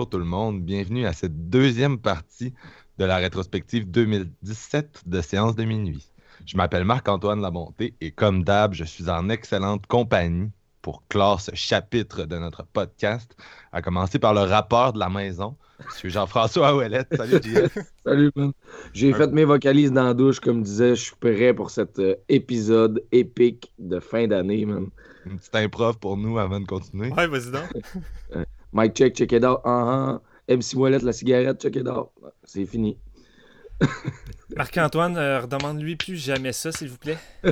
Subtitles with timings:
[0.00, 2.54] Bonjour tout le monde, bienvenue à cette deuxième partie
[2.96, 6.10] de la rétrospective 2017 de Séance de minuit.
[6.46, 10.48] Je m'appelle Marc-Antoine Labonté et comme d'hab, je suis en excellente compagnie
[10.80, 13.36] pour clore ce chapitre de notre podcast,
[13.72, 16.10] à commencer par le rapport de la maison, M.
[16.10, 17.14] Jean-François Ouellette.
[17.14, 17.78] Salut, JF.
[18.06, 18.52] Salut, man.
[18.94, 22.14] J'ai fait mes vocalises dans la douche, comme disait, je suis prêt pour cet euh,
[22.30, 24.86] épisode épique de fin d'année, man.
[25.26, 27.10] Une petite improv pour nous avant de continuer.
[27.10, 27.68] Ouais, vas-y donc.
[28.72, 29.60] Mike check, check it out.
[29.64, 30.20] Uh -huh.
[30.48, 32.08] MC Wallet, la cigarette, check it out.
[32.44, 32.96] C'est fini.
[34.56, 37.18] Marc-Antoine, euh, redemande-lui plus jamais ça, s'il vous plaît.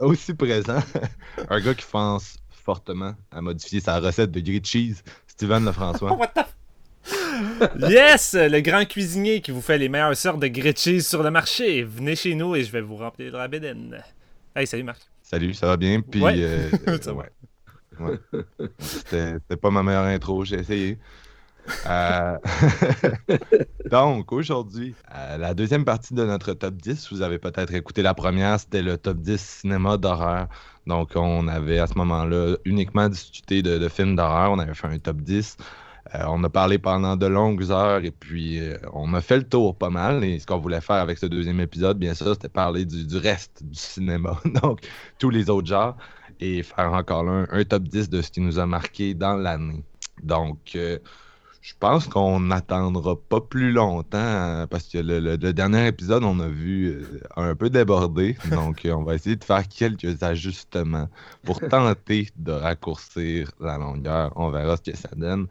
[0.00, 0.78] Aussi présent,
[1.48, 6.12] un gars qui pense fortement à modifier sa recette de grilled cheese, Steven Lefrançois.
[6.12, 6.44] What the
[7.88, 11.30] Yes, le grand cuisinier qui vous fait les meilleures sortes de grilled cheese sur le
[11.30, 11.82] marché.
[11.84, 14.02] Venez chez nous et je vais vous remplir de la bédaine.
[14.54, 15.00] Hey, salut Marc.
[15.22, 16.00] Salut, ça va bien?
[16.00, 16.34] Puis, Ouais.
[16.38, 17.20] euh, Ça va.
[17.22, 17.30] ouais.
[18.78, 20.98] C'était pas ma meilleure intro, j'ai essayé.
[21.86, 22.38] Euh,
[23.90, 28.14] Donc, aujourd'hui, euh, la deuxième partie de notre top 10, vous avez peut-être écouté la
[28.14, 30.48] première, c'était le top 10 cinéma d'horreur.
[30.86, 34.52] Donc, on avait à ce moment-là uniquement discuté de, films d'horreur.
[34.52, 35.56] On avait fait un top 10.
[36.14, 38.60] Euh, on a parlé pendant de longues heures et puis
[38.92, 40.22] on a fait le tour pas mal.
[40.22, 43.64] Et ce qu'on voulait faire avec ce deuxième épisode, bien sûr, c'était parler du reste
[43.64, 44.40] du cinéma.
[44.62, 44.80] Donc,
[45.18, 45.96] tous les autres genres
[46.40, 49.34] et faire encore là un, un top 10 de ce qui nous a marqué dans
[49.36, 49.84] l'année.
[50.22, 50.98] Donc, euh,
[51.62, 56.22] je pense qu'on n'attendra pas plus longtemps euh, parce que le, le- le dernier épisode,
[56.22, 58.36] on a vu euh, un peu déborder.
[58.50, 61.08] Donc, on va essayer de faire quelques ajustements
[61.44, 64.32] pour tenter de raccourcir la longueur.
[64.36, 65.48] On verra ce que ça donne.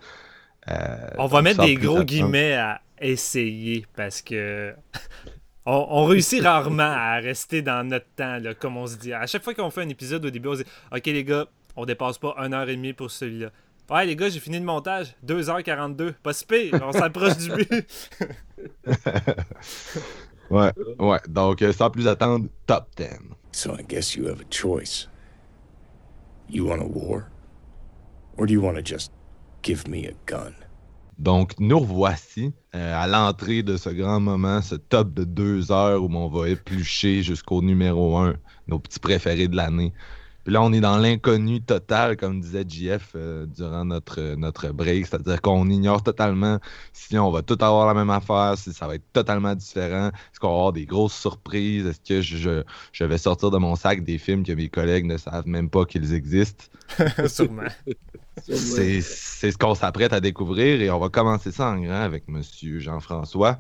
[0.70, 4.74] Euh, On va mettre des gros guillemets à essayer parce que
[5.66, 9.14] on, on réussit rarement à rester dans notre temps, là, comme on se dit.
[9.14, 11.48] À chaque fois qu'on fait un épisode au début, on se dit Ok, les gars,
[11.76, 13.50] on dépasse pas 1h30 pour celui-là.
[13.90, 15.16] Ouais, les gars, j'ai fini le montage.
[15.26, 16.14] 2h42.
[16.14, 17.86] Pas si pire, on s'approche du but.
[20.50, 21.20] Ouais, ouais.
[21.28, 23.06] Donc, euh, sans plus attendre, top 10.
[23.52, 25.08] So I guess you have a choice.
[26.48, 27.32] You want a war?
[28.38, 29.12] Or do you want to just
[29.64, 30.54] give me a gun?
[31.18, 36.04] Donc, nous revoici euh, à l'entrée de ce grand moment, ce top de deux heures
[36.04, 38.36] où on va éplucher jusqu'au numéro un,
[38.68, 39.94] nos petits préférés de l'année.
[40.46, 45.08] Puis là, on est dans l'inconnu total, comme disait JF euh, durant notre, notre break,
[45.08, 46.60] c'est-à-dire qu'on ignore totalement
[46.94, 50.40] si on va tout avoir la même affaire, si ça va être totalement différent, est-ce
[50.40, 53.76] qu'on va avoir des grosses surprises, est-ce que je, je, je vais sortir de mon
[53.76, 56.66] sac des films que mes collègues ne savent même pas qu'ils existent?
[57.28, 57.64] Sûrement.
[58.44, 62.28] C'est c'est ce qu'on s'apprête à découvrir et on va commencer ça en grand avec
[62.28, 63.58] Monsieur Jean-François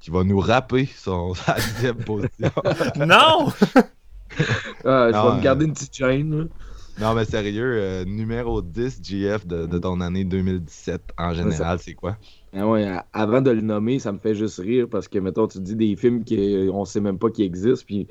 [0.00, 1.56] qui va nous rapper son, sa
[1.92, 2.50] position.
[2.96, 3.52] non
[4.84, 6.48] Ah, je Non, vais euh, me garder une petite chaîne.
[6.96, 11.94] non mais sérieux, euh, numéro 10 GF de, de ton année 2017 en général, c'est
[11.94, 12.18] quoi?
[12.54, 15.58] Ah ouais, avant de le nommer, ça me fait juste rire parce que, mettons, tu
[15.60, 17.84] dis des films qu'on sait même pas qu'ils existent.
[17.86, 18.08] Puis,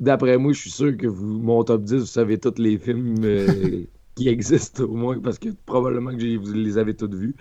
[0.00, 3.24] d'après moi, je suis sûr que vous, mon top 10, vous savez tous les films
[3.24, 7.36] euh, qui existent, au moins, parce que probablement que vous les avez tous vus.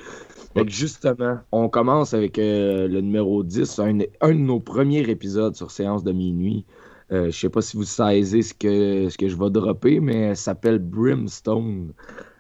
[0.56, 5.10] Fait que justement, on commence avec euh, le numéro 10, un, un de nos premiers
[5.10, 6.66] épisodes sur Séance de minuit.
[7.12, 10.36] Euh, je sais pas si vous saisissez ce que, ce que je vais dropper, mais
[10.36, 11.94] ça s'appelle Brimstone.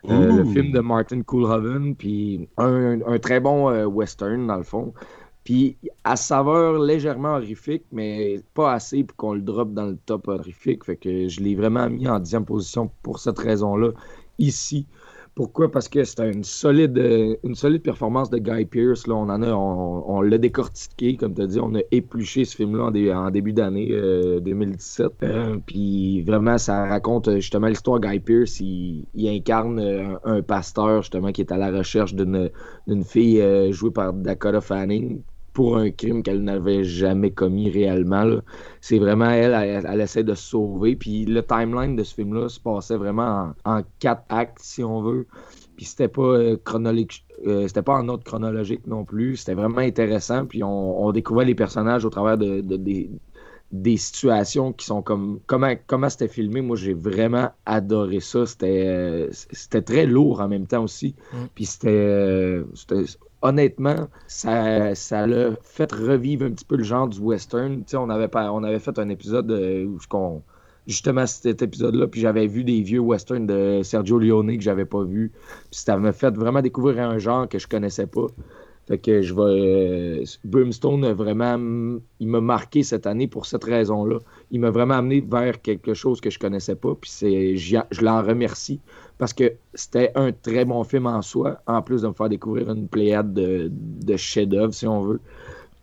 [0.10, 4.64] Euh, le film de Martin Coolhoven, puis un, un très bon euh, western dans le
[4.64, 4.94] fond.
[5.44, 10.28] Puis à saveur légèrement horrifique, mais pas assez pour qu'on le drop dans le top
[10.28, 10.86] horrifique.
[10.86, 13.92] Fait que je l'ai vraiment mis en dixième position pour cette raison-là,
[14.38, 14.86] ici.
[15.40, 15.72] Pourquoi?
[15.72, 19.08] Parce que c'était une solide, euh, une solide performance de Guy Pearce.
[19.08, 19.16] Là.
[19.16, 23.14] On on, l'a décortiqué, comme tu as dit, on a épluché ce film-là en, dé-
[23.14, 25.12] en début d'année euh, 2017.
[25.24, 28.60] Euh, puis vraiment, ça raconte euh, justement l'histoire Guy Pearce.
[28.60, 32.52] Il, incarne euh, un, pasteur justement qui est à la recherche d'une
[33.06, 35.22] fille euh, jouée par Dakota Fanning
[35.54, 38.40] pour un crime qu'elle n'avait jamais commis réellement.
[38.82, 39.54] C'est vraiment elle,
[39.86, 40.96] elle, essaie de se sauver.
[40.96, 45.28] Puis le timeline de ce film-là se passait vraiment en, quatre actes, si on veut.
[45.76, 47.26] Puis c'était pas euh, chronologique.
[47.48, 49.38] Euh, c'était pas en ordre chronologique non plus.
[49.38, 50.46] C'était vraiment intéressant.
[50.46, 52.62] Puis on, découvrait les personnages au travers de,
[53.72, 55.40] des, situations qui sont comme.
[55.48, 58.46] Comment, comment c'était filmé, moi j'ai vraiment adoré ça.
[58.46, 61.16] C'était, euh, c'était très lourd en même temps aussi.
[61.32, 61.38] Mm.
[61.56, 62.62] Puis c'était
[63.42, 67.84] honnêtement, ça, ça l'a fait revivre un petit peu le genre du western.
[67.94, 70.00] on avait, on avait fait un épisode euh, où
[70.88, 75.04] justement cet épisode-là, puis j'avais vu des vieux westerns de Sergio Leone que j'avais pas
[75.04, 75.32] vu.
[75.72, 78.28] Puis ça m'a fait vraiment découvrir un genre que je connaissais pas.
[78.90, 80.22] Fait que je vais.
[80.22, 82.00] Euh, Brimstone a vraiment.
[82.20, 84.18] Il m'a marqué cette année pour cette raison-là.
[84.50, 86.96] Il m'a vraiment amené vers quelque chose que je connaissais pas.
[87.00, 88.80] Puis c'est, je l'en remercie
[89.20, 92.72] parce que c'était un très bon film en soi, en plus de me faire découvrir
[92.72, 95.20] une pléiade de, de chefs-d'œuvre, si on veut.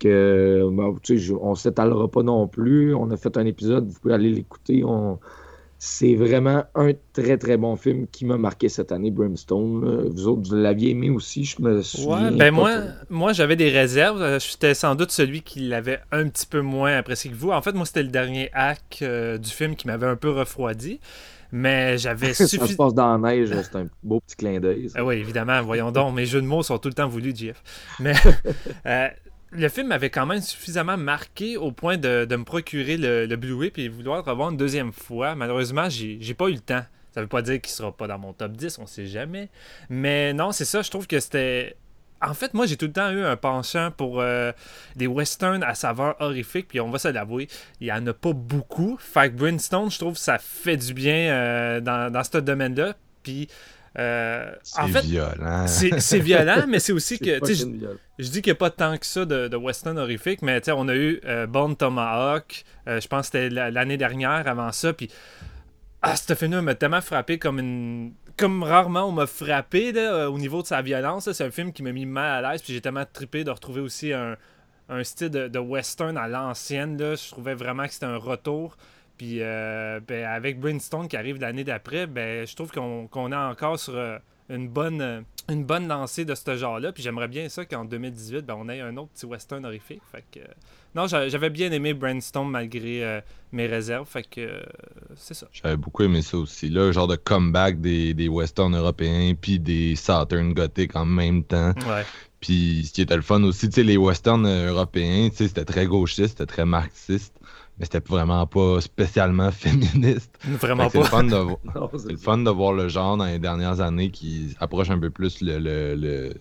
[0.00, 0.96] Que, bon,
[1.40, 2.92] on ne s'étalera pas non plus.
[2.92, 4.82] On a fait un épisode, vous pouvez aller l'écouter.
[4.84, 5.20] On...
[5.78, 10.08] C'est vraiment un très très bon film qui m'a marqué cette année, Brimstone.
[10.08, 12.04] Vous autres, vous l'aviez aimé aussi, je me suis.
[12.04, 12.78] Ouais, ben moi,
[13.10, 14.38] moi j'avais des réserves.
[14.40, 17.50] J'étais sans doute celui qui l'avait un petit peu moins apprécié que vous.
[17.50, 20.98] En fait, moi, c'était le dernier acte euh, du film qui m'avait un peu refroidi.
[21.52, 22.64] Mais j'avais suffisamment.
[22.66, 24.90] ça se passe dans la neige, c'est un beau petit clin d'œil.
[24.94, 26.14] Ah oui, évidemment, voyons donc.
[26.14, 27.62] Mes jeux de mots sont tout le temps voulus, Jeff.
[28.00, 28.14] Mais
[28.86, 29.08] euh,
[29.50, 33.72] le film m'avait quand même suffisamment marqué au point de, me procurer le, le Blu-ray
[33.76, 35.34] et vouloir le revoir une deuxième fois.
[35.34, 36.84] Malheureusement, j'ai pas eu le temps.
[37.12, 39.48] Ça veut pas dire qu'il sera pas dans mon top 10, on sait jamais.
[39.88, 41.76] Mais non, c'est ça, je trouve que c'était
[42.22, 44.52] en fait, moi, j'ai tout le temps eu un penchant pour euh,
[44.96, 47.48] des westerns à saveur horrifique, puis on va se l'avouer,
[47.80, 48.96] il n'y en a pas beaucoup.
[48.98, 52.94] Fait que Brimstone, je trouve ça fait du bien euh, dans, dans ce domaine-là.
[53.22, 53.48] Puis.
[53.98, 55.66] Euh, en fait, violent.
[55.66, 57.38] C'est violent, mais c'est aussi que.
[57.46, 57.64] Je,
[58.18, 60.88] je, dis qu'il n'y a pas tant que ça de, de western horrifique, mais on
[60.88, 65.10] a eu Bone Tomahawk, je pense que c'était l'année dernière avant ça, puis.
[66.02, 70.38] Ah, ce film-là m'a tellement frappé comme une comme rarement on m'a frappé euh, au
[70.38, 71.30] niveau de sa violence.
[71.32, 72.62] C'est un film qui m'a mis mal à l'aise.
[72.62, 74.36] Puis j'ai tellement trippé de retrouver aussi un,
[75.02, 76.98] style de, western à l'ancienne.
[76.98, 78.76] Je trouvais vraiment que c'était un retour.
[79.16, 83.78] Puis euh, ben, avec Brimstone qui arrive l'année d'après, ben, je trouve qu'on est encore
[83.78, 84.18] sur euh,
[84.48, 86.92] une bonne, une bonne lancée de ce genre-là.
[86.92, 90.02] Puis j'aimerais bien ça qu'en 2018, ben, on ait un autre petit western horrifique.
[90.12, 90.40] Fait que,
[90.94, 93.20] non, j'avais bien aimé Brainstorm malgré euh,
[93.52, 94.08] mes réserves.
[94.08, 94.60] Fait que euh,
[95.16, 95.46] c'est ça.
[95.52, 96.68] J'avais beaucoup aimé ça aussi.
[96.68, 101.72] Là, genre de comeback des, des westerns européens puis des Saturn gothiques en même temps.
[101.88, 102.04] Ouais.
[102.40, 105.64] Puis ce qui était le fun aussi, tu sais, les westerns européens, tu sais, c'était
[105.64, 107.34] très gauchiste, c'était très marxiste
[107.78, 110.38] mais c'était vraiment pas spécialement féministe.
[110.44, 110.90] Vraiment pas.
[111.98, 115.10] C'est le, fun de, voir le genre dans les dernières années qui approche un peu
[115.10, 116.32] plus le,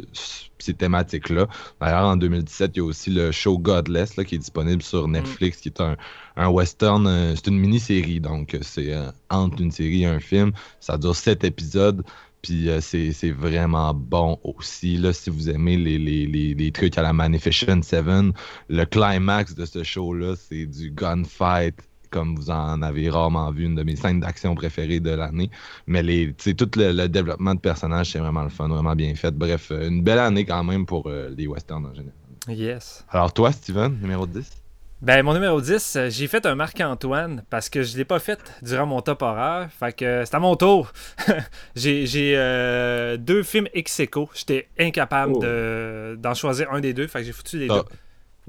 [0.60, 1.48] ces thématiques-là.
[1.82, 5.08] D'ailleurs, en 2017, il y a aussi le show Godless là, qui est disponible sur
[5.08, 5.12] mm.
[5.12, 5.98] Netflix, qui est un,
[6.38, 10.52] un western, euh, c'est une mini-série, donc c'est euh, entre une série et un film.
[10.80, 12.04] Ça dure sept épisodes.
[12.46, 14.98] Puis euh, c'est vraiment bon aussi.
[14.98, 18.34] Là, si vous aimez les, les, trucs à la Magnificent Seven,
[18.70, 21.76] le climax de ce show-là, c'est du gunfight
[22.12, 25.50] comme vous en avez rarement vu, une de mes scènes d'action préférées de l'année.
[25.88, 29.32] Mais les, tout le, développement de personnages, c'est vraiment le fun, vraiment bien fait.
[29.32, 32.14] Bref, euh, une belle année quand même pour euh, les westerns en général.
[32.48, 33.04] Yes.
[33.10, 34.65] Alors toi, Steven, numéro 10
[35.06, 38.18] ben, mon numéro 10, euh, j'ai fait un Marc-Antoine parce que je ne l'ai pas
[38.18, 39.70] fait durant mon top horaire.
[39.80, 40.92] Fait que c'est à mon tour.
[41.76, 44.02] j'ai euh, deux films ex
[44.34, 46.16] J'étais incapable oh.
[46.18, 47.06] d'en choisir un des deux.
[47.06, 47.84] Fait que j'ai foutu les deux.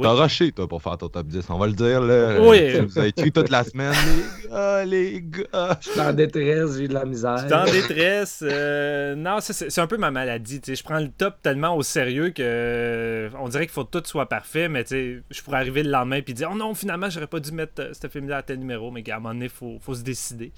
[0.03, 2.39] T'as rushé, toi, pour faire ton top 10, on va le dire, là.
[2.41, 2.73] Oui.
[2.73, 5.79] Tu nous as écrit toute la semaine, les gars, les gars.
[5.81, 7.39] Je suis en détresse, j'ai de la misère.
[7.39, 8.45] Je suis en détresse.
[8.47, 10.77] Euh, non, c'est un peu ma maladie, tu sais.
[10.77, 14.07] Je prends le top tellement au sérieux que euh, on dirait qu'il faut que tout
[14.07, 17.09] soit parfait, mais tu sais, je pourrais arriver le lendemain et dire, oh non, finalement,
[17.09, 19.47] j'aurais pas dû mettre euh, ce film-là à tel numéro, mais à un moment donné,
[19.47, 20.53] il faut, faut se décider.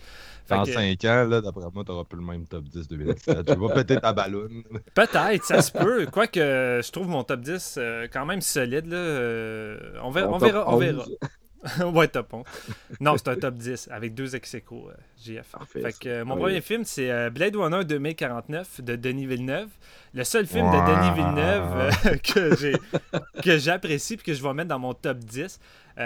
[0.48, 3.46] Dans 5 ans, là, d'après moi, t'auras plus le même top 10 de 2017.
[3.46, 4.48] Tu vas peut-être ta ballon.
[4.94, 6.06] Peut-être, ça se peut.
[6.06, 8.86] Quoique, je trouve mon top 10 euh, quand même solide.
[8.86, 8.96] Là.
[8.96, 10.30] Euh, on verra.
[10.30, 11.04] On, verra, on verra.
[11.94, 12.44] ouais, top 11.
[13.00, 14.60] Non, c'est un top 10 avec deux ex euh,
[15.22, 15.54] JF.
[15.66, 19.68] fait que, mon premier film, c'est Blade Runner 2049 de Denis Villeneuve.
[20.14, 22.80] Le seul film de Denis Villeneuve
[23.42, 25.60] que j'apprécie et que je vais mettre dans mon top 10.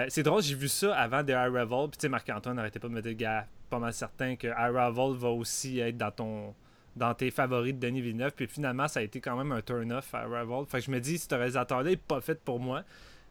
[0.09, 1.89] c'est drôle, j'ai vu ça avant The Arrival.
[1.91, 5.17] Puis, tu sais, Marc-Antoine n'arrêtait pas de me dire, gars, pas mal certain que Arrival
[5.17, 6.55] va aussi être dans ton
[6.97, 8.33] dans tes favoris de Denis Villeneuve.
[8.33, 10.65] Puis finalement, ça a été quand même un turn-off à Arrival.
[10.67, 12.83] Fait que je me dis, ce réalisateur-là n'est pas fait pour moi.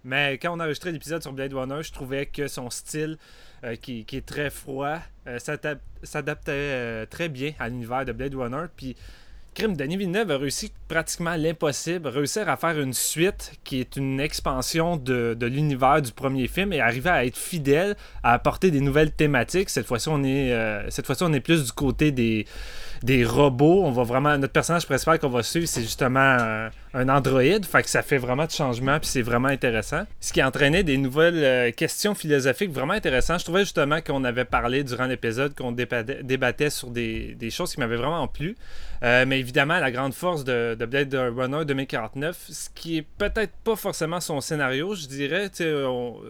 [0.04, 3.18] Mais quand on a enregistré l'épisode sur Blade Runner, je trouvais que son style,
[3.64, 8.66] euh, qui, est très froid, euh, s'adaptait euh, très bien à l'univers de Blade Runner.
[8.76, 8.96] Puis
[9.54, 14.20] Crime, Denis Villeneuve a réussi pratiquement l'impossible, réussir à faire une suite qui est une
[14.20, 19.12] expansion de, l'univers du premier film et arriver à être fidèle, à apporter des nouvelles
[19.12, 19.70] thématiques.
[19.70, 20.24] Cette fois-ci, on
[20.90, 22.48] cette fois-ci, on est plus du côté des,
[23.04, 23.84] des robots.
[23.84, 27.66] On va vraiment, notre personnage principal qu'on va suivre, c'est justement un, un androïde.
[27.66, 30.04] Fait que ça fait vraiment de changements, puis c'est vraiment intéressant.
[30.20, 33.40] Ce qui entraînait des nouvelles euh, questions philosophiques vraiment intéressantes.
[33.40, 37.96] Je trouvais justement qu'on avait parlé durant l'épisode, qu'on débattait, sur des, choses qui m'avaient
[37.96, 38.56] vraiment plu.
[39.04, 43.54] Euh, mais évidemment, la grande force de, de, Blade Runner 2049, ce qui est peut-être
[43.64, 45.50] pas forcément son scénario, je dirais,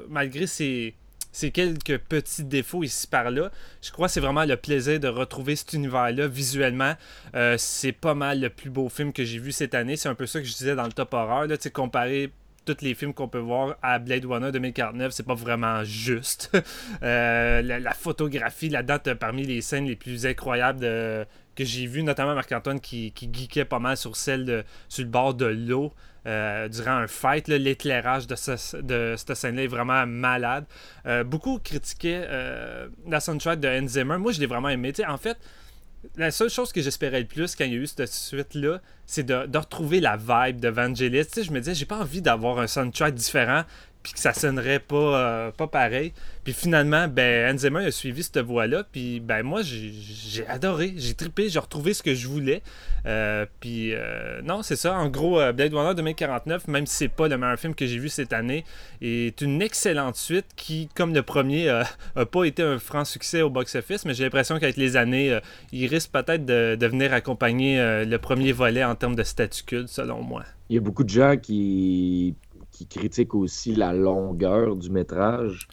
[0.10, 0.96] malgré ses,
[1.32, 5.08] ses, quelques petits défauts ici par là, je crois que c'est vraiment le plaisir de
[5.08, 6.96] retrouver cet univers-là visuellement.
[7.36, 9.96] Euh, c'est pas mal le plus beau film que j'ai vu cette année.
[9.96, 12.32] C'est un peu ça que je disais dans le top horreur, là, comparé
[12.66, 16.52] tous les films qu'on peut voir à Blade Runner 2049, c'est pas vraiment juste.
[17.04, 21.26] euh, la, photographie, la date parmi les scènes les plus incroyables de,
[21.56, 25.10] que j'ai vu, notamment Marc-Antoine qui, qui geekait pas mal sur celle de, sur le
[25.10, 25.94] bord de l'eau.
[26.28, 28.36] Euh, durant un fight, l'éclairage de,
[28.82, 30.66] de cette scène-là est vraiment malade.
[31.08, 34.18] Euh, beaucoup critiquaient euh, la soundtrack de Hans Zimmer.
[34.18, 34.94] Moi, je l'ai vraiment aimé.
[35.08, 35.38] En fait,
[36.18, 39.24] la seule chose que j'espérais le plus quand il y a eu cette suite-là, c'est
[39.24, 41.28] de, retrouver la vibe de Vangelis.
[41.36, 43.64] Je me disais, j'ai pas envie d'avoir un soundtrack différent
[44.04, 46.14] puis que ça sonnerait pas, euh, pas pareil.
[46.44, 51.50] Puis finalement, ben, Hans a suivi cette voie-là, puis ben moi, j'ai adoré, j'ai trippé,
[51.50, 52.64] j'ai retrouvé ce que je voulais.
[53.06, 57.28] Euh, puis euh, non, c'est ça, en gros, Blade Runner 2049, même si c'est pas
[57.28, 58.66] le meilleur film que j'ai vu cette année,
[59.02, 61.70] est une excellente suite qui, comme le premier,
[62.16, 65.40] a pas été un franc succès au box-office, mais j'ai l'impression qu'avec les années,
[65.72, 70.24] il risque peut-être de, de, venir accompagner le premier volet en termes de statut selon
[70.24, 70.44] moi.
[70.70, 72.36] Il y a beaucoup de gens qui
[72.86, 75.68] qui critique aussi la longueur du métrage.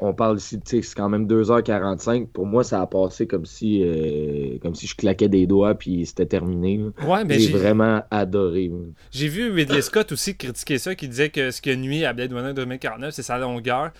[0.00, 2.28] On parle ici, c'est quand même 2h45.
[2.28, 6.06] Pour moi, ça a passé comme si, euh, comme si je claquais des doigts puis
[6.06, 6.80] c'était terminé.
[7.06, 8.70] Ouais, mais j'ai vraiment adoré.
[9.10, 12.12] J'ai vu Ridley Scott aussi critiquer ça, qui disait que ce qui a nuit à
[12.12, 13.90] Blade Runner 2049, c'est sa longueur.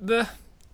[0.00, 0.24] Ben,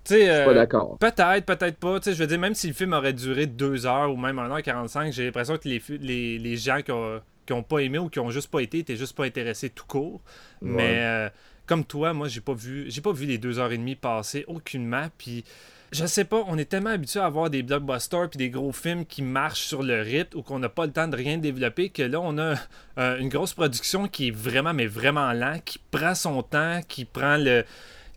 [0.04, 0.98] tu sais, euh, pas d'accord.
[0.98, 1.98] Peut-être, peut-être pas.
[2.04, 5.26] Je veux dire, même si le film aurait duré 2 heures ou même 1h45, j'ai
[5.26, 8.30] l'impression que les, les, les gens qui ont qui n'ont pas aimé ou qui ont
[8.30, 10.20] juste pas été, étaient juste pas intéressés tout court.
[10.60, 10.70] Ouais.
[10.70, 11.28] Mais euh,
[11.66, 14.44] comme toi, moi, j'ai pas vu j'ai pas vu les deux heures et demie passer
[14.46, 15.08] aucunement.
[15.18, 15.44] Puis
[15.92, 19.04] je sais pas, on est tellement habitué à avoir des blockbusters puis des gros films
[19.04, 22.02] qui marchent sur le rythme ou qu'on n'a pas le temps de rien développer que
[22.02, 22.54] là on a
[22.98, 27.04] euh, une grosse production qui est vraiment mais vraiment lent, qui prend son temps, qui
[27.04, 27.64] prend le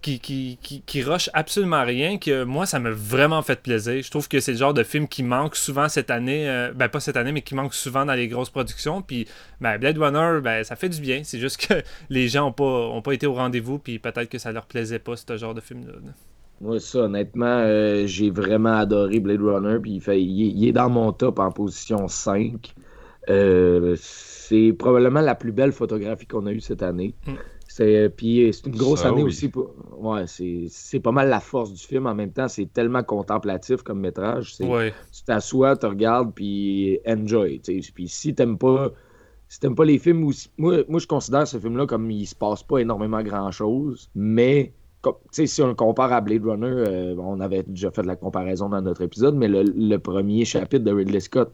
[0.06, 4.04] qui, qui, qui, qui rush absolument rien, que moi, ça m'a vraiment fait plaisir.
[4.04, 6.90] Je trouve que c'est le genre de film qui manque souvent cette année, euh, ben
[6.90, 9.02] pas cette année, mais qui manque souvent dans les grosses productions.
[9.02, 9.28] Puis
[9.62, 11.22] ben, Blade Runner, ben, ça fait du bien.
[11.24, 11.74] C'est juste que
[12.12, 15.00] les gens n'ont pas, ont pas été au rendez-vous, puis peut-être que ça leur plaisait
[15.00, 15.94] pas, ce genre de film-là.
[16.62, 20.90] Moi, ça, honnêtement, euh, j'ai vraiment adoré Blade Runner, puis il, fait, il, est, dans
[20.90, 22.76] mon top en position 5.
[23.28, 27.16] Euh, c'est probablement la plus belle photographie qu'on a eue cette année.
[27.26, 27.34] Mm.
[27.76, 29.28] C'est, puis c'est une grosse Ça, année oui.
[29.28, 29.50] aussi.
[29.50, 29.76] Pour...
[29.98, 32.08] Ouais, c'est, c'est pas mal la force du film.
[32.08, 34.56] En même temps, c'est tellement contemplatif comme métrage.
[34.56, 34.94] C'est, Ouais.
[35.12, 37.60] Tu t'assois, tu regardes, puis enjoy.
[37.94, 38.94] Puis si t'aimes pas,
[39.50, 42.34] si t'aimes pas les films, où, moi, moi je considère ce film-là comme il se
[42.34, 44.72] passe pas énormément grand-chose, mais
[45.32, 48.70] si on le compare à Blade Runner, euh, on avait déjà fait de la comparaison
[48.70, 51.54] dans notre épisode, mais le, le premier chapitre de Ridley Scott,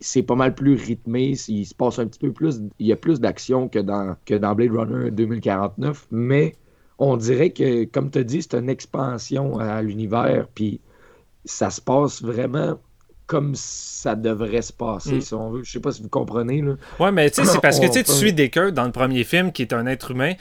[0.00, 2.96] c'est pas mal plus rythmé, il se passe un petit peu plus, il y a
[2.96, 6.54] plus d'action que dans, que dans Blade Runner 2049, mais
[6.98, 10.80] on dirait que, comme tu as dit, c'est une expansion à l'univers, puis
[11.44, 12.78] ça se passe vraiment
[13.26, 15.20] comme ça devrait se passer, Mm.
[15.20, 15.62] si on veut.
[15.64, 16.74] Je sais pas si vous comprenez, là.
[17.00, 19.62] Ouais, mais tu sais, c'est parce que tu suis Decker dans le premier film, qui
[19.62, 20.34] est un être humain.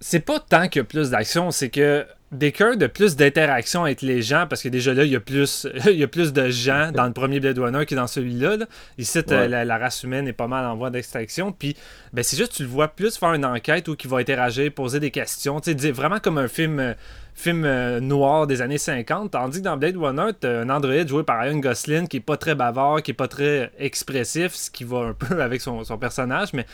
[0.00, 4.00] C'est pas tant qu'il y a plus d'action, c'est que Decker de plus d'interaction avec
[4.00, 6.48] les gens, parce que déjà là, il y a plus, il y a plus de
[6.48, 8.56] gens dans le premier Blade Runner que dans celui-là.
[8.56, 8.66] là.
[8.98, 9.48] Ici, Ouais.
[9.48, 11.52] la, la race humaine est pas mal en voie d'extraction.
[11.52, 11.76] Puis,
[12.12, 14.98] ben, c'est juste, tu le vois plus faire une enquête où il va interagir, poser
[14.98, 15.60] des questions.
[15.60, 16.94] Tu sais, dire- vraiment comme un film, euh,
[17.34, 19.30] film euh, noir des années 50.
[19.32, 22.38] Tandis que dans Blade Runner, t'as un androïde joué par Ryan Gosling qui est pas
[22.38, 25.98] très bavard, qui est pas très expressif, ce qui va un peu avec son, son
[25.98, 26.64] personnage, mais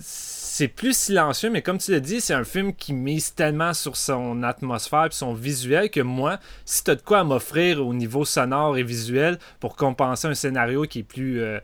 [0.00, 3.96] c'est plus silencieux, mais comme tu l'as dit, c'est un film qui mise tellement sur
[3.96, 7.94] son atmosphère et son visuel que moi, si tu as de quoi à m'offrir au
[7.94, 11.40] niveau sonore et visuel pour compenser un scénario qui est plus.
[11.40, 11.60] euh,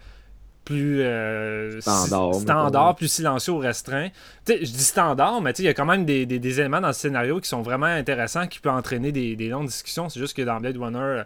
[0.65, 4.11] plus euh, Standard, standard plus silencieux ou restreint.
[4.47, 6.93] Je dis standard, mais il y a quand même des, des- des éléments dans le
[6.93, 10.09] scénario qui sont vraiment intéressants, qui peuvent entraîner des, des longues discussions.
[10.09, 11.25] C'est juste que dans Blade Runner, euh,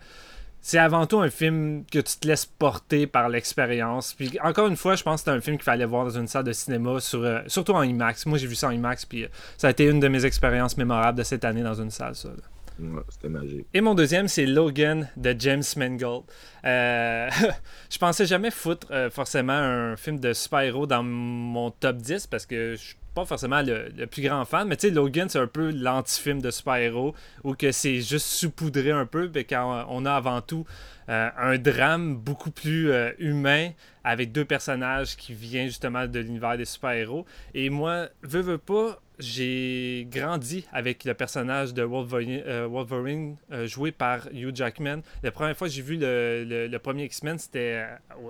[0.66, 4.14] c'est avant tout un film que tu te laisses porter par l'expérience.
[4.14, 6.26] Puis encore une fois, je pense que c'est un film qu'il fallait voir dans une
[6.26, 8.26] salle de cinéma, sur, euh, surtout en IMAX.
[8.26, 10.76] Moi, j'ai vu ça en IMAX, puis euh, ça a été une de mes expériences
[10.76, 12.30] mémorables de cette année dans une salle, ça.
[12.30, 12.34] là.
[12.80, 13.66] Ouais, c'était magique.
[13.72, 16.24] Et mon deuxième, c'est Logan de James Mangold.
[16.64, 17.30] Euh,
[17.90, 22.44] je pensais jamais foutre euh, forcément un film de super-héros dans mon top 10 parce
[22.44, 25.46] que je suis pas forcément le, plus grand fan, mais tu sais, Logan, c'est un
[25.46, 30.12] peu l'anti-film de super-héros où que c'est juste saupoudré un peu, mais quand on a
[30.12, 30.66] avant tout
[31.08, 33.70] euh, un drame beaucoup plus euh, humain
[34.04, 37.24] avec deux personnages qui viennent justement de l'univers des super-héros.
[37.54, 44.28] Et moi, veux, veux pas, j'ai grandi avec le personnage de Wolverine, euh, joué par
[44.30, 45.00] Hugh Jackman.
[45.22, 47.82] La première fois que j'ai vu le, le- le premier X-Men, c'était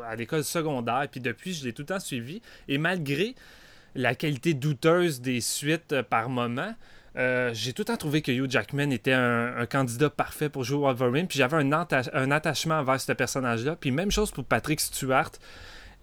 [0.09, 1.09] à l'école secondaire.
[1.11, 2.41] Puis depuis, je l'ai tout le temps suivi.
[2.69, 3.35] Et malgré
[3.97, 6.75] la qualité douteuse des suites euh, par moment,
[7.17, 10.93] euh, j'ai tout le temps trouvé que Hugh Jackman était un, candidat parfait pour jouer
[10.93, 11.27] Wolverine.
[11.27, 13.77] Puis j'avais un, attachement envers ce personnage-là.
[13.77, 15.31] Puis même chose pour Patrick Stewart.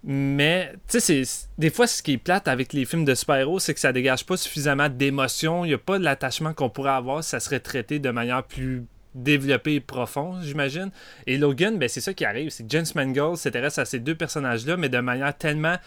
[0.05, 1.23] Mais, tu sais,
[1.57, 4.25] des fois, ce qui est plate avec les films de super-héros, c'est que ça dégage
[4.25, 5.63] pas suffisamment d'émotion.
[5.63, 8.43] Il n'y a pas de l'attachement qu'on pourrait avoir si ça serait traité de manière
[8.43, 8.83] plus
[9.15, 10.89] développée et profonde, j'imagine.
[11.27, 12.49] Et Logan, ben, c'est ça qui arrive.
[12.49, 15.77] C'est que James Mangold s'intéresse à ces deux personnages-là, mais de manière tellement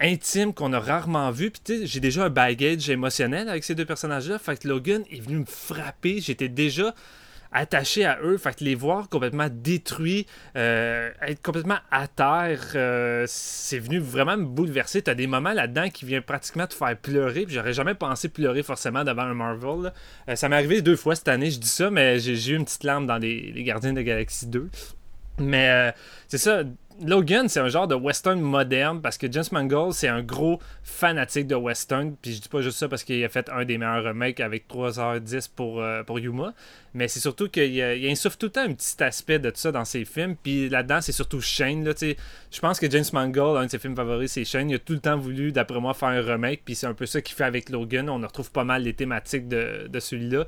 [0.00, 1.50] intime qu'on a rarement vu.
[1.50, 4.38] Puis, j'ai déjà un baggage émotionnel avec ces deux personnages-là.
[4.38, 6.20] Fait que Logan est venu me frapper.
[6.20, 6.94] J'étais déjà
[7.54, 8.36] attaché à eux.
[8.36, 14.36] Fait que les voir complètement détruits, euh, être complètement à terre, euh, c'est venu vraiment
[14.36, 15.00] me bouleverser.
[15.00, 17.46] T'as des moments là-dedans qui viennent pratiquement te faire pleurer.
[17.46, 19.92] Puis j'aurais jamais pensé pleurer forcément devant un Marvel.
[20.28, 22.64] Euh, ça m'est arrivé deux fois cette année, je dis ça, mais j'ai eu une
[22.64, 24.68] petite larme dans les, Gardiens de la Galaxie 2.
[25.38, 25.92] Mais
[26.28, 26.62] c'est ça.
[27.02, 31.48] Logan, c'est un genre de western moderne parce que James Mangold, c'est un gros fanatique
[31.48, 32.14] de western.
[32.22, 34.68] Puis je dis pas juste ça parce qu'il a fait un des meilleurs remakes avec
[34.68, 36.54] 3h10 pour, euh, pour Yuma.
[36.94, 39.72] Mais c'est surtout qu'il il insuffle tout le temps un petit aspect de tout ça
[39.72, 40.36] dans ses films.
[40.40, 41.84] Puis là-dedans, c'est surtout Shane.
[41.84, 44.70] Là, je pense que James Mangold, un de ses films favoris, c'est Shane.
[44.70, 46.62] Il a tout le temps voulu, d'après moi, faire un remake.
[46.64, 48.08] Puis c'est un peu ça qu'il fait avec Logan.
[48.08, 50.46] On retrouve pas mal les thématiques de, de celui-là.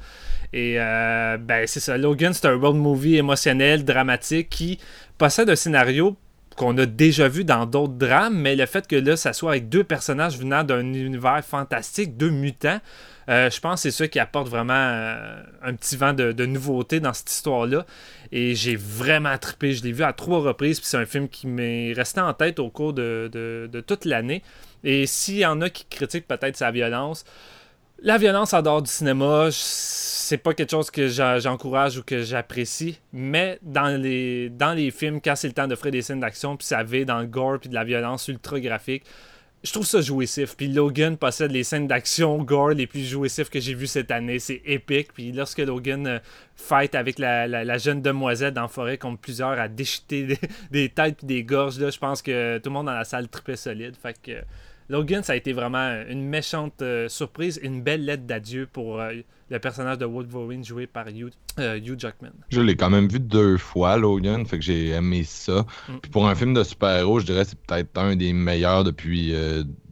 [0.52, 1.98] Et euh, ben, c'est ça.
[1.98, 4.78] Logan, c'est un road movie émotionnel, dramatique, qui
[5.18, 6.16] possède un scénario
[6.57, 9.69] qu'on a déjà vu dans d'autres drames, mais le fait que là, ça soit avec
[9.69, 12.81] deux personnages venant d'un univers fantastique, deux mutants,
[13.29, 17.01] euh, je pense que c'est ça qui apporte vraiment euh, un petit vent de, nouveauté
[17.01, 17.85] dans cette histoire-là.
[18.31, 19.73] Et j'ai vraiment trippé.
[19.73, 22.59] Je l'ai vu à trois reprises, puis c'est un film qui m'est resté en tête
[22.59, 24.42] au cours de toute l'année.
[24.85, 27.25] Et s'il y en a qui critiquent peut-être sa violence,
[28.00, 32.98] la violence en dehors du cinéma, c'est pas quelque chose que j'encourage ou que j'apprécie,
[33.12, 36.66] mais dans les, dans les films, quand c'est le temps d'offrir des scènes d'action, puis
[36.66, 39.04] ça va dans le gore, puis de la violence ultra graphique,
[39.64, 40.56] je trouve ça jouissif.
[40.56, 44.38] Puis Logan possède les scènes d'action gore les plus jouissifs que j'ai vues cette année.
[44.38, 45.12] C'est épique.
[45.12, 46.18] Puis lorsque Logan euh,
[46.54, 50.38] fight avec la, jeune demoiselle dans la forêt contre plusieurs à déchiqueter des,
[50.70, 53.56] des têtes puis des gorges, je pense que tout le monde dans la salle tripait
[53.56, 53.96] solide.
[54.00, 54.42] Fait que
[54.88, 59.14] Logan, ça a été vraiment une méchante euh, surprise, une belle lettre d'adieu pour euh,
[59.51, 62.31] le personnage de Wolverine joué par Hugh, euh, Hugh Jackman.
[62.51, 65.66] Je l'ai quand même vu deux fois, Logan, fait que j'ai aimé ça.
[65.88, 65.99] Mm.
[66.03, 69.35] Puis pour un film de super-héros, je dirais que c'est peut-être un des meilleurs depuis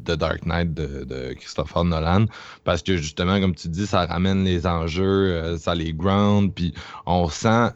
[0.05, 2.27] The Dark Knight de, de Christopher Nolan.
[2.63, 6.73] Parce que justement, comme tu dis, ça ramène les enjeux, ça les ground, puis
[7.07, 7.71] on sent.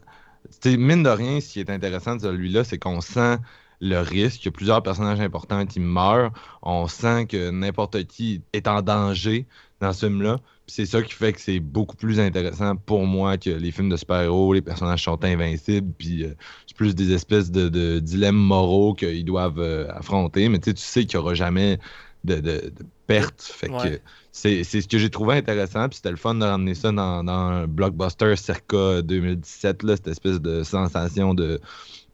[0.65, 3.39] Mine de rien, ce qui est intéressant de celui-là, c'est qu'on sent
[3.81, 4.43] le risque.
[4.43, 6.33] Il y a plusieurs personnages importants qui meurent.
[6.63, 9.47] On sent que n'importe qui est en danger
[9.81, 10.41] dans ce film-là.
[10.67, 13.97] C'est ça qui fait que c'est beaucoup plus intéressant pour moi que les films de
[13.97, 16.35] super-héros, les personnages sont invincibles, puis euh,
[16.67, 20.49] c'est plus des espèces de, de dilemmes moraux qu'ils doivent euh, affronter.
[20.51, 21.79] Mais tu sais, tu sais qu'il n'y aura jamais
[22.25, 23.43] de, de, de perte.
[23.43, 24.03] Fait que Ouais.
[24.33, 25.89] c'est ce que j'ai trouvé intéressant.
[25.89, 30.09] Puis c'était le fun de ramener ça dans, dans un blockbuster circa 2017, là, cette
[30.09, 31.61] espèce de sensation de,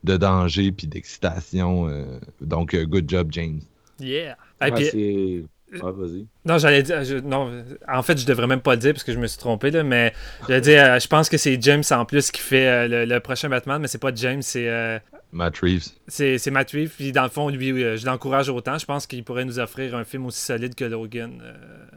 [0.04, 1.88] de danger puis d'excitation.
[1.88, 2.04] euh,
[2.40, 3.60] donc, euh, good job, James.
[4.00, 4.36] Yeah!
[4.60, 5.44] Et Ouais, puis- c'est-
[5.82, 6.26] Ouais, vas-y.
[6.44, 7.02] Non, j'allais dire.
[7.02, 7.50] je- non,
[7.92, 9.82] en fait, je devrais même pas le dire parce que je me suis trompé, là,
[9.82, 10.12] mais
[10.46, 13.18] j'allais dire, euh, je pense que c'est James en plus qui fait euh, le, le
[13.18, 15.00] prochain Batman, mais c'est pas James, c'est euh,
[15.32, 15.86] Matt Reeves.
[16.06, 16.90] c'est c'est Matt Reeves.
[16.96, 18.78] Puis dans le fond, lui, euh, je l'encourage autant.
[18.78, 21.54] Je pense qu'il pourrait nous offrir un film aussi solide que Logan euh,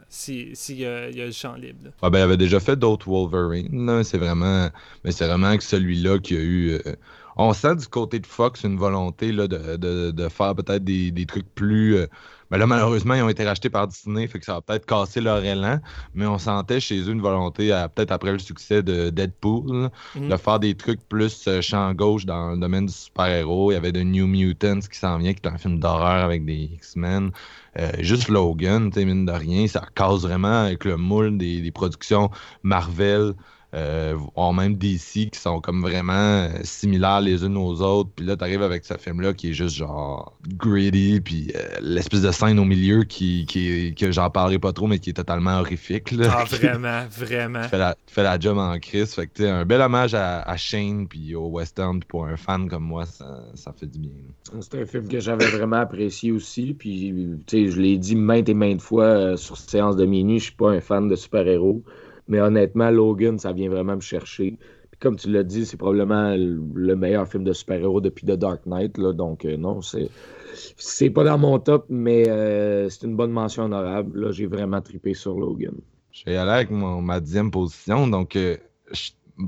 [0.08, 1.78] si, si, euh, il y a le champ libre.
[1.84, 1.90] là.
[2.02, 3.86] Ah ben, il avait déjà fait d'autres Wolverine.
[3.86, 4.02] là.
[4.02, 4.70] C'est vraiment,
[5.04, 6.80] mais c'est vraiment que celui-là qui a eu.
[7.38, 11.10] On sent du côté de Fox une volonté là, de, de- de faire peut-être des,
[11.12, 11.96] des trucs plus.
[11.96, 12.06] euh,
[12.50, 15.20] ben là, malheureusement, ils ont été rachetés par Disney, fait que ça va peut-être casser
[15.20, 15.80] leur élan.
[16.14, 20.28] Mais on sentait chez eux une volonté, à- peut-être après le succès de Deadpool, Mhm.
[20.30, 23.70] de faire des trucs plus euh, champ gauche dans le domaine du super-héros.
[23.70, 26.44] Il y avait The New Mutants qui s'en vient, qui est un film d'horreur avec
[26.44, 27.30] des X-Men.
[27.78, 32.30] Euh, juste Logan, mine de rien, ça cause vraiment avec le moule des, des productions
[32.62, 33.34] Marvel,
[33.74, 34.16] euh,
[34.54, 38.08] même DC qui sont comme vraiment euh, similaires les unes aux autres.
[38.16, 42.30] Puis là, t'arrives avec ce film-là qui est juste genre greedy, puis euh, l'espèce de
[42.30, 46.12] scène au milieu qui, qui que j'en parlerai pas trop, mais qui est totalement horrifique.
[46.12, 46.28] Là.
[46.30, 47.62] Ah, vraiment, vraiment.
[47.64, 49.12] fait, la, fait la job en crise.
[49.14, 52.00] Fait que un bel hommage à, Shane puis au western.
[52.00, 54.10] Puis pour un fan comme moi, ça, ça fait du bien.
[54.60, 56.74] C'est un film que j'avais vraiment apprécié aussi.
[56.74, 57.14] Puis,
[57.52, 60.80] je l'ai dit maintes et maintes fois sur séance de minuit, je suis pas un
[60.80, 61.82] fan de super-héros.
[62.28, 64.58] Mais honnêtement, Logan, ça vient vraiment me chercher.
[64.90, 68.66] Puis comme tu l'as dit, c'est probablement le meilleur film de super-héros depuis The Dark
[68.66, 68.98] Knight.
[68.98, 70.08] Donc euh, non, c'est.
[70.76, 74.18] C'est pas dans mon top, mais euh, c'est une bonne mention honorable.
[74.18, 75.74] Là, j'ai vraiment tripé sur Logan.
[76.10, 78.08] Je vais y aller avec ma dixième position.
[78.08, 78.56] Donc, euh,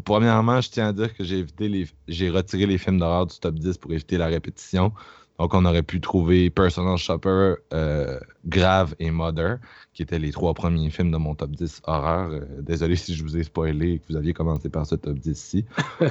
[0.04, 3.38] premièrement, je tiens à dire que j'ai évité les, j'ai retiré les films d'horreur du
[3.38, 4.92] top 10 pour éviter la répétition.
[5.40, 9.56] Donc, on aurait pu trouver Personal Shopper, euh, Grave et Mother,
[9.94, 12.28] qui étaient les trois premiers films de mon top 10 horreur.
[12.30, 15.16] Euh, désolé si je vous ai spoilé et que vous aviez commencé par ce top
[15.16, 15.64] 10-ci.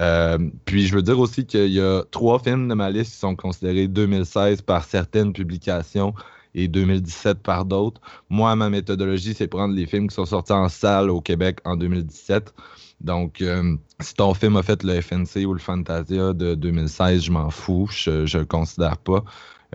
[0.00, 3.18] Euh, puis, je veux dire aussi qu'il y a trois films de ma liste qui
[3.18, 6.14] sont considérés 2016 par certaines publications
[6.54, 8.00] et 2017 par d'autres.
[8.30, 11.76] Moi, ma méthodologie, c'est prendre les films qui sont sortis en salle au Québec en
[11.76, 12.52] 2017
[13.02, 17.32] donc, euh, si ton film a fait le FNC ou le Fantasia de 2016, je
[17.32, 19.24] m'en fous, je ne le considère pas.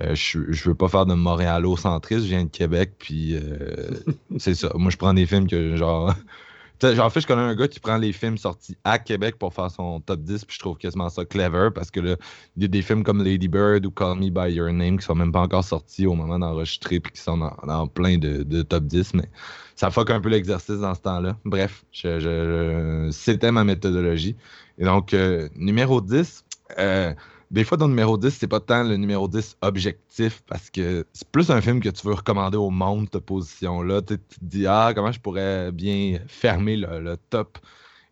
[0.02, 3.90] Euh, je, je veux pas faire de Montréal-centriste, je viens de Québec, puis euh,
[4.38, 4.72] c'est ça.
[4.76, 6.13] Moi, je prends des films que genre.
[6.84, 9.72] en fait, je connais un gars qui prend les films sortis à Québec pour faire
[9.72, 12.16] son top 10, puis je trouve quasiment ça clever parce que là,
[12.56, 15.06] il y a des films comme Lady Bird ou Call Me By Your Name qui
[15.06, 18.62] sont même pas encore sortis au moment d'enregistrer, puis qui sont dans, plein de, de,
[18.62, 19.30] top 10, mais
[19.78, 21.38] ça fuck un peu l'exercice dans ce temps-là.
[21.46, 24.36] Bref, c'était ma méthodologie.
[24.80, 26.44] Et donc, euh, numéro 10,
[26.80, 27.13] euh,
[27.52, 31.06] des fois, dans le numéro 10, c'est pas tant le numéro 10 objectif parce que
[31.13, 34.02] c'est plus un film que tu veux recommander au monde, cette position-là.
[34.02, 37.60] Tu, te dis, ah, comment je pourrais bien fermer le, top?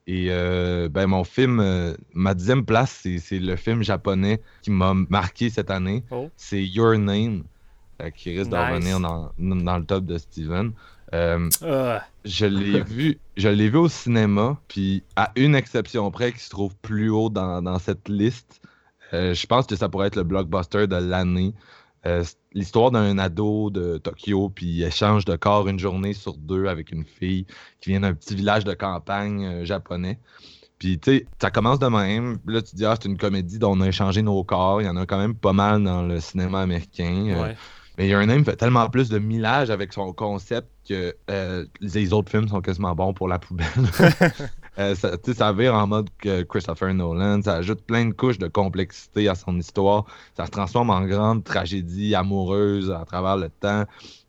[0.05, 5.49] Et euh, ben, mon film, ma dixième place, c'est le film japonais qui m'a marqué
[5.49, 6.03] cette année.
[6.11, 6.29] Oh.
[6.37, 7.43] C'est Your Name,
[8.15, 10.73] qui risque de revenir dans, dans, le top de Steven.
[11.13, 12.03] Euh, ah.
[12.23, 16.49] Je l'ai vu, je l'ai vu au cinéma, puis à une exception près qui se
[16.49, 18.61] trouve plus haut dans, cette liste,
[19.13, 21.53] euh, je pense que ça pourrait être le blockbuster de l'année.
[22.05, 26.91] Euh, l'histoire d'un ado de Tokyo, puis échange de corps une journée sur deux avec
[26.91, 27.47] une fille
[27.81, 30.19] qui vient d'un petit village de campagne japonais.
[30.77, 32.37] Puis, tu sais, ça commence de même.
[32.45, 34.81] Là, tu dis, ah, c'est une comédie dont on a échangé nos corps.
[34.81, 37.55] Il y en a quand même pas mal dans le cinéma américain.
[37.97, 42.47] Mais Your fait tellement plus de millage avec son concept que euh, les autres films
[42.47, 43.67] sont quasiment bons pour la poubelle.
[44.79, 47.41] euh, ça, ça vire en mode que Christopher Nolan.
[47.41, 50.05] Ça ajoute plein de couches de complexité à son histoire.
[50.35, 53.85] Ça se transforme en grande tragédie amoureuse à travers le temps.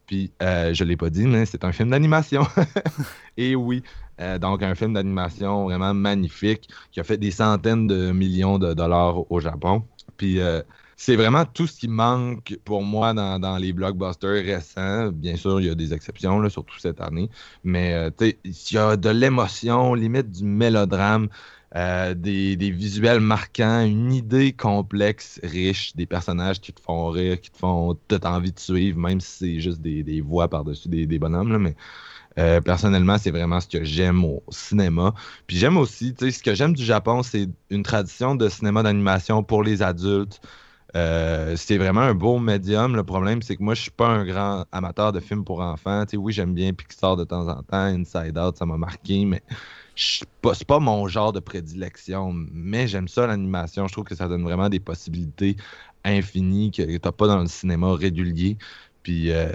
[0.06, 2.46] Puis, euh, je ne l'ai pas dit, mais c'est un film d'animation.
[3.36, 3.82] Et oui,
[4.20, 8.72] euh, donc un film d'animation vraiment magnifique qui a fait des centaines de millions de
[8.72, 9.82] dollars au Japon.
[10.16, 10.38] Puis,
[10.96, 15.12] c'est vraiment tout ce qui manque pour moi dans, les blockbusters récents.
[15.12, 17.28] Bien sûr, il y a des exceptions, surtout cette année.
[17.64, 21.28] Mais euh, il y a de l'émotion, limite du mélodrame,
[21.74, 27.50] euh, des, visuels marquants, une idée complexe, riche, des personnages qui te font rire, qui
[27.50, 31.58] te font toute envie de suivre, même si c'est juste des, voix par-dessus des, bonhommes.
[31.58, 31.76] mais
[32.38, 35.14] euh, personnellement, c'est vraiment ce que j'aime au cinéma.
[35.46, 39.62] Puis j'aime aussi, ce que j'aime du Japon, c'est une tradition de cinéma d'animation pour
[39.62, 40.40] les adultes.
[40.94, 42.94] Euh, c'est vraiment un beau médium.
[42.94, 46.04] Le problème, c'est que moi, je suis pas un grand amateur de films pour enfants.
[46.14, 49.42] oui, j'aime bien Pixar de temps en temps, Inside Out, ça m'a marqué, mais
[49.96, 52.32] c'est pas, pas mon genre de prédilection.
[52.52, 53.86] Mais j'aime ça, l'animation.
[53.88, 55.56] Je trouve que ça donne vraiment des possibilités
[56.04, 58.56] infinies que tu n'as pas dans le cinéma régulier.
[59.02, 59.50] Puis, euh,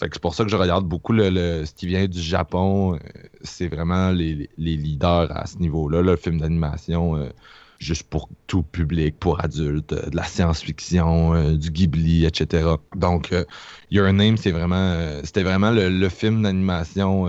[0.00, 2.94] c'est pour ça que je regarde beaucoup ce qui vient du Japon.
[2.94, 2.98] Euh,
[3.42, 7.30] c'est vraiment les, leaders à ce niveau-là, le film d'animation
[7.78, 12.68] juste pour tout public, pour adultes, euh, de la science-fiction, euh, du Ghibli, etc.
[12.96, 13.44] Donc, euh,
[13.90, 17.28] Your Name, c'est vraiment, c'était vraiment le, film d'animation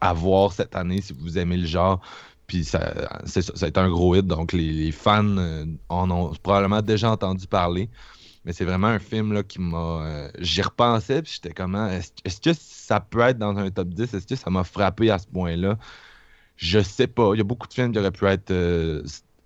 [0.00, 2.00] à voir cette année si vous aimez le genre.
[2.46, 2.92] Puis ça,
[3.24, 5.36] ça, a été un gros hit, donc les, fans
[5.88, 7.88] en ont probablement déjà entendu parler.
[8.44, 10.28] Mais c'est vraiment un film là, qui m'a.
[10.38, 11.88] J'y repensais, puis j'étais comment.
[11.88, 15.18] Est-ce que ça peut être dans un top 10 Est-ce que ça m'a frappé à
[15.18, 15.78] ce point-là?
[16.56, 17.32] Je sais pas.
[17.34, 18.52] Il y a beaucoup de films qui auraient pu être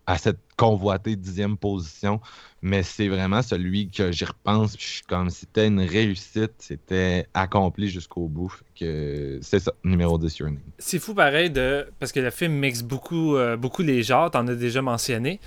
[0.07, 2.21] à cette convoitée dixième position,
[2.63, 4.77] mais c'est vraiment celui que j'y repense.
[4.77, 8.53] Puis comme c'était une réussite, c'était accompli jusqu'au bout.
[8.79, 10.61] Que c'est ça, numéro 10 Your Name.
[10.79, 14.47] C'est fou pareil de parce que le film mixe beaucoup, euh, beaucoup les genres, t'en
[14.49, 15.41] as déjà mentionné,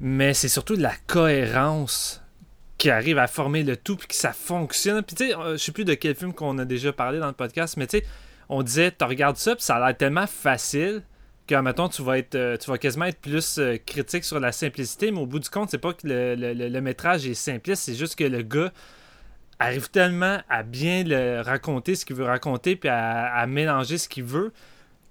[0.00, 2.22] mais c'est surtout de la cohérence
[2.78, 5.02] qui arrive à former le tout puis que ça fonctionne.
[5.02, 7.26] Puis tu sais, euh, je sais plus de quel film qu'on a déjà parlé dans
[7.26, 8.04] le podcast, mais tu sais,
[8.48, 11.02] on disait, tu regardes ça puis ça a l'air tellement facile
[11.50, 14.52] que, mettons, tu vas être, euh, tu vas quasiment être plus euh, critique sur la
[14.52, 17.82] simplicité, mais au bout du compte, c'est pas que le, le- le- métrage est simpliste,
[17.84, 18.72] c'est juste que le gars
[19.58, 24.08] arrive tellement à bien le raconter ce qu'il veut raconter puis à, à mélanger ce
[24.08, 24.52] qu'il veut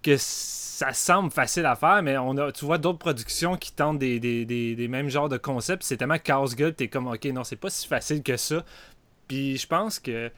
[0.04, 4.00] que ça semble facile à faire, mais on a, tu vois d'autres productions qui tentent
[4.00, 7.44] des, des, des, des mêmes genres de concepts, c'est tellement casse-gueule, t'es comme, ok, non,
[7.44, 8.64] c'est pas si facile que ça.
[9.28, 10.32] Puis je pense que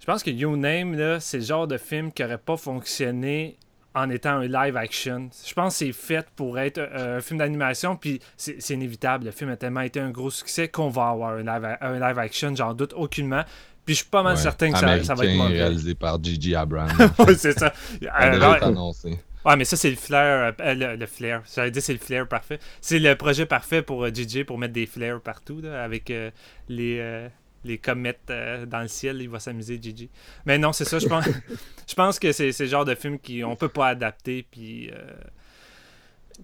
[0.00, 3.56] je pense que You Name, là, c'est le genre de film qui aurait pas fonctionné
[3.94, 5.30] en étant un live action.
[5.46, 9.24] Je pense que c'est fait pour être euh, un film d'animation, puis c'est inévitable.
[9.26, 12.18] Le film a tellement été un gros succès qu'on va avoir un live, un live
[12.18, 13.42] action, j'en doute aucunement.
[13.84, 14.40] Puis je suis pas mal Ouais.
[14.42, 15.54] certain que ça, ça va être mauvais.
[15.54, 16.90] réalisé par Gigi Abrams.
[17.18, 17.72] Ouais, c'est ça.
[18.02, 19.18] Ça Euh, annoncé.
[19.44, 20.52] Ouais, mais ça, c'est le flair.
[20.60, 21.42] euh, le, le flair.
[21.52, 22.58] J'allais dire c'est le flair parfait.
[22.82, 26.30] C'est le projet parfait pour euh, DJ pour mettre des flares partout, là, avec euh,
[26.68, 27.00] les,
[27.64, 29.20] les comètes euh, dans le ciel.
[29.20, 30.08] Il va s'amuser, DJ.
[30.46, 30.98] Mais non, c'est ça.
[30.98, 31.24] Je pense,
[31.88, 34.46] je pense que c'est le genre de film qu'on peut pas adapter.
[34.50, 34.90] Puis.
[34.90, 35.12] Euh,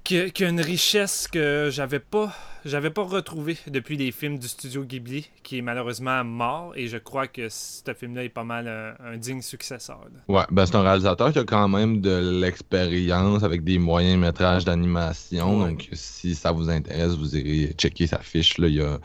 [0.04, 4.48] qui, qui a une richesse que j'avais pas j'avais pas retrouvé depuis les films du
[4.48, 8.44] studio Ghibli qui est malheureusement mort et je crois que ce film là est pas
[8.44, 10.34] mal un, un digne successeur là.
[10.34, 14.64] Ouais, ben c'est un réalisateur qui a quand même de l'expérience avec des moyens métrages
[14.64, 15.60] d'animation.
[15.60, 15.70] Ouais.
[15.70, 18.58] Donc, si ça vous intéresse, vous irez checker sa fiche.
[18.58, 18.68] Là.
[18.68, 18.98] Il y a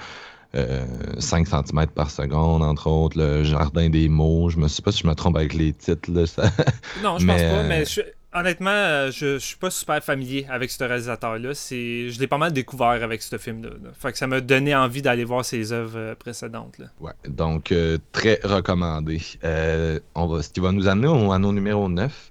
[0.56, 0.86] euh,
[1.20, 4.50] 5 cm par seconde, entre autres, le jardin des mots.
[4.50, 6.12] Je me sais pas si je me trompe avec les titres.
[6.12, 6.44] Là, ça-
[7.04, 8.02] Non, je Mais, pense pas, euh, mais je-
[8.34, 11.54] honnêtement, euh, je, je suis pas super familier avec ce réalisateur-là.
[11.54, 13.70] C'est, je l'ai pas mal découvert avec ce film-là.
[13.82, 13.90] là.
[13.98, 16.78] Fait que ça m'a donné envie d'aller voir ses œuvres euh, précédentes.
[16.80, 16.88] là.
[17.00, 19.22] Ouais, donc euh, très recommandé.
[19.44, 22.30] Euh, on va, ce qui va nous amener au anneau numéro 9.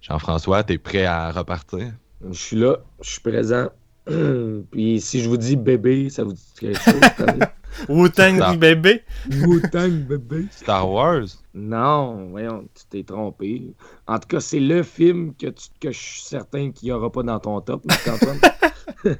[0.00, 1.92] Jean-François, t'es prêt à repartir?
[2.28, 3.68] Je suis là, je suis présent.
[4.70, 7.00] Puis si je vous dis bébé, ça vous dit quelque chose?
[7.88, 9.02] Wu-Tang bébé.
[9.30, 10.44] Wu-Tang, bébé.
[10.52, 11.24] Star Wars?
[11.54, 13.62] Non, voyons, tu t'es trompé.
[14.06, 17.10] En tout cas, c'est le film que, tu- que je suis certain qu'il n'y aura
[17.10, 18.38] pas dans ton top, Marc-Antoine.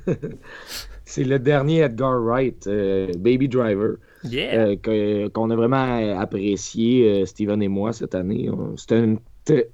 [1.05, 4.55] c'est le dernier Edgar Wright, euh, Baby Driver, Yeah.
[4.55, 8.49] euh, que- qu'on a vraiment apprécié, euh, Steven et moi, cette année.
[8.77, 9.18] C'était une,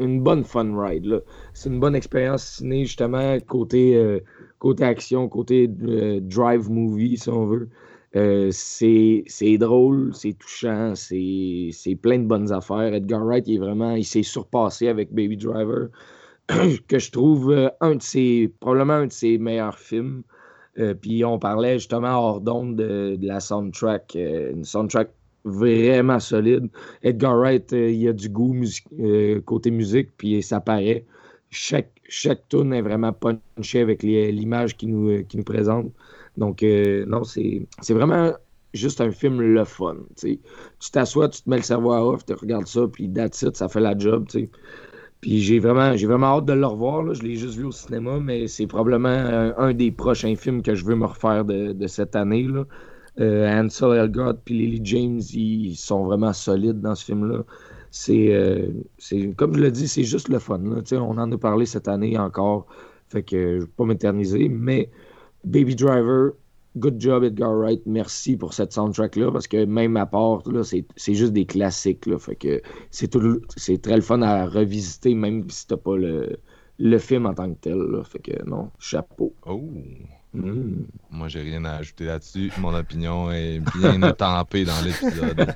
[0.01, 1.05] une bonne fun ride.
[1.07, 1.19] là.
[1.55, 4.21] C'est une bonne expérience ciné, justement, côté, euh,
[4.61, 7.69] côté action, côté euh, drive movie, si on veut.
[8.17, 9.25] Euh, c'est
[9.59, 12.95] drôle, c'est touchant, c'est plein de bonnes affaires.
[12.95, 15.89] Edgar Wright, il est vraiment, il s'est surpassé avec Baby Driver,
[16.89, 20.23] que je trouve euh, un de probablement un de ses meilleurs films.
[21.03, 25.11] Puis on parlait justement hors d'onde de, la soundtrack, une soundtrack
[25.45, 26.69] vraiment solide.
[27.03, 28.57] Edgar Wright, il a du goût
[29.45, 31.05] côté musique, puis ça paraît.
[31.51, 35.93] Chaque, chaque tune est vraiment punché avec l'image qu'il nous, euh, qu'il nous présente.
[36.37, 38.33] Donc, euh, non, c'est vraiment
[38.75, 39.97] juste un film le fun.
[40.17, 40.39] tu
[40.93, 43.69] t'assois, tu te mets le cerveau à off, tu regardes ça, puis that's it, ça
[43.69, 44.27] fait la job.
[45.21, 47.15] Puis j'ai vraiment, vraiment hâte de le revoir.
[47.15, 50.75] Je l'ai juste vu au cinéma, mais c'est probablement un, un des prochains films que
[50.75, 52.45] je veux me refaire de, de cette année.
[52.45, 52.65] Là.
[53.21, 57.45] Euh, Ansel Elgort puis Lily James, ils sont vraiment solides dans ce film-là.
[57.91, 60.61] C'est, euh, c'est comme je le dis, c'est juste le fun.
[60.93, 62.67] On en a parlé cette année encore.
[63.09, 64.91] Fait que je ne vais pas m'éterniser, mais
[65.45, 66.33] Baby Driver,
[66.77, 67.83] good job Edgar Wright.
[67.87, 72.07] Merci pour cette soundtrack-là, parce que même à part, c'est, juste des classiques.
[72.07, 72.19] Là.
[72.19, 76.99] Fait que c'est, tout, c'est très le fun à revisiter, même si t'as pas le,
[76.99, 78.03] film en tant que tel.
[78.05, 79.35] Fait que non, chapeau.
[79.47, 79.61] Oh!
[80.33, 80.85] Mm.
[81.11, 82.53] Moi, j'ai rien à ajouter là-dessus.
[82.59, 85.55] Mon opinion est bien étampée dans l'épisode.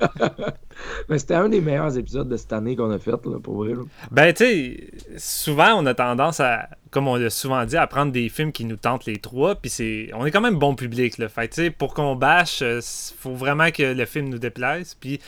[1.09, 3.75] Mais c'était un des meilleurs épisodes de cette année qu'on a fait, là, pour vrai.
[3.75, 3.83] là.
[4.11, 8.11] Ben, tu sais, souvent, on a tendance à, comme on l'a souvent dit, à prendre
[8.11, 10.11] des films qui nous tentent les trois, puis c'est...
[10.15, 11.29] On est quand même bon public, là.
[11.29, 15.21] Fait tu sais, pour qu'on bâche, il faut vraiment que le film nous déplaise, puis...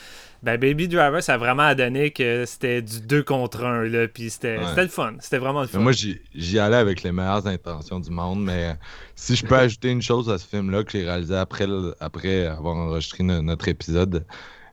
[0.46, 4.30] Ben, Baby Driver, ça a vraiment donné que c'était du 2 contre 1, là, puis
[4.30, 4.82] c'était Ouais.
[4.82, 5.14] le fun.
[5.18, 5.78] C'était vraiment le fun.
[5.78, 8.76] Mais moi, j'y allais avec les meilleures intentions du monde, mais
[9.16, 11.66] si je peux ajouter une chose à ce film-là que j'ai réalisé après,
[11.98, 14.24] après avoir enregistré no- notre épisode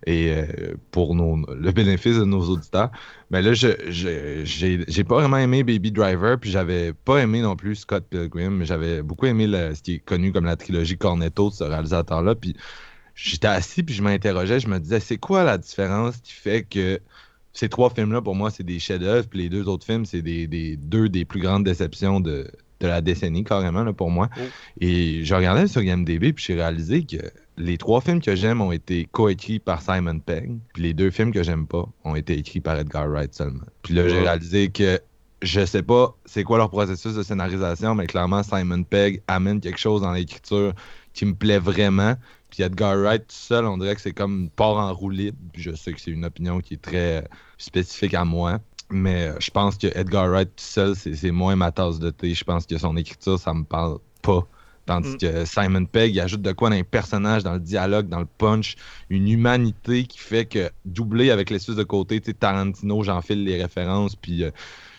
[0.05, 2.91] et euh, pour nos, le bénéfice de nos auditeurs,
[3.31, 7.55] mais là, je- j'ai j'ai pas vraiment aimé Baby Driver, puis j'avais pas aimé non
[7.55, 10.97] plus Scott Pilgrim, mais j'avais beaucoup aimé le- ce qui est connu comme la trilogie
[10.97, 12.55] Cornetto de ce réalisateur-là, puis
[13.15, 16.99] j'étais assis, puis je m'interrogeais, je me disais, c'est quoi la différence qui fait que
[17.54, 19.28] ces trois films-là, pour moi, c'est des chefs-d'œuvre.
[19.28, 22.49] Puis les deux autres films, c'est des, des- deux des plus grandes déceptions de,
[22.80, 24.28] de la décennie, carrément, là, pour moi.
[24.82, 27.17] Et je regardais sur IMDb, puis j'ai réalisé que
[27.58, 30.58] les trois films que j'aime ont été coécrits par Simon Pegg.
[30.73, 33.62] Puis les deux films que j'aime pas ont été écrits par Edgar Wright seulement.
[33.84, 34.99] Puis là, j'ai réalisé que
[35.43, 39.78] je sais pas c'est quoi leur processus de scénarisation, mais clairement, Simon Pegg amène quelque
[39.80, 40.73] chose dans l'écriture
[41.13, 42.15] qui me plaît vraiment.
[42.54, 45.39] Puis Edgar Wright tout seul, on dirait que c'est comme part en roue libre.
[45.54, 48.60] Puis je sais que c'est une opinion qui est très spécifique à moi.
[48.92, 52.36] Mais je pense que Edgar Wright tout seul, c'est moins ma tasse de thé.
[52.36, 54.48] Je pense que son écriture, ça me parle pas.
[54.86, 55.18] Tandis mm.
[55.18, 58.28] que Simon Pegg il ajoute de quoi dans les personnages, dans le dialogue, dans le
[58.38, 58.76] punch,
[59.10, 63.60] une humanité qui fait que doubler avec les de côté, tu sais, Tarantino, j'enfile les
[63.60, 64.52] références, puis euh,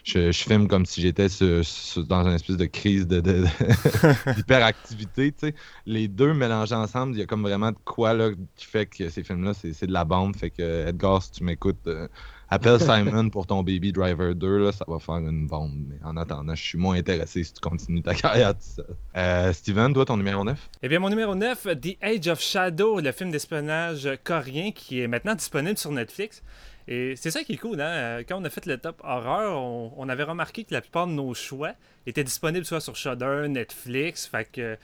[0.05, 3.07] je, filme comme si j'étais dans une espèce de crise
[4.37, 5.33] d'hyperactivité.
[5.43, 5.53] De,
[5.87, 9.09] les deux mélangés ensemble, il y a comme vraiment de quoi là, qui fait que
[9.09, 10.37] ces films-là, c'est de la bande.
[10.37, 12.07] Fait que Edgar, si tu m'écoutes, euh,
[12.51, 15.73] Appelle Simon pour ton Baby Driver 2, là, ça va faire une bombe.
[15.88, 18.97] Mais en attendant, je suis moins intéressé si tu continues ta carrière tout seul.
[19.17, 23.01] Euh, Steven, toi, ton numéro 9 Eh bien, mon numéro 9, The Age of Shadow,
[23.01, 26.43] le film d'espionnage coréen qui est maintenant disponible sur Netflix.
[26.87, 28.23] Et c'est ça qui est cool, hein?
[28.29, 29.57] Quand on a fait le top horreur,
[29.97, 31.73] on, avait remarqué que la plupart de nos choix
[32.07, 34.77] étaient disponibles soit sur Shudder, Netflix, fait que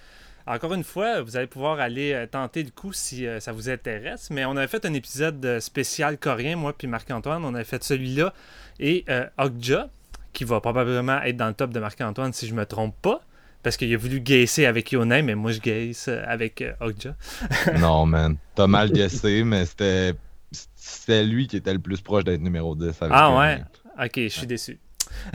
[0.47, 3.69] encore une fois, vous allez pouvoir aller euh, tenter le coup si euh, ça vous
[3.69, 4.31] intéresse.
[4.31, 7.45] Mais on avait fait un épisode euh, spécial coréen, moi puis Marc-Antoine.
[7.45, 8.33] On avait fait celui-là.
[8.79, 9.05] Et
[9.39, 9.91] Okja,
[10.33, 13.21] qui va probablement être dans le top de Marc-Antoine si je me trompe pas.
[13.63, 17.15] Parce qu'il a voulu gaisser avec Yonai, mais moi je gaisse avec Okja.
[17.79, 18.39] non, man.
[18.55, 20.15] T'as mal gaissé, mais c'était.
[20.83, 22.99] C'était lui qui était le plus proche d'être numéro 10.
[23.11, 23.63] ah ouais?
[24.03, 24.79] Ok, je suis déçu.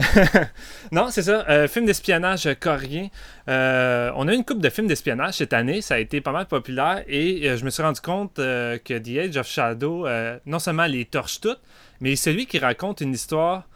[0.92, 1.44] non, c'est ça.
[1.48, 3.08] Euh, film d'espionnage coréen.
[3.48, 5.82] Euh, on a une coupe de films d'espionnage cette année.
[5.82, 7.04] Ça a été pas mal populaire.
[7.06, 10.06] Et euh, je me suis rendu compte que The Age of Shadow,
[10.46, 11.60] non seulement les torche toutes,
[12.00, 13.68] mais celui qui raconte une histoire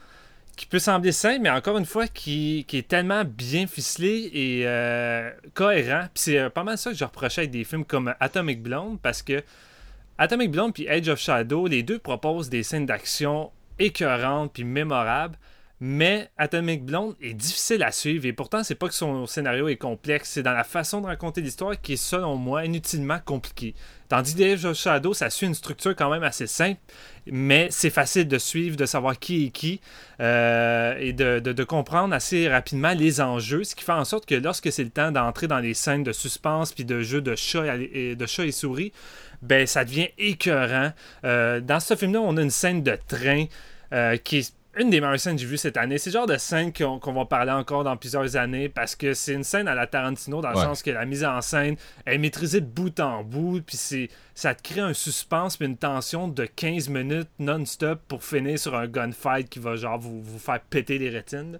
[0.56, 4.66] qui peut sembler simple, mais encore une fois, qui, est tellement bien ficelé et
[5.54, 6.08] cohérent.
[6.12, 9.22] Puis c'est pas mal ça que je reprochais avec des films comme Atomic Blonde, parce
[9.22, 9.42] que
[10.22, 15.38] Atomic Blonde puis Age of Shadow, les deux proposent des scènes d'action écœurantes puis mémorables,
[15.80, 19.78] mais Atomic Blonde est difficile à suivre et pourtant c'est pas que son scénario est
[19.78, 23.74] complexe, c'est dans la façon de raconter l'histoire qui est selon moi inutilement compliquée.
[24.10, 26.80] Tandis que Age of Shadow, ça suit une structure quand même assez simple,
[27.26, 29.80] mais c'est facile de suivre, de savoir qui est qui
[30.20, 34.72] euh, et de, comprendre assez rapidement les enjeux, ce qui fait en sorte que lorsque
[34.72, 38.16] c'est le temps d'entrer dans les scènes de suspense puis de jeux de chat et,
[38.16, 38.92] de chat et souris,
[39.42, 40.92] ben ça devient écœurant.
[41.24, 43.44] Euh, dans ce film-là, on a une scène de train
[43.92, 45.98] euh, qui est une des meilleures scènes que j'ai vues cette année.
[45.98, 49.32] C'est le genre de scène qu'on va parler encore dans plusieurs années parce que c'est
[49.34, 52.60] une scène à la Tarantino dans le sens que la mise en scène est maîtrisée
[52.60, 53.62] de bout en bout.
[53.62, 58.58] Puis ça te crée un suspense puis une tension de 15 minutes non-stop pour finir
[58.58, 61.58] sur un gunfight qui va genre vous, vous faire péter les rétines.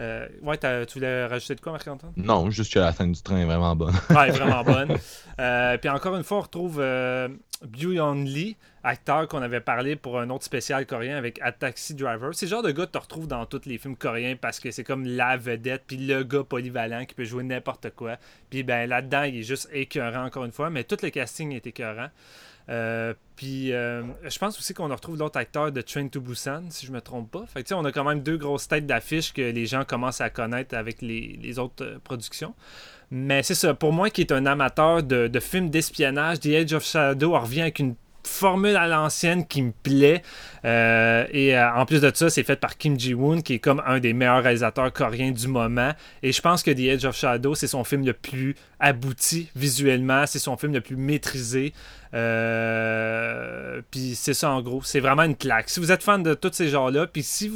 [0.00, 2.12] Euh, ouais, tu voulais rajouter de quoi, Marc-Antoine?
[2.16, 3.94] Non, juste que la scène du train est vraiment bonne.
[4.10, 4.96] ouais, vraiment bonne.
[5.40, 7.28] Euh, puis encore une fois, on retrouve euh,
[7.66, 12.32] Byung Lee, acteur qu'on avait parlé pour un autre spécial coréen avec A Taxi Driver.
[12.32, 14.70] C'est le genre de gars que tu retrouves dans tous les films coréens parce que
[14.70, 18.16] c'est comme la vedette, puis le gars polyvalent qui peut jouer n'importe quoi.
[18.50, 21.66] Puis ben là-dedans, il est juste écœurant encore une fois, mais tout le casting est
[21.66, 22.08] écœurant.
[22.70, 26.86] Euh, puis euh, je pense aussi qu'on retrouve l'autre acteur de Train to Busan, si
[26.86, 27.44] je me trompe pas.
[27.46, 30.30] Fait que, on a quand même deux grosses têtes d'affiche que les gens commencent à
[30.30, 32.54] connaître avec les, autres euh, productions.
[33.10, 36.84] Mais c'est ça, pour moi qui est un amateur de, films d'espionnage, The Age of
[36.84, 40.20] Shadow revient avec une formule à l'ancienne qui me plaît.
[40.62, 44.12] Et en plus de ça, c'est fait par Kim Ji-woon, qui est comme un des
[44.12, 45.92] meilleurs réalisateurs coréens du moment.
[46.22, 50.26] Et je pense que The Edge of Shadow, c'est son film le plus abouti visuellement,
[50.26, 51.72] c'est son film le plus maîtrisé.
[52.14, 55.68] Euh, puis c'est ça en gros, c'est vraiment une claque.
[55.68, 57.52] Si vous êtes fan de tous ces genres-là, puis si,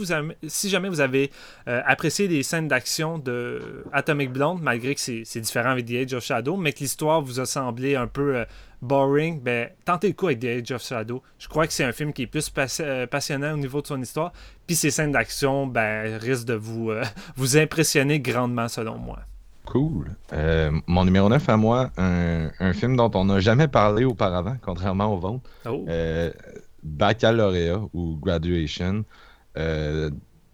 [0.46, 1.30] si jamais vous avez
[1.66, 6.24] apprécié les scènes d'action de Atomic Blonde, malgré que c'est différent avec The Edge of
[6.24, 8.44] Shadow, mais que l'histoire vous a semblé un peu
[8.82, 11.22] boring, ben, tentez le coup avec The Age of Shadow.
[11.38, 14.02] Je crois que c'est un film qui est plus euh, passionnant au niveau de son
[14.02, 14.32] histoire.
[14.66, 17.04] Puis ses scènes d'action ben, risquent de vous, euh,
[17.36, 19.20] vous impressionner grandement, selon moi.
[19.66, 20.16] Cool.
[20.32, 25.14] Euh, mon numéro 9 à moi, un, film dont on n'a jamais parlé auparavant, contrairement
[25.14, 25.50] au vôtre.
[25.66, 25.86] Oh.
[26.82, 29.04] Baccalauréat ou Graduation.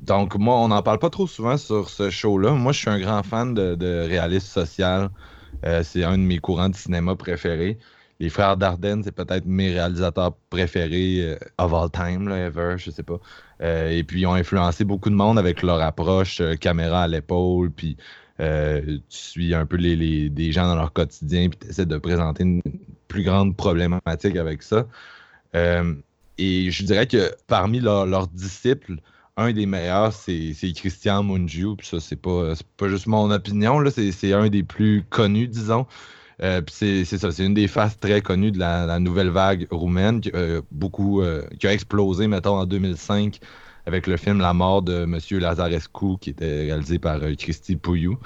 [0.00, 2.52] donc, moi, on n'en parle pas trop souvent sur ce show-là.
[2.52, 5.10] Moi, je suis un grand fan de, de réalisme social.
[5.82, 7.78] c'est un de mes courants de cinéma préférés
[8.20, 12.90] les frères Dardenne, c'est peut-être mes réalisateurs préférés euh, of all time, là, ever, je
[12.90, 13.20] sais pas.
[13.62, 17.08] Euh, et puis, ils ont influencé beaucoup de monde avec leur approche euh, caméra à
[17.08, 17.96] l'épaule, puis
[18.38, 22.44] tu suis un peu les, des gens dans leur quotidien, puis tu essaies de présenter
[22.44, 22.62] une
[23.09, 24.87] plus grande problématique avec ça.
[25.55, 28.97] et je dirais que parmi leurs disciples,
[29.39, 31.76] un des meilleurs, c'est Christian Mungiu.
[31.76, 35.86] Puis ça, c'est pas, pas juste mon opinion, c'est un des plus connus, disons.
[36.43, 40.30] Euh, c'est ça, c'est une des faces très connues de la, nouvelle vague roumaine, qui,
[40.34, 43.41] euh, beaucoup, euh, qui a explosé, mettons, en 2005
[43.89, 45.18] avec le film La mort de M.
[45.41, 48.18] Lazarescu, qui était réalisé par Christy Pouillou.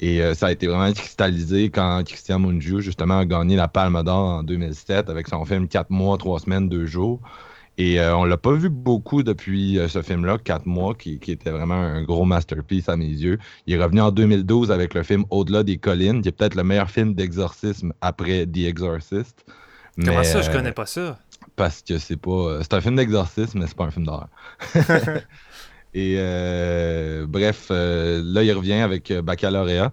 [0.00, 4.02] Et euh, ça a été vraiment cristallisé quand Christian Mungiu, justement, a gagné la Palme
[4.02, 7.20] d'Or en 2007 avec son film 4 mois, 3 semaines, 2 jours.
[7.76, 11.50] Et euh, on l'a pas vu beaucoup depuis euh, ce film-là, 4 mois, qui, était
[11.50, 13.38] vraiment un gros masterpiece à mes yeux.
[13.66, 16.64] Il est revenu en 2012 avec le film Au-delà des collines, qui est peut-être le
[16.64, 19.44] meilleur film d'exorcisme après The Exorcist.
[20.02, 21.18] Comment ça, je connais pas ça?
[21.56, 22.58] Parce que c'est pas.
[22.62, 24.28] C'est un film d'exorcisme, mais c'est pas un film d'horreur.
[25.94, 29.92] Et euh, bref, euh, là, il revient avec euh, Baccalauréat.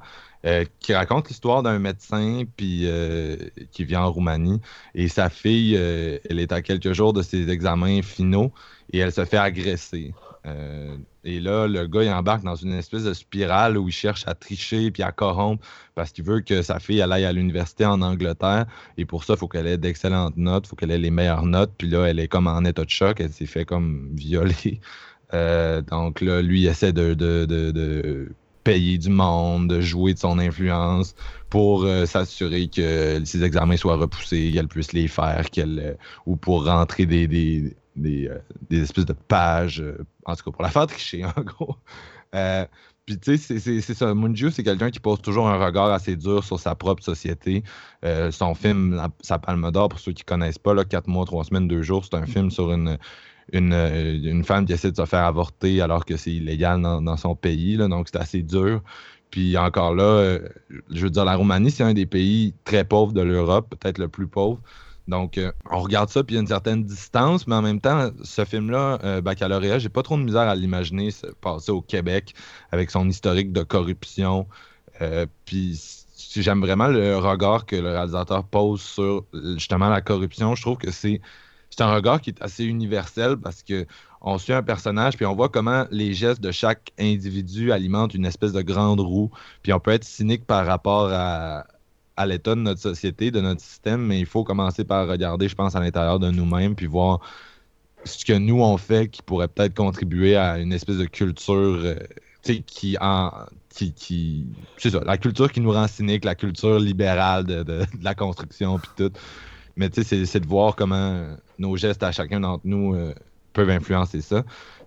[0.80, 2.88] qui raconte l'histoire d'un médecin puis,
[3.72, 4.62] qui vient en Roumanie.
[4.96, 8.54] Et sa fille, elle est à quelques jours de ses examens finaux
[8.94, 10.14] et elle se fait agresser.
[10.46, 14.34] Et là, le gars, il embarque dans une espèce de spirale où il cherche à
[14.34, 15.66] tricher puis à corrompre
[15.96, 18.66] parce qu'il veut que sa fille aille à l'université en Angleterre.
[18.98, 21.46] Et pour ça, il faut qu'elle ait d'excellentes notes, il faut qu'elle ait les meilleures
[21.46, 21.74] notes.
[21.78, 24.80] Puis là, elle est comme en état de choc, elle s'est fait comme violer.
[25.36, 28.34] Euh, donc là, lui essaie de,
[28.64, 31.14] payer du monde, de jouer de son influence
[31.52, 35.94] pour euh, s'assurer que ses examens soient repoussés, qu'elle puisse les faire, qu'elle euh,
[36.26, 37.76] ou pour rentrer des,
[38.72, 39.84] espèces de pages,
[40.26, 41.76] en tout cas pour la faire tricher en gros.
[43.06, 44.14] Puis tu sais, c'est ça.
[44.14, 47.64] Munju, c'est quelqu'un qui pose toujours un regard assez dur sur sa propre société.
[48.32, 51.46] son film, Sa Palme d'Or, pour ceux qui ne connaissent pas, là, 4 mois, 3
[51.46, 52.98] semaines, 2 jours, c'est un film sur une,
[53.56, 57.36] euh, une, femme qui essaie de se faire avorter alors que c'est illégal dans, son
[57.36, 57.78] pays.
[57.78, 58.82] donc, c'est assez dur.
[59.32, 60.40] Puis encore là, euh,
[60.90, 64.08] je veux dire, la Roumanie, c'est un des pays très pauvres de l'Europe, peut-être le
[64.08, 64.60] plus pauvre.
[65.10, 67.82] Donc, euh, on regarde ça, puis il y a une certaine distance, mais en même
[67.82, 71.10] temps, ce film-là, Baccalauréat, j'ai pas trop de misère à l'imaginer
[71.42, 72.34] passer au Québec
[72.72, 74.48] avec son historique de corruption.
[75.46, 75.80] puis,
[76.36, 80.56] j'aime vraiment le regard que le réalisateur pose sur justement la corruption.
[80.56, 81.22] Je trouve que c'est
[81.70, 83.86] c'est un regard qui est assez universel parce que
[84.22, 88.26] on suit un personnage, puis on voit comment les gestes de chaque individu alimentent une
[88.26, 89.32] espèce de grande roue.
[89.62, 91.66] Puis on peut être cynique par rapport à,
[92.26, 95.76] l'état de notre société, de notre système, mais il faut commencer par regarder, je pense,
[95.76, 97.20] à l'intérieur de nous-mêmes, puis voir
[98.06, 101.96] ce que nous on fait qui pourrait peut-être contribuer à une espèce de culture euh,
[102.42, 103.32] qui en
[103.70, 104.46] qui,
[104.78, 108.92] c'est ça, la culture qui nous rend cynique, la culture libérale de, la construction puis
[108.98, 109.12] tout.
[109.78, 113.14] Mais tu sais, c'est de voir comment nos gestes à chacun d'entre nous euh,
[113.54, 114.44] peuvent influencer ça.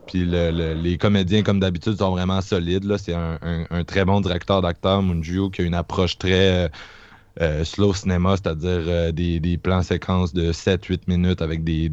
[0.06, 2.96] Puis les comédiens, comme d'habitude, sont vraiment solides.
[2.98, 6.68] C'est un, très bon directeur d'acteur, Munju, qui a une approche très euh,
[7.40, 11.88] euh, slow cinéma, c'est-à-dire des, plans séquences de 7-8 minutes avec des,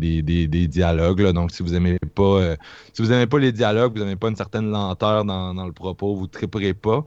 [0.67, 1.31] dialogues.
[1.31, 2.55] Donc, si vous aimez pas
[2.93, 6.15] si vous aimez pas les dialogues, vous n'aimez pas une certaine lenteur dans, le propos,
[6.15, 7.05] vous ne triperez pas.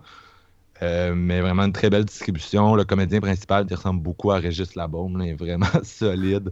[0.82, 2.74] Euh, mais vraiment une très belle distribution.
[2.74, 6.50] Le comédien principal qui ressemble beaucoup à Régis Labaume, il est vraiment solide.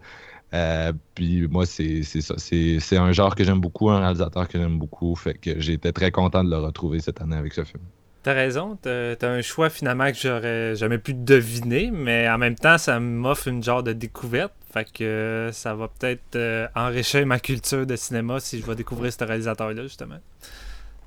[0.55, 2.03] Euh, puis moi, c'est.
[2.03, 5.15] C'est un genre que j'aime beaucoup, un réalisateur que j'aime beaucoup.
[5.17, 7.83] Fait que été très content de le retrouver cette année avec ce film.
[8.23, 12.55] T'as raison, t'as as un choix finalement que j'aurais jamais pu deviner, mais en même
[12.55, 14.53] temps, ça m'offre une genre de découverte.
[14.73, 19.13] Fait que ça va peut-être euh, enrichir ma culture de cinéma si je vais découvrir
[19.13, 20.19] ce réalisateur-là, justement.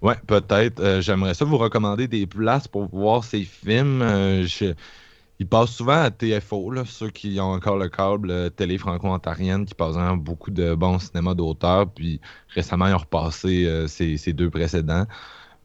[0.04, 0.82] Ouais, peut-être.
[0.82, 4.02] Euh, j'aimerais ça vous recommander des places pour voir ces films.
[4.02, 4.46] Euh,
[5.40, 9.66] ils passent souvent à TFO, là, ceux qui ont encore le câble euh, télé franco-ontarienne,
[9.66, 11.90] qui passent vraiment beaucoup de bons cinémas d'auteur.
[11.90, 15.06] Puis récemment, ils ont repassé ces, deux précédents.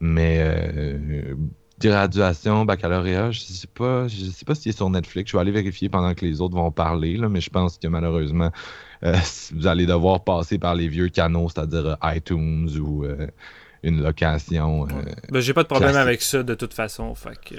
[0.00, 1.34] Mais
[1.80, 5.30] graduation, baccalauréat, je sais pas, je sais pas s'il est sur Netflix.
[5.30, 7.88] Je vais aller vérifier pendant que les autres vont parler, là, mais je pense que
[7.88, 8.50] malheureusement,
[9.02, 13.04] vous allez devoir passer par les vieux canaux, c'est-à-dire iTunes ou
[13.82, 14.86] une location.
[14.86, 17.14] Euh, ben, j'ai pas de problème avec ça de toute façon.
[17.14, 17.56] Fait que...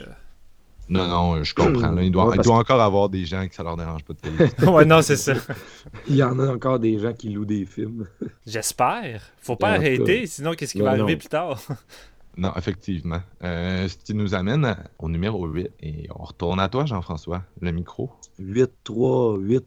[0.90, 1.96] Non, non, je comprends.
[1.98, 4.74] Il doit, il doit encore avoir des gens qui ça leur dérange pas de télévision.
[4.74, 5.34] ouais, non, c'est ça.
[6.08, 8.08] il y en a encore des gens qui louent des films.
[8.48, 9.22] J'espère.
[9.38, 11.62] Faut pas arrêter, sinon qu'est-ce qui va arriver plus tard?
[12.38, 13.22] Non, effectivement.
[13.44, 15.72] Euh, ce qui nous amène au numéro 8.
[15.82, 18.12] Et on retourne à toi, Jean-François, le micro.
[18.40, 19.66] 8-3, 8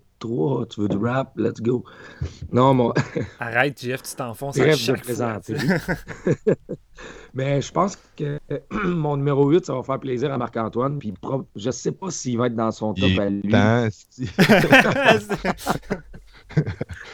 [0.71, 1.85] tu veux du rap, let's go.
[2.53, 2.95] Non, moi.
[3.41, 5.55] Arrête, Jeff, tu t'enfonces à chaque présenter.
[7.35, 8.39] Mais je pense que
[8.85, 10.99] mon numéro 8, ça va faire plaisir à Marc-Antoine.
[10.99, 11.15] Puis
[11.57, 13.53] je sais pas s'il va être dans son top à lui.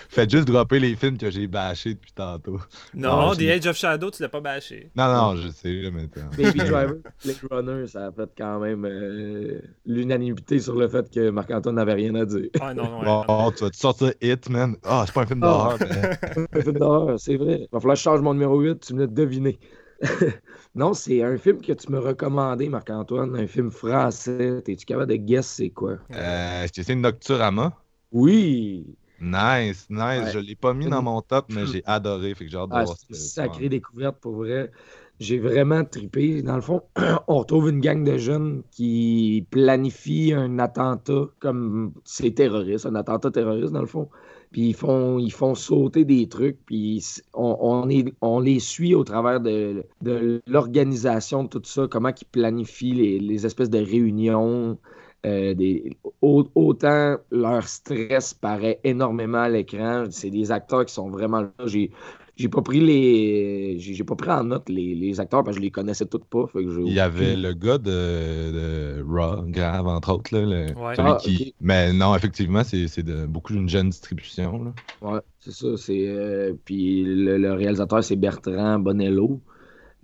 [0.08, 2.58] Faites juste dropper les films que j'ai bâchés depuis tantôt.
[2.94, 4.90] Non, The Age of Shadow, tu l'as pas bâché.
[4.96, 9.60] Non, non, je sais, mais Baby Driver, Blade Runner, ça a fait quand même euh,
[9.84, 12.48] l'unanimité sur le fait que Marc-Antoine n'avait rien à dire.
[12.60, 14.76] Ah non, non, oh, tu vas te sortir Hit, man.
[14.82, 15.76] Ah, c'est pas un film d'horreur.
[15.80, 16.38] Mais...
[16.58, 17.60] un film d'horreur, c'est vrai.
[17.60, 19.58] Il va falloir que je change mon numéro 8, tu me l'as deviné.
[20.74, 24.62] non, c'est un film que tu me recommandais, Marc-Antoine, un film français.
[24.66, 25.98] Es-tu capable de guess c'est quoi?
[26.14, 27.74] Euh, c'est Nocturama?
[28.12, 28.86] Oui!
[29.20, 30.30] Nice, nice.
[30.32, 32.34] Je ne l'ai pas mis dans mon top, mais j'ai adoré.
[32.34, 34.70] Fait que j'ai hâte de ah, voir Sacrée découverte pour vrai.
[35.18, 36.42] j'ai vraiment tripé.
[36.42, 36.82] Dans le fond,
[37.26, 43.30] on retrouve une gang de jeunes qui planifient un attentat comme c'est terroriste, un attentat
[43.30, 44.08] terroriste dans le fond.
[44.52, 47.04] Puis ils font, ils font sauter des trucs, puis
[47.34, 52.24] on, est, on les suit au travers de, de l'organisation de tout ça, comment ils
[52.24, 54.78] planifient les, les espèces de réunions.
[55.26, 60.04] Euh, des, autant leur stress paraît énormément à l'écran.
[60.10, 61.50] C'est des acteurs qui sont vraiment là.
[61.66, 61.90] J'ai,
[62.38, 63.80] j'ai pas pris les.
[63.80, 66.44] J'ai pas pris en note les, acteurs parce que je les connaissais toutes pas.
[66.54, 70.38] Il y avait le gars de, Raw, grave, entre autres.
[70.38, 70.66] Là,
[70.98, 71.52] ah, qui...
[71.60, 74.62] Mais non, effectivement, c'est de beaucoup d'une jeune distribution.
[74.62, 74.72] Là.
[75.02, 75.76] Ouais, c'est ça.
[75.76, 79.40] C'est, euh, Puis le, réalisateur, c'est Bertrand Bonello.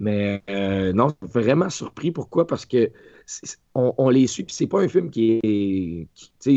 [0.01, 2.11] Mais euh, non, vraiment surpris.
[2.11, 2.49] Pourquoi?
[2.49, 2.91] Parce que
[3.75, 6.09] on, les suit, puis c'est pas un film qui est.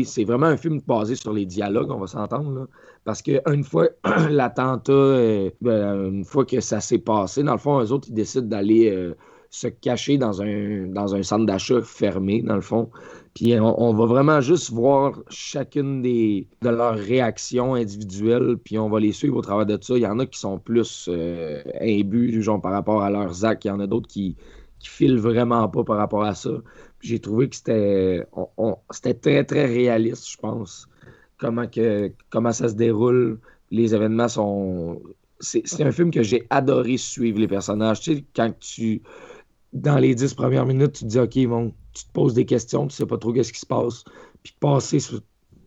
[0.04, 2.68] c'est vraiment un film basé sur les dialogues, on va s'entendre.
[3.04, 3.88] Parce qu'une fois
[4.30, 8.14] l'attentat, euh, ben, une fois que ça s'est passé, dans le fond, eux autres, ils
[8.14, 9.14] décident d'aller euh,
[9.50, 12.90] se cacher dans un, dans un centre d'achat fermé, dans le fond.
[13.34, 18.98] Puis on, va vraiment juste voir chacune des, de leurs réactions individuelles, puis on va
[18.98, 19.94] les suivre au travers de ça.
[19.96, 23.64] Il y en a qui sont plus euh, imbus, genre par rapport à leurs actes.
[23.64, 24.36] Il y en a d'autres qui,
[24.78, 26.50] qui filent vraiment pas par rapport à ça.
[27.00, 28.26] J'ai trouvé que c'était,
[28.90, 30.88] c'était très, très réaliste, je pense.
[31.38, 33.38] Comment, que, comment ça se déroule.
[33.70, 35.00] Les événements sont.
[35.40, 38.00] C'est, un film que j'ai adoré suivre les personnages.
[38.00, 39.02] Tu sais, quand tu.
[39.72, 42.86] Dans les dix premières minutes, tu te dis, OK, bon, tu te poses des questions,
[42.86, 44.02] tu sais pas trop qu'est-ce qui se passe.
[44.42, 44.98] Puis passer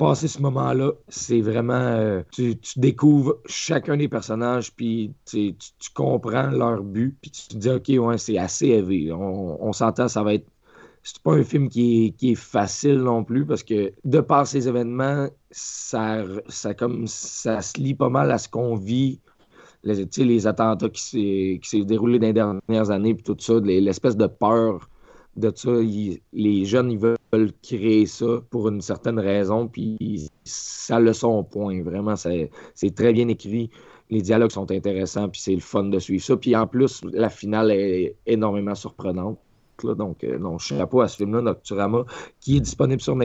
[0.02, 1.74] passer ce moment-là, c'est vraiment.
[1.74, 5.56] Euh, tu, découvres chacun des personnages, puis tu,
[5.94, 9.12] comprends leur but, puis tu te dis, OK, ouais, c'est assez élevé.
[9.12, 10.48] On, s'entend, ça va être.
[11.04, 15.28] C'est pas un film qui est, facile non plus, parce que de par ces événements,
[15.52, 19.20] ça, ça, comme, ça se lie pas mal à ce qu'on vit
[19.84, 24.26] les, les attentats qui s'est déroulés dans les dernières années, puis tout ça, l'espèce de
[24.26, 24.90] peur
[25.36, 25.72] de ça.
[26.34, 27.18] les jeunes, ils veulent
[27.62, 31.82] créer ça pour une certaine raison, puis ça le son point.
[31.82, 32.50] Vraiment, c'est
[32.96, 33.70] très bien écrit.
[34.10, 36.36] Les dialogues sont intéressants, puis c'est le fun de suivre ça.
[36.36, 39.40] Puis en plus, la finale est énormément surprenante.
[39.84, 42.06] donc, euh, non, chapeau à ce film-là, Nocturama,
[42.40, 43.18] qui est disponible sur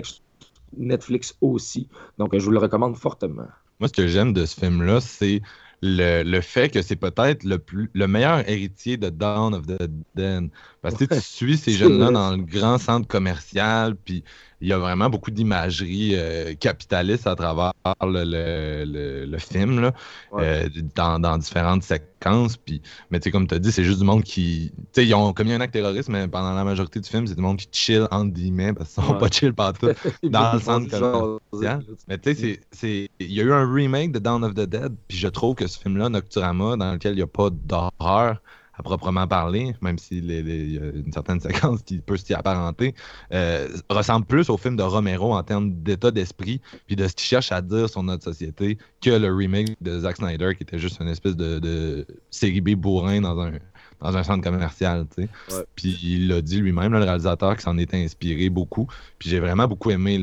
[0.77, 1.89] Netflix aussi.
[2.19, 3.49] Donc, je vous le recommande fortement.
[3.81, 5.43] Moi, ce que j'aime de ce film-là, c'est
[5.83, 7.59] le, fait que c'est peut-être le,
[7.93, 10.51] le meilleur héritier de Dawn of the Dead.
[10.87, 14.23] Parce que tu suis ces jeunes-là dans le grand centre commercial, puis
[14.61, 17.73] il y a vraiment beaucoup d'imagerie euh, capitaliste à travers
[18.03, 19.93] le, film, là,
[20.35, 22.57] euh, dans, différentes séquences.
[22.57, 22.81] Puis,
[23.11, 24.71] mais tu sais, comme tu as dit, c'est juste du monde qui.
[24.77, 27.35] Tu sais, ils ont commis un acte terroriste, mais pendant la majorité du film, c'est
[27.35, 29.89] du monde qui chill, entre guillemets, parce qu'ils sont pas chill partout,
[30.23, 31.83] dans le centre commercial.
[32.07, 35.19] Mais tu sais, il y a eu un remake de Dawn of the Dead, puis
[35.19, 38.41] je trouve que ce film-là, Nocturama, dans lequel il n'y a pas d'horreur,
[38.79, 42.95] à proprement parler, même s'il y a une certaine séquence qui peut s'y apparenter,
[43.33, 47.27] euh, ressemble plus au film de Romero en termes d'état d'esprit, puis de ce qu'il
[47.27, 51.01] cherche à dire sur notre société, que le remake de Zack Snyder, qui était juste
[51.01, 53.53] une espèce de, série B bourrin dans un,
[54.01, 55.07] dans un centre commercial.
[55.17, 55.65] tu sais.
[55.75, 58.87] Puis il l'a dit lui-même, le réalisateur, qui s'en était inspiré beaucoup.
[59.19, 60.21] Puis j'ai vraiment beaucoup aimé.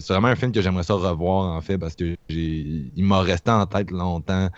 [0.00, 3.50] C'est vraiment un film que j'aimerais ça revoir, en fait, parce que il m'a resté
[3.50, 4.50] en tête longtemps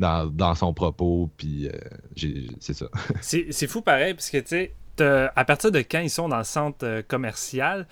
[0.00, 2.86] dans, son propos, puis euh, c'est ça.
[3.20, 4.74] c'est fou pareil, parce que tu sais,
[5.36, 7.86] à partir de quand ils sont dans le centre euh, commercial,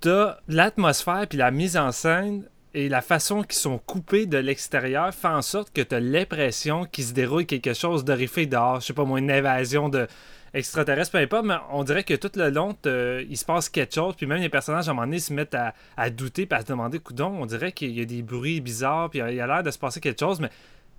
[0.00, 2.44] t'as l'atmosphère puis la mise en scène
[2.74, 6.86] et la façon qu'ils sont coupés de l'extérieur fait en sorte que tu as l'impression
[6.86, 8.80] qu'il se déroule quelque chose d'horrifique dehors.
[8.80, 10.06] Je sais pas moi, une invasion de
[10.54, 14.14] extraterrestre, peu importe, mais on dirait que tout le long, il se passe quelque chose,
[14.16, 15.56] puis même les personnages, à un moment donné, se mettent
[15.96, 19.08] à, douter, puis à se demander, coudon, on dirait qu'il y a des bruits bizarres,
[19.10, 20.50] puis il y a l'air de se passer quelque chose, mais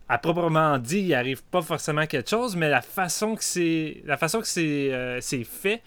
[0.09, 4.17] à proprement dit, il arrive pas forcément quelque chose, mais la façon que c'est la
[4.17, 5.81] façon que c'est euh, fait,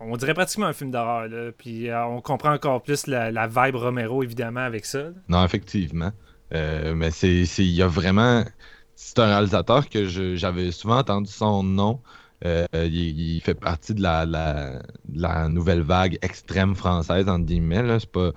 [0.00, 1.28] on dirait pratiquement un film d'horreur.
[1.56, 5.10] Puis euh, on comprend encore plus la, vibe Romero, évidemment, avec ça.
[5.28, 6.12] Non, effectivement.
[6.54, 8.44] Euh, mais c'est il y a vraiment...
[8.94, 10.06] C'est un réalisateur que
[10.36, 12.00] j'avais souvent entendu son nom.
[12.44, 17.98] il, fait partie de la, la, nouvelle vague extrême française, entre guillemets.
[18.00, 18.32] C'est pas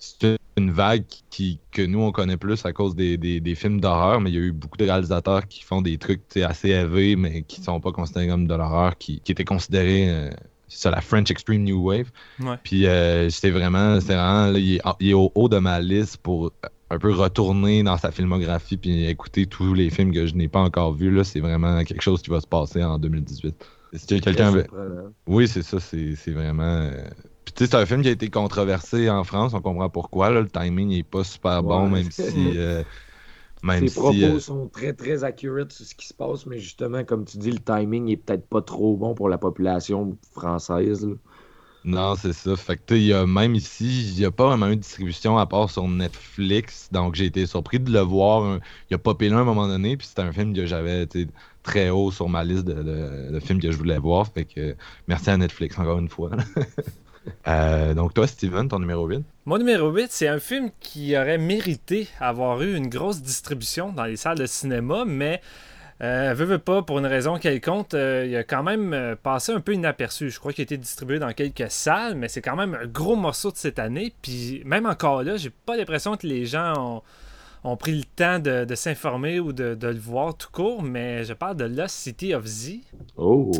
[0.00, 4.30] c'est une vague qui, que nous, on connaît plus à cause des, films d'horreur, mais
[4.30, 7.62] il y a eu beaucoup de réalisateurs qui font des trucs assez élevés, mais qui
[7.62, 10.30] sont pas considérés comme de l'horreur, qui, étaient considérés euh,
[10.68, 12.10] sur la French Extreme New Wave.
[12.64, 16.50] Puis euh, c'était vraiment, vraiment il, est, au haut de ma liste pour
[16.88, 20.60] un peu retourner dans sa filmographie puis écouter tous les films que je n'ai pas
[20.60, 21.24] encore vus.
[21.24, 23.54] C'est vraiment quelque chose qui va se passer en 2018.
[23.92, 24.64] Si quelqu'un
[25.26, 26.62] Oui, c'est ça, c'est vraiment.
[26.62, 27.04] Euh,
[27.56, 30.30] c'est un film qui a été controversé en France, on comprend pourquoi.
[30.30, 32.56] le timing n'est pas super bon, même si.
[32.58, 32.84] Euh,
[33.62, 37.04] Même Ses propos euh, sont très, très accurate sur ce qui se passe, mais justement,
[37.04, 41.06] comme tu dis, le timing est peut-être pas trop bon pour la population française.
[41.06, 41.14] là.
[41.82, 42.56] Non, c'est ça.
[42.56, 44.82] Fait que, tu sais, y a même ici, il n'y a pas vraiment eu de
[44.82, 46.88] distribution à part sur Netflix.
[46.92, 48.60] Donc, j'ai été surpris de le voir.
[48.90, 49.96] Il a popé là à un moment donné.
[49.96, 51.28] Puis, c'était un film que j'avais tu sais,
[51.62, 54.26] très haut sur ma liste de, de- de films que je voulais voir.
[54.30, 54.76] Fait que,
[55.06, 56.30] merci à Netflix encore une fois.
[57.48, 61.38] Euh, donc, toi, Steven, ton numéro 8 Mon numéro 8, c'est un film qui aurait
[61.38, 65.40] mérité avoir eu une grosse distribution dans les salles de cinéma, mais
[66.02, 69.60] euh, veut pas, pour une raison quelconque, euh, il a quand même euh, passé un
[69.60, 70.30] peu inaperçu.
[70.30, 73.16] Je crois qu'il a été distribué dans quelques salles, mais c'est quand même un gros
[73.16, 74.14] morceau de cette année.
[74.22, 77.02] Puis même encore là, j'ai pas l'impression que les gens ont,
[77.64, 81.24] ont pris le temps de, de s'informer ou de, de le voir tout court, mais
[81.24, 82.80] je parle de Lost City of Z.
[83.16, 83.50] Oh!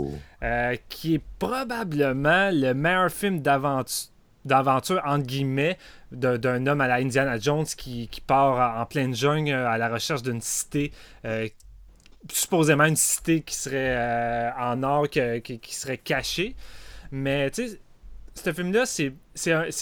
[0.42, 4.10] Euh, qui est probablement le meilleur film d'aventure,
[4.44, 5.76] d'aventure entre guillemets,
[6.12, 9.88] d'un homme à la Indiana Jones qui, qui part en, pleine jungle euh, à la
[9.88, 10.92] recherche d'une cité,
[11.24, 11.48] euh,
[12.32, 16.56] supposément une cité qui serait euh, en or, qui, qui serait cachée.
[17.12, 17.80] Mais tu sais,
[18.44, 19.12] ce film-là, c'est,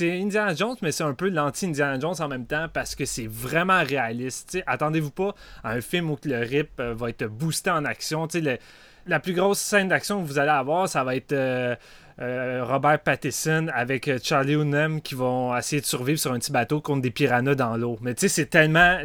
[0.02, 3.82] Indiana Jones, mais c'est un peu l'anti-Indiana Jones en même temps parce que c'est vraiment
[3.82, 4.59] réaliste.
[4.66, 8.26] Attendez-vous pas à un film où le RIP euh, va être boosté en action.
[9.06, 11.74] La plus grosse scène d'action que vous allez avoir, ça va être euh,
[12.20, 16.80] euh, Robert Pattinson avec Charlie Hunnam qui vont essayer de survivre sur un petit bateau
[16.80, 17.96] contre des piranhas dans l'eau.
[18.02, 19.00] Mais c'est tellement,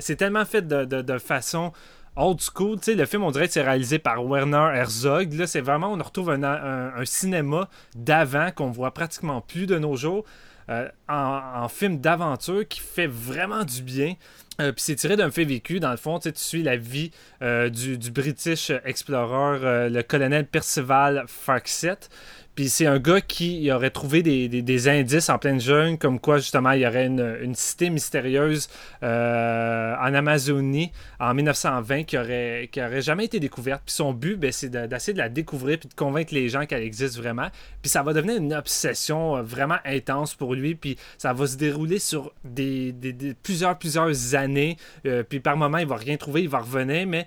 [0.45, 1.71] fait de façon
[2.15, 2.79] old school.
[2.79, 5.33] Tu le film, on dirait c'est réalisé par Werner Herzog.
[5.33, 10.25] Là, c'est vraiment, on retrouve un, cinéma d'avant qu'on voit pratiquement plus de nos jours.
[10.69, 14.15] euh, en, film d'aventure qui fait vraiment du bien.
[14.61, 15.79] Euh, Puis c'est tiré d'un fait vécu.
[15.79, 17.11] Dans le fond, tu suis la vie
[17.41, 22.09] euh, du, du British Explorer, euh, le colonel Percival Farksett.
[22.55, 26.71] Puis c'est un gars qui aurait trouvé des, indices en pleine jungle, comme quoi justement
[26.71, 28.69] il y aurait une, cité mystérieuse
[29.01, 33.81] euh, en Amazonie en 1920 qui aurait, qui aurait jamais été découverte.
[33.85, 36.65] Puis son but, ben, c'est de- d'essayer de la découvrir puis de convaincre les gens
[36.65, 37.47] qu'elle existe vraiment.
[37.81, 40.75] Puis ça va devenir une obsession euh, vraiment intense pour lui.
[40.75, 44.77] Puis ça va se dérouler sur des- des- plusieurs, plusieurs années.
[45.07, 47.25] Euh, puis par moment, il va rien trouver, il va revenir, mais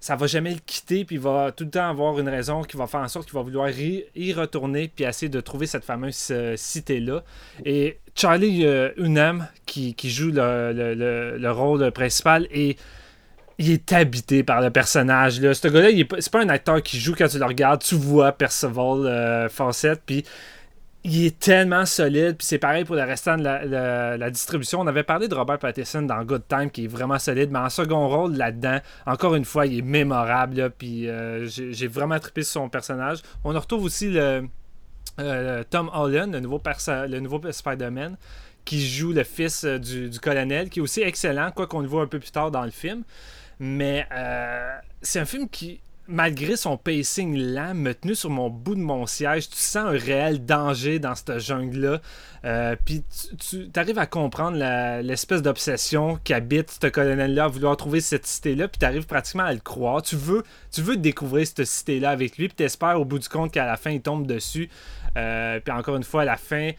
[0.00, 2.76] ça va jamais le quitter, puis il va tout le temps avoir une raison qui
[2.76, 6.28] va faire en sorte qu'il va vouloir y, retourner, puis essayer de trouver cette fameuse
[6.30, 7.24] euh, cité-là.
[7.64, 12.76] Et Charlie euh, Hunnam, qui, joue le, le- le- le rôle principal, et
[13.58, 15.40] il est habité par le personnage.
[15.52, 15.88] Ce gars-là,
[16.20, 20.00] c'est pas un acteur qui joue quand tu le regardes, tu vois Percival euh, Fawcett,
[20.06, 20.24] puis
[21.04, 24.80] il est tellement solide, puis c'est pareil pour le restant de la, distribution.
[24.80, 27.70] On avait parlé de Robert Pattinson dans Good Time, qui est vraiment solide, mais en
[27.70, 32.62] second rôle là-dedans, encore une fois, il est mémorable, puis euh, j'ai vraiment trippé sur
[32.62, 33.18] son personnage.
[33.44, 34.48] On retrouve aussi le,
[35.20, 36.60] euh, Tom Holland, le nouveau,
[37.20, 38.16] nouveau Spider-Man,
[38.64, 42.02] qui joue le fils euh, du, colonel, qui est aussi excellent, quoi qu'on le voit
[42.02, 43.04] un peu plus tard dans le film.
[43.60, 44.06] Mais
[45.02, 49.06] c'est un film qui, malgré son pacing lent, m'a tenu sur mon bout de mon
[49.06, 49.50] siège.
[49.50, 52.00] Tu sens un réel danger dans cette jungle-là.
[52.44, 53.04] Euh, Puis
[53.38, 54.56] tu, arrives à comprendre
[55.02, 58.68] l'espèce d'obsession qu'habite ce colonel-là à vouloir trouver cette cité-là.
[58.68, 60.02] Puis tu arrives pratiquement à le croire.
[60.02, 60.42] Tu veux,
[60.72, 62.48] tu découvrir cette cité-là avec lui.
[62.48, 64.70] Puis tu espères au bout du compte qu'à la fin, il tombe dessus.
[65.16, 66.70] Euh, puis encore une fois, à la fin.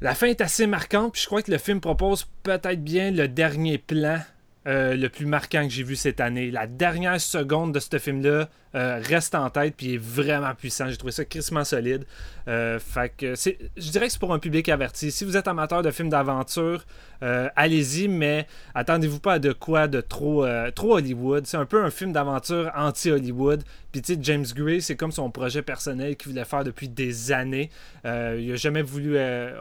[0.00, 3.28] La fin est assez marquante, puis je crois que le film propose peut-être bien le
[3.28, 4.18] dernier plan
[4.66, 6.50] euh, le plus marquant que j'ai vu cette année.
[6.50, 10.88] La dernière seconde de ce film-là euh, reste en tête, puis est vraiment puissant.
[10.90, 12.04] J'ai trouvé ça crissement solide.
[12.46, 15.10] Euh, fait que c'est, je dirais que c'est pour un public averti.
[15.10, 16.84] Si vous êtes amateur de films d'aventure,
[17.22, 21.46] euh, allez-y, mais attendez-vous pas à de quoi de trop, Hollywood.
[21.46, 23.62] C'est un peu un film d'aventure anti-Hollywood.
[23.92, 27.70] Puis tu James Gray, c'est comme son projet personnel qu'il voulait faire depuis des années.
[28.04, 29.16] Il a jamais voulu.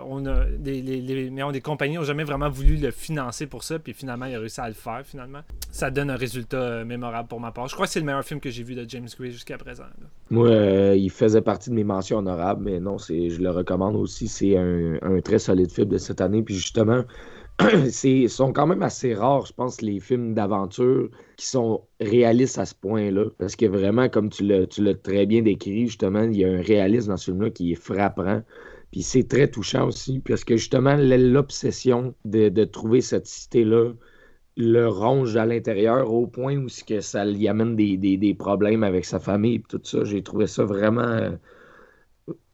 [0.06, 3.80] on a, les, les, on, les compagnies ont jamais vraiment voulu le financer pour ça.
[3.80, 5.04] Puis finalement, il a réussi à le faire.
[5.06, 5.40] Finalement,
[5.72, 7.70] ça donne un résultat mémorable pour ma part.
[7.70, 9.84] Je crois que c'est le meilleur film que j'ai vu de James Jusqu'à présent.
[10.30, 14.28] Moi, euh, il faisait partie de mes mentions honorables, mais non, je le recommande aussi.
[14.28, 16.42] C'est un, très solide film de cette année.
[16.42, 17.04] Puis justement,
[17.90, 22.66] c'est sont quand même assez rares, je pense, les films d'aventure qui sont réalistes à
[22.66, 23.26] ce point-là.
[23.38, 27.10] Parce que vraiment, comme tu l'as, très bien décrit, justement, il y a un réalisme
[27.10, 28.42] dans ce film-là qui est frappant.
[28.92, 33.94] Puis c'est très touchant aussi, parce que justement, l'obsession de trouver cette cité-là
[34.58, 38.84] le ronge à l'intérieur au point où que ça lui amène des, des- des problèmes
[38.84, 40.04] avec sa famille et tout ça.
[40.04, 41.38] J'ai trouvé ça vraiment.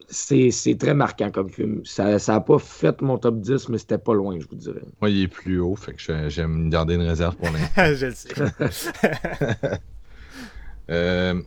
[0.09, 1.85] C'est c'est très marquant comme film.
[1.85, 4.81] Ça n'a pas fait mon top 10, mais c'était pas loin, je vous dirais.
[4.99, 7.85] Moi, il est plus haut, fait que j'aime garder une réserve pour l'instant.
[7.95, 9.71] je le sais.
[10.89, 11.41] Euh,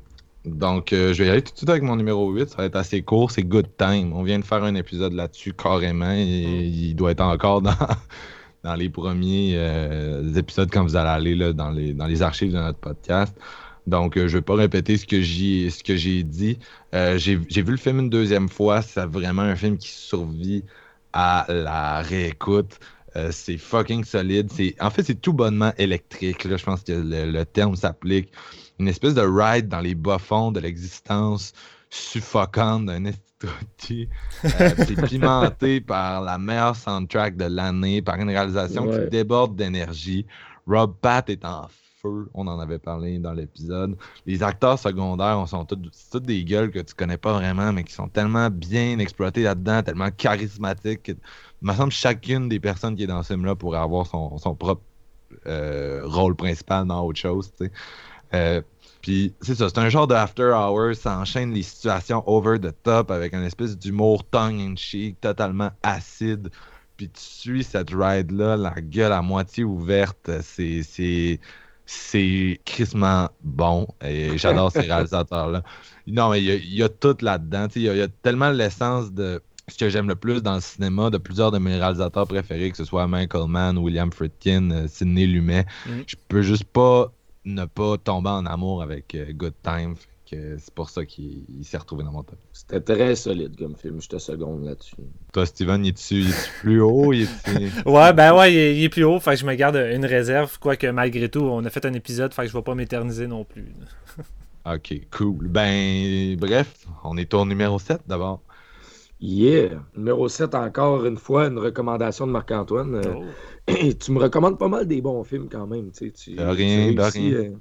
[0.47, 2.49] donc, euh, je vais y aller tout de suite avec mon numéro 8.
[2.51, 3.31] Ça va être assez court.
[3.31, 4.13] C'est Good Time.
[4.15, 6.13] On vient de faire un épisode là-dessus carrément.
[6.13, 6.23] Et
[6.67, 7.75] il doit être encore dans,
[8.65, 12.51] dans les premiers euh, épisodes quand vous allez aller là, dans, les, dans les archives
[12.51, 13.37] de notre podcast.
[13.87, 16.59] Donc, euh, je ne vais pas répéter ce que j'ai, dit.
[16.95, 18.81] Euh, j'ai, vu le film une deuxième fois.
[18.81, 20.65] C'est vraiment un film qui survit
[21.13, 22.81] à la réécoute.
[23.31, 24.51] c'est fucking solide.
[24.81, 26.45] En fait, c'est tout bonnement électrique.
[26.45, 28.33] Là, je pense que le, terme s'applique.
[28.81, 31.53] Une espèce de ride dans les bas-fonds de l'existence
[31.95, 33.05] suffocante d'un
[33.77, 40.27] c'est pimenté par la meilleure soundtrack de l'année, par une réalisation qui déborde d'énergie.
[40.67, 41.69] Rob Pat est en
[42.01, 43.97] feu, on en avait parlé dans l'épisode.
[44.25, 48.09] Les acteurs secondaires sont tous, des gueules que tu connais pas vraiment, mais qui sont
[48.09, 51.09] tellement bien exploités là-dedans, tellement charismatiques.
[51.09, 51.17] Il
[51.61, 54.83] me semble que chacune des personnes qui est dans ce film-là pourrait avoir son, propre
[55.47, 57.53] euh, rôle principal dans autre chose.
[58.33, 58.63] Euh,
[59.05, 62.75] puis c'est ça, c'est un genre de after hours, ça enchaîne les situations over the
[62.85, 66.49] top avec un espèce d'humour tongue in cheek, totalement acide.
[66.97, 70.83] Puis tu suis cette ride-là, la gueule à moitié ouverte, c'est.
[70.83, 71.39] c'est
[71.87, 75.63] c'est crissement bon et j'adore ces réalisateurs-là.
[76.07, 77.67] Non, mais il y, a, tout là-dedans.
[77.77, 81.19] Il y, a tellement l'essence de ce que j'aime le plus dans le cinéma de
[81.19, 85.67] plusieurs de mes réalisateurs préférés, que ce soit Michael Mann, William Friedkin, euh, Sidney Lumet.
[85.85, 85.91] Mm.
[86.07, 87.13] Je peux juste pas
[87.45, 89.95] ne pas tomber en amour avec euh, Good Time.
[90.59, 92.39] C'est pour ça qu'il s'est retrouvé dans mon top.
[92.53, 94.97] C'était très solide comme film, je te seconde là-dessus.
[95.33, 96.25] Toi, Steven, il est-tu
[96.61, 97.13] plus haut?
[97.13, 97.29] Il
[97.87, 99.21] ouais, ben ouais, il est, plus haut.
[99.21, 100.59] Fait que je me garde une réserve.
[100.59, 103.45] Quoique malgré tout, on a fait un épisode, fait que je vais pas m'éterniser non
[103.45, 103.73] plus.
[104.67, 105.49] ok, cool.
[105.49, 108.41] Ben, bref, on est au numéro 7 d'abord.
[109.27, 109.83] Yeah!
[109.97, 112.97] Numéro 7, encore une fois, une recommandation de Marc-Antoine.
[112.97, 113.93] Euh, oh.
[113.99, 115.91] tu me recommandes pas mal des bons films quand même.
[115.93, 117.55] Tu, tu, rien, de rien.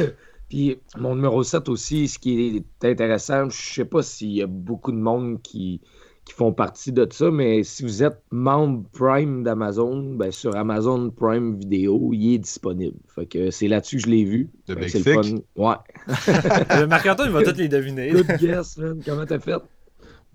[0.00, 0.06] Euh,
[0.48, 4.48] Puis mon numéro 7 aussi, ce qui est intéressant, je sais pas s'il y a
[4.48, 5.80] beaucoup de monde qui,
[6.24, 11.10] qui font partie de ça, mais si vous êtes membre Prime d'Amazon, ben sur Amazon
[11.10, 12.98] Prime Vidéo, il est disponible.
[13.06, 14.50] Fait que c'est là-dessus que je l'ai vu.
[14.66, 15.36] De c'est le fun.
[15.54, 15.76] Ouais.
[16.88, 18.10] Marc-Antoine, il va tous les deviner.
[18.10, 19.00] Good guess, man.
[19.04, 19.62] Comment t'as fait?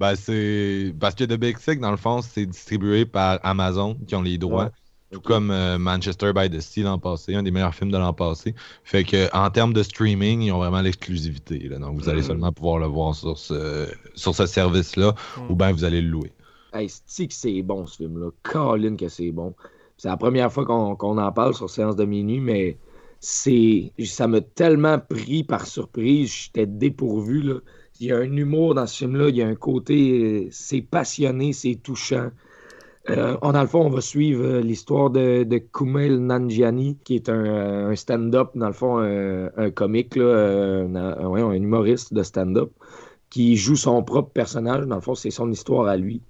[0.01, 0.95] Ben, c'est.
[0.99, 4.39] Parce que The Big Sick, dans le fond, c'est distribué par Amazon qui ont les
[4.39, 4.71] droits.
[5.11, 8.11] Tout comme euh, Manchester by the Sea l'an passé, un des meilleurs films de l'an
[8.11, 8.55] passé.
[8.83, 11.69] Fait que en termes de streaming, ils ont vraiment l'exclusivité.
[11.69, 12.23] Donc vous allez mm.
[12.23, 15.51] seulement pouvoir le voir sur ce, sur ce service-là mm.
[15.51, 16.31] ou bien vous allez le louer.
[16.73, 18.29] Hey, c'est que c'est bon ce film-là?
[18.41, 19.53] Colin que c'est bon.
[19.97, 22.77] C'est la première fois qu'on en parle sur Séance de minuit, mais
[23.19, 26.33] c'est ça m'a tellement pris par surprise.
[26.33, 27.43] J'étais dépourvu.
[27.43, 27.59] Là
[28.01, 30.81] il y a un humour dans ce film-là, il y a un côté, euh, c'est
[30.81, 32.31] passionné, c'est touchant.
[33.09, 37.29] Euh, dans le fond, on va suivre euh, l'histoire de, de Kumail Nanjiani, qui est
[37.29, 42.71] un, stand-up, dans le fond, un, comique, un, humoriste de stand-up,
[43.29, 44.87] qui joue son propre personnage.
[44.87, 46.21] Dans le fond, c'est son histoire à lui.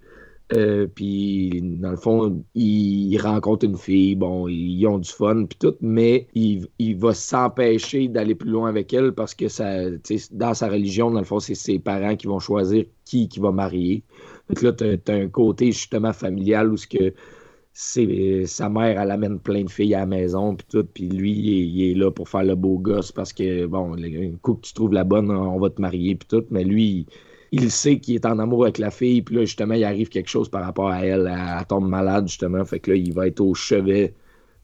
[0.54, 5.58] Euh, puis, dans le fond, il, rencontre une fille, bon, ils ont du fun, puis
[5.60, 9.90] tout, mais il, va s'empêcher d'aller plus loin avec elle parce que ça,
[10.32, 13.52] dans sa religion, dans le fond, c'est ses parents qui vont choisir qui, qui va
[13.52, 14.04] marier.
[14.50, 17.14] Donc là, tu as, un côté justement familial où ce que
[17.74, 21.92] sa mère, elle amène plein de filles à la maison, puis tout, puis lui, il
[21.92, 24.92] est, là pour faire le beau gosse parce que, bon, un coup que tu trouves
[24.92, 27.06] la bonne, on va te marier, puis tout, mais lui, il
[27.70, 30.50] sait qu'il est en amour avec la fille, puis là, justement, il arrive quelque chose
[30.50, 31.28] par rapport à elle.
[31.32, 32.64] Elle, tombe malade, justement.
[32.66, 34.14] Fait que là, il va être au chevet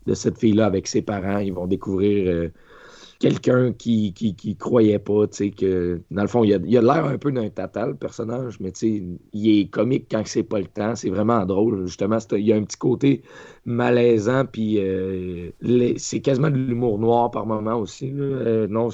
[0.06, 1.40] de cette fille-là avec ses parents.
[1.40, 2.50] Ils vont découvrir euh,
[3.20, 6.82] quelqu'un qui, qui, croyait pas, tu sais, que dans le fond, il a, il a
[6.82, 9.04] l'air un peu d'un tata, le personnage, mais tu sais,
[9.34, 10.96] il est comique quand c'est pas le temps.
[10.96, 12.18] C'est vraiment drôle, justement.
[12.32, 13.24] Il y a un petit côté
[13.66, 15.50] malaisant, puis euh,
[15.98, 18.12] c'est quasiment de l'humour noir par moment aussi.
[18.16, 18.90] Euh, non,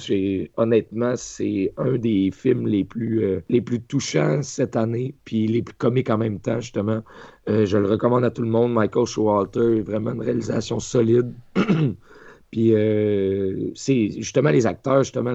[0.56, 5.62] honnêtement, c'est un des films les plus, euh, les plus touchants cette année, puis les
[5.62, 7.02] plus comiques en même temps, justement.
[7.46, 8.72] je le recommande à tout le monde.
[8.72, 11.32] Michael Showalter, vraiment une réalisation solide.
[12.54, 15.34] Puis euh, c'est justement les acteurs, justement,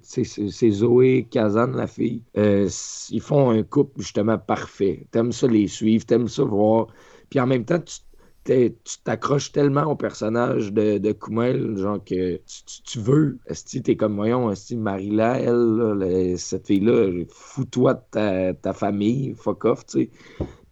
[0.00, 2.22] c'est Zoé Kazan, la fille.
[2.38, 2.70] Euh,
[3.10, 5.06] ils font un couple justement parfait.
[5.10, 6.86] T'aimes ça les suivre, t'aimes ça voir.
[7.28, 7.82] Puis en même temps,
[8.46, 8.70] tu
[9.04, 12.40] t'accroches tellement au personnage de, de genre que
[12.82, 13.38] tu, veux.
[13.68, 20.04] tu t'es comme, voyons, Marila, elle, cette fille-là, fous-toi de ta, famille, fuck off, tu
[20.04, 20.10] sais.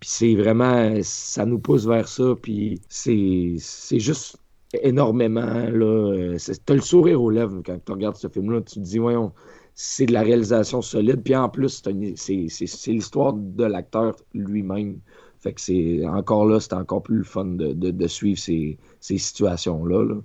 [0.01, 3.59] Puis c'est vraiment, ça nous pousse vers ça, puis c'est
[3.99, 4.39] juste
[4.83, 5.69] énormément.
[5.71, 6.37] Là.
[6.65, 8.61] T'as le sourire aux lèvres quand tu regardes ce film-là.
[8.63, 9.33] Tu te dis, voyons,
[9.75, 11.23] c'est de la réalisation solide.
[11.23, 11.83] Puis en plus,
[12.17, 14.99] c'est l'histoire de l'acteur lui-même.
[15.41, 20.17] Fait que c'est encore là, c'est encore plus le fun de, suivre ces, situations-là.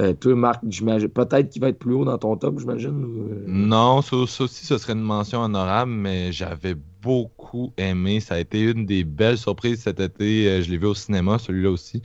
[0.00, 0.62] Euh, toi, Marc.
[0.62, 3.04] Peut-être qu'il va être plus haut dans ton top, j'imagine.
[3.04, 3.44] euh?
[3.46, 8.20] Non, ça, ça aussi, ce serait une mention honorable, mais j'avais beaucoup aimé.
[8.20, 10.48] Ça a été une des belles surprises cet été.
[10.48, 12.02] Euh, Je l'ai vu au cinéma, celui-là aussi.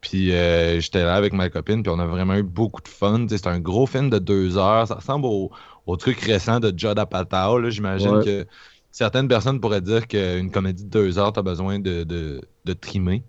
[0.00, 3.26] Puis euh, j'étais là avec ma copine, puis on a vraiment eu beaucoup de fun.
[3.28, 4.86] C'est un gros film de deux heures.
[4.86, 5.50] Ça ressemble au,
[5.86, 7.68] au truc récent de Judd Apatow.
[7.70, 8.22] J'imagine Ouais.
[8.22, 8.46] que
[8.92, 12.72] certaines personnes pourraient dire qu'une comédie de deux heures, tu as besoin de, de, de
[12.74, 13.24] trimer.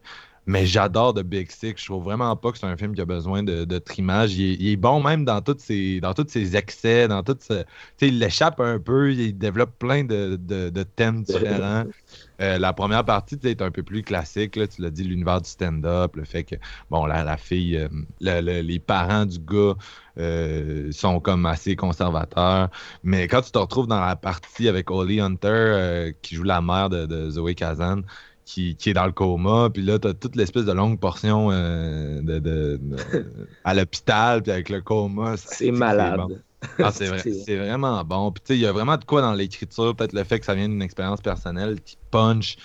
[0.50, 1.80] Mais j'adore The Big Sick.
[1.80, 4.34] Je trouve vraiment pas que c'est un film qui a besoin de, de trimage.
[4.36, 7.38] Il est, il est bon même dans tous ses, dans tous ses excès, dans tout
[7.40, 7.64] ce-
[8.02, 11.86] il l'échappe un peu, il développe plein de, de- de thèmes différents.
[12.42, 15.50] Euh, la première partie est un peu plus classique, là, tu l'as dit, l'univers du
[15.50, 16.56] stand-up, le fait que,
[16.90, 17.90] bon, la, la fille, euh,
[18.22, 19.76] le- le- les parents du gars
[20.18, 22.70] euh, sont comme assez conservateurs.
[23.04, 26.90] Mais quand tu te retrouves dans la partie avec Holly Hunter, qui joue la mère
[26.90, 28.02] de, de Zoé Kazan,
[28.50, 32.22] qui, qui est dans le coma, puis là, t'as toute l'espèce de longue portion euh,
[32.22, 32.98] de, de- de-
[33.64, 35.38] à l'hôpital, puis avec le coma.
[35.38, 36.16] C'est malade.
[36.16, 36.34] bon.
[36.82, 38.32] Ah, c'est vrai, c'est vraiment bon.
[38.32, 40.46] Puis tu sais, il y a vraiment de quoi dans l'écriture, peut-être le fait que
[40.46, 42.58] ça vient d'une expérience personnelle qui punch.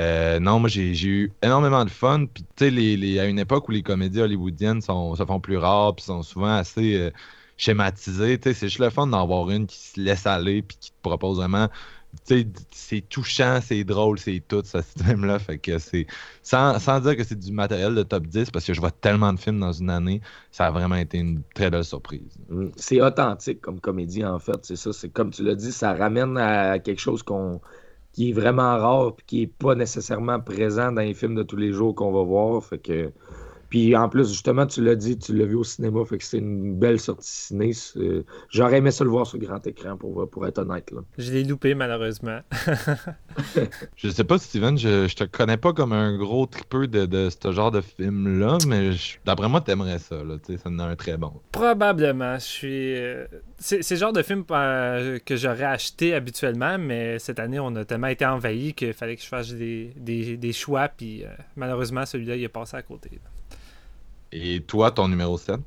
[0.00, 2.26] Euh, non, moi j'ai eu énormément de fun.
[2.26, 5.40] Puis tu sais, les, les- à une époque où les comédies hollywoodiennes sont, se font
[5.40, 7.10] plus rares, puis sont souvent assez euh,
[7.56, 10.76] schématisées, tu sais, c'est juste le fun d'en avoir une qui se laisse aller, puis
[10.78, 11.68] qui te propose vraiment.
[12.24, 15.38] C'est touchant, c'est drôle, c'est tout, ce système-là.
[15.38, 16.06] Fait que c'est.
[16.42, 19.32] Sans, sans dire que c'est du matériel de top 10, parce que je vois tellement
[19.32, 22.36] de films dans une année, ça a vraiment été une très belle surprise.
[22.48, 22.68] Mm.
[22.76, 24.58] C'est authentique comme comédie, en fait.
[24.62, 24.92] C'est ça.
[24.92, 27.60] C'est comme tu l'as dit, ça ramène à quelque chose qu'on
[28.12, 31.56] qui est vraiment rare puis qui est pas nécessairement présent dans les films de tous
[31.56, 32.64] les jours qu'on va voir.
[32.64, 33.12] Fait que.
[33.70, 36.38] Puis en plus, justement, tu l'as dit, tu l'as vu au cinéma, fait que c'est
[36.38, 37.72] une belle sortie ciné.
[37.72, 40.90] C'est- J'aurais aimé ça le voir sur grand écran, pour, pour être honnête.
[40.90, 41.00] Là.
[41.18, 42.40] Je l'ai loupé, malheureusement.
[43.96, 47.28] Je sais pas, Steven, je, je te connais pas comme un gros tripeux de, de
[47.30, 48.90] ce genre de film-là, mais
[49.24, 51.32] d'après moi, t'aimerais ça, là, tu sais, ça en a un très bon.
[51.52, 52.34] Probablement.
[52.36, 52.96] Je suis.
[52.96, 53.26] euh,
[53.58, 57.74] C'est c'est le genre de film euh, que j'aurais acheté habituellement, mais cette année, on
[57.76, 61.28] a tellement été envahi qu'il fallait que je fasse des, des, des choix, puis euh,
[61.56, 63.20] malheureusement, celui-là, il est passé à côté.
[64.36, 65.60] Et toi, ton numéro 7?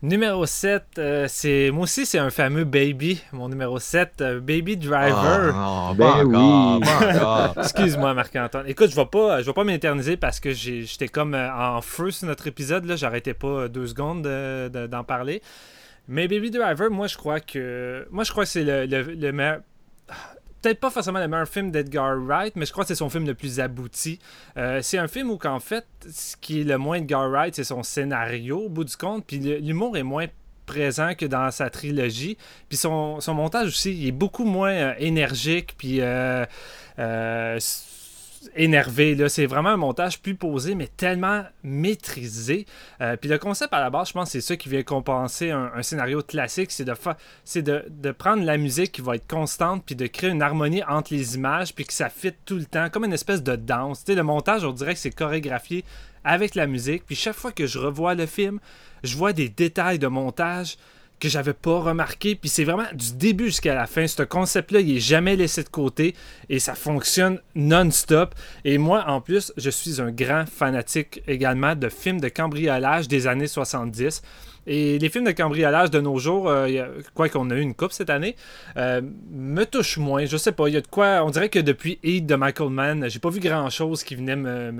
[0.00, 3.20] Numéro 7, euh, c'est moi aussi, c'est un fameux Baby.
[3.32, 5.52] Mon numéro 7, euh, Baby Driver.
[5.52, 6.36] Non, Ben oui.
[6.36, 7.54] encore.
[7.58, 8.64] Excuse-moi, Marc-Antoine.
[8.68, 11.80] Écoute, je vais pas, je vais pas m'éterniser parce que j'ai- j'étais comme euh, en
[11.82, 12.84] feu sur notre épisode.
[12.84, 15.42] Là, j'arrêtais pas deux secondes de- de- d'en parler.
[16.06, 19.32] Mais Baby Driver, moi, je crois que, moi, je crois que c'est le, le, le
[19.32, 19.60] meilleur.
[20.62, 23.26] Peut-être pas forcément le meilleur film d'Edgar Wright, mais je crois que c'est son film
[23.26, 24.18] le plus abouti.
[24.56, 27.64] Euh, c'est un film où, qu'en fait, ce qui est le moins Edgar Wright, c'est
[27.64, 29.24] son scénario, au bout du compte.
[29.24, 30.26] Puis l'humour est moins
[30.68, 32.36] présent que dans sa trilogie.
[32.68, 35.74] Puis son, son montage aussi, il est beaucoup moins euh, énergique.
[35.76, 36.44] Puis euh,
[37.00, 37.58] euh,
[38.54, 39.16] énervé.
[39.28, 42.66] C'est vraiment un montage plus posé, mais tellement maîtrisé.
[43.00, 45.82] Euh, puis le concept à la base, je pense c'est ça qui vient compenser un,
[45.82, 46.94] scénario classique, c'est de,
[47.60, 51.14] de, de prendre la musique qui va être constante, puis de créer une harmonie entre
[51.14, 54.04] les images, puis que ça fit tout le temps, comme une espèce de danse.
[54.08, 55.84] Le montage, on dirait que c'est chorégraphié
[56.24, 57.04] avec la musique.
[57.06, 58.58] Puis chaque fois que je revois le film,
[59.02, 60.76] je vois des détails de montage
[61.18, 62.34] que j'avais pas remarqué.
[62.34, 64.06] Puis c'est vraiment du début jusqu'à la fin.
[64.06, 66.14] Ce concept-là, il est jamais laissé de côté
[66.48, 68.34] et ça fonctionne non-stop.
[68.64, 73.26] Et moi, en plus, je suis un grand fanatique également de films de cambriolage des
[73.26, 74.22] années 70.
[74.70, 77.92] Et les films de cambriolage de nos jours, euh, quoi qu'on a eu une coupe
[77.92, 78.36] cette année,
[78.76, 79.00] euh,
[79.30, 80.26] me touchent moins.
[80.26, 81.22] Je sais pas, il y a de quoi.
[81.24, 84.36] On dirait que depuis Heat de Michael Mann, j'ai pas vu grand chose qui venait
[84.36, 84.70] me,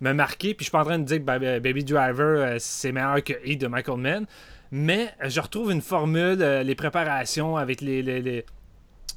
[0.00, 0.54] me, marquer.
[0.54, 3.22] Puis je suis pas en train de dire que Ba- Baby Driver, euh, c'est meilleur
[3.22, 4.26] que Heat de Michael Mann.
[4.72, 8.44] Mais je retrouve une formule, euh, les préparations avec les,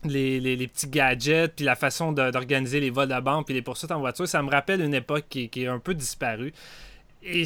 [0.02, 4.28] petits gadgets, puis la façon d'organiser les vols de banque, puis les poursuites en voiture.
[4.28, 6.54] Ça me rappelle une époque qui, qui est un peu disparue.
[7.22, 7.46] Et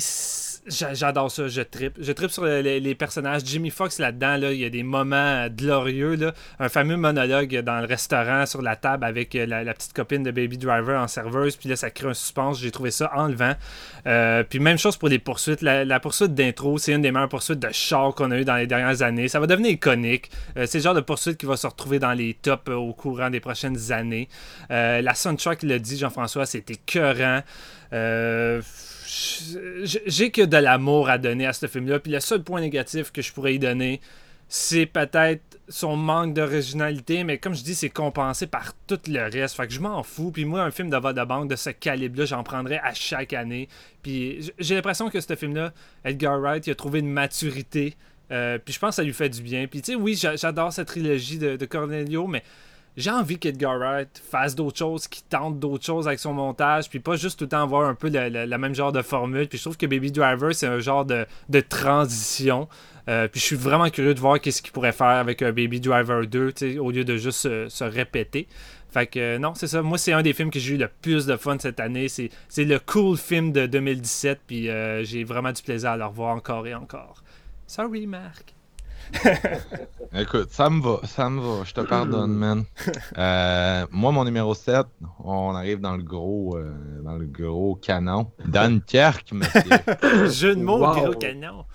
[0.67, 1.97] j'adore ça, je tripe.
[1.99, 3.41] Je tripe sur le- les, personnages.
[3.45, 6.17] Jimmy Fox là-dedans, là, il y a des moments euh, glorieux.
[6.59, 10.31] Un fameux monologue dans le restaurant sur la table avec euh, la, petite copine de
[10.31, 11.55] Baby Driver en serveuse.
[11.55, 12.59] Puis là, ça crée un suspense.
[12.59, 13.53] J'ai trouvé ça enlevant.
[14.05, 15.61] Euh, puis même chose pour les poursuites.
[15.61, 18.67] La, poursuite d'intro, c'est une des meilleures poursuites de char qu'on a eu dans les
[18.67, 19.27] dernières années.
[19.27, 20.29] Ça va devenir iconique.
[20.55, 23.39] C'est le genre de poursuite qui va se retrouver dans les tops au courant des
[23.39, 24.29] prochaines années.
[24.69, 27.41] La soundtrack l'a dit, Jean-François, c'était écœurant.
[29.07, 31.99] J'ai que de l'amour à donner à ce film-là.
[31.99, 34.01] Puis le seul point négatif que je pourrais y donner,
[34.49, 39.55] c'est peut-être son manque d'originalité, mais comme je dis, c'est compensé par tout le reste.
[39.55, 40.31] Fait que je m'en fous.
[40.31, 43.67] Puis moi, un film de de banque de ce calibre-là, j'en prendrais à chaque année.
[44.03, 45.73] Puis j'ai l'impression que ce film-là,
[46.05, 47.95] Edgar Wright, il a trouvé une maturité.
[48.31, 49.67] Euh, puis je pense que ça lui fait du bien.
[49.67, 52.43] Puis tu sais, oui, j'a- j'adore cette trilogie de Cornelio, mais
[52.97, 56.99] j'ai envie qu'Edgar Wright fasse d'autres choses, qu'il tente d'autres choses avec son montage, puis
[56.99, 59.47] pas juste tout le temps avoir un peu le, même genre de formule.
[59.47, 61.27] Puis je trouve que Baby Driver, c'est un genre de,
[61.69, 62.67] transition.
[63.07, 65.79] Euh, puis je suis vraiment curieux de voir qu'est-ce qu'il pourrait faire avec un Baby
[65.79, 68.47] Driver 2, au lieu de juste se, répéter.
[68.89, 69.83] Fait que euh, non, c'est ça.
[69.83, 72.07] Moi, c'est un des films que j'ai eu le plus de fun cette année.
[72.09, 76.35] C'est le cool film de 2017, puis euh, j'ai vraiment du plaisir à le revoir
[76.35, 77.21] encore et encore.
[77.67, 78.56] Sorry, Marc.
[80.15, 82.63] Écoute, ça me va, ça me va, je te pardonne, man.
[83.17, 84.85] Euh, moi, mon numéro 7,
[85.23, 88.31] on arrive dans le gros, euh, dans le gros canon.
[88.45, 89.61] Dunkirk, monsieur.
[90.31, 91.65] Jeu de mots, gros canon.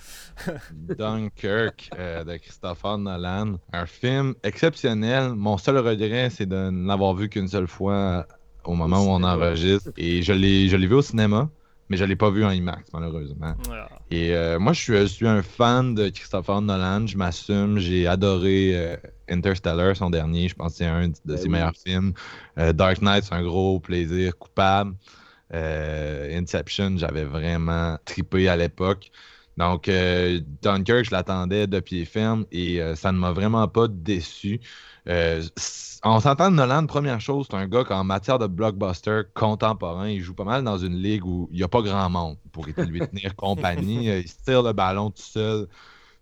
[0.72, 3.59] Dunkirk euh, de Christopher Nolan.
[3.72, 5.35] Un film exceptionnel.
[5.35, 8.26] Mon seul regret, c'est de n'avoir vu qu'une seule fois
[8.64, 9.91] au moment où on enregistre.
[9.97, 11.49] Et je l'ai vu au cinéma
[11.93, 13.55] mais je ne l'ai pas vu en IMAX, malheureusement.
[14.11, 17.78] Et euh, moi, je suis, un fan de Christopher Nolan, je m'assume.
[17.78, 18.97] J'ai adoré euh,
[19.28, 20.49] Interstellar, son dernier.
[20.49, 22.14] Je pense que c'est un de ben ses meilleurs films.
[22.59, 24.95] Euh, Dark Knight, c'est un gros plaisir coupable.
[25.53, 29.11] Inception, j'avais vraiment tripé à l'époque.
[29.59, 29.90] Donc,
[30.62, 34.61] Dunkirk, je l'attendais de pied ferme et ça ne m'a vraiment pas déçu.
[35.09, 35.42] Euh,
[36.05, 40.09] on s'entend de Nolan, première chose, c'est un gars qui, en matière de blockbuster contemporain,
[40.09, 42.66] il joue pas mal dans une ligue où il n'y a pas grand monde pour
[42.66, 44.11] lui tenir compagnie.
[44.11, 45.68] Euh, il se tire le ballon tout seul.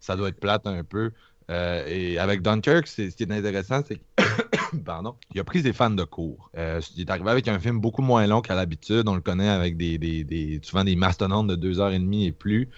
[0.01, 1.13] Ça doit être plate un peu.
[1.51, 4.01] Euh, et avec Dunkirk, ce qui est intéressant, c'est
[4.85, 5.17] Pardon.
[5.35, 6.51] Il a pris des fans de cours.
[6.55, 9.09] il est arrivé avec un film beaucoup moins long qu'à l'habitude.
[9.09, 12.27] On le connaît avec des, des, des souvent des mastodontes de deux heures et demie
[12.27, 12.71] et plus.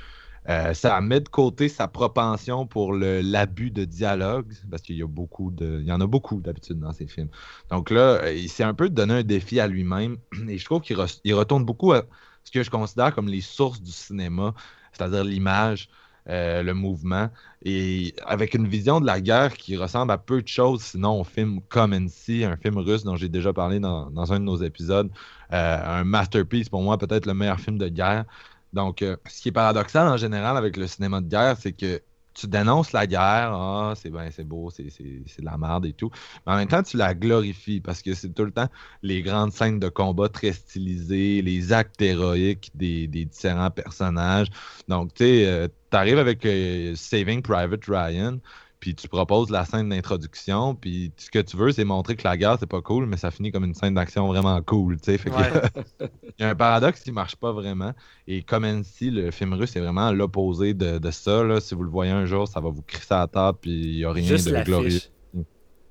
[0.48, 5.06] Euh, ça met de côté sa propension pour l'abus de dialogue, parce qu'il y a
[5.06, 5.78] beaucoup de.
[5.80, 7.28] Il y en a beaucoup d'habitude dans ces films.
[7.70, 10.16] Donc là, euh, il s'est un peu donné un défi à lui-même.
[10.48, 12.04] Et je trouve qu'il retourne beaucoup à
[12.44, 14.54] ce que je considère comme les sources du cinéma,
[14.92, 15.88] c'est-à-dire l'image,
[16.28, 17.30] euh, le mouvement,
[17.64, 21.24] et avec une vision de la guerre qui ressemble à peu de choses, sinon au
[21.24, 24.56] film Come and See, un film russe dont j'ai déjà parlé dans, un de nos
[24.56, 25.10] épisodes,
[25.50, 28.24] un masterpiece pour moi, peut-être le meilleur film de guerre.
[28.72, 32.02] Donc, euh, ce qui est paradoxal en général avec le cinéma de guerre, c'est que
[32.34, 36.10] tu dénonces la guerre, ah, c'est ben, c'est beau, c'est de la merde et tout.
[36.46, 38.68] Mais en même temps, tu la glorifies parce que c'est tout le temps
[39.02, 44.48] les grandes scènes de combat très stylisées, les actes héroïques des, différents personnages.
[44.88, 48.38] Donc, tu sais, euh, tu arrives avec euh, Saving Private Ryan,
[48.82, 52.36] puis tu proposes la scène d'introduction, puis ce que tu veux, c'est montrer que la
[52.36, 55.20] guerre, c'est pas cool, mais ça finit comme une scène d'action vraiment cool, tu sais.
[55.24, 57.92] il y a un paradoxe qui marche pas vraiment.
[58.26, 61.44] Et comme ainsi, le film russe est vraiment l'opposé de, ça.
[61.44, 61.60] Là.
[61.60, 63.96] Si vous le voyez un jour, ça va vous crisser à la table, puis il
[63.98, 64.98] n'y a rien de glorieux.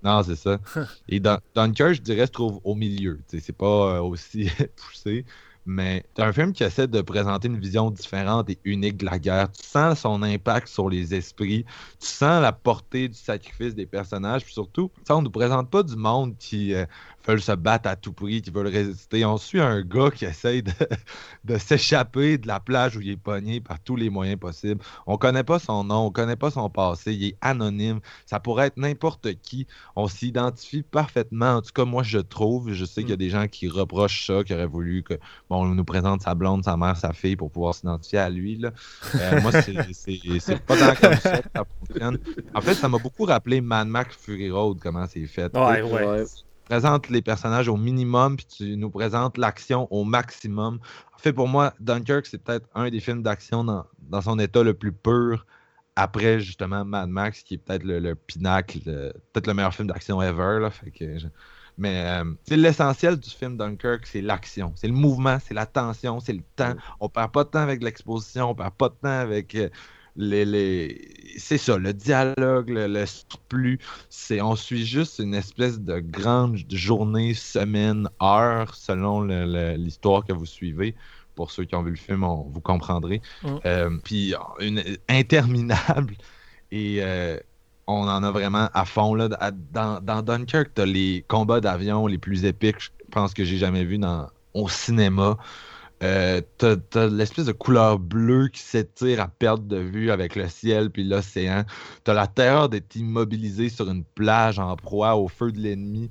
[0.04, 0.60] Non, c'est ça.
[1.08, 3.22] Et Dunkirk, je dirais, se trouve au milieu.
[3.26, 5.24] C'est pas euh, aussi poussé
[5.66, 9.20] mais c'est un film qui essaie de présenter une vision différente et unique de la
[9.20, 9.52] guerre.
[9.52, 11.66] Tu sens son impact sur les esprits,
[12.00, 15.70] tu sens la portée du sacrifice des personnages, puis surtout, ça, on ne nous présente
[15.70, 16.86] pas du monde qui euh,
[17.26, 19.26] veulent se battre à tout prix, qui veulent résister.
[19.26, 20.64] On suit un gars qui essaye
[21.44, 24.82] de, s'échapper de la plage où il est pogné par tous les moyens possibles.
[25.06, 28.00] On connaît pas son nom, on connaît pas son passé, il est anonyme.
[28.26, 29.68] Ça pourrait être n'importe qui.
[29.96, 31.56] On s'identifie parfaitement.
[31.58, 32.74] En tout cas, moi, je trouve.
[32.74, 33.20] Je sais qu'il y a mm.
[33.20, 35.16] des gens qui reprochent ça, qui auraient voulu que
[35.50, 38.58] bon, on nous présente sa blonde, sa mère, sa fille pour pouvoir s'identifier à lui.
[38.58, 38.72] Là.
[39.16, 42.20] Euh, moi, c'est pas tant comme ça que ça fonctionne.
[42.54, 45.56] En fait, ça m'a beaucoup rappelé Mad Max Fury Road, comment c'est fait.
[45.56, 46.26] Ouais, ouais
[46.72, 50.80] présentes les personnages au minimum, puis tu nous présentes l'action au maximum.
[51.14, 54.64] En fait, pour moi, Dunkirk, c'est peut-être un des films d'action dans, dans, son état
[54.64, 55.46] le plus pur,
[55.98, 58.80] après justement Mad Max, qui est peut-être le, pinacle,
[59.34, 60.60] peut-être le meilleur film d'action ever.
[60.62, 61.18] Là, fait que
[61.78, 66.22] Mais euh, c'est l'essentiel du film Dunkirk, c'est l'action, c'est le mouvement, c'est la tension,
[66.22, 66.76] c'est le temps.
[67.02, 69.68] On perd pas de temps avec l'exposition, on perd pas de temps avec euh,
[70.16, 76.60] les, c'est ça, le dialogue, le, surplus, c'est on suit juste une espèce de grande
[76.70, 79.22] journée, semaine, heure, selon
[79.76, 80.96] l'histoire que vous suivez.
[81.36, 83.22] Pour ceux qui ont vu le film, vous comprendrez.
[83.42, 83.48] Mm.
[83.66, 86.16] Euh, puis une interminable
[86.72, 87.38] et euh,
[87.88, 89.30] on en a vraiment à fond là.
[89.72, 93.84] dans, dans Dunkirk, t'as les combats d'avion les plus épiques, je pense que j'ai jamais
[93.84, 95.38] vu dans au cinéma.
[96.04, 100.90] Euh, t'as, l'espèce de couleur bleue qui s'étire à perte de vue avec le ciel
[100.90, 101.64] puis l'océan.
[102.04, 106.10] T'as la terreur d'être immobilisé sur une plage en proie au feu de l'ennemi,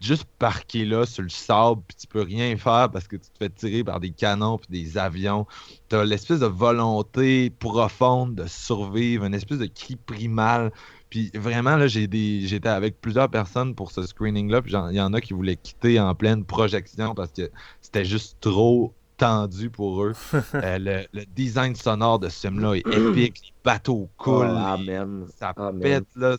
[0.00, 3.38] juste parqué là sur le sable, puis tu peux rien faire parce que tu te
[3.38, 5.46] fais tirer par des canons puis des avions.
[5.88, 10.72] T'as l'espèce de volonté profonde de survivre, une espèce de cri primal.
[11.08, 15.20] Puis vraiment, là, j'étais avec plusieurs personnes pour ce screening-là, puis il y en a
[15.22, 20.12] qui voulaient quitter en pleine projection parce que c'était juste trop tendu pour eux.
[20.54, 23.40] Euh, le, le design sonore de ce film-là est épique.
[23.44, 24.50] Les bateaux coulent.
[24.52, 25.26] Oh, amen.
[25.38, 25.80] Ça Amen.
[25.80, 26.36] pète, là.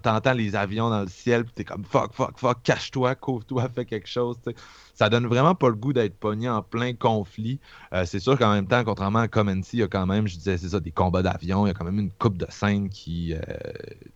[0.00, 3.84] T'entends les avions dans le ciel, puis t'es comme fuck, fuck, fuck, cache-toi, couvre-toi, fais
[3.84, 4.36] quelque chose.
[4.94, 7.58] Ça donne vraiment pas le goût d'être pogné en plein conflit.
[7.92, 10.36] Euh, c'est sûr qu'en même temps, contrairement à Comency, il y a quand même, je
[10.36, 11.66] disais, c'est ça, des combats d'avions.
[11.66, 13.38] Il y a quand même une coupe de scènes qui euh,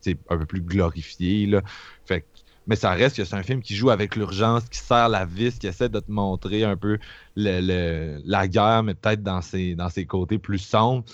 [0.01, 1.46] tu sais, un peu plus glorifiée.
[1.46, 1.62] Là.
[2.07, 2.26] Fait que-
[2.68, 5.58] mais ça reste que c'est un film qui joue avec l'urgence, qui serre la vis,
[5.58, 6.98] qui essaie de te montrer un peu
[7.34, 11.04] le- le- la guerre, mais peut-être dans ses, dans ses côtés plus sombres.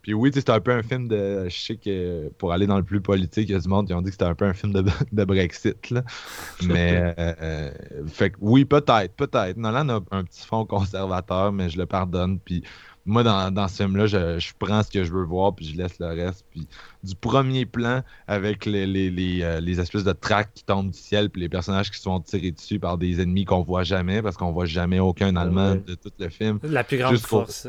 [0.00, 1.46] Puis oui, c'est un peu un film de.
[1.48, 3.94] Je sais que pour aller dans le plus politique, il y a du monde qui
[3.94, 4.82] ont dit que c'était un peu un film de,
[5.12, 5.90] de Brexit.
[5.90, 6.02] Là.
[6.64, 7.70] Mais euh, euh,
[8.08, 9.56] fait que oui, peut-être, peut-être.
[9.56, 12.40] Nolan a un petit fond conservateur, mais je le pardonne.
[12.40, 12.64] Puis
[13.04, 15.76] moi, dans, dans ce film-là, je, je prends ce que je veux voir, puis je
[15.76, 16.44] laisse le reste.
[16.50, 16.66] Puis
[17.02, 20.98] du premier plan avec les, les, les, euh, les espèces de tracts qui tombent du
[20.98, 24.22] ciel, puis les personnages qui se font tirer dessus par des ennemis qu'on voit jamais,
[24.22, 25.82] parce qu'on voit jamais aucun Allemand Ouais.
[25.86, 27.66] de tout le film La plus grande force.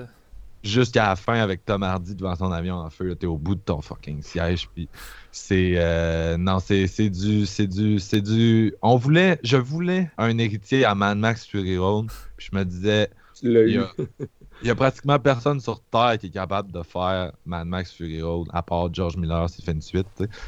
[0.64, 3.16] jusqu'à la fin avec Tom Hardy devant son avion en feu.
[3.16, 4.70] T'es au bout de ton fucking siège.
[4.74, 4.88] Puis
[5.32, 8.74] c'est euh, non, c'est c'est du c'est du c'est du.
[8.84, 12.08] On voulait, je voulais un héritier à Mad Max Fury Road.
[12.38, 13.10] Puis je me disais,
[13.40, 13.80] Tu l'as il y eu.
[13.82, 13.92] a,
[14.64, 18.22] il y a pratiquement personne sur Terre qui est capable de faire Mad Max Fury
[18.22, 20.08] Road à part George Miller s'il fait une suite.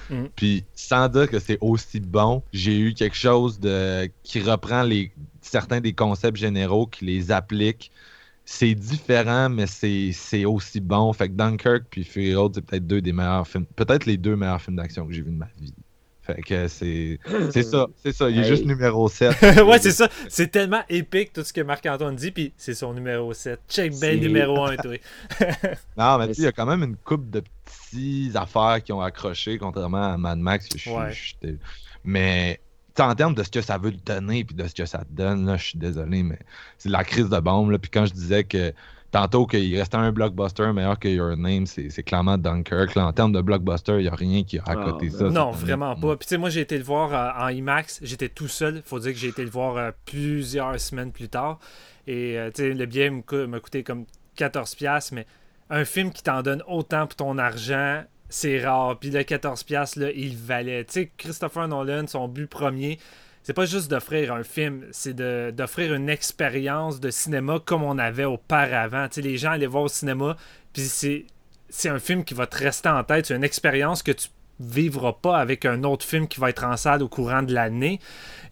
[0.09, 0.25] Mm.
[0.35, 5.11] Puis sans dire que c'est aussi bon, j'ai eu quelque chose de qui reprend les
[5.41, 7.91] certains des concepts généraux, qui les applique.
[8.45, 11.11] C'est différent, mais c'est c'est aussi bon.
[11.13, 14.35] Fait que Dunkirk puis Fury Road, c'est peut-être deux des meilleurs films, peut-être les deux
[14.35, 15.73] meilleurs films d'action que j'ai vus de ma vie.
[16.25, 17.19] Fait que c'est
[17.51, 18.29] c'est ça, c'est ça.
[18.29, 18.47] Il est Hey.
[18.49, 19.35] juste numéro 7.
[19.65, 20.09] ouais, c'est ça.
[20.27, 23.59] C'est tellement épique tout ce que Marc-Antoine dit, puis c'est son numéro 7.
[23.69, 24.95] Check ben C'est- numéro 1, toi.
[25.97, 28.81] Non, mais Mais tu sais, il y a quand même une coupe de petites affaires
[28.83, 30.67] qui ont accroché, contrairement à Mad Max.
[30.75, 31.11] je Ouais.
[32.03, 32.59] Mais
[32.97, 35.11] en termes de ce que ça veut te donner puis de ce que ça te
[35.11, 36.39] donne, là, je suis désolé, mais
[36.77, 37.71] c'est de la crise de bombe.
[37.71, 37.77] Là.
[37.77, 38.73] Puis quand je disais que
[39.15, 42.95] tantôt qu'il restait un blockbuster meilleur que Your Name, c'est clairement Dunkirk.
[42.95, 45.17] Là, en termes de blockbuster, il n'y a rien qui a à Ah, côté ben
[45.17, 45.29] ça.
[45.29, 46.17] Non, vraiment pas.
[46.17, 48.81] Puis tu sais, moi j'ai été le voir euh, en IMAX, j'étais tout seul.
[48.83, 51.59] Faut dire que j'ai été le voir euh, plusieurs semaines plus tard.
[52.07, 54.03] Et euh, tu sais, le billet m'a coûté comme
[54.37, 55.25] 14$, piastres, mais
[55.69, 58.99] un film qui t'en donne autant pour ton argent, c'est rare.
[58.99, 60.83] Puis le 14$, piastres, là, il valait.
[60.83, 62.99] Tu sais, Christopher Nolan, son but premier,
[63.45, 68.25] c'est pas juste d'offrir un film, c'est d'offrir une expérience de cinéma comme on avait
[68.25, 69.05] auparavant.
[69.17, 70.35] Les gens allaient voir au cinéma,
[70.73, 73.27] puis c'est un film qui va te rester en tête.
[73.27, 74.29] C'est une expérience que tu
[74.59, 77.99] vivras pas avec un autre film qui va être en salle au courant de l'année.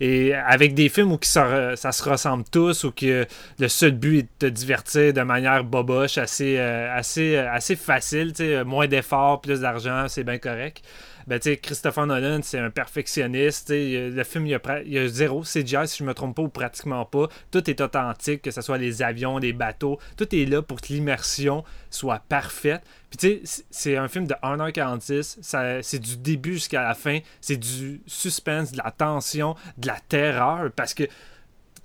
[0.05, 3.25] Et avec des films où ça, ça se ressemble tous, ou que
[3.57, 7.77] le seul but est de te divertir de manière boboche, assez, euh, assez, euh, assez
[7.77, 8.33] facile,
[8.65, 10.83] moins d'efforts, plus d'argent, c'est bien correct.
[11.25, 13.69] Ben, Christopher Nolan, c'est un perfectionniste.
[13.71, 17.29] Le film, il y, a, zéro CGI, si je me trompe pas, ou pratiquement pas.
[17.49, 19.99] Tout est authentique, que ce soit les avions, les bateaux.
[20.17, 22.81] Tout est là pour que l'immersion soit parfaite.
[23.09, 25.37] Puis tu sais, c'est un film de 1h46.
[25.41, 27.19] ça- C'est du début jusqu'à la fin.
[27.39, 30.71] C'est du suspense, de la tension, de la terreur.
[30.75, 31.03] Parce que,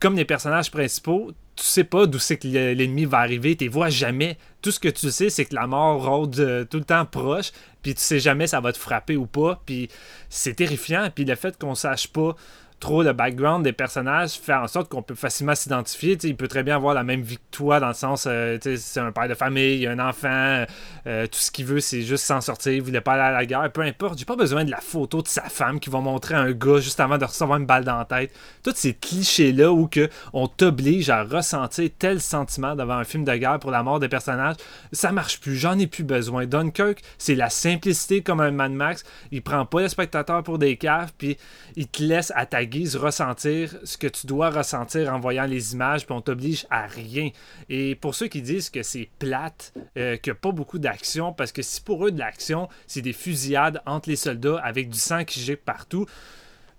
[0.01, 3.57] comme les personnages principaux, tu sais pas d'où c'est que le- l'ennemi va arriver.
[3.57, 4.39] Tu vois jamais.
[4.63, 7.51] Tout ce que tu sais, c'est que la mort rôde euh, tout le temps proche.
[7.83, 9.61] Puis tu sais jamais ça va te frapper ou pas.
[9.67, 9.89] Puis
[10.29, 11.09] c'est terrifiant.
[11.15, 12.37] Puis le fait qu'on sache pas
[12.81, 16.19] trop le background des personnages fait en sorte qu'on peut facilement s'identifier.
[16.23, 19.01] Il peut très bien avoir la même vie que toi, dans le sens, euh, c'est
[19.01, 20.65] un père de famille, un enfant,
[21.07, 23.47] euh, tout ce qu'il veut, c'est juste s'en sortir, il voulait pas aller à la
[23.47, 24.19] guerre, peu importe.
[24.19, 27.01] J'ai pas besoin de la photo de sa femme qui va montrer un gars juste
[27.01, 28.33] avant de recevoir une balle dans la tête.
[28.63, 33.35] Tous ces clichés-là où que on t'oblige à ressentir tel sentiment devant un film de
[33.35, 34.57] guerre pour la mort des personnages,
[34.93, 36.47] ça marche plus, j'en ai plus besoin.
[36.47, 40.77] Dunkirk, c'est la simplicité comme un Mad Max, il prend pas le spectateur pour des
[40.77, 41.37] caves, puis
[41.77, 46.07] il te laisse ta guise ressentir ce que tu dois ressentir en voyant les images,
[46.07, 47.31] puis on t'oblige à rien.
[47.69, 51.33] Et pour ceux qui disent que c'est plate, euh, qu'il n'y a pas beaucoup d'action,
[51.33, 54.99] parce que si pour eux de l'action, c'est des fusillades entre les soldats avec du
[54.99, 56.07] sang qui gicle partout,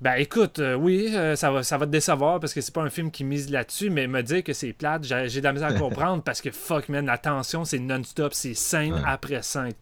[0.02, 2.84] ben écoute, euh, oui, euh, ça, va, ça va te décevoir parce que c'est pas
[2.84, 5.70] un film qui mise là-dessus, mais me dire que c'est plate, j'ai de la misère
[5.70, 9.02] à comprendre parce que fuck man, la tension c'est non-stop, c'est scène Ouais.
[9.06, 9.74] après scène.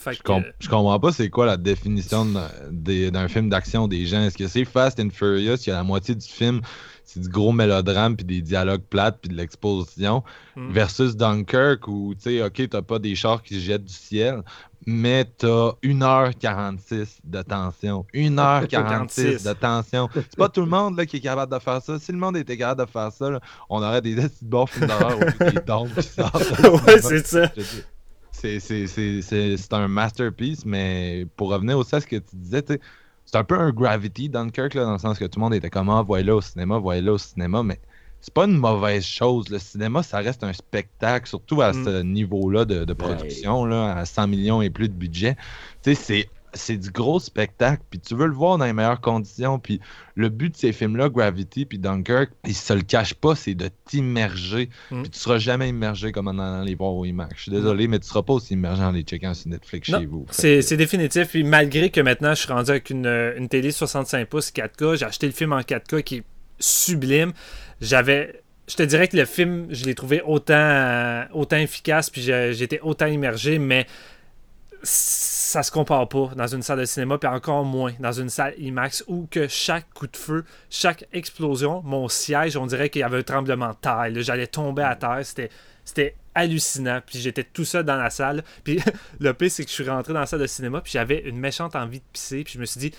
[0.00, 2.26] Fait Je, que, com- je comprends pas c'est quoi la définition
[2.70, 4.22] d'un film d'action des gens.
[4.22, 6.60] Est-ce que c'est Fast and Furious, il y a la moitié du film,
[7.04, 10.22] c'est du gros mélodrame, puis des dialogues plates, puis de l'exposition,
[10.56, 10.72] Mm.
[10.72, 14.42] versus Dunkirk où, tu sais, ok, t'as pas des chars qui se jettent du ciel,
[14.86, 18.04] mais t'as 1h46 de tension.
[18.14, 20.08] 1h46 de tension.
[20.14, 21.98] C'est pas tout le monde là, qui est capable de faire ça.
[21.98, 24.86] Si le monde était capable de faire ça, là, on aurait des petits bons films
[24.88, 26.58] d'horreur au des tombes qui sortent.
[26.86, 27.50] ouais, c'est ça.
[28.40, 32.62] C'est, un masterpiece, mais pour revenir aussi à ce que tu disais,
[33.24, 35.70] c'est un peu un Gravity Dunkirk, là, dans le sens que tout le monde était
[35.70, 37.80] comme Ah, voyez-le au cinéma, voyez-le au cinéma, mais
[38.20, 39.48] c'est pas une mauvaise chose.
[39.50, 41.84] Le cinéma, ça reste un spectacle, surtout à Mm.
[41.84, 45.36] ce niveau-là de, de production, là, à 100 millions et plus de budget.
[45.82, 49.80] C'est c'est du gros spectacle, puis tu veux le voir dans les meilleures conditions, puis
[50.14, 53.68] le but de ces films-là, Gravity puis Dunkirk, ils se le cachent pas, c'est de
[53.86, 55.02] t'immerger, Mm.
[55.02, 57.34] puis tu seras jamais immergé comme en allant les voir au IMAX.
[57.36, 60.00] Je suis désolé, mais tu seras pas aussi immergé en les checkant sur Netflix Non,
[60.00, 60.26] chez vous.
[60.30, 61.28] C'est définitif.
[61.28, 63.06] Puis malgré que maintenant je suis rendu avec une,
[63.36, 66.24] une télé 65 pouces 4K, j'ai acheté le film en 4K qui est
[66.58, 67.32] sublime.
[67.80, 68.42] J'avais.
[68.68, 72.52] Je te dirais que le film, je l'ai trouvé autant, euh, autant efficace, puis j'ai-
[72.52, 73.84] j'étais autant immergé, mais
[75.50, 78.54] ça se compare pas dans une salle de cinéma, puis encore moins dans une salle
[78.56, 83.02] IMAX où que chaque coup de feu, chaque explosion, mon siège, on dirait qu'il y
[83.02, 84.06] avait un tremblement de terre.
[84.22, 85.20] J'allais tomber à terre.
[85.84, 87.00] C'était hallucinant.
[87.06, 88.42] Puis j'étais tout seul dans la salle.
[88.64, 88.80] Puis
[89.20, 91.38] le pire, c'est que je suis rentré dans la salle de cinéma, puis j'avais une
[91.38, 92.44] méchante envie de pisser.
[92.44, 92.92] Puis je me suis dit,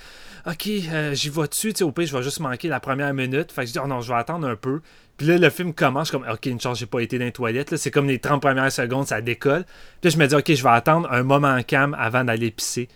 [0.46, 1.74] OK, euh, j'y vais dessus.
[1.74, 3.52] Tu sais, au pire, je vais juste manquer la première minute.
[3.52, 4.82] Fait que je dis, oh non, je vais attendre un peu.
[5.18, 6.08] Puis là, le film commence.
[6.08, 7.72] Je suis comme, OK, une chance, j'ai pas été dans les toilettes.
[7.72, 7.78] là.
[7.78, 9.66] C'est comme les 30 premières secondes, ça décolle.
[10.02, 12.88] Puis là, je me dis, OK, je vais attendre un moment calme avant d'aller pisser.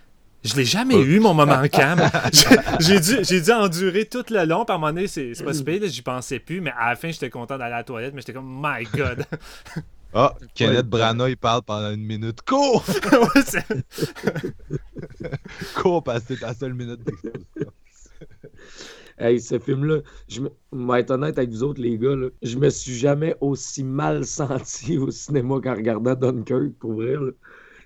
[0.43, 2.07] Je l'ai jamais eu, mon moment calme.
[2.79, 2.99] J'ai- J'ai
[3.39, 4.63] dû, dû endurer tout le long.
[4.63, 6.61] Par un moment donné, c'est pas là, j'y pensais plus.
[6.61, 8.13] Mais à la fin, j'étais content d'aller à la toilette.
[8.13, 9.25] Mais j'étais comme, My God.
[10.17, 10.83] Ah, Kenneth Ouais.
[10.83, 12.41] Branagh, il parle pendant une minute.
[12.47, 12.85] Cours!
[15.75, 17.71] Cours, parce que c'est ta seule minute d'exposition.
[19.17, 20.49] Hey, ce film-là, je me...
[20.73, 23.81] on va être honnête avec vous autres, les gars, là, je me suis jamais aussi
[23.83, 27.13] mal senti au cinéma qu'en regardant Dunkirk, pour vrai.
[27.13, 27.31] là.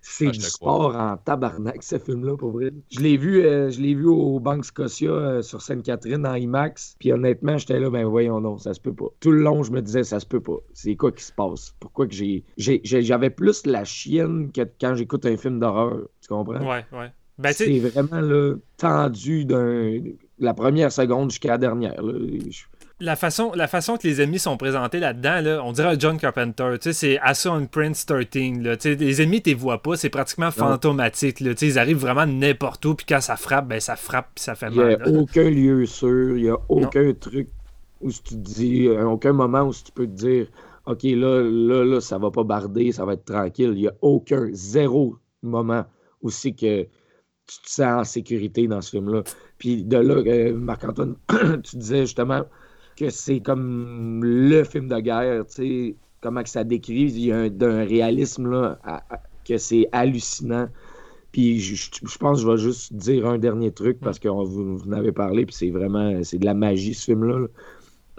[0.01, 0.49] C'est Ah, du crois.
[0.49, 2.71] sport en tabarnak, ce film-là, pour vrai.
[2.91, 6.95] Je l'ai vu, euh, je l'ai vu au Banque Scotia euh, sur Sainte-Catherine en IMAX.
[6.99, 9.07] Puis honnêtement, j'étais là, ben voyons non, ça se peut pas.
[9.19, 10.57] Tout le long, je me disais, ça se peut pas.
[10.73, 11.73] C'est quoi qui se passe?
[11.79, 12.43] Pourquoi que j'ai.
[12.57, 15.99] J'avais plus la chienne que quand j'écoute un film d'horreur.
[16.21, 16.59] Tu comprends?
[16.69, 17.11] ouais, ouais.
[17.37, 19.99] Ben, c'est vraiment là, tendu d'un
[20.39, 22.01] la première seconde jusqu'à la dernière.
[22.01, 22.13] là.
[22.49, 22.63] Je-
[23.01, 26.73] la façon, la façon que les ennemis sont présentés là-dedans, là, on dirait John Carpenter.
[26.81, 28.59] Tu sais, c'est Asa on Prince 13.
[28.61, 28.75] Là.
[28.83, 29.95] Les ennemis, tu les vois pas.
[29.95, 31.39] C'est pratiquement fantomatique.
[31.39, 31.51] Là.
[31.61, 32.95] Ils arrivent vraiment n'importe où.
[32.95, 34.29] Puis quand ça frappe, ben ça frappe.
[34.35, 35.01] Puis ça fait Il n'y mal.
[35.03, 37.49] a aucun lieu sûr, il n'y a aucun truc
[38.01, 40.47] où tu te dis, euh, aucun moment où tu peux te dire,
[40.85, 43.71] OK, là, là, là, ça va pas barder, ça va être tranquille.
[43.75, 45.85] Il n'y a aucun, zéro moment
[46.21, 49.23] où c'est que tu te sens en sécurité dans ce film-là.
[49.57, 51.15] Puis de là, euh, Marc-Antoine,
[51.63, 52.43] tu disais justement
[52.99, 57.31] que c'est comme le film de guerre, tu sais, comment que ça décrit, il y
[57.31, 60.67] a un, d'un réalisme là, à- à- que c'est hallucinant.
[61.31, 64.27] Puis je, je- je pense que je vais juste dire un dernier truc parce que
[64.27, 67.39] on- vous, vous en avez parlé, puis c'est vraiment, c'est de la magie ce film-là.
[67.39, 67.47] là.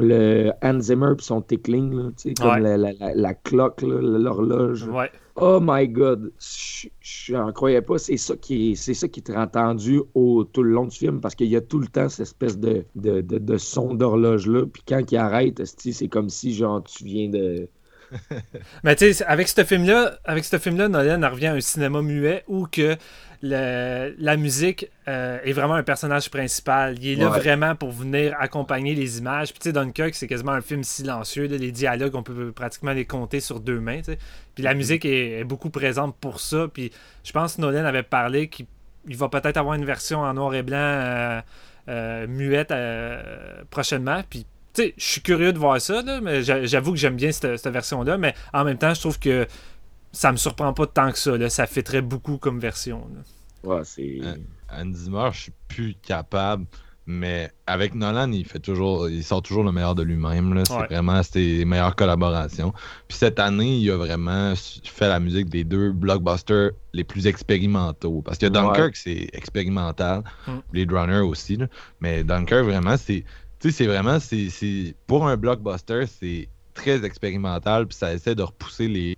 [0.02, 2.04] Le Hans Zimmer puis son tickling, là,
[2.40, 2.60] comme Ouais.
[2.60, 4.84] la, la, la, la cloque, l'horloge.
[4.88, 5.10] Ouais.
[5.42, 7.96] Oh my god, je n'en croyais pas.
[7.98, 11.34] C'est ça qui est, c'est ça qui entendu au, tout le long du film parce
[11.34, 14.66] qu'il y a tout le temps cette espèce de, de, de, son d'horloge-là.
[14.66, 17.68] Puis quand il arrête, c'est comme si genre tu viens de.
[18.84, 22.02] Mais tu sais, avec ce film-là, avec ce film-là, Nolan en revient à un cinéma
[22.02, 22.96] muet où que
[23.42, 26.96] le- la musique euh, est vraiment un personnage principal.
[26.98, 29.50] Il est là vraiment pour venir accompagner les images.
[29.50, 31.46] Puis tu sais, Dunkirk, c'est quasiment un film silencieux.
[31.48, 31.56] là.
[31.56, 34.00] Les dialogues, on peut pratiquement les compter sur deux mains.
[34.54, 36.66] Puis la musique est, est beaucoup présente pour ça.
[36.72, 36.92] Puis
[37.24, 38.66] je pense que Nolan avait parlé qu'il
[39.08, 41.40] il va peut-être avoir une version en noir et blanc euh,
[41.88, 42.70] euh, muette
[43.70, 44.22] prochainement.
[44.28, 47.16] Puis tu sais, je suis curieux de voir ça, là, mais j'a- j'avoue que j'aime
[47.16, 49.46] bien cette, cette version-là, mais en même temps, je trouve que
[50.12, 51.36] ça me surprend pas tant que ça.
[51.36, 51.48] Là.
[51.50, 53.08] Ça fitterait beaucoup comme version.
[53.14, 53.20] là.
[53.62, 54.18] Ouais, c'est.
[54.24, 54.36] Hein?
[54.72, 56.64] Hans Zimmer, je suis plus capable.
[57.06, 60.54] Mais avec Nolan, il fait toujours, il sort toujours le meilleur de lui-même.
[60.54, 60.62] là.
[60.64, 60.86] C'est Ouais.
[60.86, 62.72] vraiment ses meilleures collaborations.
[63.08, 68.22] Puis cette année, il a vraiment fait la musique des deux blockbusters les plus expérimentaux.
[68.22, 68.52] Parce que Ouais.
[68.52, 70.22] Dunkirk, c'est expérimental.
[70.46, 70.52] Mm.
[70.72, 71.56] Blade Runner aussi.
[71.56, 71.66] là.
[72.00, 73.24] Mais Dunkirk, vraiment, c'est.
[73.58, 74.20] Tu sais, c'est vraiment.
[74.20, 77.86] c'est c'est- Pour un blockbuster, c'est très expérimental.
[77.88, 79.16] Puis ça essaie de repousser les.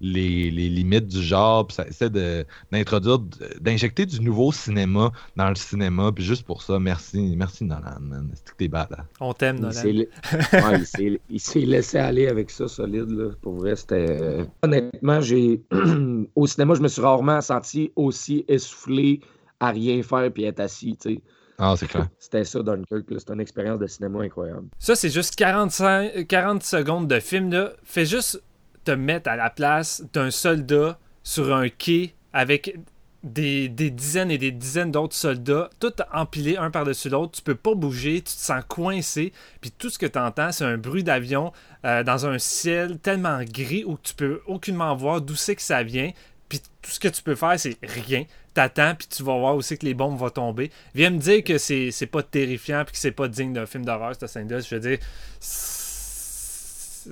[0.00, 3.18] Les, les limites du genre, puis ça essaie de- d'introduire,
[3.60, 8.30] d'injecter du nouveau cinéma dans le cinéma, puis juste pour ça, merci, merci Nolan, man.
[8.34, 9.00] C'est que t'es badass.
[9.18, 9.72] On t'aime, Il Nolan.
[9.72, 10.04] s'est la-
[10.70, 13.10] Ouais, il s'est- il s'est laissé aller avec ça solide.
[13.10, 13.30] Là.
[13.42, 14.06] Pour vrai, c'était.
[14.08, 15.62] euh, Honnêtement, j'ai.
[16.36, 19.20] Au cinéma, je me suis rarement senti aussi essoufflé
[19.58, 20.96] à rien faire puis être assis.
[21.00, 21.20] tu sais.
[21.58, 22.06] Ah, c'est clair.
[22.20, 23.10] C'était ça, Dunkirk.
[23.10, 23.18] là.
[23.18, 24.68] C'était une expérience de cinéma incroyable.
[24.78, 27.50] Ça, c'est juste 45, 40 secondes de film.
[27.50, 27.72] Là.
[27.82, 28.40] Fais juste
[28.88, 32.74] te mettre à la place d'un soldat sur un quai avec
[33.22, 37.32] des, des dizaines et des dizaines d'autres soldats, tout empilés un par-dessus l'autre.
[37.32, 39.34] Tu peux pas bouger, tu te sens coincé.
[39.60, 41.52] Puis tout ce que tu entends, c'est un bruit d'avion
[41.84, 45.82] euh, dans un ciel tellement gris où tu peux aucunement voir d'où c'est que ça
[45.82, 46.12] vient.
[46.48, 48.24] Puis tout ce que tu peux faire, c'est rien.
[48.54, 50.70] T'attends, puis tu vas voir aussi que les bombes vont tomber.
[50.94, 54.14] Viens me dire que c'est pas terrifiant, puis que c'est pas digne d'un film d'horreur,
[54.18, 54.60] cette scène-là.
[54.60, 54.98] Je veux dire,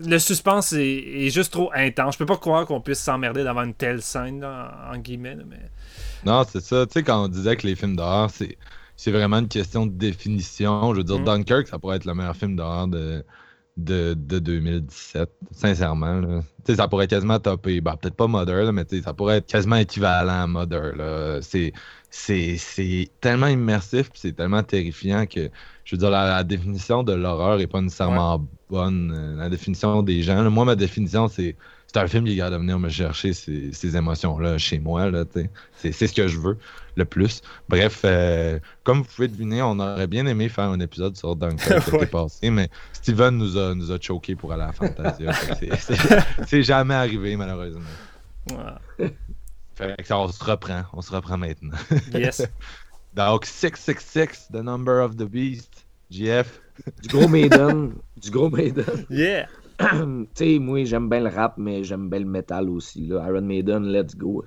[0.05, 0.83] le suspense est,
[1.27, 2.15] est juste trop intense.
[2.15, 5.37] Je peux pas croire qu'on puisse s'emmerder devant une telle scène, là, en, en guillemets.
[5.37, 5.61] là, mais...
[6.25, 6.87] Non, c'est ça.
[6.87, 8.57] Tu sais, quand on disait que les films d'horreur, c'est,
[8.97, 10.93] c'est vraiment une question de définition.
[10.93, 11.25] Je veux dire, Mm.
[11.25, 13.25] Dunkirk, ça pourrait être le meilleur film d'horreur de,
[13.77, 16.21] de, de 2017, sincèrement.
[16.21, 16.41] là.
[16.65, 17.81] Tu sais, ça pourrait quasiment topper.
[17.81, 20.97] Ben, peut-être pas Mother, là, mais tu sais, ça pourrait être quasiment équivalent à Mother.
[20.97, 21.39] Là.
[21.43, 21.73] C'est,
[22.11, 25.51] c'est, c'est tellement immersif, puis c'est tellement terrifiant que,
[25.87, 29.13] je veux dire, la, la définition de l'horreur est pas nécessairement bonne.
[29.17, 31.57] Euh, La définition des gens, là, moi, ma définition, c'est
[31.87, 35.09] c'est un film qui est capable de venir me chercher ces, ces émotions-là chez moi.
[35.11, 36.59] Là, c'est, c'est ce que je veux
[36.97, 37.41] le plus.
[37.69, 41.87] Bref, euh, comme vous pouvez deviner, on aurait bien aimé faire un épisode sur Dunkirk
[41.87, 42.07] l'été Ouais.
[42.07, 45.33] passé, mais Steven nous a, nous a choqué pour aller à Fantasia.
[45.61, 47.81] C'est, c'est- c'est jamais arrivé, malheureusement.
[49.77, 50.83] Fait que on se reprend.
[50.93, 51.77] On se reprend maintenant.
[52.13, 52.43] Yes.
[53.17, 55.87] Donc, 666, The Number of the Beast.
[56.11, 56.61] JF.
[57.03, 57.95] Du gros Maiden.
[58.23, 59.07] du gros Maiden.
[59.09, 59.47] Yeah.
[59.79, 63.07] tu sais, moi, j'aime bien le rap, mais j'aime bien le métal aussi.
[63.07, 63.27] Là.
[63.27, 64.45] Iron Maiden, let's go.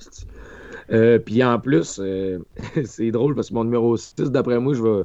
[0.92, 2.38] Euh, Puis en plus, euh,
[2.86, 5.04] c'est drôle parce que mon numéro 6, d'après moi, je vais...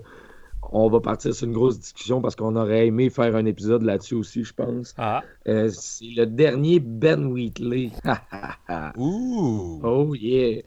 [0.70, 4.16] on va partir sur une grosse discussion parce qu'on aurait aimé faire un épisode là-dessus
[4.16, 4.94] aussi, je pense.
[4.98, 5.22] Ah.
[5.48, 7.92] Euh, c'est le dernier Ben Wheatley.
[8.98, 9.80] Ouh!
[9.82, 10.60] oh yeah.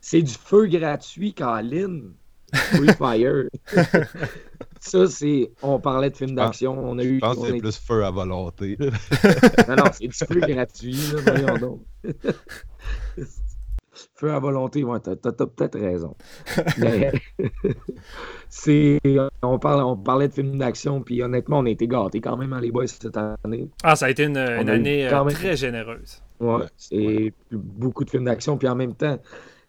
[0.00, 2.00] C'est du feu gratuit, Colin.
[2.54, 3.44] Free Fire.
[4.82, 5.50] Ça, c'est.
[5.62, 6.72] On parlait de films d'action.
[6.78, 7.16] On a eu.
[7.16, 8.78] Je pense que c'est plus feu à volonté.
[9.68, 11.80] Non, non, c'est du feu gratuit, là, voyons donc.
[14.16, 16.14] feu à volonté, ouais, t'as, t'as- t'as peut-être raison.
[16.78, 17.12] Mais
[18.48, 18.98] c'est.
[19.42, 22.52] On, parle, on parlait de films d'action, puis honnêtement, on a été gâtés quand même,
[22.52, 23.68] hein, les boys, cette année.
[23.82, 26.22] Ah, ça a été une, une a eu année euh, quand même- très généreuse.
[26.40, 29.18] Ouais, Ouais, c'est beaucoup de films d'action, puis en même temps,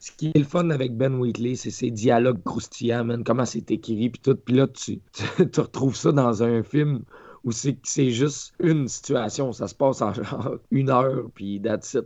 [0.02, 3.70] ce qui est le fun avec Ben Wheatley, c'est ses dialogues croustillants, man, comment c'est
[3.72, 4.36] écrit, puis tout.
[4.36, 5.00] Puis là, tu,
[5.38, 7.04] tu, tu retrouves ça dans un film
[7.44, 11.94] où c'est c'est juste une situation, ça se passe en genre une heure, puis that's
[11.94, 12.06] it.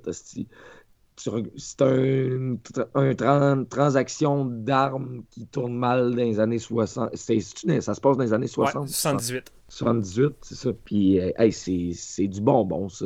[1.17, 2.57] Sur- C'est un,
[2.93, 7.11] un tran- transaction d'armes qui tourne mal dans les années 60.
[7.13, 8.89] C'est- c'est-tu- ça se passe dans les années Ouais, 60.
[8.89, 9.51] 78.
[9.69, 10.71] 78, c'est ça.
[10.83, 13.05] Puis, hey, c'est c'est du bonbon, ça.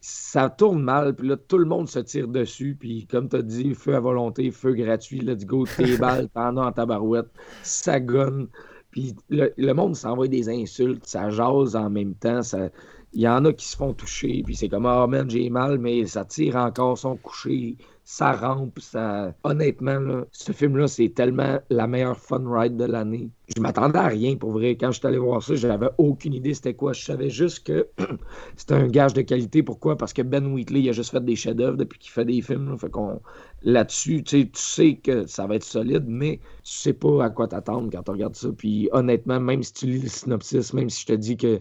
[0.00, 2.76] Ça tourne mal, puis là, tout le monde se tire dessus.
[2.78, 6.56] Puis, comme tu as dit, feu à volonté, feu gratuit, let's go, tes balles, t'en
[6.56, 7.30] as en tabarouette,
[7.62, 8.48] ça gonne.
[8.90, 12.42] Puis, le, le monde s'envoie des insultes, ça jase en même temps.
[12.42, 12.70] Ça...
[13.12, 15.78] Il y en a qui se font toucher, puis c'est comme, ah, man, j'ai mal,
[15.78, 17.76] mais ça tire encore son coucher,
[18.10, 19.34] ça rampe, ça.
[19.44, 23.28] Honnêtement, là, ce film-là, c'est tellement la meilleure fun ride de l'année.
[23.54, 24.76] Je m'attendais à rien pour vrai.
[24.76, 26.94] Quand je suis allé voir ça, j'avais aucune idée c'était quoi.
[26.94, 27.86] Je savais juste que
[28.56, 29.62] c'était un gage de qualité.
[29.62, 29.98] Pourquoi?
[29.98, 32.70] Parce que Ben Wheatley, il a juste fait des chefs-d'œuvre depuis qu'il fait des films.
[32.70, 32.78] là.
[32.78, 33.20] Fait qu'on
[33.60, 37.90] là-dessus, tu sais, que ça va être solide, mais tu sais pas à quoi t'attendre
[37.92, 38.48] quand tu regardes ça.
[38.56, 41.60] Puis honnêtement, même si tu lis le synopsis, même si je te dis que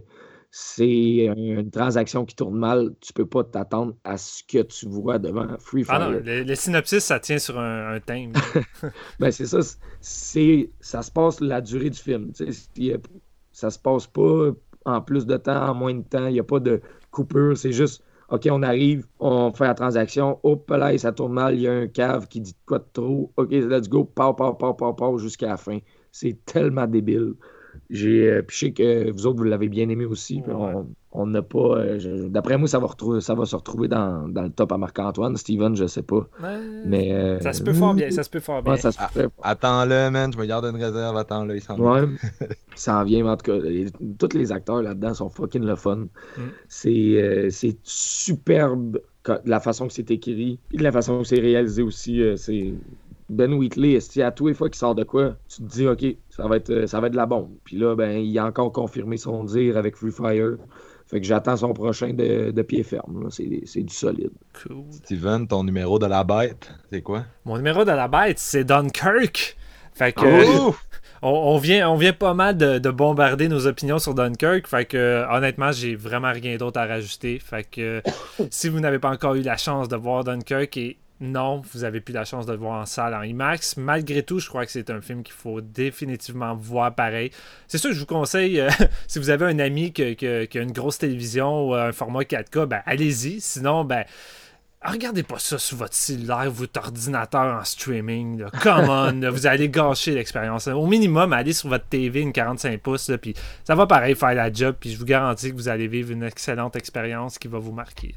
[0.59, 5.19] c'est une transaction qui tourne mal, tu peux pas t'attendre à ce que tu vois
[5.19, 5.99] devant Free Ah Fire.
[5.99, 8.33] non, le, le synopsis, ça tient sur un, un thème.
[9.19, 9.59] Ben c'est ça,
[10.01, 12.31] c'est ça se passe la durée du film.
[13.51, 14.49] ça se passe pas
[14.85, 16.81] en plus de temps, en moins de temps, il n'y a pas de
[17.11, 21.53] coupure, c'est juste OK, on arrive, on fait la transaction, hop là, ça tourne mal,
[21.53, 23.31] il y a un cave qui dit quoi de trop.
[23.37, 25.77] OK, let's go, pow, pow, pow, pow, pow, jusqu'à la fin.
[26.11, 27.35] C'est tellement débile.
[27.89, 30.41] J'ai euh, puis je sais que vous autres vous l'avez bien aimé aussi.
[30.47, 30.73] Ouais.
[31.13, 31.77] On n'a pas.
[31.77, 34.71] euh, je- D'après moi, ça va, retrouver, ça va se retrouver dans, dans le top
[34.73, 35.35] à Marc-Antoine.
[35.37, 36.27] Steven, je sais pas.
[36.43, 38.73] Ouais, Mais, euh, Ça se peut fort bien, ça se peut fort bien.
[38.73, 40.31] Ouais, ça se fait Attends-le, man.
[40.33, 41.15] Je me garde une réserve.
[41.17, 41.75] Attends-le, il s'en
[43.05, 43.87] vient, mais en tout cas, les-
[44.19, 45.95] tous les acteurs là-dedans sont fucking le fun.
[46.37, 46.41] Mm.
[46.67, 48.99] C'est euh, c'est superbe
[49.45, 52.21] la façon que c'est écrit, puis de la façon que c'est réalisé aussi.
[52.21, 52.73] euh, c'est
[53.29, 56.05] Ben Wheatley, à tous les fois qu'il sort de quoi, tu te dis, OK,
[56.37, 57.49] ça va être, euh, ça va être de la bombe.
[57.63, 60.57] Puis là, ben, il a encore confirmé son dire avec Free Fire.
[61.07, 63.27] Fait que j'attends son prochain de, de pied ferme.
[63.31, 64.31] C'est c'est du solide.
[64.61, 64.83] Cool.
[64.91, 67.23] Steven, ton numéro de la bête, c'est quoi?
[67.45, 69.57] Mon numéro de la bête, c'est Dunkirk.
[69.93, 70.25] Fait que
[70.59, 70.75] Oh!
[71.21, 74.67] on, on vient, on vient pas mal de, de bombarder nos opinions sur Dunkirk.
[74.67, 77.39] Fait que honnêtement, j'ai vraiment rien d'autre à rajouter.
[77.39, 78.03] Fait que
[78.51, 81.99] si vous n'avez pas encore eu la chance de voir Dunkirk et non, vous avez
[81.99, 83.77] plus la chance de le voir en salle en IMAX.
[83.77, 87.31] Malgré tout, je crois que c'est un film qu'il faut définitivement voir pareil.
[87.67, 88.69] C'est sûr que je vous conseille, euh,
[89.07, 92.81] si vous avez un ami qui, a une grosse télévision ou un format 4K, ben
[92.85, 93.41] allez-y.
[93.41, 94.05] Sinon, ben
[94.83, 98.45] regardez pas ça sur votre cellulaire votre ordinateur en streaming.
[98.61, 100.67] Come on, vous allez gâcher l'expérience.
[100.67, 103.33] Au minimum, allez sur votre TV, une 45 pouces, puis
[103.63, 106.23] ça va pareil faire la job, puis je vous garantis que vous allez vivre une
[106.23, 108.13] excellente expérience qui va vous marquer.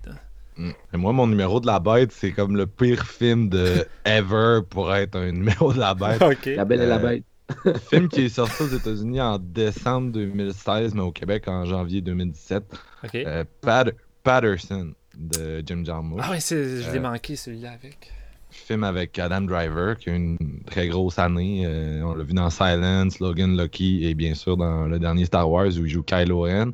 [0.56, 0.70] Mm.
[0.92, 4.94] Et moi, mon numéro de la bête, c'est comme le pire film de ever pour
[4.94, 6.20] être un numéro de la bête.
[6.46, 7.24] La belle et la Euh, bête.
[7.90, 12.62] film qui est sorti aux États-Unis en décembre 2016, mais au Québec en janvier 2017.
[13.04, 13.14] Ok.
[13.16, 16.20] Euh, Pat- Patterson de Jim Jarmusch.
[16.22, 18.12] ah ouais, c'est- je l'ai euh, manqué celui-là avec.
[18.50, 20.36] Film avec Adam Driver, qui a une
[20.66, 21.62] très grosse année.
[21.66, 25.48] Euh, on l'a vu dans Silence, Logan Lucky et bien sûr dans le dernier Star
[25.48, 26.72] Wars où il joue Kylo Ren.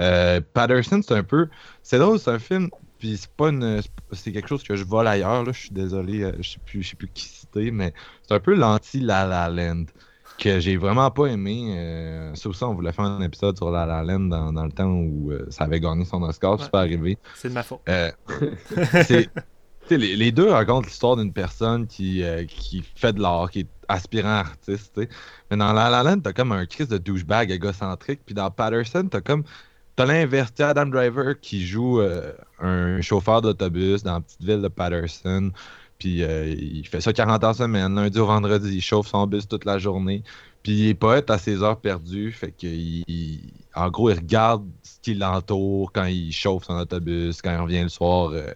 [0.00, 1.48] Euh, Patterson, c'est un peu.
[1.82, 2.68] C'est drôle, c'est un film.
[3.04, 3.82] Puis c'est pas une.
[4.12, 5.44] C'est quelque chose que je vole ailleurs.
[5.44, 5.52] Là.
[5.52, 8.40] Je suis désolé, euh, je sais plus, je sais plus qui citer, mais c'est un
[8.40, 9.84] peu l'anti-La La Land
[10.38, 11.74] que j'ai vraiment pas aimé.
[11.76, 14.72] Euh, ça aussi, on voulait faire un épisode sur La La Land dans, dans le
[14.72, 16.56] temps où euh, ça avait gagné son Oscar.
[16.58, 16.70] C'est Ouais.
[16.70, 17.18] pas arrivé.
[17.34, 17.80] C'est de ma faute.
[17.90, 18.10] Euh,
[19.06, 19.28] c'est-
[19.90, 23.68] les, les deux racontent l'histoire d'une personne qui, euh, qui fait de l'art, qui est
[23.86, 24.98] aspirant artiste.
[25.50, 28.20] Mais dans La La Land, t'as comme un Chris de douchebag égocentrique.
[28.24, 29.44] Puis dans Patterson, t'as comme.
[29.96, 30.52] T'as l'inverse.
[30.58, 35.52] Adam Driver qui joue euh, un chauffeur d'autobus dans la petite ville de Patterson.
[35.98, 38.76] Puis euh, il fait ça 40 heures semaine, lundi au vendredi.
[38.76, 40.22] Il chauffe son bus toute la journée.
[40.62, 42.32] Puis il est poète à ses heures perdues.
[42.32, 42.66] Fait que,
[43.78, 47.82] en gros, il regarde ce qui l'entoure quand il chauffe son autobus, quand il revient
[47.82, 48.52] le soir euh,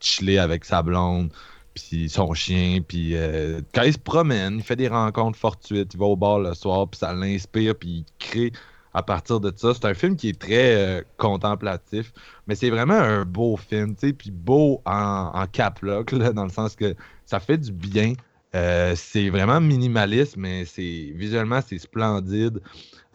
[0.00, 1.30] chiller avec sa blonde,
[1.74, 2.80] puis son chien.
[2.86, 5.94] Puis euh, quand il se promène, il fait des rencontres fortuites.
[5.94, 8.52] Il va au bar le soir, puis ça l'inspire, puis il crée
[8.96, 9.74] à partir de ça.
[9.74, 12.14] C'est un film qui est très euh, contemplatif,
[12.46, 16.32] mais c'est vraiment un beau film, tu sais, puis beau en, en cap lock, là,
[16.32, 16.96] dans le sens que
[17.26, 18.14] ça fait du bien.
[18.54, 22.62] Euh, c'est vraiment minimaliste, mais c'est visuellement c'est splendide.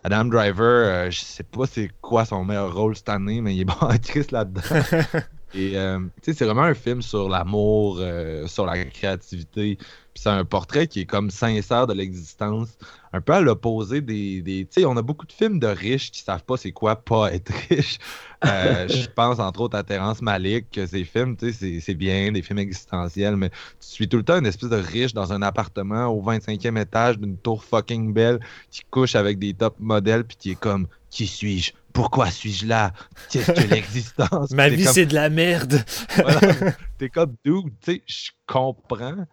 [0.04, 3.62] Adam Driver, euh, je sais pas c'est quoi son meilleur rôle cette année, mais il
[3.62, 4.62] est bon actrice là-dedans.
[5.54, 9.78] Et euh, tu sais, c'est vraiment un film sur l'amour, euh, sur la créativité.
[10.14, 12.78] Puis c'est un portrait qui est comme sincère de l'existence,
[13.14, 14.42] un peu à l'opposé des.
[14.42, 16.96] des tu sais, on a beaucoup de films de riches qui savent pas c'est quoi
[16.98, 17.98] pas être riche.
[18.46, 21.96] Euh, je pense entre autres à Terrence Malick, que ces films, tu sais, c'est- c'est
[21.96, 25.32] bien, des films existentiels, mais tu suis tout le temps une espèce de riche dans
[25.34, 28.40] un appartement au 25e étage d'une tour fucking belle
[28.70, 31.74] qui couche avec des top modèles, puis qui est comme Qui suis-je?
[31.94, 32.94] Pourquoi suis-je là?
[33.30, 35.84] Qu'est-ce que l'existence Ma vie, comme- c'est de la merde.
[36.16, 36.40] voilà.
[36.98, 39.26] T'es comme dude, tu sais, je comprends.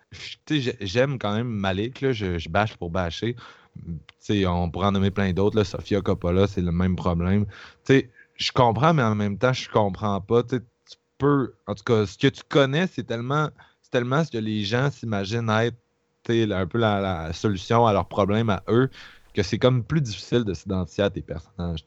[0.80, 3.36] J'aime quand même Malik, là, je, je bâche pour bâcher.
[3.76, 7.46] Tu sais, on pourrait en nommer plein d'autres, Sofia Coppola, c'est le même problème.
[7.88, 10.42] Je comprends, mais en même temps, je comprends pas.
[10.42, 13.50] Tu sais, tu peux, en tout cas, ce que tu connais, c'est tellement,
[13.82, 15.76] c'est tellement ce que les gens s'imaginent être,
[16.30, 18.90] un peu la, la solution à leurs problèmes à eux,
[19.32, 21.84] que c'est comme plus difficile de s'identifier à tes personnages.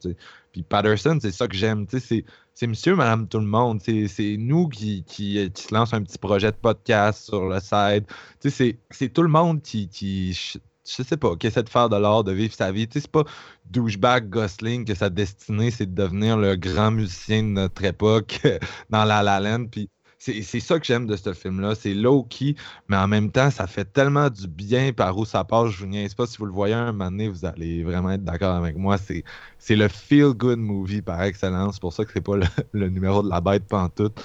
[0.52, 2.24] Puis Patterson, c'est ça que j'aime, c'est
[2.54, 3.80] c'est monsieur, madame, tout le monde.
[3.82, 8.04] C'est nous qui, qui, qui se lance un petit projet de podcast sur le side.
[8.40, 9.88] C'est- c'est tout le monde qui,
[10.34, 10.58] je,
[11.02, 12.86] sais pas, qui essaie de faire de l'art, de vivre sa vie.
[12.86, 13.24] Tu sais, c'est pas
[13.70, 18.40] douchebag Gosling que sa destinée, c'est de devenir le grand musicien de notre époque
[18.90, 19.66] dans La La Land.
[19.70, 19.88] Puis
[20.24, 21.74] c'est c'est ça que j'aime de ce film-là.
[21.74, 22.54] C'est low-key,
[22.86, 25.70] mais en même temps, ça fait tellement du bien par où ça passe.
[25.70, 26.26] Je vous niaise pas.
[26.26, 28.98] Si vous le voyez un moment donné, vous allez vraiment être d'accord avec moi.
[28.98, 29.24] C'est
[29.58, 31.74] c'est le feel-good movie par excellence.
[31.74, 34.22] C'est pour ça que c'est pas le, le numéro de la bête pantoute.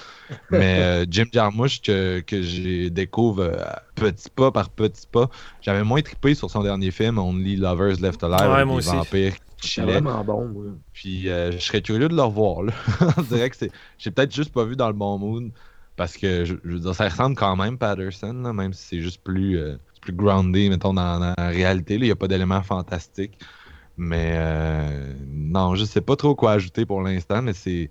[0.50, 3.64] Mais euh, Jim Jarmusch, que, que j'ai découvre euh,
[3.96, 5.28] petit pas par petit pas,
[5.60, 8.96] j'avais moins trippé sur son dernier film, Only Lovers Left Alive, Ouais, moi des aussi.
[8.96, 10.78] vampires qui C'est vraiment bon.
[10.92, 12.62] Puis euh, je serais curieux de le revoir.
[12.62, 12.72] Là.
[13.16, 13.72] On dirait que c'est.
[13.98, 15.50] J'ai peut-être juste pas vu dans le bon mood.
[15.98, 19.20] Parce que je, veux dire, ça ressemble quand même Patterson, là, même si c'est juste
[19.24, 21.96] plus, euh, plus groundé, mettons, dans, la réalité.
[21.96, 23.36] Il n'y a pas d'éléments fantastiques.
[23.96, 27.90] Mais euh, non, je sais pas trop quoi ajouter pour l'instant, mais c'est.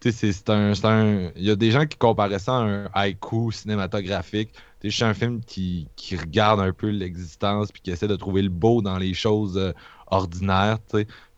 [0.00, 3.50] Tu sais, c'est- un, Il y a des gens qui comparaient ça à un haïku
[3.52, 4.54] cinématographique.
[4.82, 8.48] C'est un film qui, qui regarde un peu l'existence puis qui essaie de trouver le
[8.48, 9.72] beau dans les choses euh,
[10.06, 10.78] ordinaires.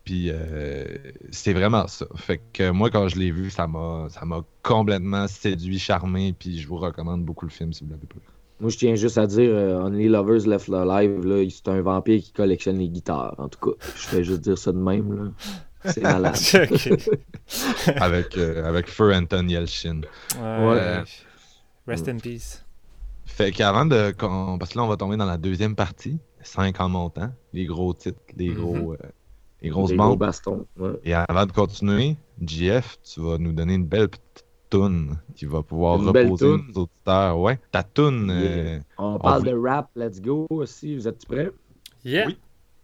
[0.03, 0.85] Puis euh,
[1.31, 2.05] c'est vraiment ça.
[2.15, 6.33] Fait que moi, quand je l'ai vu, ça m'a ça m'a complètement séduit, charmé.
[6.37, 8.27] Puis je vous recommande beaucoup le film si vous l'avez pas vu.
[8.59, 12.21] Moi, je tiens juste à dire, euh, Only Lovers Left Alive, là, c'est un vampire
[12.21, 13.35] qui collectionne les guitares.
[13.37, 15.13] En tout cas, je fais juste dire ça de même.
[15.83, 15.91] là.
[15.91, 16.35] C'est malade.
[17.97, 20.01] Avec, euh, avec Fur Anton Yelchin.
[20.41, 20.65] Ouais.
[20.65, 21.03] Ouais.
[21.87, 22.63] Rest in peace.
[23.25, 24.11] Fait qu'avant de.
[24.17, 27.65] qu'on- Parce que là, on va tomber dans la deuxième partie, 5 en montant, les
[27.65, 28.55] gros titres, les Mhm.
[28.55, 28.93] gros.
[28.93, 28.97] euh,
[29.63, 30.65] les grosses bastons.
[30.77, 30.91] ouais.
[31.03, 35.61] Et avant de continuer, JF, tu vas nous donner une belle petite toune qui va
[35.63, 37.39] pouvoir Une reposer nos auditeurs.
[37.39, 38.29] Ouais, ta toune.
[38.31, 40.95] euh, On parle de rap, let's go aussi.
[40.95, 41.51] Vous êtes prêts?
[42.03, 42.27] Yeah.
[42.27, 42.37] Oui.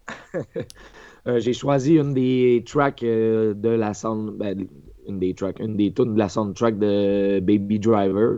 [1.28, 4.66] Euh, J'ai choisi une des tracks euh, de la sound, ben,
[5.06, 8.38] une des tracks, une des tunes de la soundtrack de Baby Driver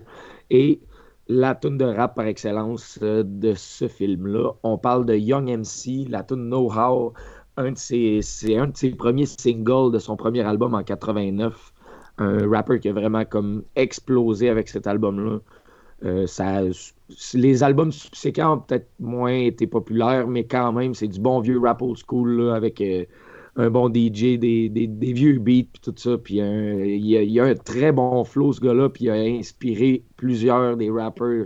[0.49, 0.79] et
[1.27, 4.53] la tune de rap par excellence euh, de ce film-là.
[4.63, 7.13] On parle de Young MC, la tune Know How,
[7.57, 8.21] un de ses,
[8.55, 11.73] un de ses premiers singles de son premier album en 89.
[12.17, 15.39] Un rapper qui a vraiment comme explosé avec cet album-là.
[16.03, 16.25] Euh,
[17.33, 21.59] les albums subséquents ont peut-être moins été populaires, mais quand même, c'est du bon vieux
[21.59, 23.05] rap old school avec euh,
[23.55, 26.17] un bon DJ, des, vieux beats, puis tout ça.
[26.17, 30.77] Puis il y, a un très bon flow, ce gars-là, puis il a inspiré plusieurs
[30.77, 31.45] des rappers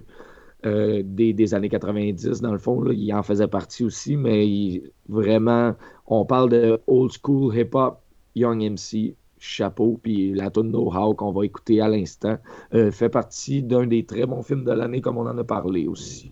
[0.66, 2.82] euh, des, années 90, dans le fond.
[2.82, 2.94] Là.
[2.94, 5.76] Il en faisait partie aussi, mais vraiment,
[6.08, 8.02] on parle de old school hip-hop,
[8.36, 12.38] Young MC, chapeau, puis la tune No How qu'on va écouter à l'instant
[12.74, 15.88] euh, fait partie d'un des très bons films de l'année, comme on en a parlé
[15.88, 16.32] aussi.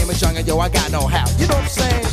[0.00, 1.28] name is Young, and yo, I got no how.
[1.38, 2.06] You know what I'm saying?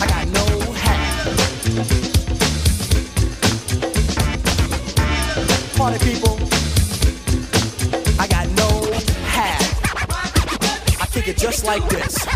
[0.00, 0.44] I got no
[0.82, 1.26] how.
[5.76, 6.38] Party people,
[8.20, 8.68] I got no
[9.24, 9.58] how.
[11.00, 12.35] I kick it just like this.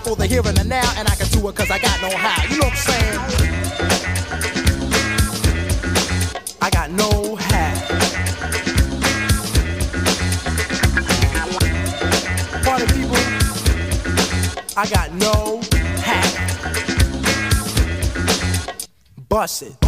[0.00, 2.10] for the here and the now, and I can do it cause I got no
[2.16, 2.42] how.
[2.44, 3.20] You know what I'm saying?
[6.60, 7.72] I got no how.
[12.64, 13.16] Party people,
[14.76, 15.60] I got no
[16.02, 16.28] how.
[19.28, 19.87] Bust it.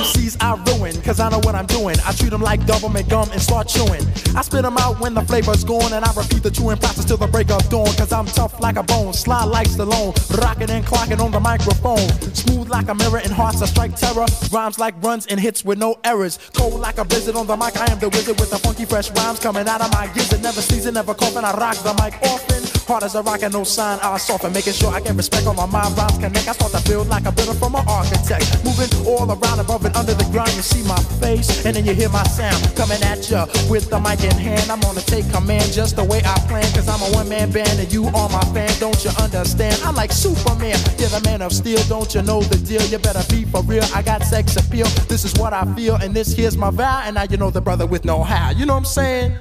[0.00, 0.36] It.
[0.40, 1.96] I ruin, cause I know what I'm doing.
[2.04, 4.02] I treat them like government gum and start chewing.
[4.36, 7.16] I spit them out when the flavor's gone, and I repeat the chewing process till
[7.16, 7.86] the break of dawn.
[7.96, 12.08] Cause I'm tough like a bone, sly like Stallone, rocking and clocking on the microphone.
[12.34, 14.26] Smooth like a mirror and hearts that strike terror.
[14.52, 16.38] Rhymes like runs and hits with no errors.
[16.52, 19.10] Cold like a blizzard on the mic, I am the wizard with the funky fresh
[19.12, 20.42] rhymes coming out of my gizzard.
[20.42, 22.75] Never season, never coughing, I rock the mic often.
[22.86, 25.56] Hard as a rock and no sign, I soften, making sure I get respect on
[25.56, 25.98] my mind.
[25.98, 28.62] Rhymes connect, I start to build like a builder from an architect.
[28.64, 31.94] Moving all around above and under the ground, you see my face, and then you
[31.94, 34.70] hear my sound coming at ya with the mic in hand.
[34.70, 37.74] I'm gonna take command just the way I plan, cause I'm a one man band
[37.80, 38.70] and you are my fan.
[38.78, 39.82] Don't you understand?
[39.82, 41.82] I'm like Superman, you're the man of steel.
[41.88, 42.86] Don't you know the deal?
[42.86, 43.82] You better be for real.
[43.96, 44.86] I got sex appeal.
[45.10, 47.02] This is what I feel, and this here's my vow.
[47.04, 48.50] And now you know the brother with no how.
[48.50, 49.38] You know what I'm saying?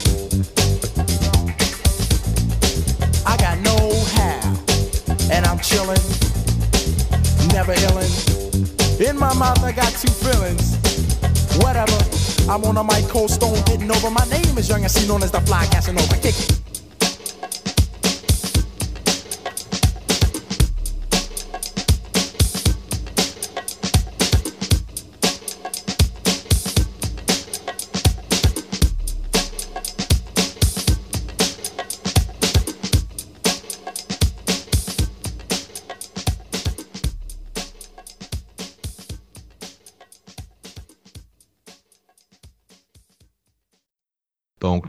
[5.32, 6.02] And I'm chillin',
[7.54, 9.10] never illin'.
[9.10, 10.78] In my mouth, I got two feelings.
[11.58, 11.98] Whatever,
[12.50, 14.10] I'm on a mic, cold stone, getting over.
[14.10, 16.16] My name is Young and see known as the fly, casting over.
[16.16, 16.65] Kick it.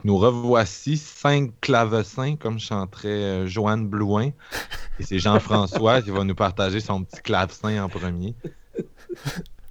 [0.06, 4.30] Nous revoici cinq clavecins, comme chanterait euh, Joanne Blouin.
[5.00, 8.36] Et c'est Jean-François qui va nous partager son petit clavecin en premier.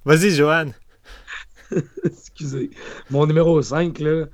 [0.04, 0.74] Vas-y, Joanne.
[2.04, 2.68] Excusez.
[3.10, 4.26] Mon numéro 5, là,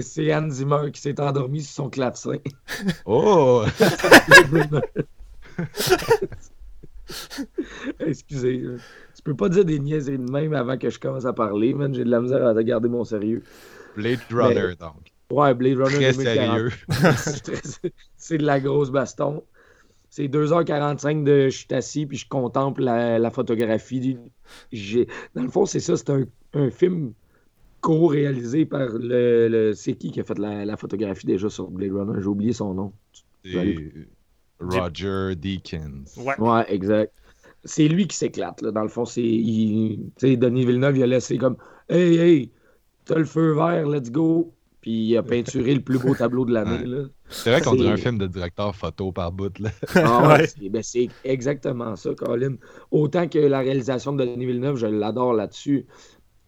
[0.00, 2.38] c'est Anne Zimmer qui s'est endormie sur son clavecin.
[3.04, 3.64] Oh!
[8.00, 8.64] Excusez.
[9.14, 11.94] tu peux pas dire des niaiseries de même avant que je commence à parler, man.
[11.94, 13.42] J'ai de la misère à garder mon sérieux.
[13.96, 15.09] Blade Runner, donc.
[15.30, 16.70] Ouais, Blade Runner Très sérieux.
[18.16, 19.44] c'est de la grosse baston.
[20.08, 24.18] C'est 2h45 de je suis assis puis je contemple la, la photographie.
[24.72, 26.24] J'ai- Dans le fond, c'est ça, c'est un,
[26.54, 27.12] un film
[27.80, 31.92] co-réalisé par le, le- C'est qui qui a fait la, la photographie déjà sur Blade
[31.92, 32.20] Runner?
[32.20, 32.92] J'ai oublié son nom.
[34.58, 36.04] Roger Deakins.
[36.18, 36.34] Ouais.
[36.38, 37.12] Ouais, exact.
[37.64, 38.70] C'est lui qui s'éclate, là.
[38.72, 39.22] Dans le fond, c'est.
[39.22, 41.56] il- Tu sais, Denis Villeneuve, il a laissé comme
[41.88, 42.50] Hey, hey,
[43.04, 44.52] t'as le feu vert, let's go.
[44.80, 47.04] Puis il a peinturé le plus beau tableau de l'année, là.
[47.28, 49.70] C'est vrai qu'on dirait un film de directeur photo par bout, là.
[49.94, 52.56] Ah ouais, c'est ben, c'est exactement ça, Colin.
[52.90, 55.86] Autant que la réalisation de Denis Villeneuve, je l'adore là-dessus.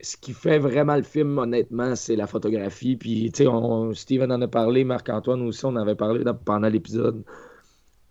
[0.00, 2.96] Ce qui fait vraiment le film, honnêtement, c'est la photographie.
[2.96, 7.22] Puis, tu sais, on- Steven en a parlé, Marc-Antoine aussi, on avait parlé pendant l'épisode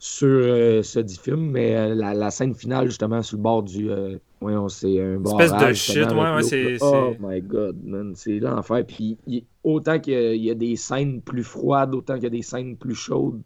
[0.03, 3.61] sur euh, ce dit film, mais euh, la, la scène finale, justement, sur le bord
[3.61, 3.91] du.
[3.91, 8.39] euh, voyons, c'est un Espèce de shit, ouais, ouais, c'est- Oh my god, man, c'est
[8.39, 8.83] l'enfer.
[8.87, 9.19] Puis,
[9.63, 12.31] autant qu'il y a- il y a des scènes plus froides, autant qu'il y a
[12.31, 13.41] des scènes plus chaudes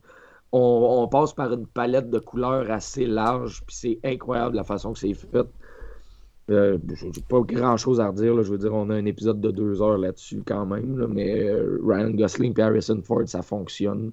[0.53, 4.93] on, on passe par une palette de couleurs assez large, puis c'est incroyable la façon
[4.93, 5.45] que c'est fait.
[6.49, 6.77] Euh,
[7.11, 8.43] j'ai pas grand chose à redire, là.
[8.43, 11.51] je veux dire, on a un épisode de deux heures là-dessus quand même, là, mais
[11.83, 14.11] Ryan Gosling et Harrison Ford, ça fonctionne.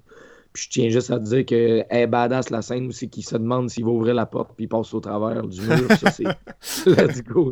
[0.53, 3.35] Puis je tiens juste à te dire que est badass la scène aussi qui se
[3.35, 5.91] demande s'il va ouvrir la porte puis il passe au travers du mur.
[5.99, 6.23] Ça, c'est.
[6.85, 7.51] Let's go.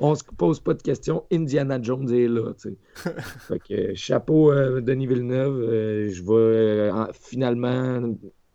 [0.00, 1.22] On se pose pas de questions.
[1.32, 2.52] Indiana Jones est là.
[2.60, 2.76] tu sais.
[3.48, 5.60] fait que chapeau euh, Denis Villeneuve.
[5.60, 8.00] euh, je vais euh, en- finalement.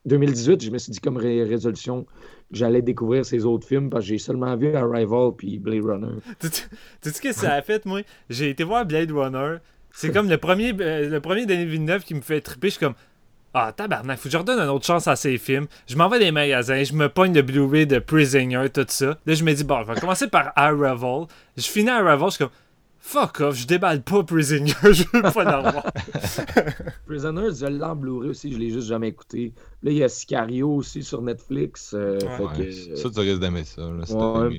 [0.05, 2.09] 2018, je me suis dit comme ré- résolution que
[2.53, 6.14] j'allais découvrir ces autres films parce que j'ai seulement vu Arrival puis Blade Runner.
[6.39, 8.01] Tu sais ce que ça a fait, moi?
[8.30, 9.57] J'ai été voir Blade Runner.
[9.93, 12.68] C'est comme le premier, euh, le premier Denis Villeneuve qui me fait triper.
[12.68, 12.93] Je suis comme,
[13.57, 15.67] ah, tabarnak, faut que je redonne une autre chance à ces films.
[15.88, 19.17] Je m'en vais des magasins, je me pogne le Blu-ray de Prisoner, tout ça.
[19.25, 21.25] Là, je me dis, bon, je vais commencer par Arrival.
[21.55, 22.53] Je finis Arrival, je suis comme,
[22.99, 25.84] fuck off, je déballe pas Prisoner, je veux pas l'avoir.
[27.07, 29.53] Prisoners, je l'ai en Blu-ray aussi, je l'ai juste jamais écouté.
[29.84, 31.93] Là, il y a Sicario aussi sur Netflix.
[31.93, 32.27] euh, Ouais.
[32.38, 33.81] fait Ouais, que, Ça, tu risques d'aimer ça.
[33.81, 34.49] Là,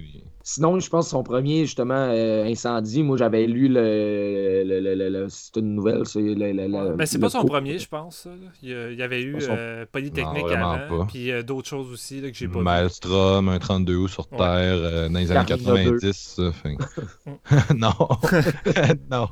[0.51, 4.65] Sinon, je pense que son premier, justement, euh, Incendie, moi j'avais lu le.
[4.67, 6.33] le, le- le- le- c'est une nouvelle, c'est le.
[6.53, 8.25] le- le- Mais c'est pas son premier, je pense.
[8.25, 8.33] là.
[8.63, 11.07] Il y, avait eu son- euh, Polytechnique Non, avant, pas.
[11.11, 12.65] puis euh, d'autres choses aussi là, que j'ai pas vues.
[12.65, 14.39] Maelstrom, un 32 août sur Ouais.
[14.39, 16.13] Terre, euh, dans les années Carmina 90.
[16.37, 16.77] ça, fait-
[17.77, 17.93] non.
[19.11, 19.29] non.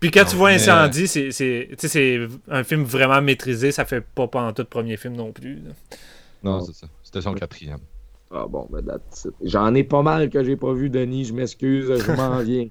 [0.00, 3.70] Puis quand tu vois mais- Incendie, c'est- c'est tu sais, c'est un film vraiment maîtrisé,
[3.70, 5.54] ça fait pas pas en tout premier film non plus.
[5.62, 5.70] là.
[6.42, 6.60] Non, Non.
[6.64, 6.88] c'est ça.
[7.04, 7.78] C'était son quatrième.
[8.32, 9.34] Ah bon, ben that's it.
[9.42, 12.68] J'en ai pas mal que j'ai pas vu, Denis, je m'excuse, je m'en viens.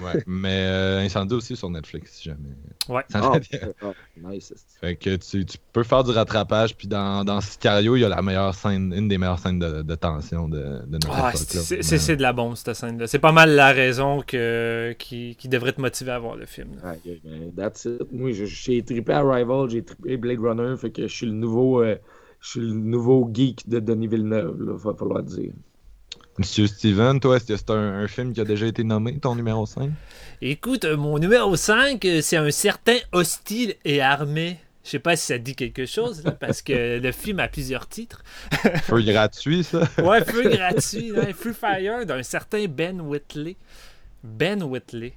[0.00, 0.22] Ouais.
[0.24, 2.50] Mais euh, Incendie aussi sur Netflix, si jamais.
[2.88, 3.02] Ouais.
[3.08, 3.74] Ça l'intéresse.
[3.82, 4.54] ah, nice.
[4.80, 8.08] Fait que tu, tu peux faire du rattrapage, puis dans, dans Sicario, il y a
[8.08, 12.14] la meilleure scène, une des meilleures scènes de, de tension de, de notre Ah, c'est-
[12.16, 13.08] de la bombe cette scène-là.
[13.08, 16.68] C'est pas mal la raison que, qui, qui devrait te motiver à voir le film.
[16.76, 16.80] là.
[16.84, 18.12] Ah, ok, ben, that's it.
[18.12, 21.82] Moi, je- j'ai trippé Arrival, j'ai trippé Blade Runner, fait que je suis le nouveau,
[21.82, 21.96] euh,
[22.40, 25.52] je suis le nouveau geek de Denis Villeneuve, là, va falloir dire.
[26.38, 29.34] Monsieur Steven, toi, est-ce que c'est un, un film qui a déjà été nommé, ton
[29.34, 29.90] numéro 5
[30.40, 34.58] Écoute, euh, mon numéro 5, euh, c'est un certain hostile et armé.
[34.82, 37.86] Je sais pas si ça dit quelque chose, là, parce que le film a plusieurs
[37.88, 38.22] titres.
[38.84, 43.56] Feu gratuit, ça Ouais, feu gratuit, là, Free Fire d'un certain Ben Whitley.
[44.24, 45.12] Ben Whitley.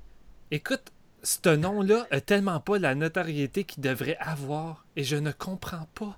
[0.51, 0.91] Écoute,
[1.23, 6.17] ce nom-là a tellement pas la notoriété qu'il devrait avoir et je ne comprends pas.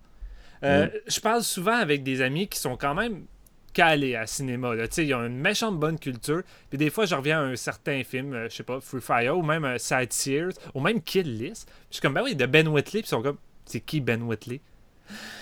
[0.65, 3.25] Euh, Je parle souvent avec des amis qui sont quand même
[3.73, 4.73] calés à cinéma.
[4.73, 4.87] Là.
[4.87, 6.41] Tu sais, Ils ont une méchante bonne culture.
[6.69, 9.37] Puis des fois, je reviens à un certain film, euh, je sais pas, Free Fire
[9.37, 11.65] ou même euh, Side Sears ou même Kill List.
[11.67, 13.01] Puis je suis comme, ben oui, de Ben Whitley.
[13.01, 14.61] Puis ils sont comme, c'est qui Ben Whitley?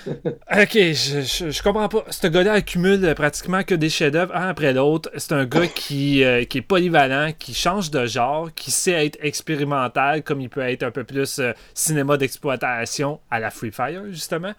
[0.05, 2.05] Ok, je, comprends pas.
[2.09, 5.09] Ce gars-là accumule pratiquement que des chefs-d'œuvre un après l'autre.
[5.17, 9.17] C'est un gars qui, euh, qui est polyvalent, qui change de genre, qui sait être
[9.21, 14.03] expérimental, comme il peut être un peu plus euh, cinéma d'exploitation à la Free Fire,
[14.09, 14.53] justement.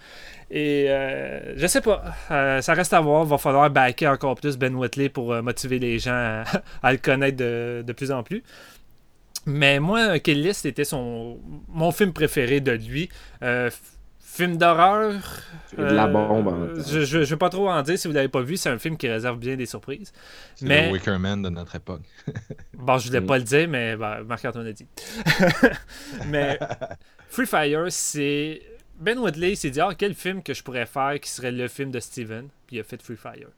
[0.50, 3.24] Et euh, je sais pas, ça reste à voir.
[3.24, 6.44] Va falloir backer encore plus Ben Whitley pour motiver les gens à,
[6.82, 8.42] à le connaître de, de plus en plus.
[9.46, 13.10] Mais moi, Kill List était son, mon film préféré de lui.
[14.34, 15.12] Film d'horreur.
[15.78, 18.28] De la euh, bombe, en je, je veux pas trop en dire si vous l'avez
[18.28, 18.56] pas vu.
[18.56, 20.12] C'est un film qui réserve bien des surprises.
[20.56, 22.02] C'est Mais- le Wicker Man de notre époque.
[22.74, 23.26] Bon, je voulais Mm.
[23.26, 24.86] pas le dire, mais ben, Marc-Antoine a dit.
[26.26, 26.58] mais
[27.28, 28.60] Free Fire, c'est.
[28.98, 31.90] Ben Woodley s'est dit Ah, quel film que je pourrais faire qui serait le film
[31.90, 33.48] de Steven Puis il a fait Free Fire.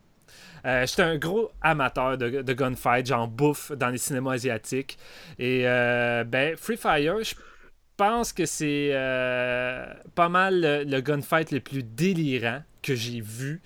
[0.65, 4.99] Euh, J'étais un gros amateur de, de gunfight, j'en bouffe dans les cinémas asiatiques.
[5.39, 7.35] Et euh, ben, Free Fire, je
[7.97, 13.61] pense que c'est euh, pas mal le, le gunfight le plus délirant que j'ai vu.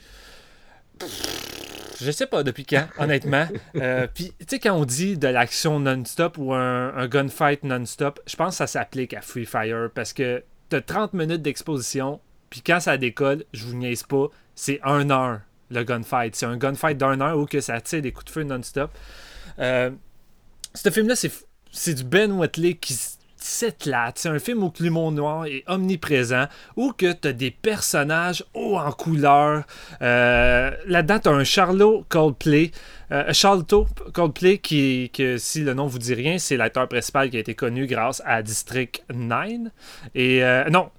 [2.01, 3.47] je sais pas depuis quand, honnêtement.
[3.77, 8.21] Euh, puis, tu sais, quand on dit de l'action non-stop ou un, un gunfight non-stop,
[8.27, 12.63] je pense que ça s'applique à Free Fire parce que t'as 30 minutes d'exposition, puis
[12.63, 15.41] quand ça décolle, je vous niaise pas, c'est un heure
[15.71, 16.35] le gunfight.
[16.35, 18.91] C'est un gunfight d'un heure où que ça tire des coups de feu non-stop.
[19.59, 19.91] Euh,
[20.75, 21.33] ce film-là, c'est,
[21.71, 22.95] c'est du Ben Whitley qui
[23.43, 24.19] s'éclate.
[24.19, 26.47] C'est un film où l'humour noir est omniprésent,
[26.77, 29.65] où que tu des personnages hauts en couleur.
[30.03, 32.71] Euh, là-dedans, tu as un Charlot Coldplay.
[33.13, 33.65] Euh, Charlot
[34.13, 37.55] Coldplay, qui, que si le nom vous dit rien, c'est l'acteur principal qui a été
[37.55, 39.69] connu grâce à District 9.
[40.15, 40.91] Et euh, non,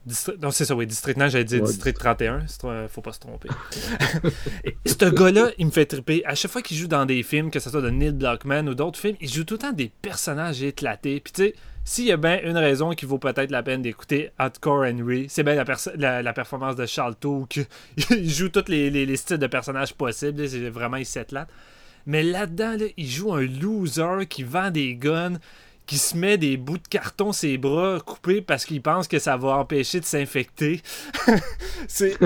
[0.42, 2.44] non c'est ça, oui, District 9, j'allais dire Ouais, District 31.
[2.48, 3.50] C'est- faut pas se tromper.
[4.66, 6.24] Et ce gars-là, il me fait triper.
[6.26, 8.74] À chaque fois qu'il joue dans des films, que ce soit de Neil Blockman ou
[8.76, 11.20] d'autres films, il joue tout le temps des personnages éclatés.
[11.22, 14.30] Puis tu sais, s'il y a bien une raison qui vaut peut-être la peine d'écouter
[14.38, 15.64] Hardcore Henry, c'est bien la,
[15.96, 17.66] la- la performance de Charlton, qu'il
[18.30, 20.48] joue tous les, les- les styles de personnages possibles.
[20.48, 21.48] C'est vraiment, il s'éclate.
[22.06, 25.40] Mais là-dedans, là, il joue un loser qui vend des guns,
[25.86, 29.38] qui se met des bouts de carton ses bras coupés parce qu'il pense que ça
[29.38, 30.82] va empêcher de s'infecter.
[31.88, 32.18] c'est-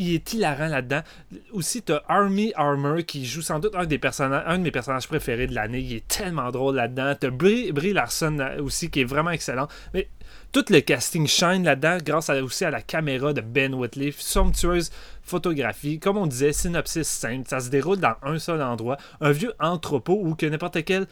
[0.00, 1.02] il est hilarant là-dedans.
[1.52, 5.06] Aussi, t'as Army Armor qui joue sans doute un, des personnages, un de mes personnages
[5.06, 5.80] préférés de l'année.
[5.80, 7.14] Il est tellement drôle là-dedans.
[7.20, 9.68] T'as Brie, Brie Larson aussi qui est vraiment excellent.
[9.92, 10.08] Mais
[10.52, 14.12] tout le casting shine là-dedans grâce à- aussi à la caméra de Ben Whitley.
[14.16, 14.90] Somptueuse
[15.22, 16.00] photographie.
[16.00, 17.46] Comme on disait, synopsis simple.
[17.46, 18.96] Ça se déroule dans un seul endroit.
[19.20, 21.06] Un vieux entrepôt où que n'importe quel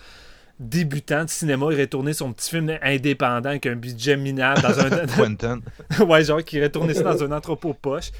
[0.60, 5.06] débutant de cinéma irait tourner son petit film indépendant avec un budget minable dans un,
[5.16, 5.60] Quentin.
[6.04, 8.10] ouais, genre qui irait tourner ça dans un entrepôt poche.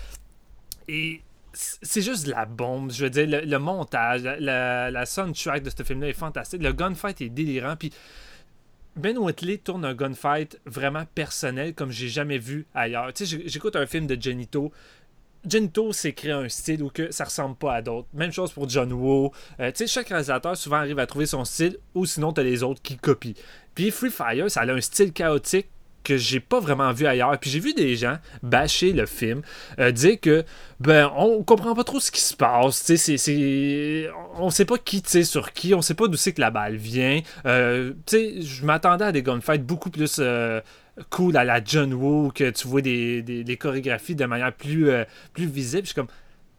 [0.88, 1.20] Et
[1.52, 2.92] c'est juste de la bombe.
[2.92, 6.62] Je veux dire, le, montage, la, la, soundtrack de ce film-là est fantastique.
[6.62, 7.76] Le gunfight est délirant.
[7.76, 7.92] Puis
[8.96, 13.12] Ben Whitley tourne un gunfight vraiment personnel comme j'ai jamais vu ailleurs.
[13.12, 14.72] Tu sais, j'écoute un film de Genito.
[15.48, 18.08] Genito s'est créé un style où que ça ressemble pas à d'autres.
[18.12, 19.32] Même chose pour John Woo.
[19.60, 22.62] Euh, tu sais, chaque réalisateur souvent arrive à trouver son style ou sinon t'as les
[22.62, 23.34] autres qui copient.
[23.74, 25.68] Puis Free Fire, ça a un style chaotique
[26.08, 27.38] que j'ai pas vraiment vu ailleurs.
[27.38, 29.42] Puis j'ai vu des gens bâcher le film,
[29.78, 30.44] euh, dire que
[30.80, 32.84] ben on comprend pas trop ce qui se passe.
[32.84, 36.32] Tu sais, c'est, on sait pas qui tire sur qui, on sait pas d'où c'est
[36.32, 37.20] que la balle vient.
[37.46, 40.60] Euh, tu sais, je m'attendais à des gunfights beaucoup plus euh,
[41.10, 44.90] cool à la John Woo, que tu vois des, des- chorégraphies de manière plus,
[45.34, 45.82] plus visible.
[45.82, 46.08] Je suis comme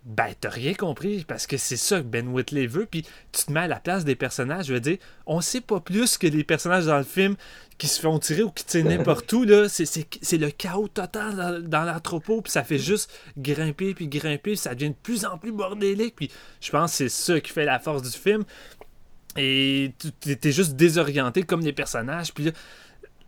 [0.09, 2.87] ben, t'as rien compris parce que c'est ça que Ben Whitley veut.
[2.87, 4.65] Puis tu te mets à la place des personnages.
[4.65, 7.35] Je veux dire, on sait pas plus que les personnages dans le film
[7.77, 9.43] qui se font tirer ou qui tirent n'importe où.
[9.43, 9.69] là.
[9.69, 12.41] C'est, c'est, c'est le chaos total dans, dans l'entrepôt.
[12.41, 14.51] Puis ça fait juste grimper, puis grimper.
[14.51, 16.15] Puis ça devient de plus en plus bordélique.
[16.15, 18.45] Puis je pense que c'est ça qui fait la force du film.
[19.37, 22.33] Et t'es juste désorienté comme les personnages.
[22.33, 22.51] Puis là,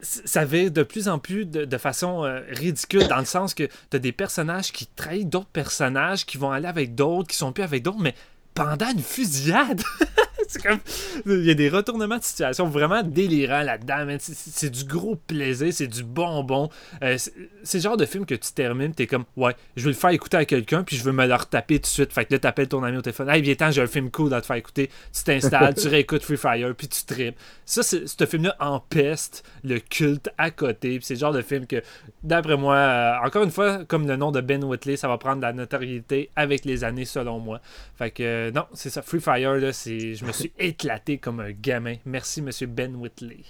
[0.02, 3.96] ça va de plus en plus de, façon euh, ridicule dans le sens que tu
[3.96, 7.64] as des personnages qui trahissent d'autres personnages, qui vont aller avec d'autres, qui sont plus
[7.64, 8.16] avec d'autres, mais
[8.54, 9.82] pendant une fusillade.
[10.48, 10.80] c'est comme.
[11.26, 14.06] Il y a des retournements de situation vraiment délirants là-dedans.
[14.20, 16.70] C'est- du gros plaisir, c'est du bonbon.
[17.04, 17.18] Euh,
[17.64, 20.10] c'est le genre de film que tu termines, t'es comme, ouais, je vais le faire
[20.12, 22.12] écouter à quelqu'un, puis je veux me le retaper tout de suite.
[22.14, 23.30] Fait que là, t'appelles ton ami au téléphone.
[23.30, 24.90] Hey, viens, j'ai un film cool à te faire écouter.
[25.16, 27.36] Tu t'installes, tu réécoutes Free Fire, puis tu tripes.
[27.66, 30.98] Ça, c'est- ce film-là empeste le culte à côté.
[30.98, 31.82] Puis c'est le genre de film que,
[32.24, 35.38] d'après moi, euh, encore une fois, comme le nom de Ben Whitley, ça va prendre
[35.38, 37.62] de la notoriété avec les années, selon moi.
[37.98, 39.02] Fait que, euh, non, c'est ça.
[39.02, 40.16] Free Fire, là, c'est...
[40.16, 41.96] je me suis éclaté comme un gamin.
[42.06, 43.44] Merci, monsieur Ben Whitley.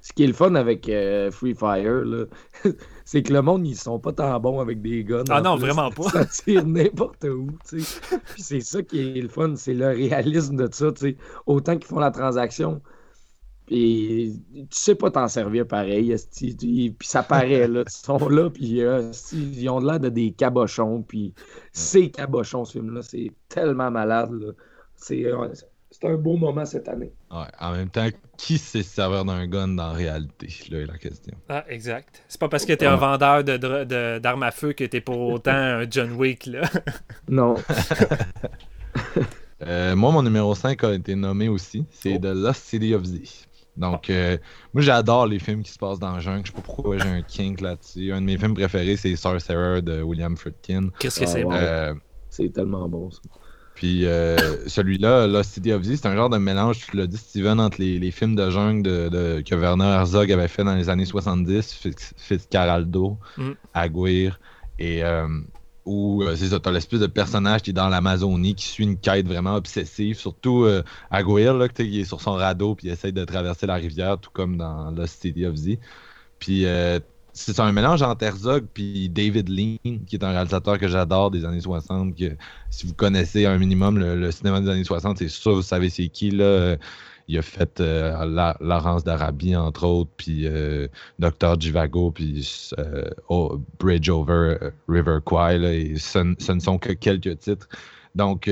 [0.00, 2.24] Ce qui est le fun avec euh, Free Fire, là,
[3.04, 5.24] c'est que le monde, ils sont pas tant bons avec des guns.
[5.28, 5.66] Ah non, plus.
[5.66, 6.02] vraiment pas.
[6.10, 7.48] Ça tire n'importe où.
[7.68, 7.84] Puis
[8.36, 10.88] c'est ça qui est le fun, c'est le réalisme de ça.
[11.46, 12.80] Autant qu'ils font la transaction,
[13.68, 17.84] puis tu sais pas t'en servir pareil, puis ça paraît, là.
[17.86, 21.32] Ils sont là, puis euh, ils ont l'air de des cabochons, puis
[21.72, 23.02] c'est cabochon, ce film-là.
[23.02, 24.52] C'est tellement malade, là.
[24.96, 25.48] C'est euh,
[25.90, 27.12] c'est un beau moment cette année.
[27.30, 30.48] Ouais, en même temps, qui sait se servir d'un gun dans la réalité?
[30.70, 31.34] Là est la question.
[31.48, 32.22] Ah, exact.
[32.28, 35.00] C'est pas parce que t'es un vendeur de dr- de- d'armes à feu que t'es
[35.00, 36.62] pour autant un John Wick, là.
[37.28, 37.54] Non.
[39.62, 41.84] Euh, moi, mon numéro 5 a été nommé aussi.
[41.90, 42.18] C'est Oh.
[42.18, 43.46] The Lost City of Z.
[43.78, 44.36] Donc, euh,
[44.74, 46.42] moi, j'adore les films qui se passent dans le jungle.
[46.44, 48.12] Je sais pas pourquoi j'ai un kink là-dessus.
[48.12, 50.88] Un de mes films préférés, c'est Sorcerer de William Friedkin.
[50.98, 51.44] Qu'est-ce que Ah, c'est ouais.
[51.44, 51.52] bon?
[51.54, 51.94] Euh,
[52.28, 53.20] C'est tellement bon, ça.
[53.74, 54.36] Puis euh,
[54.66, 57.80] celui-là, Lost City of Z, c'est un genre de mélange, tu l'as dit Steven, entre
[57.80, 61.04] les, les films de jungle de, de- que Werner Herzog avait fait dans les années
[61.04, 63.50] 70, Fitz- Fitzcarraldo, Mm.
[63.74, 64.40] Aguirre,
[64.80, 65.28] et euh,
[65.88, 68.98] où euh, c'est ça, t'as l'espèce de personnage qui est dans l'Amazonie, qui suit une
[68.98, 73.66] quête vraiment obsessive, surtout euh, il est sur son radeau, puis il essaye de traverser
[73.66, 75.78] la rivière, tout comme dans Lost City of Z.
[76.38, 77.00] Puis euh,
[77.32, 81.46] c'est un mélange entre Herzog puis David Lean, qui est un réalisateur que j'adore des
[81.46, 82.14] années 60.
[82.14, 82.36] Que,
[82.68, 86.08] si vous connaissez un minimum le, cinéma des années 60, c'est sûr, vous savez c'est
[86.08, 86.30] qui.
[86.30, 86.76] Là.
[87.28, 90.88] Il a fait euh, Laurence d'Arabie, entre autres, puis euh,
[91.18, 91.60] Dr.
[91.60, 94.56] Givago, puis euh, oh, Bridge Over
[94.88, 95.62] River Kwai.
[95.62, 97.68] et ce, ne sont que quelques titres.
[98.14, 98.50] Donc,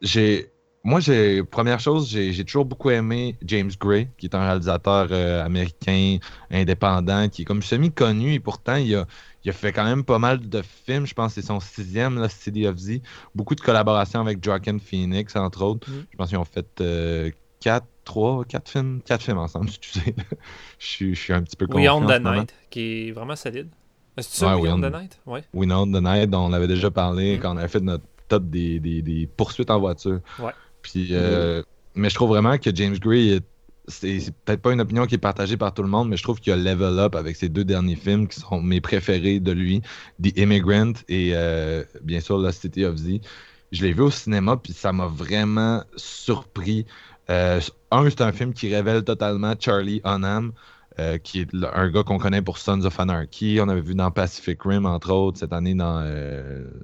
[0.00, 0.48] j'ai
[0.84, 5.12] moi, j'ai première chose, j'ai toujours beaucoup aimé James Gray, qui est un réalisateur
[5.44, 6.16] américain
[6.50, 9.06] indépendant, qui est comme semi-connu et pourtant il a,
[9.44, 11.06] il a, fait quand même pas mal de films.
[11.06, 13.00] Je pense que c'est son sixième, là, City of Z.
[13.34, 15.90] Beaucoup de collaborations avec Joaquin Phoenix, entre autres.
[15.90, 16.04] Mm.
[16.10, 20.14] Je pense qu'ils ont fait euh, quatre, trois, quatre films, quatre films ensemble, excusez.
[20.78, 21.66] je, suis, je suis un petit peu.
[21.70, 23.68] We Own the Night, qui est vraiment solide.
[24.18, 25.18] C'est ça, We, Own the Night?
[25.24, 25.42] Ouais.
[25.54, 27.40] We Own the Night, dont on avait déjà parlé mm.
[27.40, 30.20] quand on avait fait notre top des, des, des poursuites en voiture.
[30.38, 30.52] Ouais.
[30.82, 31.62] Puis, euh,
[31.94, 33.40] mais je trouve vraiment que James Gray,
[33.88, 36.40] c'est peut-être pas une opinion qui est partagée par tout le monde, mais je trouve
[36.40, 39.82] qu'il a level up avec ses deux derniers films qui sont mes préférés de lui,
[40.22, 43.20] The Immigrant et euh, bien sûr The City of Z.
[43.72, 46.86] Je l'ai vu au cinéma, puis ça m'a vraiment surpris.
[47.30, 47.60] Euh,
[47.90, 50.52] un, c'est un film qui révèle totalement Charlie Hunnam.
[51.24, 53.58] qui est un gars qu'on connaît pour Sons of Anarchy.
[53.60, 56.04] On avait vu dans Pacific Rim, entre autres, cette année dans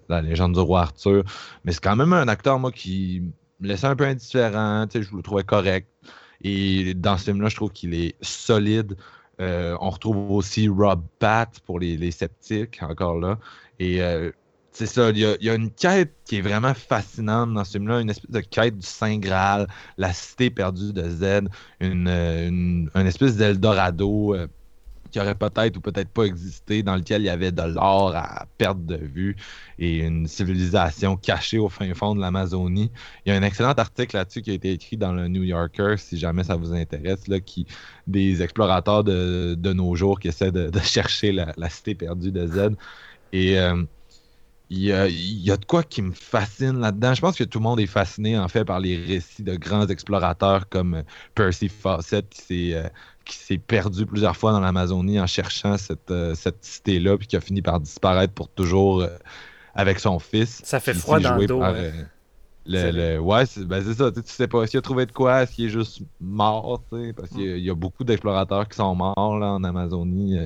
[0.09, 1.25] La légende du roi Arthur.
[1.65, 3.23] Mais c'est quand même un acteur, moi, qui
[3.61, 4.87] me laissait un peu indifférent.
[4.93, 5.89] Je le trouvais correct.
[6.43, 8.97] Et dans ce film-là, je trouve qu'il est solide.
[9.41, 13.39] Euh, on retrouve aussi Rob Pat pour les, sceptiques, encore là.
[13.79, 14.31] Et euh,
[14.73, 18.11] c'est ça, il y, a, une quête qui est vraiment fascinante dans ce film-là, une
[18.11, 19.67] espèce de quête du Saint Graal,
[19.97, 21.49] la cité perdue de Z,
[21.81, 24.47] une, une, espèce d'Eldorado euh,
[25.11, 28.47] qui aurait peut-être ou peut-être pas existé, dans lequel il y avait de l'or à
[28.59, 29.37] perte de vue
[29.79, 32.91] et une civilisation cachée au fin fond de l'Amazonie.
[33.25, 35.95] Il y a un excellent article là-dessus qui a été écrit dans le New Yorker,
[35.99, 37.67] si jamais ça vous intéresse, là, qui,
[38.07, 42.71] des explorateurs de, nos jours qui essaient de, chercher la, cité perdue de Z.
[43.33, 43.83] Et euh,
[44.71, 47.15] il y, a, de quoi qui me fascine là-dedans.
[47.15, 49.87] Je pense que tout le monde est fasciné en fait par les récits de grands
[49.87, 51.05] explorateurs comme
[51.35, 52.89] Percy Fawcett qui s'est euh,
[53.29, 57.37] qui s'est perdu plusieurs fois dans l'Amazonie en cherchant cette, euh, cette cité-là, puis qui
[57.37, 59.09] a fini par disparaître pour toujours euh,
[59.75, 60.63] avec son fils.
[60.65, 61.61] Ça fait froid dans le dos.
[61.61, 61.93] Par, euh,
[62.67, 64.11] le, ouais, ben, c'est ça.
[64.11, 66.83] Tu sais pas s'il a trouvé de quoi, s'il est juste mort,
[67.17, 70.39] parce qu'il y, a beaucoup d'explorateurs qui sont morts là, en Amazonie.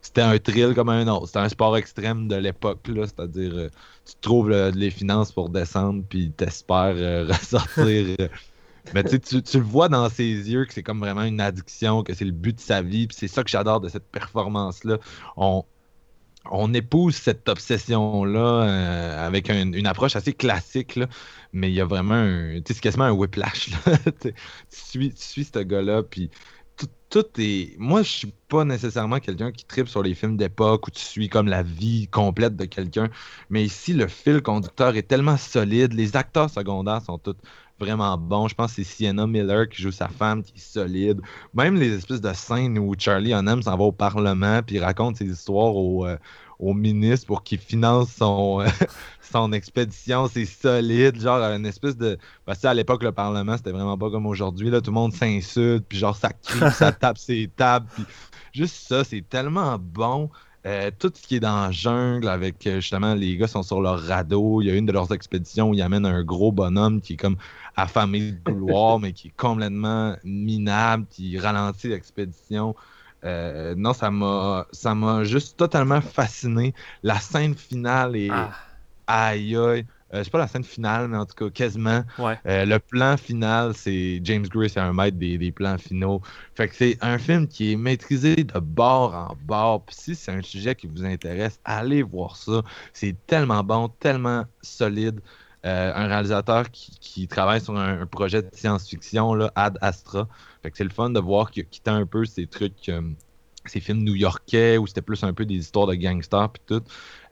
[0.00, 1.26] c'était un thrill comme un autre.
[1.26, 3.70] C'était un sport extrême de l'époque, c'est-à-dire
[4.04, 6.96] tu trouves les finances pour descendre, puis t'espères
[7.28, 8.16] ressortir
[8.94, 12.14] mais tu, tu le vois dans ses yeux que c'est comme vraiment une addiction, que
[12.14, 13.08] c'est le but de sa vie.
[13.10, 14.98] C'est ça que j'adore de cette performance-là.
[15.36, 15.64] On,
[16.50, 21.06] on épouse cette obsession-là euh, avec une approche assez classique, là,
[21.52, 22.60] mais il y a vraiment un.
[22.66, 23.70] C'est quasiment un whiplash.
[24.20, 24.32] tu,
[24.70, 26.30] suis, tu suis ce gars-là, puis
[27.10, 27.78] tout, est.
[27.78, 31.28] Moi, je suis pas nécessairement quelqu'un qui tripe sur les films d'époque où tu suis
[31.28, 33.08] comme la vie complète de quelqu'un,
[33.50, 37.36] mais ici, le fil conducteur est tellement solide, les acteurs secondaires sont tous
[37.78, 38.48] vraiment bon.
[38.48, 41.20] Je pense que c'est Sienna Miller qui joue sa femme, qui est solide.
[41.54, 45.26] Même les espèces de scènes où Charlie Hunnam s'en va au Parlement puis raconte ses
[45.26, 46.16] histoires au, euh,
[46.58, 48.64] au ministre pour qu'il finance son,
[49.20, 51.20] son expédition, c'est solide.
[51.20, 52.18] Genre, une espèce de.
[52.44, 54.70] Parce que à l'époque, le Parlement, c'était vraiment pas comme aujourd'hui.
[54.70, 57.86] Là, tout le monde s'insulte, puis genre, ça crie, ça tape ses tables.
[57.94, 58.04] Puis
[58.52, 60.30] juste ça, c'est tellement bon.
[60.66, 63.80] Euh, tout ce qui est dans la jungle, avec euh, justement les gars sont sur
[63.80, 64.60] leur radeau.
[64.60, 67.16] Il y a une de leurs expéditions où ils amènent un gros bonhomme qui est
[67.16, 67.36] comme
[67.78, 72.74] affamé de gloire, mais qui est complètement minable, qui ralentit l'expédition.
[73.24, 76.74] Euh, non, ça m'a ça m'a juste totalement fasciné.
[77.02, 78.50] La scène finale est ah.
[79.06, 79.86] aïe aïe.
[80.14, 82.02] Euh, c'est pas la scène finale, mais en tout cas, quasiment.
[82.18, 86.22] Euh, le plan final, c'est James Gray, c'est un maître des, plans finaux.
[86.54, 89.82] Fait que c'est un film qui est maîtrisé de bord en bord.
[89.82, 92.62] Puis si c'est un sujet qui vous intéresse, allez voir ça.
[92.94, 95.20] C'est tellement bon, tellement solide.
[95.66, 100.28] Euh, un réalisateur qui, travaille sur un, projet de science-fiction, Ad Astra.
[100.62, 102.90] Fait que c'est le fun de voir qu'il a quitté un peu ces trucs
[103.68, 106.82] ces films new-yorkais où c'était plus un peu des histoires de gangsters puis tout.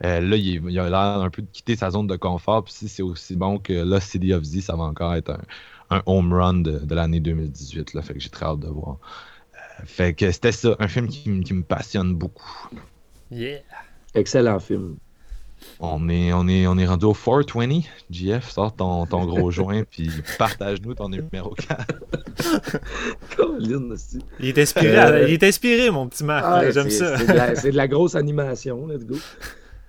[0.05, 2.65] Euh, là, il, a l'air un peu de quitter sa zone de confort.
[2.65, 5.39] Puis si c'est aussi bon que là, City of Z, ça va encore être
[5.90, 7.94] un, home run de, l'année 2018.
[7.94, 8.98] Là, fait que j'ai très hâte de voir.
[9.55, 12.69] Euh, fait que c'était ça, un film qui, qui me passionne beaucoup.
[13.31, 13.61] Yeah.
[14.15, 14.97] Excellent film.
[15.81, 17.81] On est, on est, on est rendu au 420.
[18.11, 21.86] JF, sors ton, ton gros joint, puis partage-nous ton numéro 4.
[24.40, 26.44] il est inspiré, euh, il est inspiré mon petit Marc.
[26.47, 27.16] Ah, j'aime ça.
[27.55, 29.16] C'est de, la grosse animation, let's go.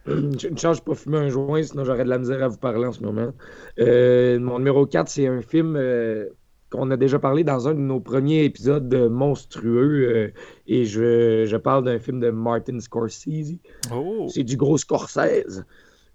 [0.08, 2.86] Une chance, je pas fumer un joint, sinon j'aurais de la misère à vous parler
[2.86, 3.34] en ce moment.
[3.80, 5.76] Euh, mon numéro 4, c'est un film.
[5.76, 6.28] Euh,
[6.70, 10.10] qu'on a déjà parlé dans un de nos premiers épisodes de monstrueux.
[10.10, 10.32] euh,
[10.68, 13.56] et je, je parle d'un film de Martin Scorsese.
[13.94, 14.28] Oh!
[14.30, 15.64] C'est du gros Scorsese.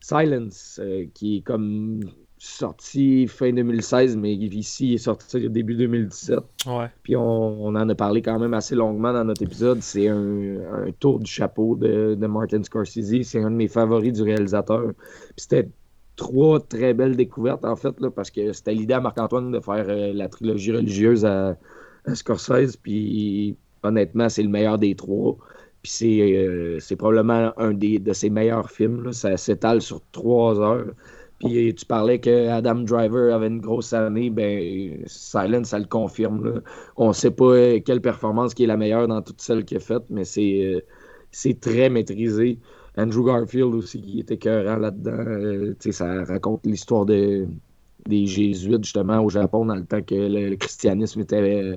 [0.00, 2.00] Silence, euh, qui est comme
[2.36, 6.40] sorti fin 2016, mais ici, il est sorti début 2017.
[6.66, 6.86] Ouais.
[7.04, 7.22] Puis on,
[7.66, 9.80] on en a parlé quand même assez longuement dans notre épisode.
[9.80, 13.22] C'est un, un tour du chapeau de, de Martin Scorsese.
[13.22, 14.86] C'est un de mes favoris du réalisateur.
[14.92, 15.68] Puis c'était
[16.16, 19.86] trois très belles découvertes, en fait, là, parce que c'était l'idée à Marc-Antoine de faire
[19.88, 21.56] euh, la trilogie religieuse à,
[22.06, 22.76] à Scorsese.
[22.76, 25.36] Puis honnêtement, c'est le meilleur des trois.
[25.82, 29.02] Puis c'est euh, c'est probablement un des, de ses meilleurs films.
[29.04, 29.12] là.
[29.12, 30.92] Ça s'étale sur trois heures.
[31.40, 36.44] Puis tu parlais que Adam Driver avait une grosse année, ben Silence, ça le confirme.
[36.44, 36.60] là.
[36.96, 39.78] On ne sait pas euh, quelle performance qui est la meilleure dans toutes celles qu'il
[39.78, 40.84] a faites, mais c'est
[41.32, 42.58] c'est très maîtrisé.
[42.96, 45.24] Andrew Garfield aussi qui était écœurant là-dedans.
[45.26, 47.46] Euh, ça raconte l'histoire de,
[48.06, 51.76] des Jésuites justement au Japon dans le temps que le, christianisme était, euh,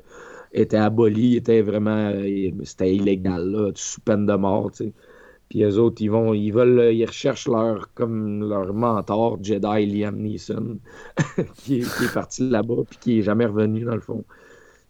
[0.54, 4.72] était aboli, était vraiment euh, c'était illégal là, sous peine de mort.
[4.72, 4.92] tu.
[5.50, 10.18] Puis eux autres, ils vont, ils veulent, ils recherchent leur comme leur mentor, Jedi Liam
[10.18, 10.80] Neeson,
[11.56, 14.24] qui, est, parti là-bas puis qui est jamais revenu dans le fond.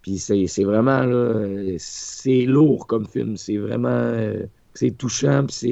[0.01, 4.45] Puis c'est vraiment euh, c'est lourd comme film, c'est vraiment euh,
[4.75, 5.69] c'est touchant, c'est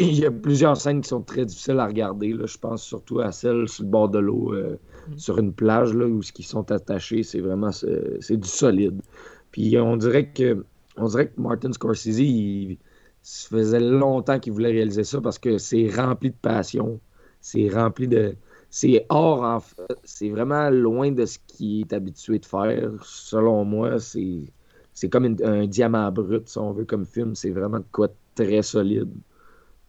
[0.00, 3.20] il y a plusieurs scènes qui sont très difficiles à regarder là, je pense surtout
[3.20, 4.78] à celle sur le bord de l'eau euh,
[5.16, 9.02] sur une plage là où ils sont attachés, c'est vraiment c'est du solide.
[9.50, 10.64] Puis on dirait que
[10.96, 12.78] on dirait que Martin Scorsese il,
[13.22, 16.98] ça faisait longtemps qu'il voulait réaliser ça parce que c'est rempli de passion.
[17.40, 18.36] C'est rempli de.
[18.70, 19.98] C'est hors, en fait.
[20.04, 22.90] C'est vraiment loin de ce qu'il est habitué de faire.
[23.02, 24.50] Selon moi, c'est
[24.98, 27.34] c'est comme une- un diamant brut, si on veut, comme film.
[27.34, 29.10] C'est vraiment de quoi très solide.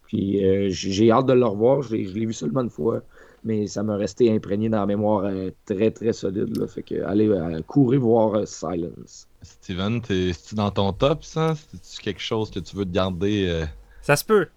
[0.08, 1.82] Puis euh, j'ai hâte de le revoir.
[1.84, 3.02] Je l'ai je l'ai vu seulement une fois.
[3.44, 6.58] Mais ça m'a resté imprégné dans la mémoire euh, très, très solide.
[6.58, 6.68] Là.
[6.68, 9.28] Fait que allez, euh, courez voir euh, Silence.
[9.42, 11.54] Steven, t'es tu dans ton top, ça?
[11.56, 13.66] C'est-tu quelque chose que tu veux te garder euh,
[14.02, 14.48] Ça se peut.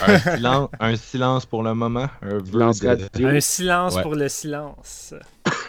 [0.00, 2.06] un, silence, un silence pour le moment?
[2.22, 3.24] Un Silence de-.
[3.26, 4.02] Un silence Ouais.
[4.02, 5.12] pour le silence.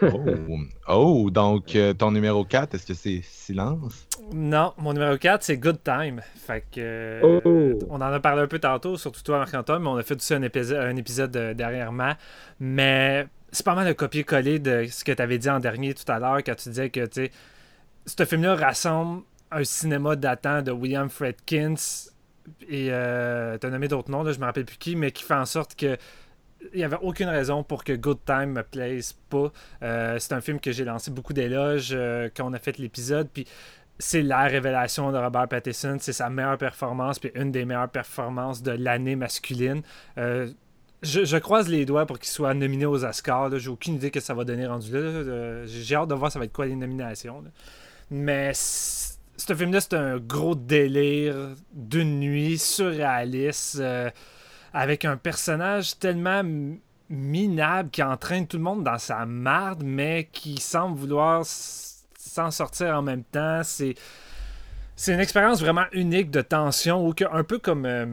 [0.01, 0.57] Oh.
[0.87, 4.07] Oh, donc euh, ton numéro 4, est-ce que c'est silence?
[4.33, 6.21] Non, mon numéro 4, c'est Good Time.
[6.35, 6.79] Fait que.
[6.79, 7.79] euh, Oh.
[7.89, 10.33] On en a parlé un peu tantôt, surtout toi, Marc-Antoine, mais on a fait aussi
[10.33, 12.13] un épisode, un épisode euh, dernièrement.
[12.59, 16.09] Mais c'est pas mal le copier-coller de ce que tu avais dit en dernier tout
[16.11, 17.31] à l'heure, quand tu disais que, tu sais,
[18.05, 21.75] ce film-là rassemble un cinéma datant de William Fredkins
[22.67, 25.35] et euh, t'as nommé d'autres noms, là, je me rappelle plus qui, mais qui fait
[25.35, 25.97] en sorte que
[26.73, 29.51] il n'y avait aucune raison pour que Good Time me plaise pas.
[29.83, 33.29] Euh, c'est un film que j'ai lancé beaucoup d'éloges euh, quand on a fait l'épisode,
[33.31, 33.47] puis
[33.99, 38.63] c'est la révélation de Robert Pattinson, c'est sa meilleure performance, puis une des meilleures performances
[38.63, 39.81] de l'année masculine.
[40.17, 40.49] Euh,
[41.03, 43.57] je, croise les doigts pour qu'il soit nominé aux Oscars.
[43.57, 45.65] J'ai aucune idée que ça va donner rendu là.
[45.65, 47.43] J'ai hâte de voir ça va être quoi les nominations.
[48.11, 53.81] Mais ce film-là, c'est un gros délire d'une nuit surréaliste
[54.73, 56.43] avec un personnage tellement
[57.10, 62.95] minable qui entraîne tout le monde dans sa marde, mais qui semble vouloir s'en sortir
[62.95, 63.61] en même temps.
[63.64, 63.95] C'est
[64.95, 68.06] c'est une expérience vraiment unique de tension, ou que, un peu comme euh,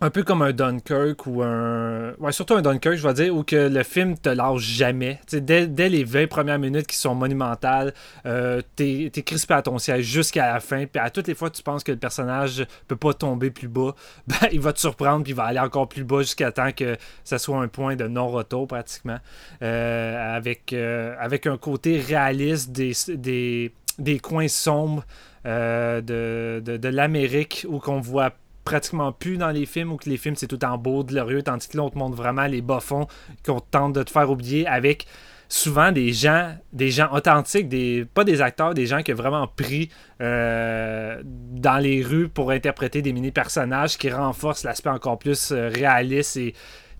[0.00, 2.14] un peu comme un Dunkirk ou un.
[2.18, 5.20] Ouais, surtout un Dunkirk, je vais dire, où que le film te lâche jamais.
[5.32, 7.94] Dès, dès les 20 premières minutes qui sont monumentales,
[8.26, 10.86] euh, t'es es crispé à ton siège jusqu'à la fin.
[10.86, 13.94] Puis à toutes les fois tu penses que le personnage peut pas tomber plus bas,
[14.26, 16.96] ben, il va te surprendre puis il va aller encore plus bas jusqu'à temps que
[17.22, 19.18] ça soit un point de non-retour pratiquement.
[19.62, 25.04] Euh, avec, euh, avec un côté réaliste des, des, des coins sombres
[25.46, 28.32] euh, de, de, de l'Amérique où qu'on voit
[28.64, 31.68] pratiquement plus dans les films où que les films c'est tout en beau, glorieux, tandis
[31.68, 33.06] que là on te montre vraiment les bas-fonds
[33.44, 35.06] qu'on tente de te faire oublier avec
[35.48, 39.46] souvent des gens des gens authentiques, des, pas des acteurs, des gens qui ont vraiment
[39.46, 45.68] pris euh, dans les rues pour interpréter des mini-personnages qui renforcent l'aspect encore plus euh,
[45.68, 46.54] réaliste et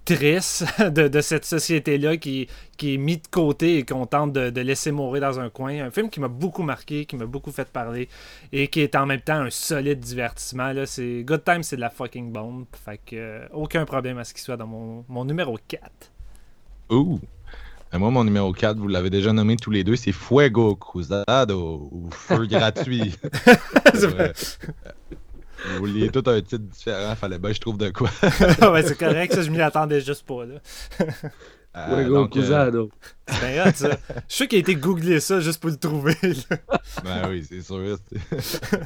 [0.04, 4.50] triste de, de cette société-là qui, qui est mis de côté et qu'on tente de,
[4.50, 5.84] de laisser mourir dans un coin.
[5.84, 8.08] Un film qui m'a beaucoup marqué, qui m'a beaucoup fait parler
[8.52, 10.72] et qui est en même temps un solide divertissement.
[10.72, 10.86] Là.
[10.86, 12.66] C'est, Good Time, c'est de la fucking bombe.
[12.84, 15.82] Fait que euh, aucun problème à ce qu'il soit dans mon, mon numéro 4.
[16.90, 17.20] Ouh!
[17.94, 21.88] Ben, moi, mon numéro 4, vous l'avez déjà nommé tous les deux, c'est Fuego Cruzado
[21.92, 23.14] ou Feu gratuit.
[23.94, 24.32] C'est Ouais.
[25.64, 28.10] Vous vouliez tout un titre différent, fallait bien que je trouve de quoi.
[28.72, 30.44] ouais, c'est correct, ça, je m'y attendais juste pas.
[30.44, 30.54] Là.
[31.76, 32.84] Euh, Fuego donc, euh,
[33.64, 33.88] hot, ça.
[33.90, 36.16] Je suis sûr qu'il a été googlé ça juste pour le trouver.
[36.22, 36.56] là.
[37.02, 37.98] Ben oui, c'est sûr.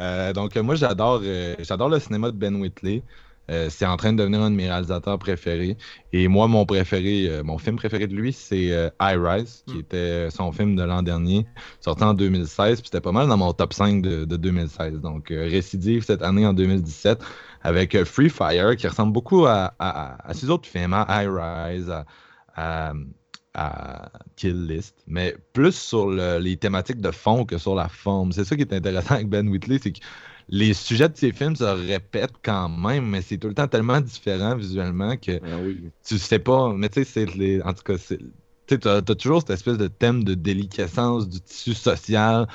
[0.00, 3.04] Euh, donc, moi, j'adore euh, j'adore le cinéma de Ben Whitley.
[3.50, 5.76] Euh, c'est en train de devenir un de mes réalisateurs préférés.
[6.12, 9.76] Et moi, mon préféré, euh, mon film préféré de lui, c'est euh, I Rise, qui
[9.76, 9.80] Mm.
[9.80, 11.46] était son film de l'an dernier,
[11.80, 12.80] sorti en 2016.
[12.80, 15.00] Puis c'était pas mal dans mon top 5 de, de 2016.
[15.00, 17.20] Donc, euh, récidive cette année en 2017
[17.62, 21.26] avec euh, Free Fire, qui ressemble beaucoup à, à, à ses autres films, à I
[21.28, 22.04] Rise, à,
[22.56, 22.92] à-
[23.56, 28.32] à Kill List, mais plus sur le- les thématiques de fond que sur la forme.
[28.32, 30.00] C'est ça qui est intéressant avec Ben Whitley, c'est que
[30.48, 34.00] les sujets de ses films se répètent quand même, mais c'est tout le temps tellement
[34.00, 35.90] différent visuellement que Ah oui.
[36.06, 36.72] tu sais pas.
[36.74, 37.62] Mais tu sais, c'est les.
[37.62, 37.94] En tout cas.
[38.66, 42.46] Tu as, toujours cette espèce de thème de déliquescence du tissu social,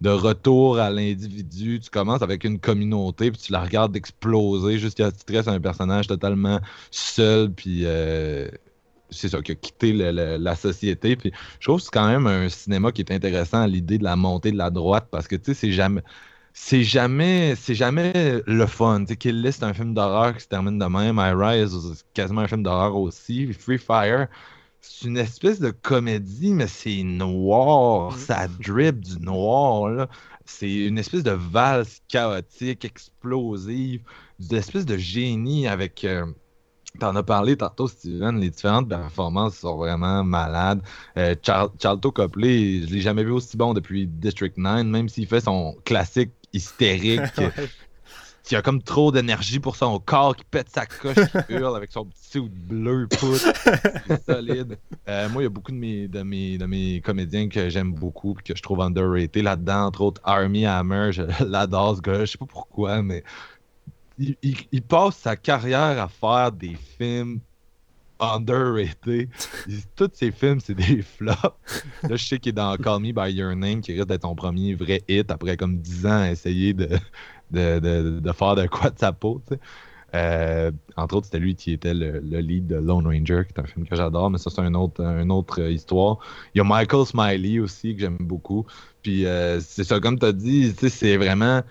[0.00, 1.78] de retour à l'individu.
[1.80, 5.32] Tu commences avec une communauté, puis tu la regardes exploser jusqu'à ce que tu te
[5.34, 6.60] restes un personnage totalement
[6.90, 8.48] seul, puis euh,
[9.10, 11.16] c'est ça, qui a quitté le- le- la société.
[11.16, 14.04] Puis je trouve que c'est quand même un cinéma qui est intéressant à l'idée de
[14.04, 16.02] la montée de la droite, parce que tu sais, c'est jamais.
[16.60, 19.00] C'est jamais, c'est jamais le fun.
[19.00, 21.16] Tu sais, Kill List, c'est un film d'horreur qui se termine de même.
[21.18, 23.52] I Rise, c'est quasiment un film d'horreur aussi.
[23.54, 24.26] Free Fire,
[24.80, 28.12] c'est une espèce de comédie, mais c'est noir.
[28.18, 30.08] Ça drip du noir, là.
[30.44, 34.02] C'est une espèce de valse chaotique, explosive,
[34.40, 36.04] une espèce de génie avec.
[36.04, 36.26] euh,
[36.98, 38.40] T'en as parlé tantôt, Steven.
[38.40, 40.82] Les différentes performances sont vraiment malades.
[41.16, 45.26] Euh, Char- Charlton Copley, je l'ai jamais vu aussi bon depuis District 9, même s'il
[45.28, 47.20] fait son classique hystérique.
[48.44, 51.16] qui a comme trop d'énergie pour son corps, qui pète sa coche,
[51.46, 53.44] qui hurle avec son petit suit bleu poutre.
[54.06, 54.78] C'est solide.
[55.06, 57.92] Euh, moi, il y a beaucoup de mes, de mes, de mes comédiens que j'aime
[57.92, 59.88] beaucoup et que je trouve underrated là-dedans.
[59.88, 62.20] Entre autres, Army Hammer, je l'adore ce gars.
[62.24, 63.22] Je sais pas pourquoi, mais
[64.18, 67.40] il, il- il passe sa carrière à faire des films
[68.20, 69.28] underrated.
[69.96, 71.84] Tous ses films, c'est des flops.
[72.08, 74.34] Là, je sais qu'il est dans Call Me By Your Name, qui risque d'être son
[74.34, 76.88] premier vrai hit après comme 10 ans à essayer de,
[77.50, 79.42] de, de- de faire de quoi de sa peau.
[80.14, 83.60] Euh, entre autres, c'était lui qui était le, le lead de Lone Ranger, qui est
[83.60, 86.18] un film que j'adore, mais ça, c'est une autre, une autre histoire.
[86.54, 88.66] Il y a Michael Smiley aussi, que j'aime beaucoup.
[89.02, 91.62] Puis euh, c'est ça, comme tu as dit, c'est vraiment.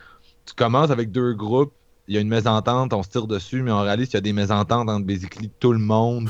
[0.45, 1.73] Tu commences avec deux groupes,
[2.07, 4.21] il y a une mésentente, on se tire dessus, mais on réalise qu'il y a
[4.21, 6.29] des mésententes entre basically tout le monde.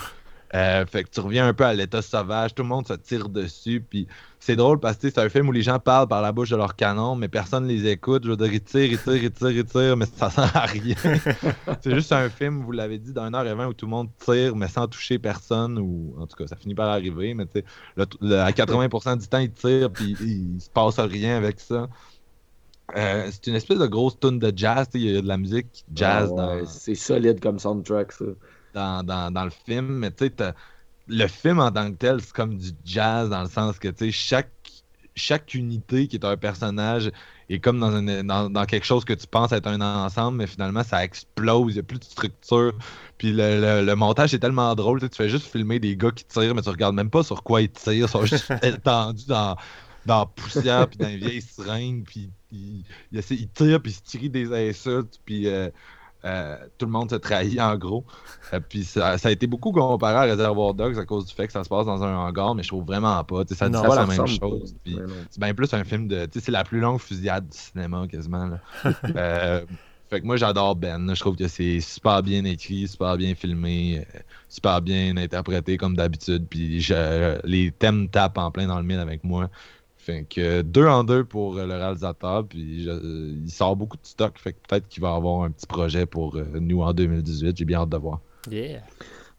[0.56, 3.28] Euh, fait que tu reviens un peu à l'état sauvage, tout le monde se tire
[3.28, 4.08] dessus, puis
[4.40, 6.56] c'est drôle parce que c'est un film où les gens parlent par la bouche de
[6.56, 8.24] leur canon, mais personne les écoute.
[8.24, 10.62] Je veux dire, ils tirent, ils tirent, ils tirent, ils tirent, mais ça sert à
[10.62, 10.96] rien.
[11.82, 14.10] c'est juste un film, vous l'avez dit, d'un heure et vingt où tout le monde
[14.24, 17.60] tire, mais sans toucher personne, ou en tout cas, ça finit par arriver, mais tu
[17.60, 17.66] sais,
[17.98, 21.90] à 80% du temps, ils tirent, puis il, il se passe rien avec ça.
[22.96, 25.86] Euh, c'est une espèce de grosse tune de jazz, il y a de la musique
[25.94, 28.26] jazz Ah ouais, dans, C'est solide comme soundtrack, ça.
[28.74, 30.54] dans, dans, dans le film, mais tu sais,
[31.08, 34.08] le film en tant que tel, c'est comme du jazz dans le sens que, tu
[34.08, 34.52] sais, chaque,
[35.16, 37.12] chaque unité qui est un personnage
[37.50, 40.48] est comme dans, une, dans, dans quelque chose que tu penses être un ensemble, mais
[40.48, 42.74] finalement, ça explose, il n'y a plus de structure.
[43.18, 46.26] Puis le, le- le montage est tellement drôle, tu fais juste filmer des gars qui
[46.26, 49.56] tirent, mais tu regardes même pas sur quoi ils tirent, ils sont juste étendus dans,
[50.08, 52.84] dans la poussière, puis dans les vieilles seringues, puis ils
[53.54, 55.48] tirent, puis ils se tirent des insultes, puis...
[55.48, 55.70] euh,
[56.26, 58.04] euh, tout le monde se trahit en gros.
[58.52, 61.46] Euh, puis ça, ça a été beaucoup comparé à Reservoir Dogs à cause du fait
[61.46, 63.44] que ça se passe dans un hangar, mais je trouve vraiment pas.
[63.52, 64.76] Ça dit Non, pas la même chose.
[65.30, 66.28] c'est bien plus un film de.
[66.34, 68.48] C'est la plus longue fusillade du cinéma quasiment.
[68.48, 69.62] là.
[70.10, 71.14] Fait que moi j'adore Ben.
[71.14, 74.06] Je trouve que c'est super bien écrit, super bien filmé,
[74.50, 76.48] super bien interprété comme d'habitude.
[76.50, 79.50] Puis je- les thèmes tapent en plein dans le mille avec moi.
[80.08, 84.06] Fait que deux en deux pour euh, le réalisateur, puis je- il sort beaucoup de
[84.06, 87.58] stock, fait que peut-être qu'il va avoir un petit projet pour euh, nous en 2018,
[87.58, 88.22] j'ai bien hâte de voir.
[88.50, 88.84] Yeah.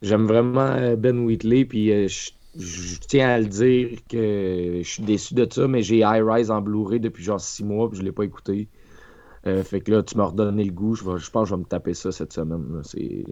[0.02, 4.88] J'aime vraiment euh, Ben Wheatley, puis euh, je je tiens à le dire que je
[4.88, 7.98] suis déçu de ça, mais j'ai High Rise en Blu-ray depuis genre six mois, puis
[7.98, 8.68] je l'ai pas écouté.
[9.46, 10.94] Euh, fait que là, tu m'as redonné le goût.
[10.96, 12.64] Je, vais- je pense que je vais me taper ça cette semaine.
[12.74, 12.80] là.
[12.82, 13.24] C'est...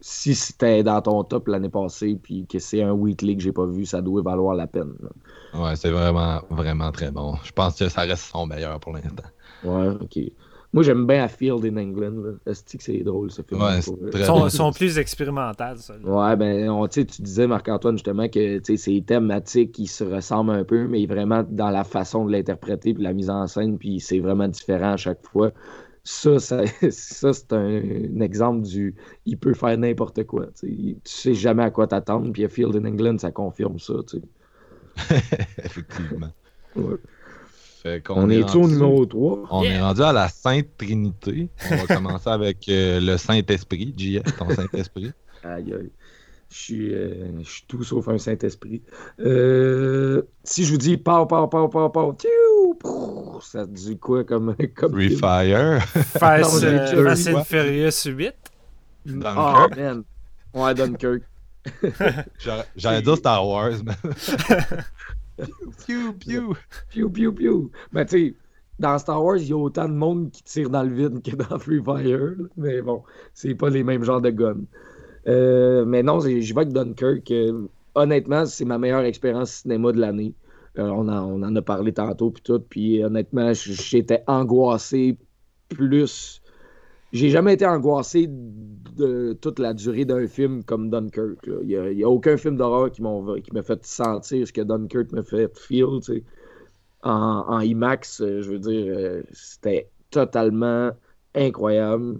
[0.00, 3.66] Si c'était dans ton top l'année passée, puis que c'est un Wheatley que j'ai pas
[3.66, 4.92] vu, ça doit valoir la peine.
[5.02, 5.08] là.
[5.54, 7.36] Ouais, c'est vraiment, vraiment très bon.
[7.44, 9.22] Je pense que ça reste son meilleur pour l'instant.
[9.62, 10.18] Ouais, ok.
[10.72, 12.38] Moi, j'aime bien A Field in England.
[12.46, 13.62] Est-ce que c'est drôle, ce film?
[13.62, 14.48] Ouais, c'est Ils sont, bien.
[14.48, 15.94] sont plus expérimentales, ça.
[16.02, 19.86] Ouais, ben, on, tu sais, tu disais, Marc-Antoine, justement, que tu sais, ces thématiques qui
[19.86, 23.46] se ressemblent un peu, mais vraiment dans la façon de l'interpréter, puis la mise en
[23.46, 25.52] scène, puis c'est vraiment différent à chaque fois.
[26.02, 27.80] Ça, ça, ça c'est un,
[28.16, 28.96] un exemple du.
[29.26, 30.46] Il peut faire n'importe quoi.
[30.58, 30.66] Tu sais.
[30.66, 33.94] tu sais jamais à quoi t'attendre, puis A Field in England, ça confirme ça.
[34.08, 34.24] tu sais.
[35.64, 36.30] Effectivement.
[36.76, 36.96] Ouais.
[37.82, 39.48] Fait qu'on On est-tu au rendu- numéro 3?
[39.50, 41.48] On est rendu à la Sainte Trinité.
[41.70, 43.94] On va commencer avec euh, le Saint-Esprit.
[43.96, 45.12] JS, ton Saint-Esprit.
[45.42, 45.90] Aïe, aïe.
[46.50, 48.80] Je suis, euh, je suis tout sauf un Saint-Esprit.
[49.20, 54.54] Euh, si je vous dis pow, pow, pow, pow, pow, tiou, ça dit quoi comme,
[54.76, 55.18] comme Free film?
[55.20, 55.82] Fire.
[55.82, 57.42] Fast, euh.
[57.44, 58.32] Furious 8.
[59.08, 60.04] Oh, man.
[60.54, 61.22] Ouais, Dunkirk.
[62.76, 63.94] J'allais dire Star Wars, mais.
[65.86, 66.42] Piu, piu.
[66.90, 67.70] Piu, piu, piu.
[67.92, 68.34] Mais tu sais,
[68.78, 71.34] dans Star Wars, il y a autant de monde qui tire dans le vide que
[71.36, 72.18] dans Free Fire.
[72.38, 72.44] là.
[72.56, 74.64] Mais bon, c'est pas les mêmes genres de guns.
[75.26, 77.30] Euh, mais non, c'est- je vais avec Dunkirk.
[77.30, 80.34] Euh, honnêtement, c'est ma meilleure expérience cinéma de l'année.
[80.78, 82.60] Euh, on, en, on en a parlé tantôt, puis tout.
[82.60, 85.16] Puis honnêtement, j'étais angoissé
[85.68, 86.40] plus.
[87.14, 91.48] J'ai jamais été angoissé de toute la durée d'un film comme Dunkirk.
[91.62, 95.56] Il n'y a, aucun film d'horreur qui m'a fait sentir ce que Dunkirk m'a fait
[95.56, 96.00] feel.
[97.04, 100.90] En, IMAX, euh, je veux dire, euh, c'était totalement
[101.36, 102.18] incroyable.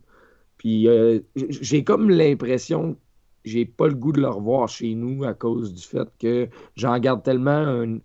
[0.58, 2.96] Puis euh, j'ai comme l'impression
[3.44, 6.98] j'ai pas le goût de le revoir chez nous à cause du fait que j'en
[6.98, 7.98] garde tellement un,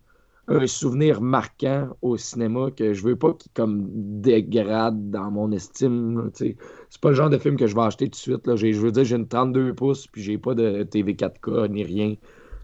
[0.49, 3.87] un souvenir marquant au cinéma que je veux pas qu'il comme
[4.21, 6.31] dégrade dans mon estime.
[6.33, 6.57] C'est
[7.01, 8.47] pas le genre de film que je vais acheter tout de suite.
[8.47, 8.55] Là.
[8.55, 12.15] Je veux dire, j'ai une 32 pouces puis j'ai pas de TV 4K ni rien.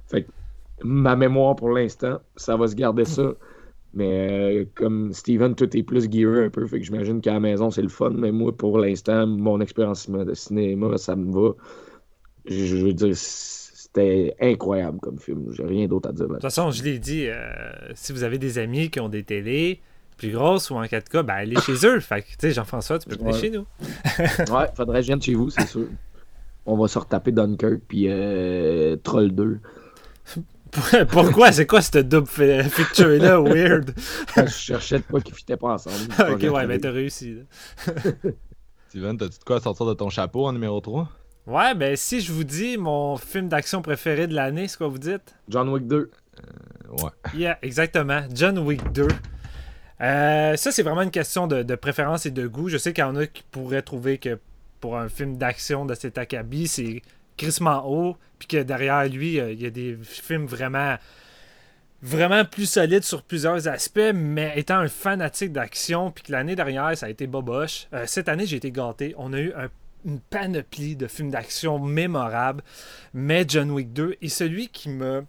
[0.07, 0.31] Fait que
[0.83, 3.33] ma mémoire pour l'instant, ça va se garder ça.
[3.93, 7.39] Mais euh, comme Steven, tout est plus gearé un peu, fait que j'imagine qu'à la
[7.39, 8.09] maison c'est le fun.
[8.09, 11.53] Mais moi, pour l'instant, mon expérience de cinéma, ça me va.
[12.45, 13.15] Je, je veux dire,
[13.95, 15.53] c'était incroyable comme film.
[15.53, 17.37] J'ai rien d'autre à dire De là toute façon, je l'ai dit, euh,
[17.93, 19.79] si vous avez des amis qui ont des télés
[20.17, 21.99] plus grosses ou en 4K, ben allez chez eux.
[21.99, 23.39] Fait que, tu sais, Jean-François, tu peux venir Ouais.
[23.39, 23.65] chez nous.
[24.53, 25.87] Ouais, faudrait que je vienne chez vous, c'est sûr.
[26.65, 29.59] On va se retaper Dunkirk puis euh, Troll 2.
[31.11, 31.51] Pourquoi?
[31.51, 33.39] C'est quoi cette double feature-là?
[33.41, 33.93] Weird.
[34.35, 35.95] je cherchais de quoi qui fitaient pas ensemble.
[36.19, 37.35] ok, ouais, ben t'as réussi.
[37.35, 37.91] là.
[38.89, 41.09] Steven, t'as-tu de quoi sortir de ton chapeau en numéro 3?
[41.47, 44.97] Ouais, ben si je vous dis mon film d'action préféré de l'année, c'est quoi vous
[44.97, 45.35] dites?
[45.47, 46.09] John Wick 2.
[46.89, 47.09] Ouais.
[47.35, 48.21] Yeah, exactement.
[48.33, 49.07] John Wick 2.
[50.01, 52.67] Euh, ça, c'est vraiment une question de, de préférence et de goût.
[52.69, 54.39] Je sais qu'il y en a qui pourraient trouver que
[54.81, 57.01] pour un film d'action de cet acabit, c'est
[57.37, 60.95] crissement haut, puis que derrière lui, euh, il y a des films vraiment
[62.01, 66.95] vraiment plus solides sur plusieurs aspects, mais étant un fanatique d'action, puis que l'année dernière,
[66.97, 69.15] ça a été boboche, euh, cette année, j'ai été gâté.
[69.17, 69.69] On a eu un-
[70.05, 72.63] une panoplie de films d'action mémorables,
[73.13, 75.21] mais John Wick 2 est celui qui m'a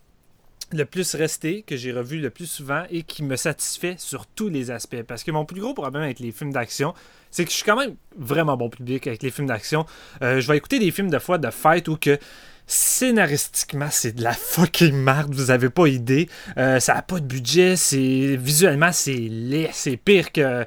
[0.73, 4.49] le plus resté, que j'ai revu le plus souvent et qui me satisfait sur tous
[4.49, 5.03] les aspects.
[5.03, 6.93] Parce que mon plus gros problème avec les films d'action,
[7.31, 9.87] c'est que je suis quand même vraiment bon public avec les films d'action.
[10.23, 12.19] Euh, je vais écouter des films de fois de fight où que
[12.67, 16.29] scénaristiquement c'est de la fucking merde, vous avez pas idée.
[16.57, 20.67] Euh, ça a pas de budget, c'est visuellement c'est laid, c'est pire que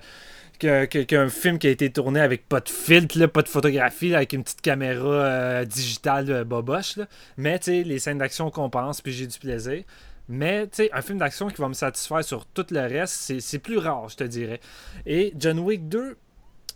[0.59, 4.43] qu'un film qui a été tourné avec pas de filtre, pas de photographie, avec une
[4.43, 6.97] petite caméra euh, digitale euh, boboche.
[6.97, 7.07] là.
[7.37, 9.83] Mais les scènes d'action compensent, puis j'ai du plaisir.
[10.27, 14.09] Mais un film d'action qui va me satisfaire sur tout le reste, c'est- plus rare,
[14.09, 14.59] je te dirais.
[15.07, 16.17] Et John Wick 2,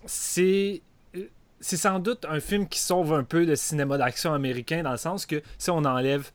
[0.05, 0.81] c'est
[1.59, 4.97] c'est sans doute un film qui sauve un peu le cinéma d'action américain dans le
[4.97, 6.29] sens que si on enlève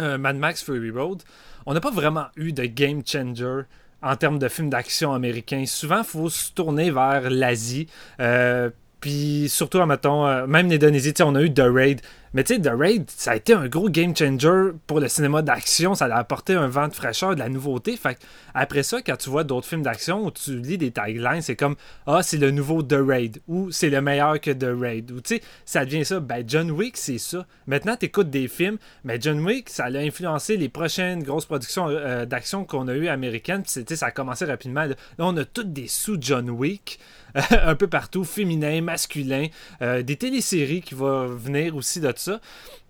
[0.00, 1.22] euh, Mad Max Fury Road,
[1.66, 3.60] on n'a pas vraiment eu de game changer
[4.06, 5.64] en termes de films d'action américains.
[5.66, 7.88] Souvent, il faut se tourner vers l'Asie.
[8.20, 8.70] euh,
[9.00, 12.00] puis surtout, mettons, euh, même l'Indonésie, on a eu The Raid.
[12.34, 15.42] Mais tu sais, The Raid, ça a été un gros game changer pour le cinéma
[15.42, 15.94] d'action.
[15.94, 17.96] Ça a apporté un vent de fraîcheur, de la nouveauté.
[17.96, 18.18] Fait
[18.54, 21.76] après ça, quand tu vois d'autres films d'action où tu lis des taglines, c'est comme
[22.06, 25.10] Ah, c'est le nouveau The Raid ou c'est le meilleur que The Raid.
[25.12, 26.20] Ou tu sais, ça devient ça.
[26.20, 27.46] Ben, John Wick, c'est ça.
[27.66, 31.88] Maintenant, tu écoutes des films, mais John Wick, ça a influencé les prochaines grosses productions
[31.88, 33.62] euh, d'action qu'on a eues américaines.
[33.62, 34.84] Puis, ça a commencé rapidement.
[34.84, 36.98] Là, Là, on a toutes des sous-John Wick.
[37.50, 39.48] un peu partout, féminin, masculin,
[39.82, 42.40] euh, des téléséries qui vont venir aussi de ça.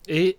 [0.08, 0.38] Et,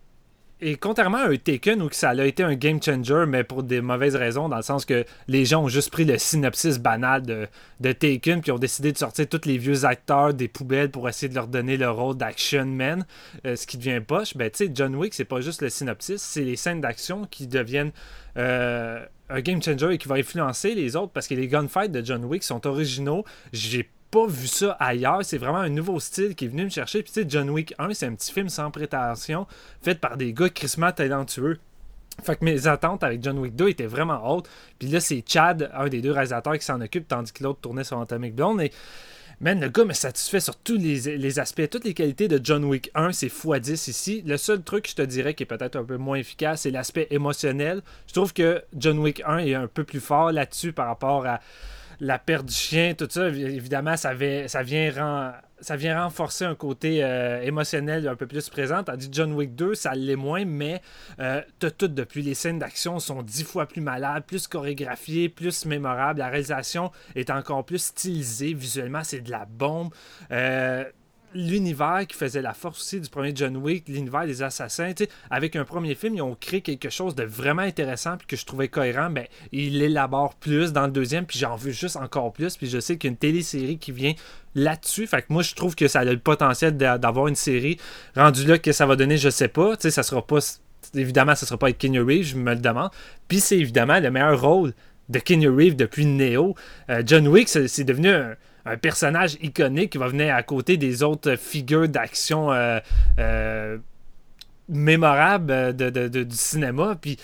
[0.60, 3.82] et contrairement à un Taken où ça a été un game changer, mais pour des
[3.82, 7.48] mauvaises raisons, dans le sens que les gens ont juste pris le synopsis banal de,
[7.80, 11.30] de Taken, puis ont décidé de sortir tous les vieux acteurs des poubelles pour essayer
[11.30, 13.06] de leur donner le rôle d'action man,
[13.46, 14.36] euh, ce qui devient poche.
[14.36, 17.46] Ben, tu sais, John Wick, c'est pas juste le synopsis, c'est les scènes d'action qui
[17.46, 17.92] deviennent
[18.38, 22.04] euh, un game changer et qui va influencer les autres parce que les gunfights de
[22.04, 23.26] John Wick sont originaux.
[23.52, 23.90] J'ai
[24.26, 25.24] vu ça ailleurs.
[25.24, 27.04] C'est vraiment un nouveau style qui est venu me chercher.
[27.04, 29.46] Puis tu sais, John Wick 1, c'est un petit film sans prétention,
[29.82, 31.60] fait par des gars crissement talentueux.
[32.24, 34.50] Fait que mes attentes avec John Wick 2 étaient vraiment hautes.
[34.80, 37.84] Puis là, c'est Chad, un des deux réalisateurs, qui s'en occupe, tandis que l'autre tournait
[37.84, 38.62] sur Atomic Blonde.
[38.62, 38.72] Et
[39.40, 42.66] Man, le gars me satisfait sur tous les, les aspects, toutes les qualités de John
[42.66, 44.24] Wick 1, c'est x10 ici.
[44.26, 46.72] Le seul truc que je te dirais qui est peut-être un peu moins efficace, c'est
[46.72, 47.84] l'aspect émotionnel.
[48.08, 51.40] Je trouve que John Wick 1 est un peu plus fort là-dessus par rapport à
[52.00, 53.28] la perte du chien, tout ça.
[53.28, 58.84] Évidemment, ça, vient, ça, vient, renforcer un côté euh, émotionnel un peu plus présent.
[58.84, 60.82] Tandis John Wick 2, ça l'est moins, mais
[61.20, 62.22] euh, t'as tout depuis.
[62.22, 66.20] Les scènes d'action sont dix fois plus malades, plus chorégraphiées, plus mémorables.
[66.20, 68.54] La réalisation est encore plus stylisée.
[68.54, 69.94] Visuellement, c'est de la bombe.
[70.32, 70.84] Euh,
[71.34, 74.94] l'univers qui faisait la force aussi du premier John Wick, l'univers des assassins.
[75.30, 78.46] Avec un premier film, ils ont créé quelque chose de vraiment intéressant puis que je
[78.46, 79.10] trouvais cohérent.
[79.10, 82.58] Ben, ils l'élaborent plus dans le deuxième, puis j'en veux juste encore plus.
[82.58, 84.14] Puis je sais qu'il y a une télésérie qui vient
[84.56, 85.08] là-dessus.
[85.08, 87.78] Fait que moi, je trouve que ça a le potentiel d'a- d'avoir une série.
[88.16, 89.76] Rendu là, que ça va donner, je sais pas.
[89.78, 90.40] Tu sais, ça sera pas.
[90.94, 92.90] Évidemment, ça sera pas avec Keanu Reeves, je me le demande.
[93.28, 94.74] Puis c'est évidemment le meilleur rôle
[95.10, 96.56] de Keanu Reeves depuis Neo.
[96.90, 98.36] Euh, John Wick, c'est devenu un,
[98.68, 102.80] un personnage iconique qui va venir à côté des autres figures d'action euh,
[103.20, 103.78] euh,
[104.70, 106.98] mémorables euh, de, du cinéma.
[107.02, 107.18] Puis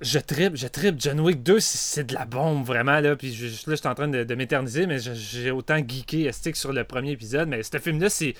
[0.00, 0.96] je tripe, je tripe.
[0.98, 3.00] John Wick 2, c'est- de la bombe, vraiment.
[3.00, 3.36] Là, puis là,
[3.68, 7.48] je suis en train de, m'éterniser, mais j'ai autant geeké stick sur le premier épisode.
[7.48, 8.34] Mais ce film-là, c'est.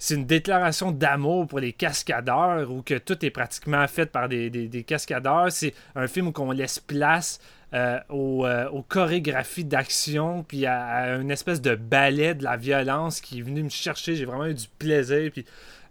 [0.00, 4.48] C'est une déclaration d'amour pour les cascadeurs où que tout est pratiquement fait par des,
[4.48, 5.50] des- des cascadeurs.
[5.50, 7.40] C'est un film où on laisse place
[7.74, 13.20] euh, aux, euh, aux chorégraphies d'action, puis à, une espèce de ballet de la violence
[13.20, 14.16] qui est venu me chercher.
[14.16, 15.44] J'ai vraiment eu du plaisir, puis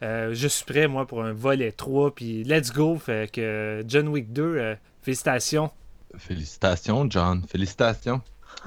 [0.03, 2.97] euh, je suis prêt, moi, pour un volet 3, puis let's go.
[2.97, 5.71] Fait que John Wick 2, euh, félicitations.
[6.17, 7.43] Félicitations, John.
[7.47, 8.21] Félicitations.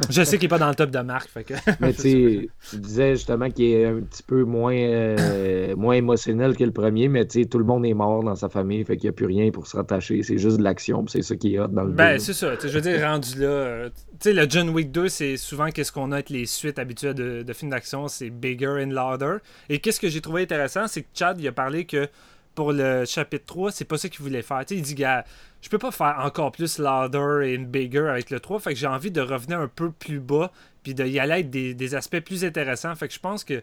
[0.08, 1.54] Je sais qu'il n'est pas dans le top de marque, fait que...
[1.80, 6.56] Mais tu sais, tu disais justement qu'il est un petit peu moins, euh, moins émotionnel
[6.56, 9.10] que le premier, mais tout le monde est mort dans sa famille, fait qu'il n'y
[9.10, 10.22] a plus rien pour se rattacher.
[10.22, 12.54] C'est juste de l'action, c'est ça qui est hot dans le Ben, c'est ça.
[12.62, 13.46] Je veux dire, rendu là.
[13.46, 13.88] euh,
[14.20, 17.14] Tu sais, le John Wick 2, c'est souvent qu'est-ce qu'on a avec les suites habituelles
[17.14, 19.36] de, de films d'action, c'est bigger and louder.
[19.68, 22.08] Et qu'est-ce que j'ai trouvé intéressant, c'est que Chad, il a parlé que
[22.54, 24.62] pour le chapitre 3, c'est pas ça qu'il voulait faire.
[24.70, 25.24] Il dit, gars,
[25.62, 28.86] je peux pas faire encore plus louder and bigger avec le 3, fait que j'ai
[28.86, 30.50] envie de revenir un peu plus bas,
[30.82, 32.94] puis d'y aller avec des, des aspects plus intéressants.
[32.94, 33.62] Fait que je pense que.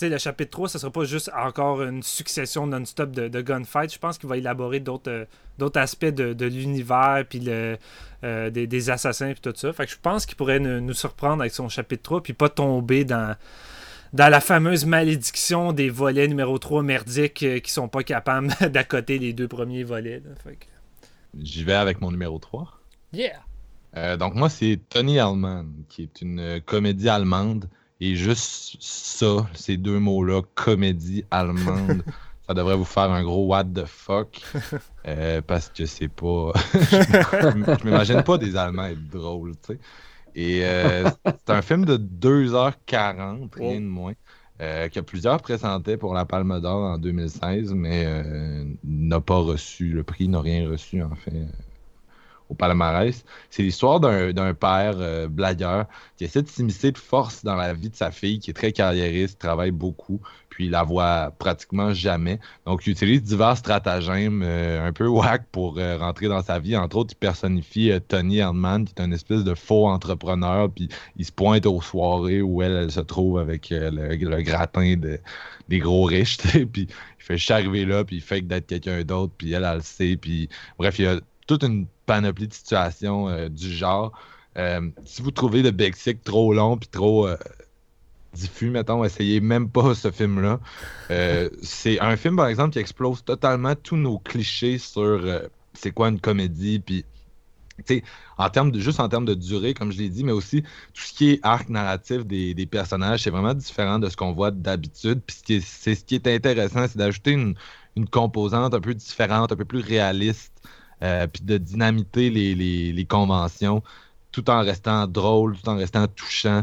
[0.00, 3.92] Le chapitre 3, ce sera pas juste encore une succession non-stop de, gunfights.
[3.92, 7.76] Je pense qu'il va élaborer d'autres euh, aspects de, de l'univers, puis euh,
[8.22, 9.72] des, des assassins, puis tout ça.
[9.72, 13.04] Fait que je pense qu'il pourrait nous, surprendre avec son chapitre 3, puis pas tomber
[13.04, 13.34] dans,
[14.12, 19.18] dans la fameuse malédiction des volets numéro 3 merdiques euh, qui sont pas capables d'accoter
[19.18, 20.22] les deux premiers volets.
[21.40, 22.80] J'y vais avec mon numéro 3.
[23.12, 23.40] Yeah!
[23.96, 27.68] Euh, donc moi, c'est Tony Allman, qui est une comédie allemande.
[28.00, 32.04] Et juste ça, ces deux mots-là, comédie allemande,
[32.46, 34.40] ça devrait vous faire un gros what the fuck.
[35.06, 36.52] euh, parce que c'est pas...
[36.74, 39.78] je m'imagine pas des Allemands être drôles, tu sais.
[40.34, 44.12] Et euh, c'est un film de 2h40, rien de moins.
[44.60, 49.90] Euh, que plusieurs présentaient pour la Palme d'Or en 2016, mais euh, n'a pas reçu
[49.90, 51.46] le prix, n'a rien reçu en fait
[52.48, 53.24] au palmarès.
[53.50, 55.86] C'est l'histoire d'un d'un père euh, blagueur
[56.16, 58.72] qui essaie de s'immiscer de force dans la vie de sa fille, qui est très
[58.72, 60.20] carriériste, travaille beaucoup,
[60.58, 62.40] puis il la voit pratiquement jamais.
[62.66, 66.76] Donc, il utilise divers stratagèmes euh, un peu whack pour euh, rentrer dans sa vie.
[66.76, 70.88] Entre autres, il personnifie euh, Tony Herdman, qui est un espèce de faux entrepreneur, puis
[71.16, 75.20] il se pointe aux soirées où elle, elle se trouve avec le, gratin de,
[75.68, 76.38] des gros riches,
[76.72, 79.76] puis il fait juste arriver là, puis il fake d'être quelqu'un d'autre, puis elle, elle
[79.76, 84.10] le sait, puis bref, il y a toute une panoplie de situations du genre.
[85.04, 87.28] Si vous trouvez le Bexic trop long puis trop
[88.38, 90.60] diffus, mettons, essayez même pas ce film-là.
[91.10, 95.40] Euh, c'est un film, par exemple, qui explose totalement tous nos clichés sur euh,
[95.74, 97.06] c'est quoi une comédie, puis
[98.36, 101.02] en termes de juste en termes de durée, comme je l'ai dit, mais aussi tout
[101.02, 104.50] ce qui est arc narratif des, des personnages, c'est vraiment différent de ce qu'on voit
[104.50, 105.20] d'habitude.
[105.26, 107.54] Puis c'est ce qui est intéressant, c'est d'ajouter une,
[107.96, 110.52] une composante un peu différente, un peu plus réaliste,
[111.02, 113.82] euh, puis de dynamiter les, les- les conventions,
[114.32, 116.62] tout en restant drôle, tout en restant touchant.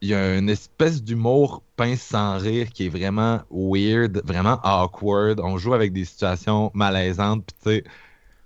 [0.00, 5.40] Il y a une espèce d'humour pince sans rire qui est vraiment weird, vraiment awkward.
[5.40, 7.84] On joue avec des situations malaisantes, puis tu sais,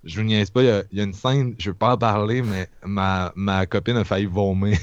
[0.03, 1.93] je vous niaise pas, il y a, il y a une scène, je veux pas
[1.93, 4.77] en parler, mais ma, ma copine a failli vomir.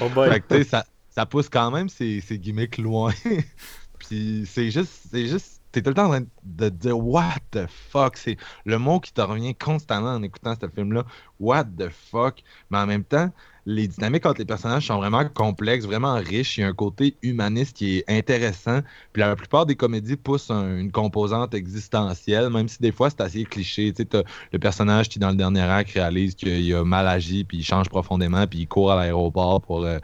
[0.00, 0.30] Oh boy!
[0.30, 3.12] Fait que, tu sais, ça, ça pousse quand même ces, ces gimmicks loin.
[3.98, 7.66] Puis c'est juste, c'est juste, t'es tout le temps en train de dire what the
[7.68, 8.16] fuck?
[8.16, 11.04] C'est le mot qui te revient constamment en écoutant ce film-là.
[11.40, 12.42] What the fuck?
[12.70, 13.30] Mais en même temps,
[13.70, 16.56] les dynamiques entre les personnages sont vraiment complexes, vraiment riches.
[16.56, 18.80] Il y a un côté humaniste qui est intéressant.
[19.12, 23.20] Puis la plupart des comédies poussent un- une composante existentielle, même si des fois c'est
[23.20, 23.92] assez cliché.
[23.92, 27.58] Tu sais, le personnage qui, dans le dernier acte, réalise qu'il a mal agi, puis
[27.58, 29.98] il change profondément, puis il court à l'aéroport pour euh,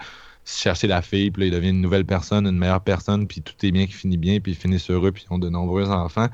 [0.44, 3.54] chercher la fille, puis là, il devient une nouvelle personne, une meilleure personne, puis tout
[3.62, 6.28] est bien qui finit bien, puis ils finissent heureux, puis ils ont de nombreux enfants.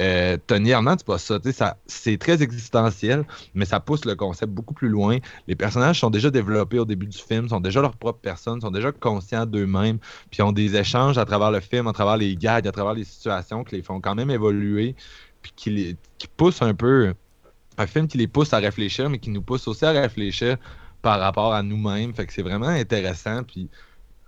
[0.00, 3.24] Euh, Tony Hernand, c'est pas ça, ça c'est très existentiel,
[3.54, 5.18] mais ça pousse le concept beaucoup plus loin.
[5.46, 8.70] Les personnages sont déjà développés au début du film, sont déjà leur propre personne, sont
[8.70, 9.98] déjà conscients d'eux-mêmes,
[10.30, 13.04] puis ont des échanges à travers le film, à travers les gags, à travers les
[13.04, 14.94] situations qui les font quand même évoluer,
[15.42, 17.14] puis qui, les, qui poussent un peu.
[17.78, 20.58] Un film qui les pousse à réfléchir, mais qui nous pousse aussi à réfléchir
[21.02, 22.14] par rapport à nous-mêmes.
[22.14, 23.42] Fait que c'est vraiment intéressant.
[23.44, 23.68] Puis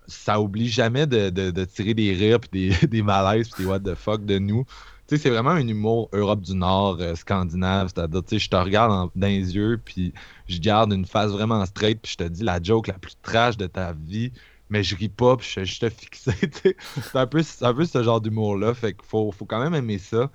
[0.07, 3.81] ça oublie jamais de, de, tirer des rires, puis des, des malaises, puis des what
[3.81, 4.65] the fuck de nous.
[5.09, 7.93] Tu sais, c'est vraiment un humour Europe du Nord, euh, scandinave.
[7.95, 10.13] C'est-à-dire, tu sais, je te regarde dans les yeux, puis
[10.49, 13.57] je garde une face vraiment straight, puis je te dis la joke la plus trash
[13.57, 14.33] de ta vie,
[14.71, 16.33] mais je ris pas, puis je suis juste fixé.
[16.63, 18.75] C'est un, peu, un peu ce genre d'humour-là.
[18.75, 20.31] Fait qu'il faut, faut quand même aimer ça.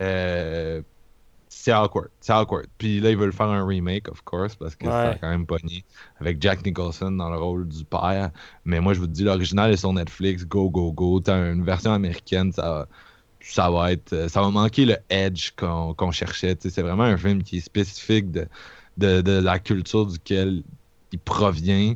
[0.00, 0.82] Euh,
[1.52, 2.08] c'est awkward.
[2.20, 2.68] C'est awkward.
[2.78, 5.84] Puis là, ils veulent faire un remake, of course, parce que a quand même pogné
[6.20, 8.30] avec Jack Nicholson dans le rôle du père.
[8.64, 10.46] Mais moi, je vous dis, l'original est sur Netflix.
[10.46, 11.18] Go, go, go.
[11.18, 12.86] T'as une version américaine, ça,
[13.40, 14.28] ça va être.
[14.28, 16.56] Ça va manquer le edge qu'on cherchait.
[16.60, 18.46] C'est vraiment un film qui est spécifique de,
[18.96, 20.62] de, de la culture duquel
[21.10, 21.94] il provient.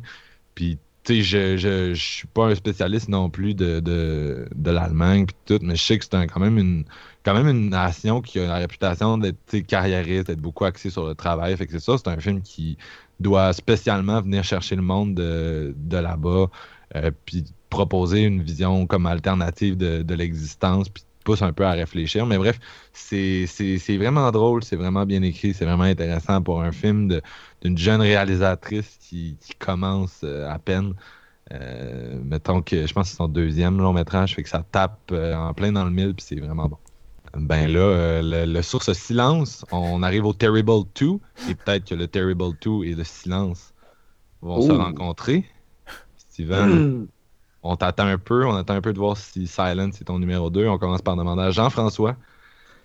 [0.56, 5.58] Puis je, je, je suis pas un spécialiste non plus de, de, de l'Allemagne tout,
[5.62, 6.84] mais je sais que c'est quand même une
[7.24, 11.14] quand même une nation qui a la réputation d'être carriériste, d'être beaucoup axée sur le
[11.14, 11.56] travail.
[11.56, 12.76] Fait que c'est ça, c'est un film qui
[13.20, 16.46] doit spécialement venir chercher le monde de, de là-bas,
[16.96, 21.72] euh, puis proposer une vision comme alternative de, de l'existence, puis pousse un peu à
[21.72, 22.26] réfléchir.
[22.26, 22.60] Mais bref,
[22.92, 23.46] c'est
[23.96, 27.20] vraiment drôle, c'est vraiment bien écrit, c'est vraiment intéressant pour un film
[27.62, 30.94] d'une jeune réalisatrice qui, qui commence euh, à peine.
[31.52, 35.10] Euh, mettons que je pense que c'est son deuxième long métrage, fait que ça tape
[35.12, 36.78] euh, en plein dans le mille, puis c'est vraiment bon.
[37.36, 41.06] Ben là, le, source silence, on arrive au Terrible 2,
[41.50, 43.74] et peut-être que le Terrible 2 et le silence
[44.40, 45.44] vont se rencontrer.
[46.16, 47.06] Steven,
[47.62, 50.50] on t'attend un peu, on attend un peu de voir si Silence est ton numéro
[50.50, 50.66] 2.
[50.68, 52.16] On commence par demander à Jean-François,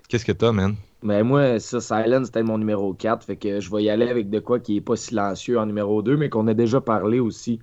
[0.08, 0.76] qu'est-ce que t'as, man?
[1.04, 3.26] Ben moi, ça, Silence, c'était mon numéro 4.
[3.26, 6.02] Fait que je vais y aller avec de quoi qui est pas silencieux en numéro
[6.02, 7.60] 2, mais qu'on a déjà parlé aussi.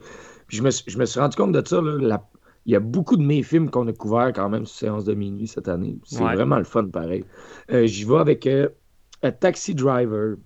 [0.46, 1.80] Puis je me, je me suis rendu compte de ça.
[1.80, 2.22] Là,
[2.66, 5.14] il y a beaucoup de mes films qu'on a couverts quand même sur Séance de
[5.14, 5.98] minuit cette année.
[6.04, 7.24] C'est vraiment le fun, pareil.
[7.70, 8.68] Euh, j'y vais avec euh,
[9.22, 10.36] A Taxi Driver.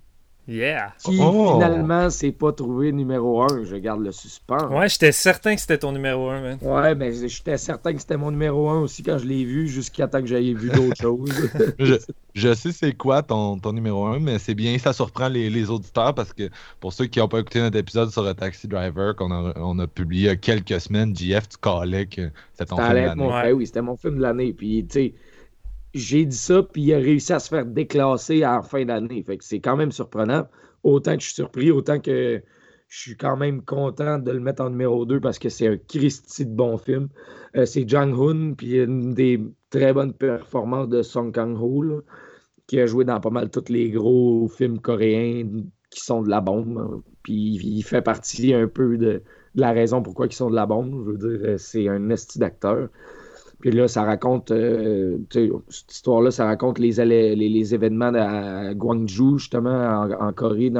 [0.50, 0.92] Yeah.
[0.98, 1.52] Qui oh.
[1.54, 3.64] finalement s'est pas trouvé numéro 1.
[3.64, 4.68] Je garde le suspens.
[4.68, 6.58] Ouais, j'étais certain que c'était ton numéro 1, man.
[6.60, 10.08] Ouais, mais j'étais certain que c'était mon numéro 1 aussi quand je l'ai vu, jusqu'à
[10.08, 11.30] temps que j'aille vu d'autres choses.
[12.34, 15.70] je, sais c'est quoi ton, ton, numéro 1, mais c'est bien, ça surprend les, les,
[15.70, 16.50] auditeurs parce que
[16.80, 19.78] pour ceux qui n'ont pas écouté notre épisode sur le Taxi Driver qu'on a, on
[19.78, 22.94] a publié il y a quelques semaines, JF, tu callais que c'était ton film de
[22.96, 23.24] l'année.
[23.24, 23.52] Ouais.
[23.52, 24.52] oui, c'était mon film de l'année.
[24.52, 25.14] Puis, tu sais
[25.94, 29.24] j'ai dit ça, puis il a réussi à se faire déclasser la fin d'année.
[29.40, 30.46] C'est quand même surprenant.
[30.82, 32.42] Autant que je suis surpris, autant que
[32.88, 35.76] je suis quand même content de le mettre en numéro 2 parce que c'est un
[35.76, 37.08] Christy de bon film.
[37.56, 39.40] Euh, c'est Jang Hoon, puis une des
[39.70, 42.02] très bonnes performances de Song Kang-ho,
[42.66, 45.44] qui a joué dans pas mal tous les gros films coréens
[45.90, 47.02] qui sont de la bombe.
[47.22, 49.22] Puis il fait partie un peu de,
[49.54, 51.04] la raison pourquoi ils sont de la bombe.
[51.04, 52.88] Je veux dire, c'est un esti d'acteur.
[53.60, 56.92] Puis là, ça raconte, euh, cette histoire-là, ça raconte les,
[57.34, 60.72] les, événements à Gwangju, justement, en, Corée,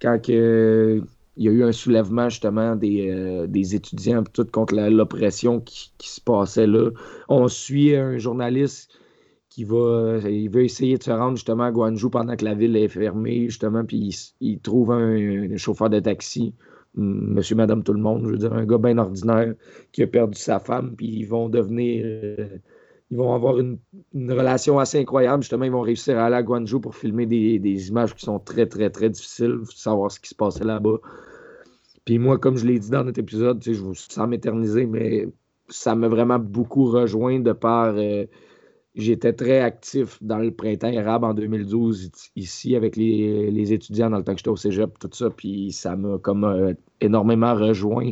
[0.00, 1.04] quand il
[1.36, 6.20] y a eu un soulèvement, justement, des, euh, des étudiants tout contre l'oppression qui, se
[6.20, 6.90] passait là.
[7.28, 8.90] On suit un journaliste
[9.50, 12.74] qui va, il veut essayer de se rendre justement à Gwangju pendant que la ville
[12.74, 16.54] est fermée, justement, puis il, trouve un, chauffeur de taxi
[16.94, 18.24] monsieur, madame, tout le monde.
[18.24, 19.54] Je veux dire, un gars bien ordinaire
[19.92, 22.02] qui a perdu sa femme, puis ils vont devenir.
[22.04, 22.58] Euh,
[23.10, 23.78] ils vont avoir une,
[24.14, 25.42] relation assez incroyable.
[25.42, 28.66] Justement, ils vont réussir à aller à Guangzhou pour filmer des, images qui sont très,
[28.66, 30.96] très, très difficiles, savoir ce qui se passait là-bas.
[32.06, 35.28] Puis moi, comme je l'ai dit dans notre épisode, je vous sens m'éterniser, mais
[35.68, 37.94] ça m'a vraiment beaucoup rejoint de par.
[37.96, 38.24] Euh,
[38.94, 44.24] J'étais très actif dans le printemps arabe en 2012 ici avec les, étudiants dans le
[44.24, 48.10] temps que j'étais au cégep, tout ça, puis ça m'a comme euh, énormément rejoint.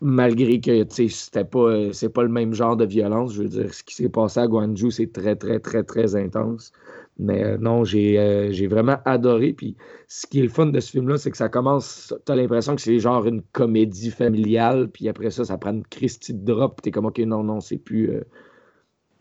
[0.00, 3.82] Malgré que c'était pas c'est pas le même genre de violence, je veux dire, ce
[3.82, 6.72] qui s'est passé à Guangzhou, c'est très, très, très, très intense.
[7.18, 9.52] Mais euh, non, euh, j'ai vraiment adoré.
[9.52, 9.76] Puis
[10.08, 12.14] ce qui est le fun de ce film-là, c'est que ça commence.
[12.24, 16.34] T'as l'impression que c'est genre une comédie familiale, puis après ça, ça prend une Christie
[16.34, 18.10] de drop, t'es comme ok, non, non, c'est plus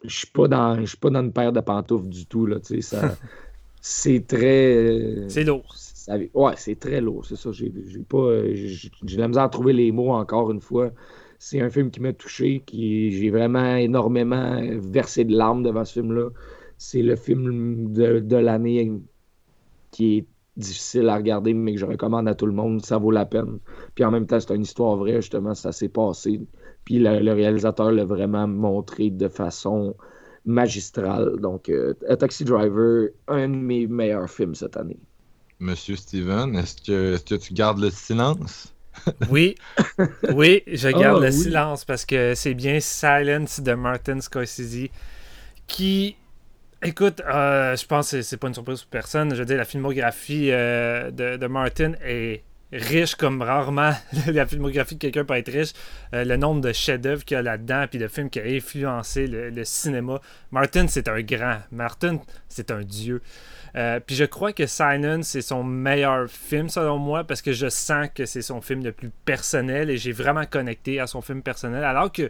[0.04, 2.60] je suis pas dans je suis pas dans une paire de pantoufles du tout là
[2.60, 3.18] tu sais ça
[3.82, 5.76] c'est très euh, c'est lourd.
[6.34, 7.72] ouais c'est très lourd c'est ça j'ai
[8.08, 10.92] pas j'ai la misère à trouver les mots encore une fois.
[11.42, 15.94] C'est un film qui m'a touché qui j'ai vraiment énormément versé de larmes devant ce
[15.94, 16.30] film là
[16.78, 18.92] c'est le film de, de l'année
[19.92, 20.26] qui est
[20.60, 23.60] difficile à regarder mais que je recommande à tout le monde ça vaut la peine
[23.96, 26.42] puis en même temps c'est une histoire vraie justement ça s'est passé
[26.86, 29.96] puis le, réalisateur l'a vraiment montré de façon
[30.46, 31.38] magistrale.
[31.40, 34.98] Donc, euh, A Taxi Driver, un de mes meilleurs films cette année.
[35.60, 38.74] Monsieur Steven, est-ce que, est que tu gardes le silence?
[39.30, 39.56] oui,
[40.34, 44.90] oui, je garde ah, le silence parce que c'est bien Silence de Martin Scorsese
[45.68, 46.16] qui,
[46.84, 49.34] écoute, euh, je pense que c'est pas une surprise pour personne.
[49.34, 53.94] Je veux dire, la filmographie euh, de, de, Martin est riche comme rarement
[54.28, 55.74] la filmographie de quelqu'un peut être riche.
[56.14, 59.28] Euh, le nombre de chefs-d'œuvre qu'il y a là-dedans, puis de films qui a influencé
[59.28, 60.22] le, cinéma.
[60.52, 61.58] Martin, c'est un grand.
[61.72, 63.22] Martin, c'est un dieu.
[63.76, 67.70] Euh, puis je crois que Silence, c'est son meilleur film, selon moi, parce que je
[67.70, 71.44] sens que c'est son film le plus personnel et j'ai vraiment connecté à son film
[71.44, 71.84] personnel.
[71.84, 72.30] Alors que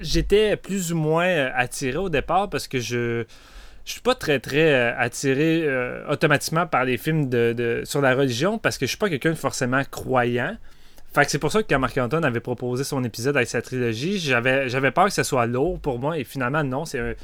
[0.00, 3.24] j'étais plus ou moins euh, attiré au départ parce que je
[3.84, 8.14] je suis pas très très euh, attiré euh, automatiquement par les films de, sur la
[8.14, 10.56] religion parce que je suis pas quelqu'un de forcément croyant.
[11.12, 14.18] Fait que c'est pour ça que quand Marc-Antoine avait proposé son épisode avec sa trilogie,
[14.18, 17.16] j'avais, j'avais peur que ce soit lourd pour moi et finalement non, c'est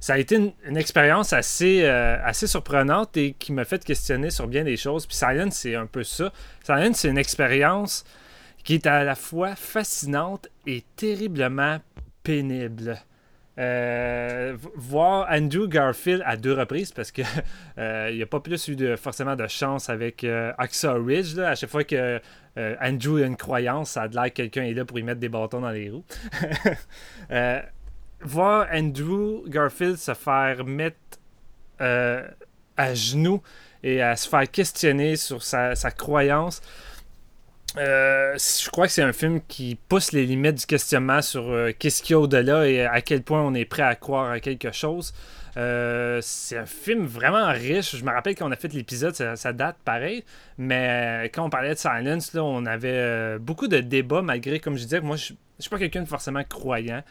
[0.00, 4.64] ça a été une, expérience assez, assez surprenante et qui m'a fait questionner sur bien
[4.64, 5.06] des choses.
[5.06, 6.32] Puis Silence, c'est un peu ça.
[6.64, 8.04] Silence, c'est une expérience
[8.68, 11.78] qui est à la fois fascinante et terriblement
[12.22, 12.98] pénible.
[13.56, 17.22] Euh, voir Andrew Garfield à deux reprises parce que
[17.78, 21.38] euh, il n'y a pas plus eu de, forcément de chance avec euh, Ridge.
[21.38, 22.20] À chaque fois que
[22.58, 25.20] euh, Andrew a une croyance, ça a l'air que quelqu'un est là pour y mettre
[25.20, 26.04] des bâtons dans les roues.
[28.20, 30.98] voir Andrew Garfield se faire mettre
[31.78, 33.40] à genoux
[33.82, 36.60] et à se faire questionner sur sa croyance.
[37.76, 41.72] Euh, je crois que c'est un film qui pousse les limites du questionnement sur euh,
[41.78, 44.40] qu'est-ce qu'il y a au-delà et à quel point on est prêt à croire à
[44.40, 45.12] quelque chose.
[45.56, 47.96] Euh, c'est un film vraiment riche.
[47.96, 50.24] Je me rappelle quand on a fait l'épisode, ça, date pareil.
[50.56, 55.00] Mais quand on parlait de Silence, on avait beaucoup de débats, malgré, comme je disais,
[55.00, 57.02] moi, je ne suis pas quelqu'un de forcément croyant.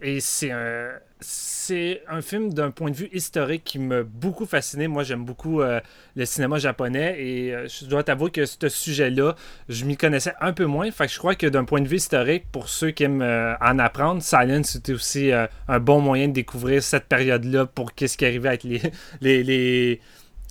[0.00, 4.88] Et c'est un, c'est un film d'un point de vue historique qui m'a beaucoup fasciné.
[4.88, 5.80] Moi, j'aime beaucoup euh,
[6.16, 9.34] le cinéma japonais et euh, je dois t'avouer que ce sujet-là,
[9.68, 10.90] je m'y connaissais un peu moins.
[10.90, 13.54] Fait que je crois que d'un point de vue historique, pour ceux qui aiment euh,
[13.60, 18.24] en apprendre, Silence c'était aussi un bon moyen de découvrir cette période-là pour qu'est-ce qui
[18.24, 18.80] arrivait avec les,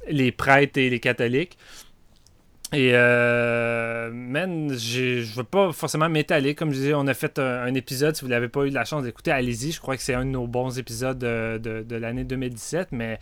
[0.08, 1.58] les, prêtres et les catholiques.
[2.74, 6.54] Et euh, man, je veux pas forcément m'étaler.
[6.54, 8.16] Comme je disais, on a fait un, épisode.
[8.16, 9.72] Si vous n'avez pas eu la chance d'écouter, allez-y.
[9.72, 12.90] Je crois que c'est un de nos bons épisodes de, de, l'année 2017.
[12.92, 13.20] Mais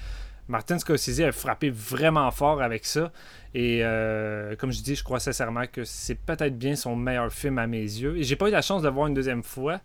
[0.47, 3.11] Martin Scorsese a frappé vraiment fort avec ça.
[3.53, 7.59] Et euh, comme je dis, je crois sincèrement que c'est peut-être bien son meilleur film
[7.59, 8.17] à mes yeux.
[8.17, 9.79] Et j'ai pas eu la chance de le voir une deuxième fois.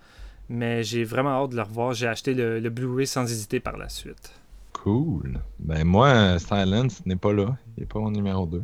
[0.48, 1.92] Mais j'ai vraiment hâte de le revoir.
[1.92, 4.32] J'ai acheté le, le Blu-ray sans hésiter par la suite.
[4.72, 5.38] Cool.
[5.58, 7.58] Ben moi, Silence n'est pas là.
[7.76, 8.62] Il n'est pas mon numéro 2.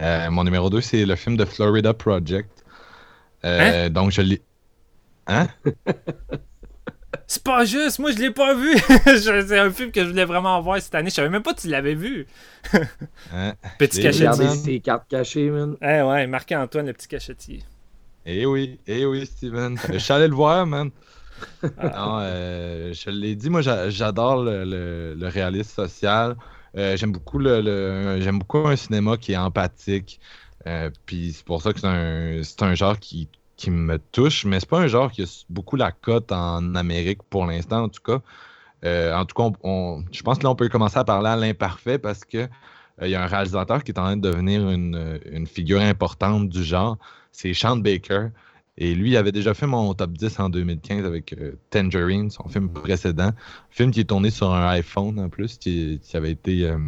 [0.00, 2.64] Euh, mon numéro 2, c'est le film de Florida Project.
[3.44, 3.90] Euh, hein?
[3.90, 4.42] Donc, je l'ai.
[5.26, 5.48] Hein?
[7.26, 8.74] c'est pas juste, moi je l'ai pas vu.
[9.04, 11.10] c'est un film que je voulais vraiment voir cette année.
[11.10, 12.26] Je savais même pas que tu l'avais vu.
[13.32, 13.54] hein?
[13.78, 14.48] Petit cachetier.
[14.48, 15.76] ses cartes cachées, man.
[15.82, 17.62] Eh ouais, marqué Antoine, le petit cachetier.
[18.24, 19.78] Eh oui, eh oui, Steven.
[19.92, 20.90] je suis allé le voir, man.
[21.78, 22.22] Ah.
[22.22, 26.36] euh, je l'ai dit, moi j'adore le, le, le, réalisme social.
[26.76, 30.20] Euh, j'aime beaucoup le, j'aime beaucoup un cinéma qui est empathique.
[30.66, 33.28] Euh, puis c'est pour ça que c'est un, genre qui,
[33.68, 37.46] me touche, mais c'est pas un genre qui a beaucoup la cote en Amérique pour
[37.46, 38.20] l'instant, en tout cas.
[38.84, 39.50] Euh, en tout cas,
[40.12, 42.48] je pense que là, on peut commencer à parler à l'imparfait parce que
[43.00, 46.48] il y a un réalisateur qui est en train de devenir une, une figure importante
[46.48, 46.98] du genre.
[47.30, 48.28] C'est Sean Baker.
[48.80, 52.48] Et lui, il avait déjà fait mon top 10 en 2015 avec euh, Tangerine, son
[52.48, 53.32] film précédent.
[53.70, 56.64] film qui est tourné sur un iPhone en plus, qui, avait été.
[56.64, 56.78] Euh,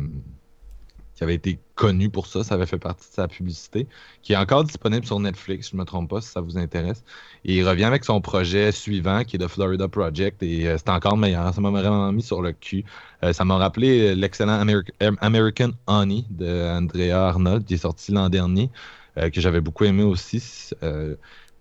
[1.17, 3.89] qui avait été connu pour ça, ça avait fait partie de sa publicité,
[4.23, 7.05] qui est encore disponible sur Netflix, je ne me trompe pas, si ça vous intéresse.
[7.45, 10.89] Et il revient avec son projet suivant, qui est The Florida Project, et euh, c'est
[10.91, 11.53] encore meilleur.
[11.53, 12.85] Ça m'a vraiment mis sur le cul.
[13.33, 14.65] ça m'a rappelé l'excellent
[15.21, 18.71] American Honey de Andrea Arnold, qui est sorti l'an dernier,
[19.17, 20.71] que j'avais beaucoup aimé aussi.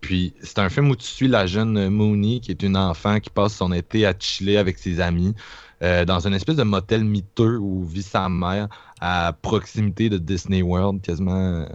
[0.00, 3.30] Puis c'est un film où tu suis la jeune Mooney, qui est une enfant qui
[3.30, 5.34] passe son été à chiller avec ses amis
[5.82, 8.68] euh, dans une espèce de motel miteux où vit sa mère
[9.00, 11.66] à proximité de Disney World, quasiment, euh,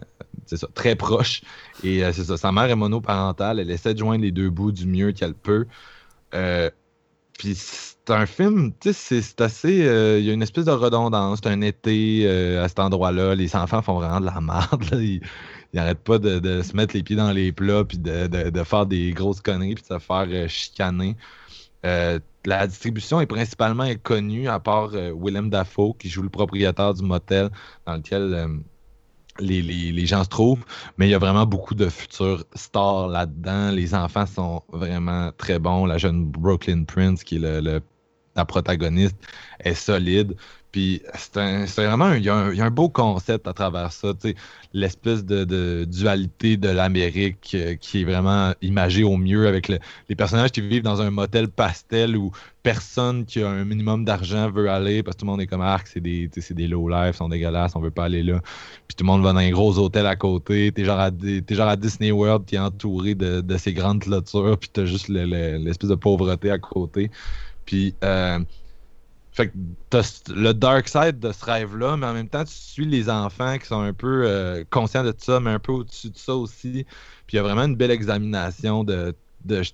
[0.45, 1.41] c'est ça, très proche.
[1.83, 4.71] Et euh, c'est ça, sa mère est monoparentale, elle essaie de joindre les deux bouts
[4.71, 5.65] du mieux qu'elle peut.
[7.39, 9.73] puis c'est un film, tu sais, c'est assez.
[10.19, 11.39] Il y a une espèce de redondance.
[11.41, 12.27] C'est un été
[12.59, 13.33] à cet endroit-là.
[13.33, 15.01] Les enfants font vraiment de la merde.
[15.75, 19.11] Il arrête pas de, se mettre les pieds dans les plats, puis de, faire des
[19.11, 21.17] grosses conneries, puis de se faire euh, chicaner.
[21.85, 26.93] Euh, la distribution est principalement inconnue, à part euh, Willem Dafoe, qui joue le propriétaire
[26.93, 27.49] du motel
[27.85, 28.61] dans lequel
[29.39, 30.63] les, gens se trouvent.
[30.97, 33.71] Mais il y a vraiment beaucoup de futurs stars là-dedans.
[33.71, 35.85] Les enfants sont vraiment très bons.
[35.85, 37.81] La jeune Brooklyn Prince, qui est
[38.35, 39.17] la protagoniste,
[39.59, 40.37] est solide.
[40.75, 44.09] Puis c'est vraiment il, y a un, beau concept à travers ça,
[44.73, 50.51] l'espèce de, dualité de l'Amérique euh, qui est vraiment imagée au mieux avec les personnages
[50.51, 55.01] qui vivent dans un motel pastel où personne qui a un minimum d'argent veut aller
[55.01, 57.73] parce que tout le monde est comme arc, c'est des, des low life, sont dégueulasses,
[57.77, 58.41] on veut pas aller là.
[58.89, 61.09] Puis tout le monde va dans un gros hôtel à côté, t'es genre, à,
[61.51, 65.95] genre à Disney World est entouré de, ces grandes clôtures, puis t'as juste l'espèce de
[65.95, 67.11] pauvreté à côté.
[67.65, 68.39] Puis euh,
[69.35, 69.53] fait que
[69.89, 70.01] t'as
[70.33, 73.65] le dark side de ce rêve-là, mais en même temps, tu suis les enfants qui
[73.65, 76.85] sont un peu euh, conscients de tout ça, mais un peu au-dessus de ça aussi.
[77.27, 79.13] Puis il y a vraiment une belle examination de,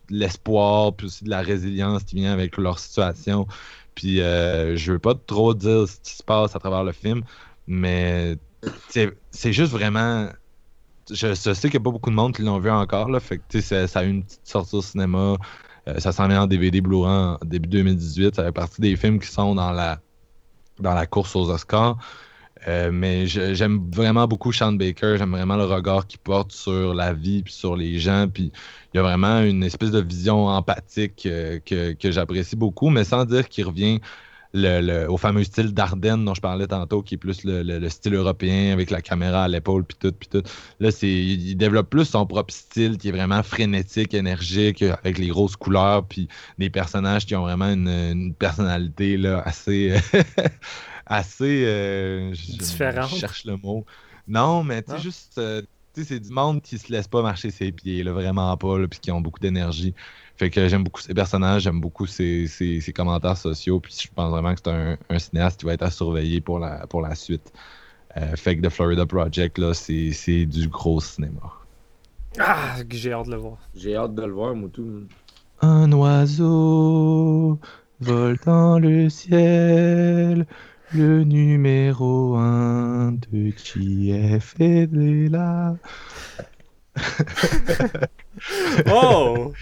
[0.09, 3.47] l'espoir, puis aussi de la résilience qui vient avec leur situation.
[3.93, 7.21] Puis euh, je veux pas trop dire ce qui se passe à travers le film,
[7.67, 8.37] mais
[8.79, 10.27] c'est juste vraiment.
[11.11, 13.39] Je, sais qu'il n'y a pas beaucoup de monde qui l'ont vu encore, là, fait
[13.47, 15.37] que ça, ça a eu une petite sortie au cinéma.
[15.87, 18.35] Euh, ça s'en vient en DVD Blu-ray début 2018.
[18.35, 19.99] Ça fait partie des films qui sont dans la,
[20.79, 21.97] dans la course aux Oscars.
[22.67, 25.15] Euh, mais j'aime vraiment beaucoup Sean Baker.
[25.17, 28.27] J'aime vraiment le regard qu'il porte sur la vie puis sur les gens.
[28.31, 28.51] Puis
[28.93, 33.03] il y a vraiment une espèce de vision empathique euh, que, que j'apprécie beaucoup, mais
[33.03, 33.99] sans dire qu'il revient
[34.53, 38.73] le, au fameux style d'Ardennes dont je parlais tantôt, qui est plus le, style européen
[38.73, 40.43] avec la caméra à l'épaule, puis tout, puis tout.
[40.79, 45.27] Là, c'est, il développe plus son propre style qui est vraiment frénétique, énergique, avec les
[45.27, 49.95] grosses couleurs, puis des personnages qui ont vraiment une, personnalité là, assez.
[51.05, 51.63] assez.
[51.65, 53.09] Euh, Différente.
[53.11, 53.85] Je cherche le mot.
[54.27, 55.37] Non, mais tu sais, juste.
[55.37, 55.61] Euh,
[55.93, 59.11] c'est du monde qui se laisse pas marcher ses pieds, là, vraiment pas, puis qui
[59.11, 59.93] ont beaucoup d'énergie.
[60.41, 62.49] Fait que j'aime beaucoup ces personnages, j'aime beaucoup ces,
[62.95, 66.41] commentaires sociaux, puis je pense vraiment que c'est un, cinéaste qui va être à surveiller
[66.41, 67.53] pour la, pour la suite.
[68.17, 71.53] Euh, fait que The Florida Project, là, c'est du gros cinéma.
[72.39, 73.57] Ah, j'ai hâte de le voir.
[73.75, 75.03] J'ai hâte de le voir, Moutou.
[75.61, 77.59] Un oiseau
[77.99, 80.47] vole dans le ciel,
[80.91, 84.89] le numéro un de JF est
[85.29, 85.75] là.
[88.91, 89.53] Oh!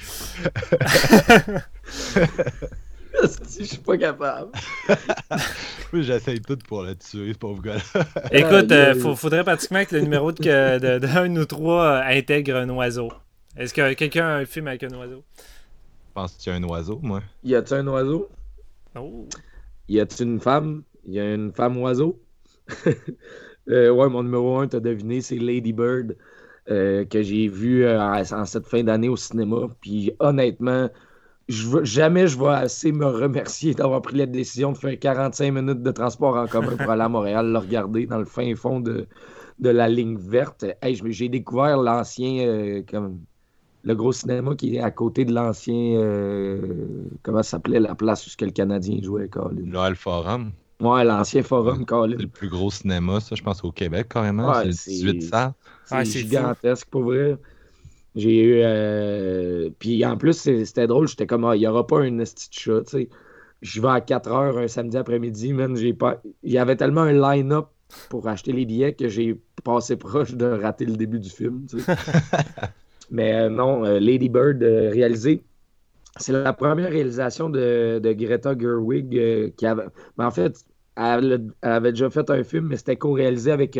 [3.59, 4.51] je suis pas capable.
[5.93, 7.77] oui, j'essaye tout pour le tuer, ce pauvre gars
[8.31, 12.55] Écoute, il euh, faudrait pratiquement que le numéro de, de, de ou trois euh, intègre
[12.55, 13.11] un oiseau.
[13.57, 15.23] Est-ce que quelqu'un a un film avec un oiseau?
[15.37, 17.21] Je pense qu'il y a un oiseau, moi.
[17.43, 18.29] Y a-tu un oiseau?
[18.95, 19.27] Oh.
[19.87, 20.83] Y a-tu une femme?
[21.07, 22.19] Y a une femme oiseau?
[23.69, 26.15] euh, ouais, mon numéro un, t'as deviné, c'est Lady Bird.
[26.71, 29.69] Euh, que j'ai vu euh, en, cette fin d'année au cinéma.
[29.81, 30.87] Puis honnêtement,
[31.47, 35.81] je jamais je vais assez me remercier d'avoir pris la décision de faire 45 minutes
[35.81, 39.07] de transport en commun pour aller à Montréal, le regarder dans le fin fond de,
[39.57, 40.63] de la ligne verte.
[40.83, 43.17] j'ai découvert l'ancien, euh, comme
[43.83, 45.97] le gros cinéma qui est à côté de l'ancien,
[47.23, 49.89] comment ça s'appelait la place où le Canadien jouait, Colin?
[49.89, 50.51] Le Forum.
[50.81, 52.17] Ouais, l'ancien Forum, Colin.
[52.17, 54.53] C'est le plus gros cinéma, ça, je pense, au Québec, carrément.
[54.71, 55.53] c'est 18 salles.
[55.89, 57.37] C'est gigantesque, pour vrai.
[58.15, 58.61] J'ai eu.
[58.63, 61.07] Euh, puis en plus, c'était drôle.
[61.07, 63.09] J'étais comme, ah, il n'y aura pas un esti chat, tu sais.
[63.61, 65.75] Je vais à 4 heures un samedi après-midi, man.
[65.75, 66.21] J'ai pas...
[66.43, 67.67] Il y avait tellement un line-up
[68.09, 71.79] pour acheter les billets que j'ai passé proche de rater le début du film, tu
[71.79, 71.95] sais.
[73.11, 75.43] Mais euh, non, euh, Lady Bird réalisé.
[76.17, 79.85] C'est la première réalisation de, de Greta Gerwig qui avait.
[80.17, 83.79] Mais en fait, elle, avait déjà fait un film, mais c'était co-réalisé avec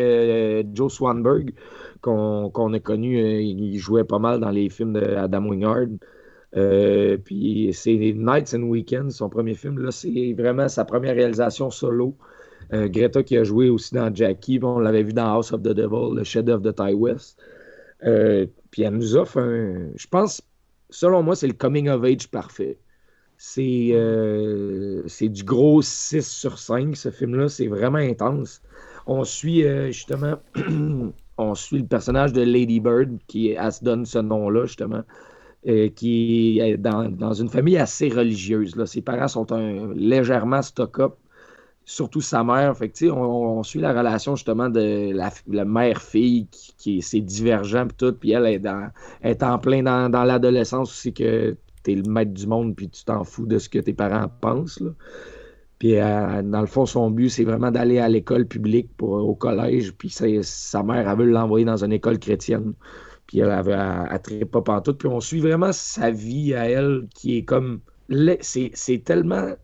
[0.72, 1.52] Joe Swanberg
[2.00, 3.20] qu'on a connu.
[3.20, 5.88] Euh, il jouait pas mal dans les films d'Adam Wingard.
[6.56, 9.78] Euh, puis c'est Nights and Weekends, son premier film.
[9.78, 12.16] Là, c'est vraiment sa première réalisation solo.
[12.72, 14.60] Euh, Greta qui a joué aussi dans Jackie.
[14.62, 17.38] on l'avait vu dans House of the Devil, le chef-d'œuvre de Ty West.
[18.00, 19.90] puis elle nous offre un.
[19.96, 20.42] Je pense,
[20.90, 22.78] selon moi, c'est le coming of age parfait.
[23.36, 27.48] C'est du gros 6 sur 5, ce film-là.
[27.48, 28.62] C'est vraiment intense.
[29.06, 30.36] On suit justement
[31.40, 35.02] on suit le personnage de Lady Bird, qui se donne ce nom-là, justement,
[35.68, 38.76] euh, qui est dans, une famille assez religieuse.
[38.76, 38.86] Là.
[38.86, 41.14] Ses parents sont un, légèrement stock-up,
[41.84, 42.76] surtout sa mère.
[42.76, 47.96] Fait on, on, suit la relation, justement, de la, mère-fille, qui, qui est divergent, puis
[47.96, 48.90] tout, puis elle est, dans,
[49.22, 53.04] est en plein dans, l'adolescence aussi, que tu es le maître du monde, puis tu
[53.04, 54.80] t'en fous de ce que tes parents pensent.
[54.80, 54.90] Là.
[55.80, 59.34] Puis, euh, dans le fond, son but, c'est vraiment d'aller à l'école publique pour, au
[59.34, 59.92] collège.
[59.94, 62.74] Puis, sa mère, elle veut l'envoyer dans une école chrétienne.
[63.26, 64.20] Puis, elle avait à,
[64.52, 64.98] pas pantoute.
[64.98, 67.80] Puis, on suit vraiment sa vie à elle qui est comme.
[68.42, 69.54] C'est tellement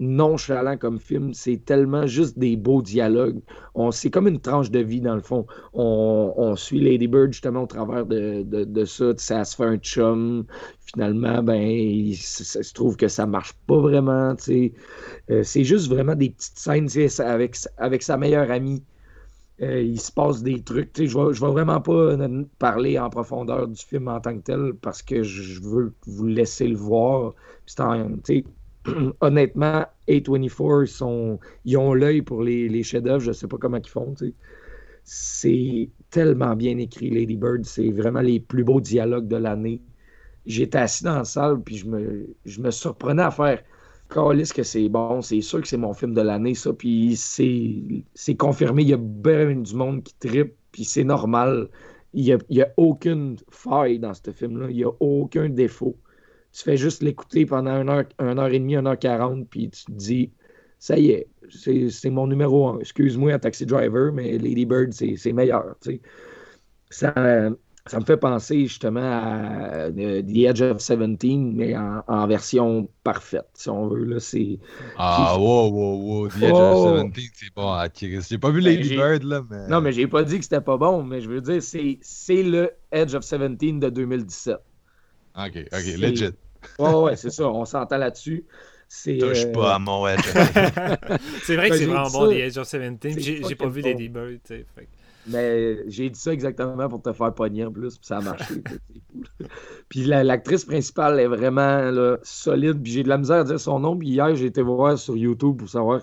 [0.00, 1.34] nonchalant comme film.
[1.34, 3.40] C'est tellement juste des beaux dialogues.
[3.90, 5.46] C'est comme une tranche de vie, dans le fond.
[5.72, 9.12] On, suit Lady Bird justement au travers de, ça.
[9.16, 10.44] Ça se fait un chum.
[10.80, 14.34] Finalement, ben, il, se trouve que ça marche pas vraiment.
[15.30, 16.88] Euh, c'est juste vraiment des petites scènes
[17.20, 18.82] avec, sa meilleure amie.
[19.62, 20.90] Euh, il se passe des trucs.
[20.96, 22.16] Je ne vais, vraiment pas
[22.58, 26.66] parler en profondeur du film en tant que tel parce que je veux vous laisser
[26.66, 27.34] le voir.
[29.20, 33.20] honnêtement, A24, ils, ont l'œil pour les, chefs-d'œuvre.
[33.20, 34.14] Je ne sais pas comment ils font.
[35.04, 37.64] C'est tellement bien écrit, Lady Bird.
[37.64, 39.80] C'est vraiment les plus beaux dialogues de l'année.
[40.46, 43.62] J'étais assis dans la salle, puis je me, surprenais à faire
[44.10, 46.72] Calisse que c'est bon, c'est sûr que c'est mon film de l'année, ça.
[46.74, 51.70] Puis c'est confirmé, il y a bien du monde qui tripe, puis c'est normal.
[52.12, 55.96] Il n'y a, aucune faille dans ce film-là, il n'y a aucun défaut.
[56.54, 59.70] Tu fais juste l'écouter pendant une heure, une heure et demie, une heure quarante, puis
[59.70, 60.30] tu te dis,
[60.78, 61.26] ça y est,
[61.90, 62.78] c'est mon numéro un.
[62.78, 65.74] Excuse-moi, un taxi driver, mais Lady Bird, c'est meilleur.
[66.90, 67.12] Ça,
[67.86, 71.18] ça me fait penser justement à euh, The Edge of 17,
[71.54, 74.04] mais en, version parfaite, si on veut.
[74.04, 74.58] Là, c'est,
[74.96, 76.28] ah, wow, wow, wow.
[76.28, 79.66] The Edge of 17, c'est bon à J'ai pas vu Lady Bird, là, mais.
[79.68, 82.42] Non, mais j'ai pas dit que c'était pas bon, mais je veux dire, c'est, c'est
[82.42, 84.56] le Edge of 17 de 2017.
[85.36, 86.30] Ok, ok, legit.
[86.78, 88.44] Ouais, ouais, c'est ça, on s'entend là-dessus.
[88.88, 90.20] C'est, Touche pas euh, à mon Edge.
[91.42, 93.18] c'est vrai que ben, c'est vraiment bon, The Edge of 17.
[93.18, 94.66] J'ai, j'ai pas vu Lady Bird, tu sais.
[95.26, 98.54] Mais j'ai dit ça exactement pour te faire pogner en plus, puis ça a marché.
[99.88, 101.90] puis l'actrice principale est vraiment
[102.22, 103.96] solide, puis j'ai de la misère à dire son nom.
[103.96, 106.02] Puis hier, j'ai été voir sur YouTube pour savoir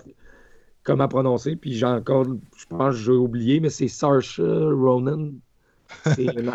[0.82, 5.30] comment prononcer, puis j'ai encore, je pense que j'ai oublié, mais c'est Sarsha Ronan.
[6.04, 6.52] C'est une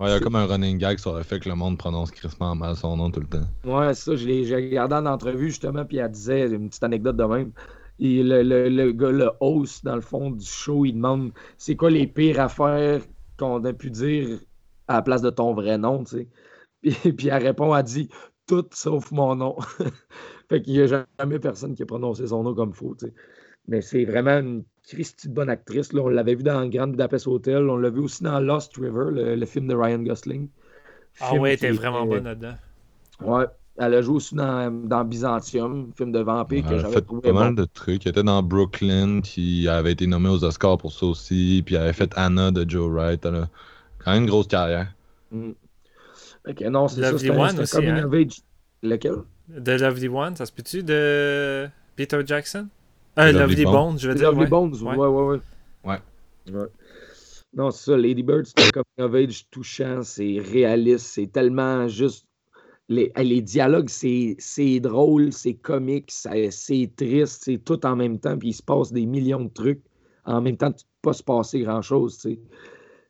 [0.00, 2.54] Il y a comme un running gag sur le fait que le monde prononce crispement
[2.56, 3.46] mal son nom tout le temps.
[3.64, 7.24] Ouais, ça, je l'ai regardé en entrevue justement, puis elle disait une petite anecdote de
[7.24, 7.52] même.
[8.00, 11.90] Le, le, le, gars, le host, dans le fond du show, il demande c'est quoi
[11.90, 13.02] les pires affaires
[13.38, 14.40] qu'on a pu dire
[14.88, 16.28] à la place de ton vrai nom, tu sais?
[16.82, 18.10] Puis, puis elle répond, elle dit
[18.46, 19.56] tout sauf mon nom.
[20.50, 23.14] fait qu'il n'y a jamais personne qui a prononcé son nom comme faux, tu sais.
[23.68, 25.92] Mais c'est vraiment une Christie de bonne actrice.
[25.92, 26.02] Là.
[26.02, 29.46] On l'avait vu dans Grand Budapest Hotel, on l'a vu aussi dans Lost River, le,
[29.46, 30.48] film de Ryan Gosling.
[31.20, 32.54] Ah ouais, elle était vraiment bonne là-dedans.
[33.20, 33.44] Ouais,
[33.76, 37.22] elle a joué aussi dans, dans Byzantium, film de vampire que j'avais trouvé.
[37.22, 38.04] pas mal de trucs.
[38.04, 41.62] Elle était dans Brooklyn, qui avait été nommée aux Oscars pour ça aussi.
[41.64, 43.24] Puis elle avait fait Anna de Joe Wright.
[43.24, 43.48] Elle a
[43.98, 44.92] quand même une grosse carrière.
[45.30, 45.50] Mm.
[46.48, 47.32] Ok, non, c'est ça.
[47.32, 47.86] One aussi.
[47.86, 48.08] Hein?
[48.82, 49.14] Lequel?
[49.48, 50.82] De Lovely One, ça se peut-tu?
[50.82, 52.68] De Peter Jackson?
[53.18, 54.32] Euh, Lovely, Bones, je veux dire.
[54.32, 55.40] Lovely Bones, ouais, ouais, ouais.
[55.84, 55.98] Ouais.
[56.52, 56.68] ouais.
[57.54, 57.96] Non, c'est ça.
[57.96, 62.26] Lady Bird, c'est un coming of age touchant, c'est réaliste, c'est tellement juste
[62.88, 68.54] les, dialogues, c'est drôle, c'est comique, c'est triste, c'est tout en même temps, puis il
[68.54, 69.82] se passe des millions de trucs.
[70.26, 72.18] En même temps, il ne peut pas se passer grand-chose,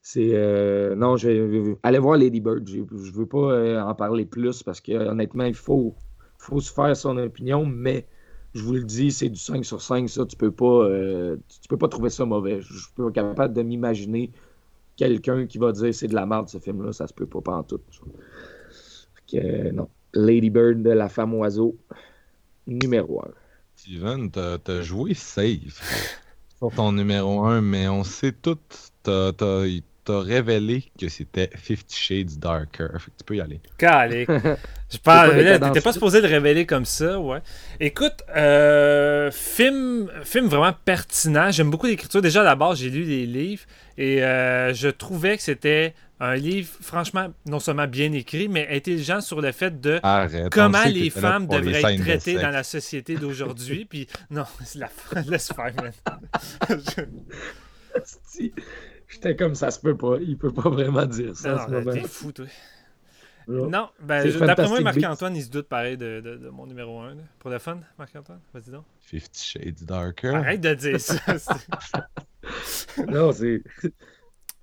[0.03, 0.35] C'est.
[0.35, 2.69] Euh, non, je, allez voir Lady Bird.
[2.69, 5.95] Je ne veux pas euh, en parler plus parce que honnêtement, il faut,
[6.39, 8.07] faut se faire son opinion, mais
[8.55, 10.25] je vous le dis, c'est du 5 sur 5, ça.
[10.27, 12.61] Tu peux pas, euh, tu peux pas trouver ça mauvais.
[12.61, 14.31] Je suis pas capable de m'imaginer
[14.97, 16.93] quelqu'un qui va dire c'est de la merde ce film-là.
[16.93, 17.81] Ça se peut pas, pas en tout
[19.73, 19.89] non.
[20.13, 21.77] Lady Bird de la femme oiseau,
[22.67, 23.29] numéro 1.
[23.75, 25.83] Steven, t'as joué safe
[26.59, 28.59] sur ton numéro 1, mais on sait tout,
[29.03, 29.33] t'as
[30.13, 32.89] révélé que c'était Fifty Shades Darker.
[32.99, 33.61] Fait que tu peux y aller.
[33.79, 34.27] Calé.
[34.91, 35.37] Je parle.
[35.37, 37.41] T'étais pas supposé le révéler comme ça, ouais.
[37.81, 41.51] Écoute, euh, film, film vraiment pertinent.
[41.51, 42.23] J'aime beaucoup l'écriture.
[42.23, 43.65] Déjà, à la base, j'ai lu les livres
[43.99, 49.21] et euh, je trouvais que c'était un livre, franchement, non seulement bien écrit, mais intelligent
[49.21, 50.01] sur le fait de
[50.51, 53.85] comment les femmes devraient être traitées dans la société d'aujourd'hui.
[53.91, 54.45] Puis, non,
[54.77, 54.89] la...
[55.29, 55.73] laisse faire,
[59.15, 60.17] J'étais comme ça se peut pas.
[60.21, 61.67] Il peut pas vraiment dire ça.
[61.71, 62.47] Non, t'es fou, toi.
[63.47, 67.17] Non, ben, d'après moi, Marc-Antoine, il se doute pareil de, de, mon numéro 1.
[67.39, 68.85] Pour le fun, Marc-Antoine, vas-y donc.
[69.01, 70.35] Fifty Shades Darker.
[70.35, 71.15] Arrête de dire ça.
[73.09, 73.63] non, c'est.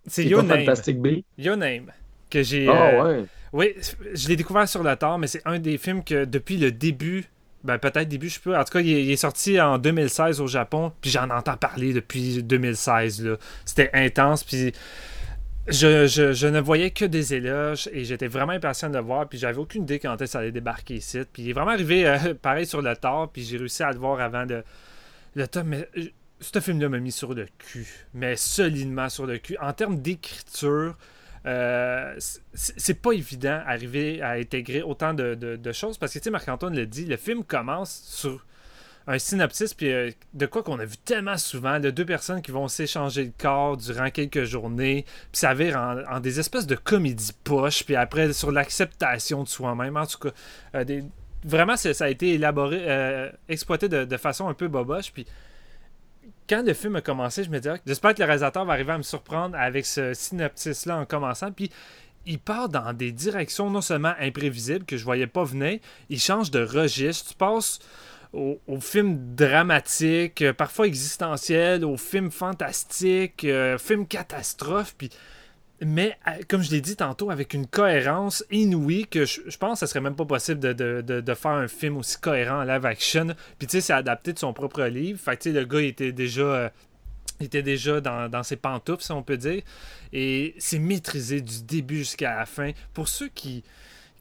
[0.05, 0.59] C'est Your Name.
[0.61, 1.07] Fantastic B.
[1.37, 1.91] Your Name.
[2.29, 2.67] Que j'ai.
[2.67, 3.25] Ah euh, ouais.
[3.53, 3.75] Oui,
[4.13, 7.25] je l'ai découvert sur le tard, mais c'est un des films que depuis le début.
[7.63, 8.59] Ben, peut-être début, je sais pas.
[8.59, 12.41] En tout cas, il est, sorti en 2016 au Japon, puis j'en entends parler depuis
[12.41, 13.37] 2016.
[13.65, 14.73] C'était intense, puis
[15.67, 19.29] je, je, ne voyais que des éloges et j'étais vraiment impatient de le voir.
[19.29, 21.19] Puis j'avais aucune idée quand ça allait débarquer ici.
[21.31, 23.29] Puis il est vraiment arrivé euh, pareil sur le tard.
[23.31, 24.63] Puis j'ai réussi à le voir avant de,
[25.35, 25.65] le top.
[25.65, 25.87] Mais
[26.39, 29.57] ce film-là m'a mis sur le cul, mais solidement sur le cul.
[29.61, 30.95] En termes d'écriture,
[31.45, 32.15] Euh,
[32.53, 36.75] c'est pas évident d'arriver à intégrer autant de, de choses parce que, tu sais, Marc-Antoine
[36.75, 38.45] le dit, le film commence sur
[39.07, 42.51] un synopsis, puis euh, de quoi qu'on a vu tellement souvent, de deux personnes qui
[42.51, 45.77] vont s'échanger le corps durant quelques journées, puis ça vire
[46.09, 50.29] en, des espèces de comédie poche, puis après sur l'acceptation de soi-même, en tout cas,
[50.75, 51.01] euh,
[51.43, 55.25] vraiment ça, a été élaboré, exploité de, façon un peu boboche, puis
[56.51, 58.97] quand le film a commencé, je me disais, j'espère que le réalisateur va arriver à
[58.97, 61.71] me surprendre avec ce synopsis-là en commençant, puis
[62.25, 66.51] il part dans des directions non seulement imprévisibles que je voyais pas venir, il change
[66.51, 67.79] de registre, tu passes
[68.33, 75.09] aux, films dramatiques, euh, parfois existentiels, aux films fantastiques, euh, films catastrophes, puis
[75.83, 79.85] mais euh, comme je l'ai dit tantôt, avec une cohérence inouïe que je, pense que
[79.85, 83.27] ce serait même pas possible de, faire un film aussi cohérent en live action.
[83.57, 85.19] Puis tu sais, c'est adapté de son propre livre.
[85.19, 86.71] Fait que le gars était déjà.
[87.39, 89.63] était déjà dans, dans, ses pantoufles, si on peut dire.
[90.13, 92.71] Et c'est maîtrisé du début jusqu'à la fin.
[92.93, 93.63] Pour ceux qui,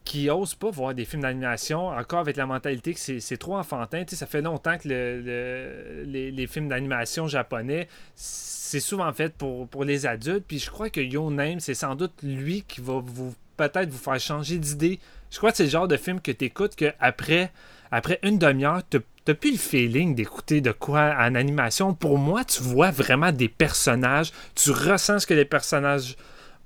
[0.03, 4.03] qui osent pas voir des films d'animation, encore avec la mentalité que c'est trop enfantin.
[4.07, 10.45] ça fait longtemps que les, films d'animation japonais, c'est souvent fait pour, pour les adultes.
[10.47, 13.97] Puis je crois que Yo Name, c'est sans doute lui qui va vous peut-être vous
[13.97, 14.99] faire changer d'idée.
[15.29, 17.51] Je crois que c'est le genre de film que tu écoutes que après,
[17.91, 21.93] après une demi-heure, tu n'as plus le feeling d'écouter de quoi en animation.
[21.93, 26.15] Pour moi, tu vois vraiment des personnages, tu ressens ce que les personnages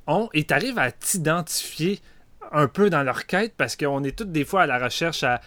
[0.07, 1.99] ont et tu arrives à t'identifier
[2.51, 5.41] un peu dans leur quête parce qu'on est toutes des fois à la recherche à,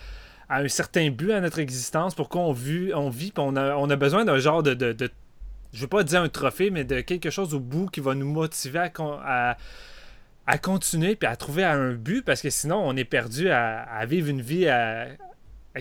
[0.51, 3.97] un certain but à notre existence, pourquoi on vit, on vit, on a, on a
[3.97, 5.11] besoin d'un genre de, de, de,
[5.73, 8.31] je veux pas dire un trophée, mais de quelque chose au bout qui va nous
[8.31, 9.57] motiver à,
[10.47, 14.29] à, continuer puis à trouver un but parce que sinon on est perdu à, vivre
[14.29, 14.67] une vie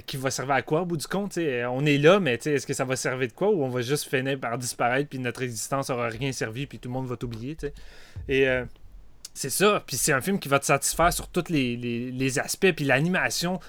[0.05, 2.73] qui va servir à quoi au bout du compte On est là, mais est-ce que
[2.73, 5.89] ça va servir de quoi ou on va juste finir par disparaître puis notre existence
[5.89, 7.55] aura rien servi puis tout le monde va t'oublier
[8.27, 8.65] Et euh,
[9.37, 9.83] c'est ça.
[9.85, 12.71] Puis c'est un film qui va te satisfaire sur tous les, aspects.
[12.71, 13.59] Puis l'animation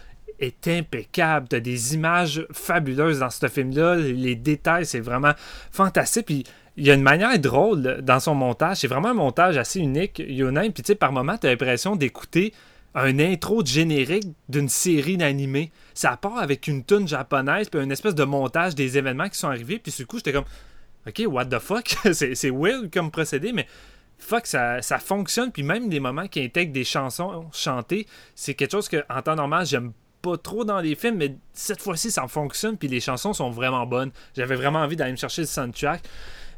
[0.41, 1.47] est impeccable.
[1.49, 3.97] T'as des images fabuleuses dans ce film-là.
[3.97, 5.33] Les détails, c'est vraiment
[5.71, 6.27] fantastique.
[6.27, 6.45] Puis
[6.79, 8.79] il y a une manière drôle dans son montage.
[8.79, 10.71] C'est vraiment un montage assez unique, Yonaim.
[10.71, 12.55] Puis tu sais, par moment, t'as l'impression d'écouter
[12.95, 15.71] un intro de générique d'une série d'animés.
[15.93, 19.49] Ça part avec une tune japonaise, puis une espèce de montage des événements qui sont
[19.49, 19.79] arrivés.
[19.79, 20.47] Puis du coup, j'étais comme,
[21.07, 21.95] OK, what the fuck?
[22.13, 23.67] c'est weird comme procédé, mais
[24.19, 25.53] fuck, ça, ça fonctionne.
[25.53, 29.37] Puis même des moments qui intègrent des chansons chantées, c'est quelque chose que en temps
[29.37, 32.77] normal, j'aime pas trop dans les films, mais cette fois-ci, ça fonctionne.
[32.77, 34.11] Puis les chansons sont vraiment bonnes.
[34.37, 36.03] J'avais vraiment envie d'aller me chercher le soundtrack.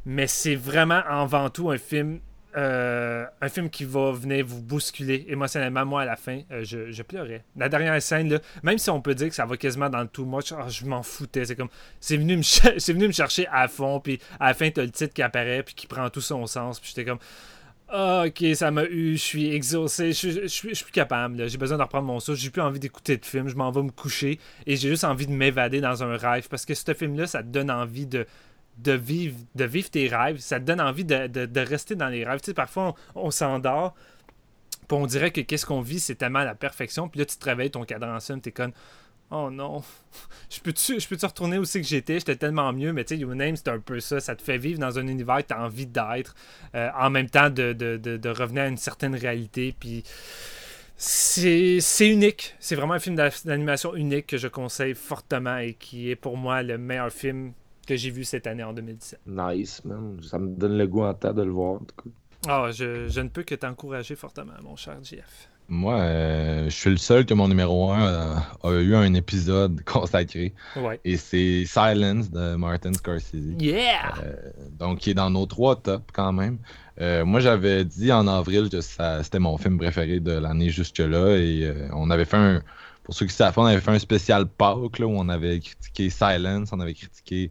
[0.06, 2.20] Mais c'est vraiment avant tout un film
[2.56, 5.86] euh, un film qui va venir vous bousculer émotionnellement.
[5.86, 7.44] Moi, à la fin, euh, je, pleurais.
[7.56, 10.08] La dernière scène, là, même si on peut dire que ça va quasiment dans le
[10.08, 11.44] too much, ah, je m'en foutais.
[11.44, 11.68] C'est comme,
[12.00, 12.42] c'est venu, me
[12.78, 15.62] c'est venu me chercher à fond, puis à la fin, t'as le titre qui apparaît,
[15.62, 17.20] puis qui prend tout son sens, puis j'étais comme,
[17.92, 21.82] ah, ok, ça m'a eu, je suis exaucé, je, suis plus capable, j'ai besoin de
[21.82, 24.76] reprendre mon souffle, j'ai plus envie d'écouter de film, je m'en vais me coucher, et
[24.76, 27.70] j'ai juste envie de m'évader dans un rêve, parce que ce film-là, ça te donne
[27.70, 28.26] envie de
[28.78, 30.38] de vivre, de vivre tes rêves.
[30.38, 32.40] Ça te donne envie de, rester dans les rêves.
[32.40, 33.94] Tu sais, parfois, on, s'endort,
[34.88, 37.08] puis on dirait que qu'est-ce qu'on vit, c'est tellement la perfection.
[37.08, 38.72] Puis là, tu te réveilles, ton cadran sonne, t'es comme
[39.32, 39.82] Oh non,
[40.50, 42.14] je peux-tu peux retourner où c'est que j'étais?
[42.14, 44.18] J'étais tellement mieux, mais tu sais, Your Name, c'est un peu ça.
[44.18, 46.34] Ça te fait vivre dans un univers que tu as envie d'être,
[46.74, 49.72] euh, en même temps de, de, revenir à une certaine réalité.
[49.78, 50.02] Puis
[50.96, 52.56] c'est unique.
[52.58, 56.64] C'est vraiment un film d'animation unique que je conseille fortement et qui est pour moi
[56.64, 57.52] le meilleur film
[57.90, 59.20] que j'ai vu cette année en 2017.
[59.26, 60.18] Nice, man.
[60.22, 62.10] Ça me donne le goût en tête de le voir, en tout cas.
[62.48, 65.48] Ah, je, je ne peux que t'encourager fortement, mon cher Jeff.
[65.68, 69.82] Moi, euh, je suis le seul que mon numéro 1 euh, a eu un épisode
[69.84, 70.54] consacré.
[70.76, 71.00] Ouais.
[71.04, 73.34] Et c'est Silence de Martin Scorsese.
[73.58, 74.14] Yeah!
[74.22, 74.36] Euh,
[74.78, 76.58] donc, qui est dans nos trois tops quand même.
[77.24, 81.36] moi, j'avais dit en avril que c'était mon film préféré de l'année jusque-là.
[81.36, 82.62] Et on avait fait un.
[83.02, 86.68] Pour ceux qui savent, on avait fait un spécial Pâques où on avait critiqué Silence,
[86.72, 87.50] on avait critiqué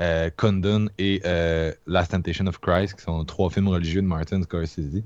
[0.00, 4.42] euh, Condon et euh, Last Temptation of Christ, qui sont trois films religieux de Martin
[4.42, 5.02] Scorsese.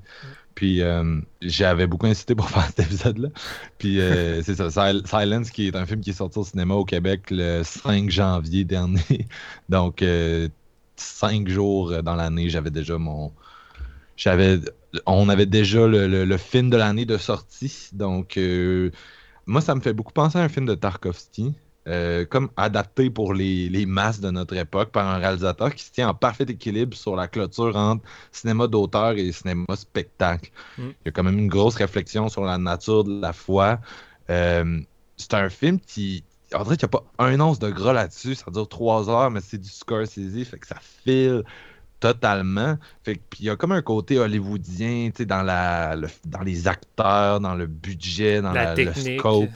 [0.53, 3.29] Puis euh, j'avais beaucoup incité pour faire cet épisode-là.
[3.77, 3.99] Puis
[4.43, 7.63] c'est ça, Silence, qui est un film qui est sorti au cinéma au Québec le
[7.63, 9.27] 5 janvier dernier.
[9.69, 10.03] Donc,
[10.95, 13.31] cinq jours dans l'année, j'avais déjà mon.
[14.17, 14.59] J'avais.
[15.05, 17.89] On avait déjà le film de l'année de sortie.
[17.93, 18.37] Donc,
[19.45, 21.53] moi, ça me fait beaucoup penser à un film de Tarkovsky.
[21.87, 26.09] Euh, comme adapté pour les, masses de notre époque par un réalisateur qui se tient
[26.09, 30.51] en parfait équilibre sur la clôture entre cinéma d'auteur et cinéma spectacle.
[30.77, 30.81] Mm.
[30.89, 33.79] Il y a quand même une grosse réflexion sur la nature de la foi.
[34.29, 34.79] Euh,
[35.17, 36.23] c'est un film qui.
[36.53, 38.35] On dirait qu'il n'y a pas un once de gras là-dessus.
[38.35, 41.43] Ça dure trois heures, mais c'est du Scorsese, fait que ça file
[42.01, 42.77] totalement.
[43.03, 46.67] Fait que, puis il y a comme un côté hollywoodien, dans, la, le- dans les
[46.67, 49.19] acteurs, dans le budget, dans La la- le technique.
[49.19, 49.49] scope.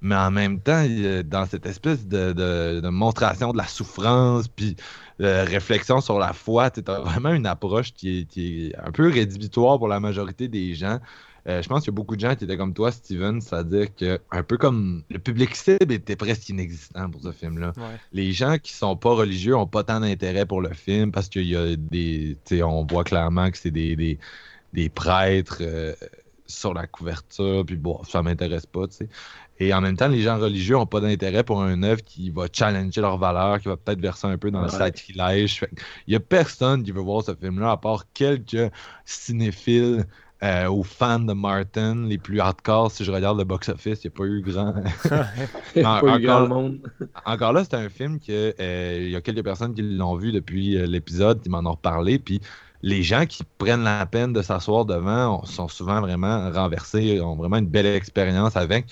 [0.00, 0.84] Mais en même temps,
[1.24, 4.76] dans cette espèce de, de, de monstration de la souffrance, puis
[5.18, 8.92] de réflexion sur la foi, tu as vraiment une approche qui est, qui est un
[8.92, 11.00] peu rédhibitoire pour la majorité des gens.
[11.48, 13.94] Euh, je pense qu'il y a beaucoup de gens qui étaient comme toi, Steven, c'est-à-dire
[13.94, 17.96] que un peu comme le public cible était presque inexistant pour ce film-là Ouais.
[18.12, 21.46] les gens qui sont pas religieux ont pas tant d'intérêt pour le film parce qu'il
[21.46, 22.36] y a des.
[22.62, 24.18] on voit clairement que c'est des, des,
[24.74, 25.94] des prêtres euh,
[26.46, 29.08] sur la couverture, puis bon, ça m'intéresse pas, tu sais.
[29.60, 32.46] Et en même temps, les gens religieux ont pas d'intérêt pour une œuvre qui va
[32.52, 35.64] challenger leurs valeurs, qui va peut-être verser un peu dans le sacrilège.
[36.06, 38.70] Il y a personne qui veut voir ce film-là, à part quelques
[39.04, 40.06] cinéphiles
[40.44, 42.92] euh, ou fans de Martin, les plus hardcore.
[42.92, 44.74] Si je regarde le box-office, il n'y a pas eu grand.
[45.74, 46.78] Pas En- eu grand encore- monde.
[47.26, 50.30] Encore là, c'est un film que euh, il y a quelques personnes qui l'ont vu
[50.30, 52.40] depuis euh, l'épisode, qui m'en ont reparlé, puis
[52.82, 57.34] les gens qui prennent la peine de s'asseoir devant ont- sont souvent vraiment renversés, ont
[57.34, 58.86] vraiment une belle expérience avec.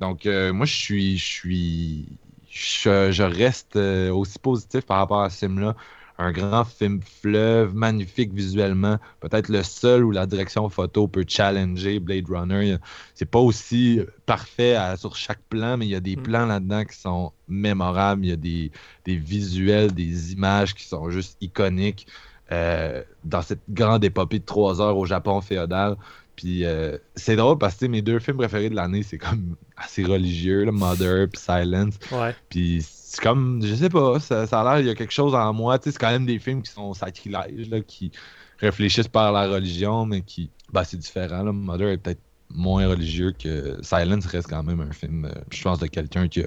[0.00, 5.22] Donc euh, moi, je suis, je suis, je, je reste euh, aussi positif par rapport
[5.22, 5.76] à ce film-là.
[6.18, 11.98] Un grand film fleuve, magnifique visuellement, peut-être le seul où la direction photo peut challenger
[11.98, 12.76] Blade Runner.
[13.14, 16.22] C'est pas aussi parfait à- sur chaque plan, mais il y a des Mm.
[16.22, 18.24] plans là-dedans qui sont mémorables.
[18.24, 18.70] Il y a des,
[19.04, 22.06] des visuels, des images qui sont juste iconiques
[22.52, 25.96] euh, dans cette grande épopée de trois heures au Japon féodal.
[26.36, 30.04] Puis euh, c'est drôle parce que mes deux films préférés de l'année, c'est comme assez
[30.04, 31.94] religieux, là, Mother puis Silence.
[32.10, 32.34] Ouais.
[32.48, 35.34] Puis c'est comme, je sais pas, ça, ça a l'air, il y a quelque chose
[35.34, 35.78] en moi.
[35.78, 38.10] Tu sais, c'est quand même des films qui sont sacrilèges, là, qui
[38.58, 41.42] réfléchissent par la religion, mais qui, bah, c'est différent.
[41.42, 41.52] Là.
[41.52, 45.78] Mother est peut-être moins religieux que Silence reste quand même un film, euh, je pense,
[45.78, 46.46] de quelqu'un qui a.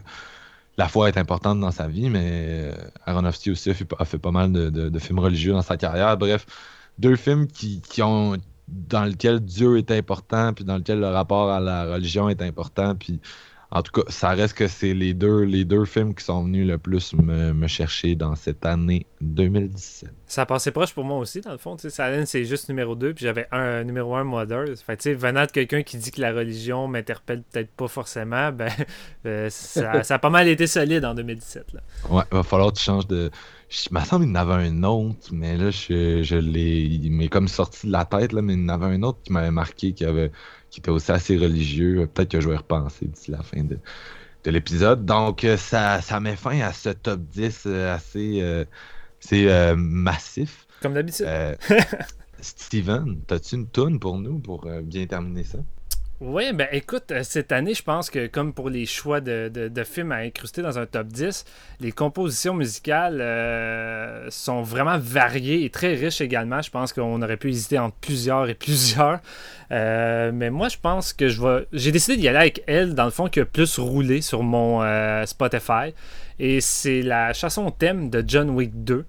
[0.78, 2.22] La foi est importante dans sa vie, mais
[2.72, 2.76] euh,
[3.08, 5.76] Aronofsky aussi a fait, a fait pas mal de, de- de films religieux dans sa
[5.76, 6.16] carrière.
[6.18, 6.46] Bref,
[7.00, 8.38] deux films qui, qui ont
[8.68, 12.96] dans lequel Dieu est important, puis dans lequel le rapport à la religion est important,
[12.96, 13.22] puis
[13.70, 16.66] en tout cas, ça reste que c'est les deux, les deux films qui sont venus
[16.66, 20.10] le plus me, me chercher dans cette année 2017.
[20.26, 21.76] Ça passait proche pour moi aussi, dans le fond.
[21.78, 24.66] C'est juste numéro 2, puis j'avais un numéro 1 Mother.
[24.78, 28.54] Fait tu sais, venant de quelqu'un qui dit que la religion m'interpelle peut-être pas forcément,
[28.54, 28.72] ben,
[29.26, 31.74] euh, ça, ça a pas mal été solide en 2017.
[31.74, 31.82] Là.
[32.10, 33.30] Ouais, va falloir que tu changes de.
[33.70, 36.82] Je me semble qu'il y en avait un autre, mais là, je, je l'ai.
[36.84, 39.22] Il m'est comme sorti de la tête, là, mais il y en avait un autre
[39.24, 40.32] qui m'avait marqué, qui, avait,
[40.70, 42.08] qui était aussi assez religieux.
[42.08, 43.78] Peut-être que je vais repenser d'ici la fin de,
[44.46, 45.06] de l'épisode.
[45.06, 48.42] Donc, euh, ça, ça met fin à ce top 10 euh, assez.
[48.42, 48.66] euh,
[49.20, 50.68] c'est euh, massif.
[50.82, 51.26] Comme d'habitude.
[51.28, 51.56] Euh,
[52.42, 55.60] Steven, as-tu une toune pour nous pour bien terminer ça?
[56.20, 59.68] Oui, ben écoute, euh, cette année, je pense que comme pour les choix de, de-
[59.68, 61.46] de films à incruster dans un top 10,
[61.80, 66.60] les compositions musicales euh, sont vraiment variées et très riches également.
[66.64, 69.20] Je pense qu'on aurait pu hésiter entre plusieurs et plusieurs.
[69.72, 71.68] Euh, mais moi, je pense que je vais.
[71.72, 74.82] J'ai décidé d'y aller avec elle, dans le fond, qui a plus roulé sur mon
[75.28, 75.94] Spotify.
[76.40, 79.06] Et c'est la chanson thème de John Wick 2.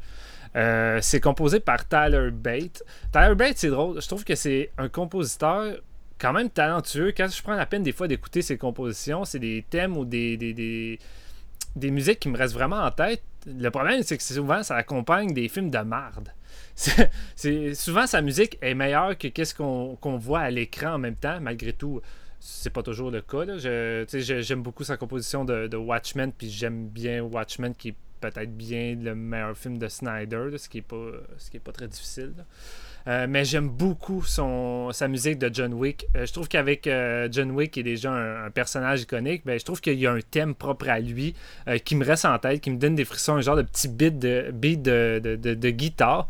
[0.56, 2.82] Euh, c'est composé par Tyler Bate.
[3.12, 4.00] Tyler Bate, c'est drôle.
[4.00, 5.76] Je trouve que c'est un compositeur
[6.18, 7.12] quand même talentueux.
[7.16, 10.36] Quand je prends la peine des fois d'écouter ses compositions, c'est des thèmes ou des,
[10.36, 10.98] des,
[11.76, 13.22] des, musiques qui me restent vraiment en tête.
[13.46, 16.32] Le problème, c'est que souvent, ça accompagne des films de marde.
[17.34, 21.16] C'est, souvent, sa musique est meilleure que qu'est-ce qu'on, qu'on voit à l'écran en même
[21.16, 22.00] temps, malgré tout.
[22.38, 23.58] C'est pas toujours le cas.
[23.58, 29.14] J'aime beaucoup sa composition de, Watchmen, puis j'aime bien Watchmen, qui est peut-être bien le
[29.16, 32.34] meilleur film de Snyder, ce qui est pas, ce est pas très difficile.
[33.06, 36.06] Euh, mais j'aime beaucoup son, sa musique de John Wick.
[36.16, 39.64] Euh, je trouve qu'avec euh, John Wick, qui est déjà un, personnage iconique, ben, je
[39.64, 41.34] trouve qu'il y a un thème propre à lui
[41.84, 44.18] qui me reste en tête, qui me donne des frissons, un genre de petit beat
[44.18, 46.28] de, de, de, guitare.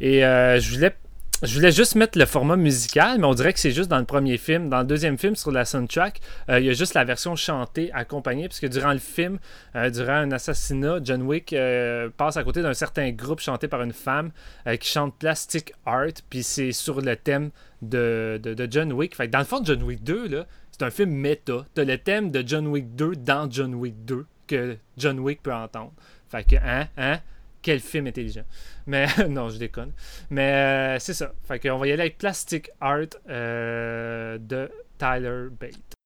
[0.00, 0.94] Et je voulais
[1.42, 4.04] je voulais juste mettre le format musical, mais on dirait que c'est juste dans le
[4.04, 4.70] premier film.
[4.70, 7.90] Dans le deuxième film, sur la soundtrack, euh, il y a juste la version chantée
[7.92, 9.38] accompagnée, puisque durant le film,
[9.74, 13.82] euh, durant un assassinat, John Wick euh, passe à côté d'un certain groupe chanté par
[13.82, 14.30] une femme
[14.80, 17.50] qui chante Plastic Art, puis c'est sur le thème
[17.82, 19.14] de, de, de John Wick.
[19.14, 21.66] Fait que dans le fond, John Wick 2, là, c'est un film méta.
[21.74, 25.54] T'as le thème de John Wick 2 dans John Wick 2 que John Wick peut
[25.54, 25.92] entendre.
[26.28, 27.18] Fait que, hein, hein,
[27.66, 28.44] quel film intelligent.
[28.86, 29.92] Mais non, je déconne.
[30.30, 31.32] Mais euh, c'est ça.
[31.42, 35.96] Fait qu'on va y aller avec Plastic Art euh, de Tyler Bate.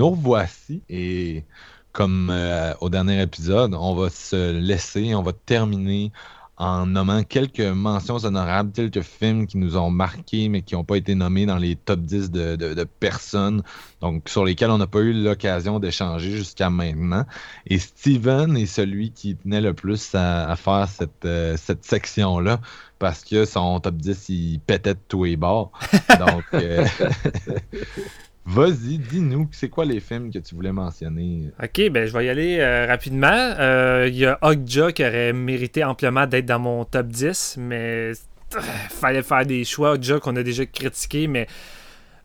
[0.00, 1.44] Nous revoici et
[1.92, 6.10] comme euh, au dernier épisode, on va se laisser, on va terminer
[6.56, 10.96] en nommant quelques mentions honorables, quelques films qui nous ont marqués, mais qui n'ont pas
[10.96, 13.62] été nommés dans les top 10 de, personnes,
[14.00, 17.26] donc sur lesquels on n'a pas eu l'occasion d'échanger jusqu'à maintenant.
[17.66, 22.60] Et Steven est celui qui tenait le plus à, faire cette, euh, cette section-là,
[22.98, 25.72] parce que son top 10, il pétait de tous les bords.
[26.18, 26.86] Donc, euh,
[28.46, 31.50] Vas-y, dis-nous, c'est quoi les films que tu voulais mentionner?
[31.62, 33.28] Ok, ben je vais y aller euh, rapidement.
[33.30, 38.12] Euh, il y a Okja qui aurait mérité amplement d'être dans mon top 10, mais
[38.52, 39.92] il fallait faire des choix.
[39.92, 41.46] Okja qu'on a déjà critiqué, mais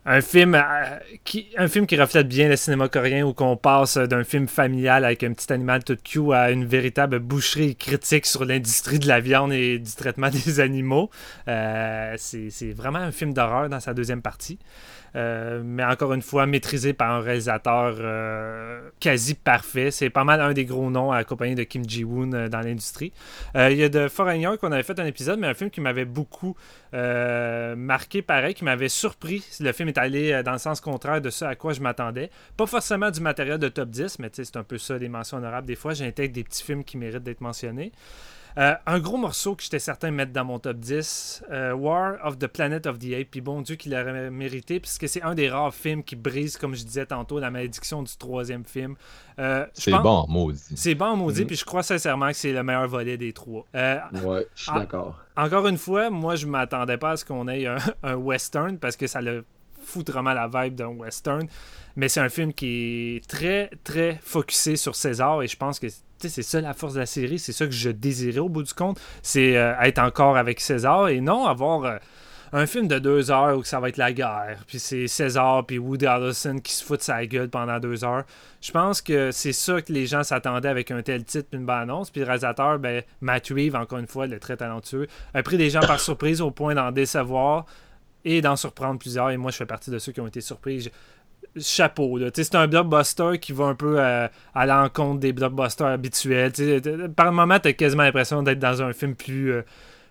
[0.06, 0.60] un film, euh,
[1.24, 5.04] qui, un film qui reflète bien le cinéma coréen où qu'on passe d'un film familial
[5.04, 9.20] avec un petit animal tout cute à une véritable boucherie critique sur l'industrie de la
[9.20, 11.10] viande et du traitement des animaux.
[11.46, 14.58] c'est vraiment un film d'horreur dans sa deuxième partie.
[15.16, 19.90] Euh, mais encore une fois, maîtrisé par un réalisateur euh, quasi parfait.
[19.90, 23.12] C'est pas mal un des gros noms accompagné de Kim Ji-woon euh, dans l'industrie.
[23.54, 26.04] il y a de Foreigner qu'on avait fait un épisode, mais un film qui m'avait
[26.04, 26.54] beaucoup
[26.92, 29.44] marqué pareil, qui m'avait surpris.
[29.60, 32.30] Le film est allé dans le sens contraire de ce à quoi je m'attendais.
[32.56, 35.66] Pas forcément du matériel de top 10, mais c'est un peu ça, des mentions honorables.
[35.66, 37.92] Des fois, j'intègre des petits films qui méritent d'être mentionnés.
[38.58, 42.16] Euh, un gros morceau que j'étais certain de mettre dans mon top 10, euh, War
[42.24, 43.28] of the Planet of the Apes.
[43.30, 46.74] Puis bon Dieu qu'il l'aurait mérité, puisque c'est un des rares films qui brise, comme
[46.74, 48.94] je disais tantôt, la malédiction du troisième film.
[49.38, 50.62] Euh, c'est bon, maudit.
[50.74, 51.46] C'est bon, maudit, mhm.
[51.48, 53.66] puis je crois sincèrement que c'est le meilleur volet des trois.
[53.74, 55.18] ouais, je suis d'accord.
[55.36, 59.06] Encore une fois, moi, je m'attendais pas à ce qu'on ait un, western, parce que
[59.06, 59.44] ça le
[59.82, 61.46] foutrement la vibe d'un western.
[61.96, 65.86] Mais c'est un film qui est très, très focusé sur César, et je pense que
[66.18, 68.74] c'est ça la force de la série, c'est ça que je désirais au bout du
[68.74, 71.96] compte, c'est euh, être encore avec César et non avoir euh,
[72.52, 75.78] un film de deux heures où ça va être la guerre, puis c'est César puis
[75.78, 78.24] Woody Harrelson qui se foutent sa gueule pendant deux heures.
[78.60, 81.76] Je pense que c'est ça que les gens s'attendaient avec un tel titre une bonne
[81.76, 82.10] annonce.
[82.10, 85.70] Puis le réalisateur, ben, Matt Reeves, encore une fois, le très talentueux, a pris des
[85.70, 87.66] gens par surprise au point d'en décevoir
[88.24, 89.30] et d'en surprendre plusieurs.
[89.30, 90.90] Et moi, je fais partie de ceux qui ont été surpris
[91.58, 92.18] chapeau.
[92.34, 94.30] C'est un blockbuster qui va un peu à,
[94.66, 96.52] l'encontre des blockbusters habituels.
[97.14, 99.62] par moment, tu as quasiment l'impression d'être dans un film plus, euh,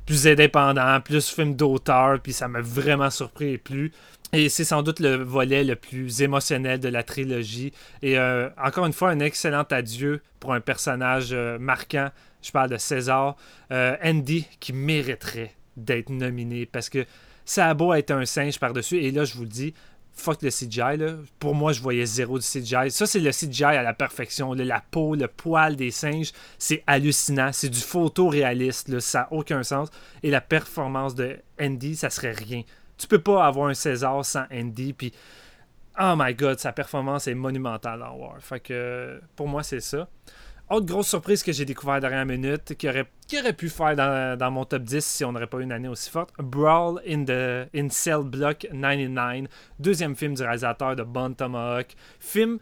[0.06, 3.92] plus indépendant, plus film d'auteur, puis ça m'a vraiment surpris et plu.
[4.34, 7.72] Et c'est sans doute le volet le plus émotionnel de la trilogie.
[8.02, 12.10] Et euh, encore une fois, un excellent adieu pour un personnage euh, marquant.
[12.42, 13.36] Je parle de César.
[13.72, 17.06] Andy, qui mériterait d'être nominé parce que
[17.46, 18.98] ça a beau être un singe par-dessus.
[18.98, 19.74] Et là, je vous le dis,
[20.16, 20.98] fuck le CGI.
[20.98, 21.16] Là.
[21.40, 22.90] Pour moi, je voyais zéro du CGI.
[22.90, 24.54] Ça, c'est le CGI à la perfection.
[24.54, 27.52] La peau, le poil des singes, c'est hallucinant.
[27.52, 29.00] C'est du photoréaliste.
[29.00, 29.90] Ça n'a aucun sens.
[30.24, 32.64] Et la performance de Andy, ça serait rien.
[32.98, 34.94] Tu peux pas avoir un César sans Andy.
[34.94, 35.12] Puis,
[36.00, 38.38] oh my god, sa performance est monumentale en War.
[38.40, 40.08] Fait que, pour moi, c'est ça.
[40.68, 43.96] Autre grosse surprise que j'ai découvert derrière la minute, qui aurait, qui aurait pu faire
[43.96, 47.24] dans, mon top 10 si on n'aurait pas eu une année aussi forte, Brawl in,
[47.24, 51.96] the, in Cell Block 99, deuxième film du réalisateur de Bon Tomahawk.
[52.20, 52.58] Film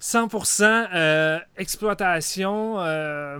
[0.00, 3.38] 100% euh, exploitation euh,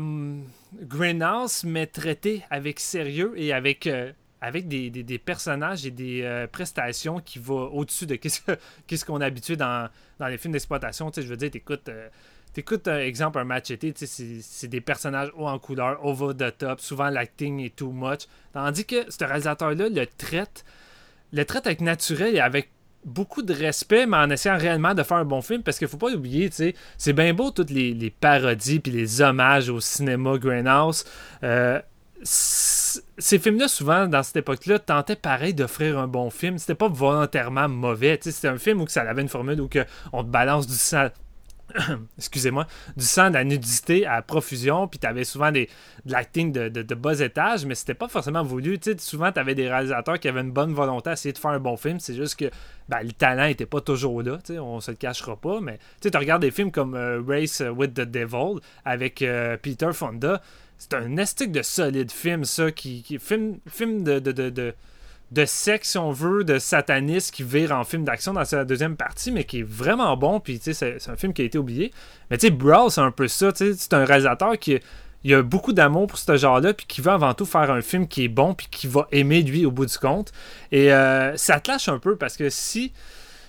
[0.74, 7.40] greenhouse, mais traité avec sérieux et avec, euh, avec des, personnages et des prestations qui
[7.40, 9.88] vont au-dessus de qu'est-ce qu'on a habitué dans,
[10.20, 11.10] dans les films d'exploitation.
[11.16, 11.90] Je veux dire, t'écoutes
[12.52, 16.80] T'écoutes, un exemple, un match été, c'est des personnages haut en couleur, over the top,
[16.80, 18.20] souvent l'acting est too much.
[18.52, 20.64] Tandis que ce réalisateur-là le traite,
[21.32, 22.70] le traite avec naturel et avec
[23.04, 25.96] beaucoup de respect, mais en essayant réellement de faire un bon film, parce qu'il faut
[25.96, 31.04] pas oublier, c'est bien beau toutes les, parodies puis les hommages au cinéma Greenhouse.
[31.42, 31.80] Euh,
[32.22, 36.58] ces films-là, souvent, dans cette époque-là, tentaient pareil d'offrir un bon film.
[36.58, 38.18] C'était pas volontairement mauvais.
[38.20, 39.68] C'était un film où ça avait une formule où
[40.12, 41.08] on te balance du sang
[42.18, 42.66] excusez-moi,
[42.96, 45.68] du sang, de la nudité à profusion, puis tu avais souvent des,
[46.04, 48.78] de l'acting de, de, bas étage, mais c'était pas forcément voulu.
[48.82, 51.50] sais souvent, tu avais des réalisateurs qui avaient une bonne volonté à essayer de faire
[51.50, 52.50] un bon film, c'est juste que
[52.88, 56.42] ben, le talent était pas toujours là, on se le cachera pas, mais tu regardes
[56.42, 60.40] des films comme euh, Race with the Devil avec euh, Peter Fonda,
[60.78, 64.74] c'est un estique de solide film, ça, qui, qui film, film de, de de
[65.44, 69.30] sexe, si on veut, de satanisme qui vire en film d'action dans sa deuxième partie,
[69.30, 70.40] mais qui est vraiment bon.
[70.40, 71.92] Puis, tu sais, c'est un film qui a été oublié.
[72.30, 73.52] Mais, tu sais, Brawl, c'est un peu ça.
[73.52, 74.78] Tu sais, c'est un réalisateur qui
[75.24, 78.06] il a beaucoup d'amour pour ce genre-là, puis qui veut avant tout faire un film
[78.06, 80.32] qui est bon, puis qui va aimer lui au bout du compte.
[80.70, 82.92] Et euh, ça te lâche un peu parce que si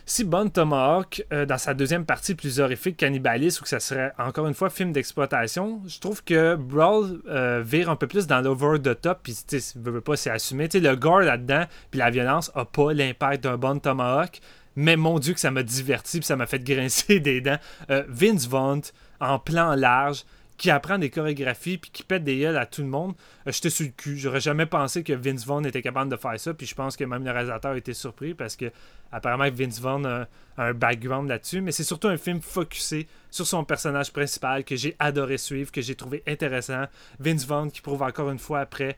[0.10, 4.12] si Bon Tomahawk, euh, dans sa deuxième partie plus horrifique, cannibaliste, ou que ça serait
[4.18, 8.42] encore une fois film d'exploitation, je trouve que Brawl euh, vire un peu plus dans
[8.42, 10.68] l'over the top, puis tu veux pas, c'est assumé.
[10.74, 14.40] le gore là-dedans, puis la violence a pas l'impact d'un Bon Tomahawk,
[14.76, 17.60] mais mon Dieu que ça m'a diverti, puis ça m'a fait grincer des dents.
[17.92, 18.82] Euh, Vince Vaughn,
[19.20, 20.24] en plan large,
[20.60, 23.16] qui apprend des chorégraphies puis qui pète des gueules à tout le monde,
[23.48, 24.18] euh, j'étais sur le cul.
[24.18, 26.54] J'aurais jamais pensé que Vince Vaughn était capable de faire ça.
[26.54, 28.72] Puis je pense que même le réalisateur était surpris parce que
[29.12, 31.62] apparemment Vince Vaughn a, un background là-dessus.
[31.62, 35.82] Mais c'est surtout un film focusé sur son personnage principal que j'ai adoré suivre, que
[35.82, 36.84] j'ai trouvé intéressant.
[37.20, 38.98] Vince Vaughn qui prouve encore une fois après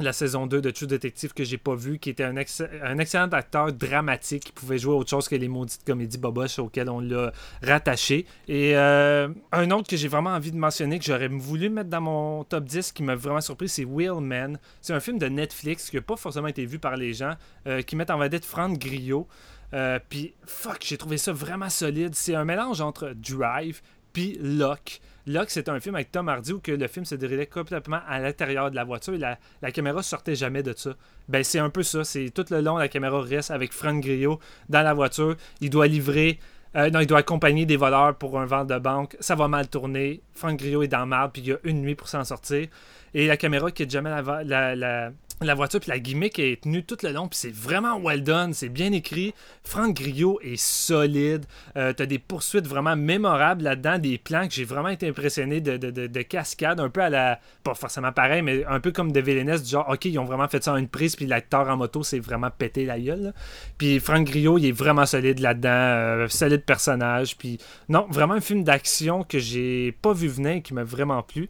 [0.00, 3.72] la saison 2 de True Detective que j'ai pas vu, qui était un, excellent acteur
[3.72, 8.26] dramatique qui pouvait jouer autre chose que les maudites comédies boboches auxquelles on l'a rattaché.
[8.46, 12.00] Et euh, un autre que j'ai vraiment envie de mentionner, que j'aurais voulu mettre dans
[12.00, 14.58] mon top 10, qui m'a vraiment surpris, c'est Man.
[14.80, 17.34] C'est un film de Netflix qui n'a pas forcément été vu par les gens,
[17.66, 19.26] euh, qui met en vedette Franck Griot.
[19.74, 22.14] Euh, puis, fuck, j'ai trouvé ça vraiment solide.
[22.14, 25.00] C'est un mélange entre Drive puis Locke.
[25.26, 28.18] Locke, c'est un film avec Tom Hardy où que le film se déroulait complètement à
[28.18, 30.94] l'intérieur de la voiture et la, la, caméra sortait jamais de ça.
[31.28, 32.04] Ben, c'est un peu ça.
[32.04, 34.38] C'est tout le long, la caméra reste avec Frank Grillo
[34.68, 35.36] dans la voiture.
[35.60, 36.38] Il doit livrer.
[36.76, 39.16] Euh, non, il doit accompagner des voleurs pour un vent de banque.
[39.20, 40.22] Ça va mal tourner.
[40.34, 42.68] Frank Grillo est dans marde, puis il y a une nuit pour s'en sortir.
[43.14, 45.12] Et la caméra qui est jamais la, la la
[45.54, 48.68] voiture puis la gimmick est tenue tout le long puis c'est vraiment well done, c'est
[48.68, 49.34] bien écrit.
[49.64, 51.44] Franck Griot est solide.
[51.76, 55.76] Euh, t'as des poursuites vraiment mémorables là-dedans, des plans que j'ai vraiment été impressionné de,
[55.76, 57.40] de, de, cascade, un peu à la.
[57.62, 60.48] Pas forcément pareil, mais un peu comme de Villainess, du genre, ok, ils ont vraiment
[60.48, 63.32] fait ça en une prise, puis l'acteur en moto s'est vraiment pété la gueule.
[63.76, 67.36] Puis Franck Griot, il est vraiment solide là-dedans, euh, solide personnage.
[67.36, 67.58] Puis
[67.88, 71.48] non, vraiment un film d'action que j'ai pas vu venir et qui m'a vraiment plu.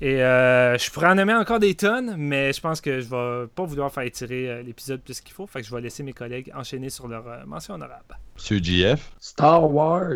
[0.00, 3.48] Et euh, je pourrais en aimer encore des tonnes, mais je pense que je vais
[3.48, 5.46] pas vouloir faire étirer euh, l'épisode plus qu'il faut.
[5.46, 8.16] Fait que je vais laisser mes collègues enchaîner sur leur euh, mention honorable.
[8.36, 10.14] Monsieur GF Star Wars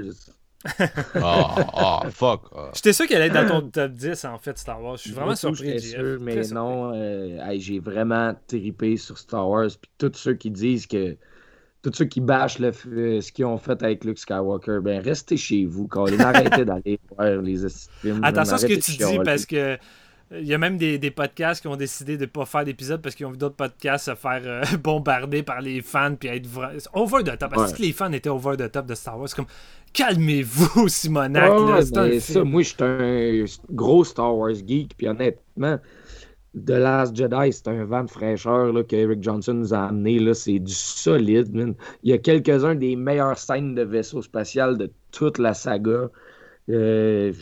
[1.16, 2.70] Ah, oh, fuck ah.
[2.74, 4.96] J'étais sûr qu'elle allait être dans ton top 10 en fait, Star Wars.
[4.98, 5.80] Je suis vraiment surpris.
[5.80, 6.92] Sûr, mais non,
[7.56, 9.70] j'ai vraiment tripé sur Star Wars.
[9.80, 11.16] Puis tous ceux qui disent que
[11.82, 15.64] tous ceux qui bâchent le, ce qu'ils ont fait avec Luke Skywalker, ben restez chez
[15.64, 17.56] vous, quand Arrêtez d'aller voir les
[18.00, 18.20] films.
[18.22, 19.76] Attention à ce que tu dis, parce que
[20.38, 23.14] il y a même des, podcasts qui ont décidé de ne pas faire d'épisode parce
[23.14, 26.48] qu'ils ont vu d'autres podcasts se faire euh, bombarder par les fans puis être
[26.94, 27.52] over the top.
[27.54, 29.46] Parce que les fans étaient over the top de Star Wars, c'est comme
[29.92, 31.52] calmez-vous, Simonac.
[32.20, 35.78] ça, moi, je suis un gros Star Wars geek, puis honnêtement,
[36.54, 40.34] The Last Jedi, c'est un vent de fraîcheur que Eric Johnson nous a amené.
[40.34, 41.74] C'est du solide.
[42.02, 46.10] Il y a quelques-uns des meilleures scènes de vaisseau spatial de toute la saga.
[46.68, 47.32] Euh,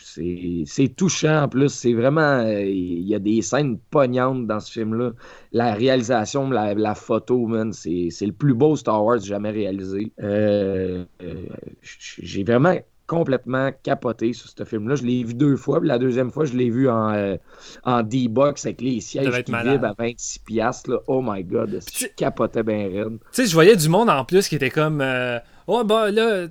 [0.00, 1.68] c'est touchant en plus.
[1.68, 2.42] C'est vraiment.
[2.48, 5.12] Il y a des scènes pognantes dans ce film-là.
[5.52, 10.12] La réalisation, la, photo, c'est le plus beau Star Wars jamais réalisé.
[10.22, 11.34] Euh, euh,
[11.82, 12.74] j'ai vraiment
[13.06, 14.96] complètement capoté sur ce film-là.
[14.96, 17.36] Je l'ai vu deux fois, puis la deuxième fois, je l'ai vu en, euh,
[17.84, 21.02] en D-Box avec les sièges qui vibrent à 26 piastres.
[21.06, 23.18] Oh my God, je capotais bien raide?
[23.18, 25.00] Tu sais, je voyais du monde en plus qui était comme...
[25.02, 26.46] Euh, oh, bah là,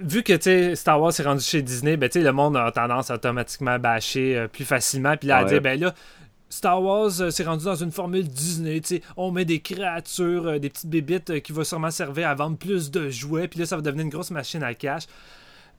[0.00, 3.78] vu que Star Wars est rendu chez Disney, ben, le monde a tendance à automatiquement
[3.78, 5.94] bâcher euh, plus facilement, puis là, à dire, ben là...
[6.48, 10.70] Star Wars s'est rendu dans une formule Disney, tu sais, on met des créatures, des
[10.70, 13.82] petites bébites qui vont sûrement servir à vendre plus de jouets, puis là ça va
[13.82, 15.06] devenir une grosse machine à cash.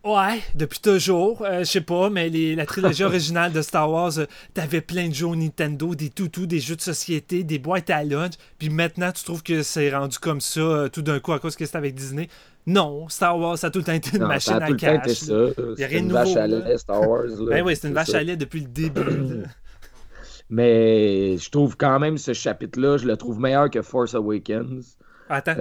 [0.07, 1.41] Ouais, depuis toujours.
[1.41, 5.13] Euh, je sais pas, mais la trilogie originale de Star Wars, euh, t'avais plein de
[5.13, 8.35] jeux Nintendo, des toutous, des jeux de société, des boîtes à lunch.
[8.57, 11.57] Puis maintenant, tu trouves que c'est rendu comme ça euh, tout d'un coup à cause
[11.57, 12.29] que c'était avec Disney.
[12.65, 15.23] Non, Star Wars, ça a tout le temps été une machine à cash.
[15.23, 16.23] Il y a rien de nouveau.
[16.23, 17.25] C'est une vache à lait, Star Wars.
[17.45, 19.01] ben oui, c'est une vache à lait depuis le début.
[20.49, 24.97] mais je trouve quand même ce chapitre-là, je le trouve meilleur que Force Awakens.
[25.27, 25.55] Attends.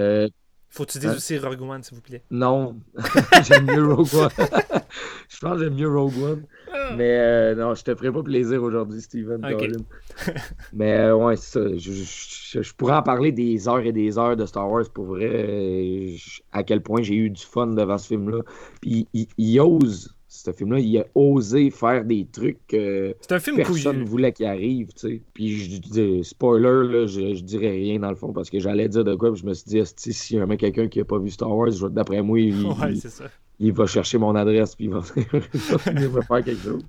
[0.69, 1.15] Faut que tu dises hein?
[1.15, 2.23] aussi Rogue One, s'il vous plaît.
[2.29, 2.75] Non,
[3.43, 4.29] j'aime mieux Rogue One.
[5.29, 6.43] je pense que j'aime mieux Rogue One.
[6.71, 6.93] Ah.
[6.95, 9.41] Mais euh, non, je te ferai pas plaisir aujourd'hui, Steven.
[10.73, 12.61] Mais euh, ouais, c'est ça.
[12.61, 15.29] Je, pourrais en parler des heures et des heures de Star Wars pour vrai.
[15.31, 16.15] Euh,
[16.51, 18.41] à quel point j'ai eu du fun devant ce film-là.
[18.81, 24.33] Puis il ose ce film-là, il a osé faire des trucs que personne ne voulait
[24.33, 25.21] qu'il arrive, tu sais.
[25.33, 28.89] Puis je dis, spoiler, là, je, je, dirais rien dans le fond parce que j'allais
[28.89, 31.17] dire de quoi, puis je me suis dit, s'il y a quelqu'un qui n'a pas
[31.17, 32.55] vu Star Wars, d'après moi, il,
[33.59, 36.83] il, va chercher mon adresse, puis il va, faire quelque chose.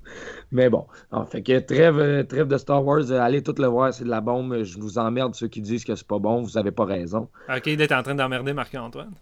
[0.50, 4.04] Mais bon, en fait que trêve, trêve de Star Wars, allez tout le voir, c'est
[4.04, 4.64] de la bombe.
[4.64, 7.28] Je vous emmerde ceux qui disent que c'est pas bon, vous n'avez pas raison.
[7.48, 9.14] Ok, d'être en train d'emmerder Marc-Antoine.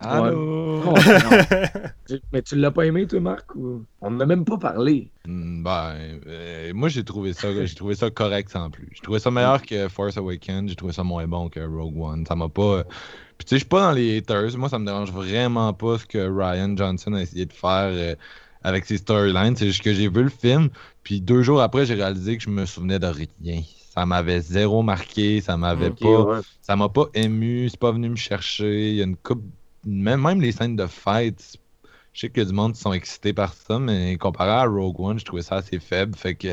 [0.00, 0.80] Allô?
[0.86, 0.94] Oh,
[2.32, 3.54] mais tu l'as pas aimé, toi, Marc?
[3.56, 3.84] Ou...
[4.00, 5.10] On n'a même pas parlé.
[5.26, 8.88] Hmm, ben, euh, moi, j'ai trouvé ça j'ai trouvé ça correct sans plus.
[8.92, 10.68] J'ai trouvé ça meilleur que Force Awakens.
[10.68, 12.24] J'ai trouvé ça moins bon que Rogue One.
[12.26, 12.84] Ça m'a pas.
[13.38, 14.56] Puis, tu sais, je suis pas dans les haters.
[14.56, 18.14] Moi, ça me dérange vraiment pas ce que Ryan Johnson a essayé de faire euh,
[18.62, 19.56] avec ses storylines.
[19.56, 20.68] C'est juste que j'ai vu le film.
[21.02, 23.62] Puis, deux jours après, j'ai réalisé que je me souvenais de rien
[23.98, 28.16] ça m'avait zéro marqué, ça m'avait pas, ça m'a pas ému, c'est pas venu me
[28.16, 28.90] chercher.
[28.90, 29.42] Il y a une coupe
[29.84, 31.58] même, même les scènes de fight,
[32.12, 35.24] je sais que du monde sont excités par ça, mais comparé à Rogue One, je
[35.24, 36.16] trouvais ça assez faible.
[36.16, 36.48] Fait que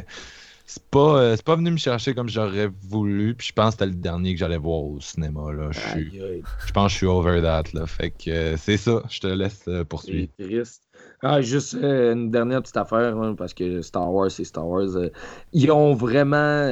[0.67, 3.35] c'est pas, euh, pas venu me chercher comme j'aurais voulu.
[3.35, 5.51] Puis je pense que c'était le dernier que j'allais voir au cinéma.
[5.51, 5.71] Là.
[5.71, 6.21] Je, suis,
[6.67, 7.63] je pense que je suis over that.
[7.73, 7.85] Là.
[7.85, 9.03] Fait que euh, c'est ça.
[9.09, 10.31] Je te laisse euh, poursuivre.
[10.39, 10.83] Triste.
[11.21, 14.89] Ah, juste une dernière petite affaire, hein, parce que Star Wars, c'est Star Wars.
[15.53, 16.67] ils ont vraiment.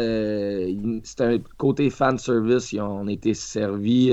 [1.04, 2.72] c'est un côté fan service.
[2.74, 4.12] Ils ont été servis.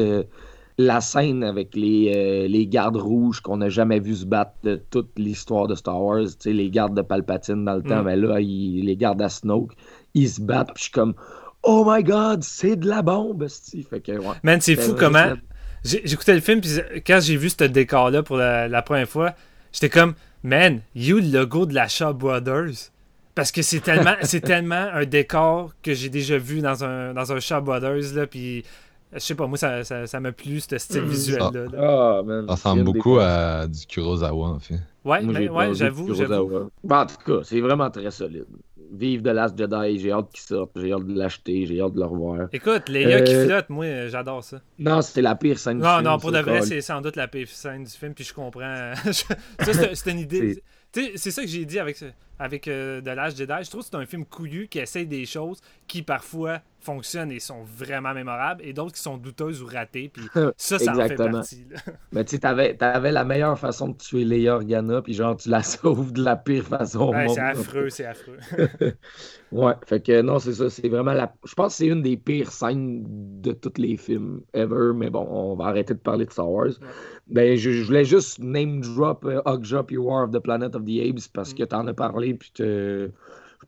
[0.86, 4.80] La scène avec les, euh, les gardes rouges qu'on n'a jamais vu se battre de
[4.90, 6.24] toute l'histoire de Star Wars.
[6.24, 8.06] Tu sais, les gardes de Palpatine dans le temps, Mm.
[8.06, 9.72] mais là, les gardes à Snoke,
[10.14, 10.68] ils se battent.
[10.74, 11.14] Puis je suis comme.
[11.62, 13.46] Oh my god, c'est de la bombe.
[13.90, 14.36] Fait que, ouais.
[14.42, 15.34] Man, c'est Ben, fou comment.
[15.84, 16.70] J'écoutais le film, puis
[17.06, 19.34] quand j'ai vu ce décor-là pour la, la première fois,
[19.72, 22.90] j'étais comme, man, you le logo de la Shaw Brothers.
[23.34, 27.32] Parce que c'est tellement, c'est tellement un décor que j'ai déjà vu dans un, dans
[27.32, 28.64] un Shaw Brothers, là, puis
[29.12, 31.08] je sais pas, moi, ça ça- ça m'a plu, ce style Mhm.
[31.08, 31.50] visuel-là.
[31.72, 32.18] là.
[32.18, 32.46] Ah, man.
[32.46, 34.74] Ça ressemble beaucoup à du Kurosawa, en fait.
[35.04, 36.12] Ouais, Moi, mais- j'ai ouais, j'avoue.
[36.84, 38.44] Ben, en tout cas, c'est vraiment très solide.
[38.92, 42.00] Vive de Last Jedi, j'ai hâte qu'il sorte, j'ai hâte de l'acheter, j'ai hâte de
[42.00, 42.48] le revoir.
[42.52, 44.60] Écoute, Léa qui Euh, flotte, moi, j'adore ça.
[44.80, 46.04] Non, c'était la pire scène du Non, film.
[46.08, 48.92] non, pour de vrai, c'est sans doute la pire scène du film, puis je comprends.
[49.12, 50.54] ça, c'est une idée.
[50.54, 51.98] C'est- Tu sais, c'est ça que j'ai dit avec,
[52.36, 53.52] avec euh, The Last Jedi.
[53.62, 57.40] Je trouve que c'est un film couillu qui essaye des choses qui parfois fonctionnent et
[57.40, 60.24] sont vraiment mémorables, et d'autres qui sont douteuses ou ratées, puis
[60.56, 61.66] ça, ça en fait partie.
[61.70, 61.78] là.
[62.12, 65.48] Mais tu sais, t'avais, t'avais la meilleure façon de tuer Leia Organa, puis genre, tu
[65.48, 68.38] la sauves de la pire façon Ouais, c'est affreux, c'est affreux.
[69.52, 71.34] Ouais, fait que non, c'est ça, c'est vraiment la...
[71.44, 73.04] Je pense que c'est une des pires scènes
[73.40, 76.70] de tous les films ever, mais bon, on va arrêter de parler de Star Wars.
[77.26, 80.84] Ben, je, je voulais juste name drop euh, Okja puis War of the Planet of
[80.84, 82.64] the Apes parce que t'en as parlé, puis je
[83.06, 83.12] vais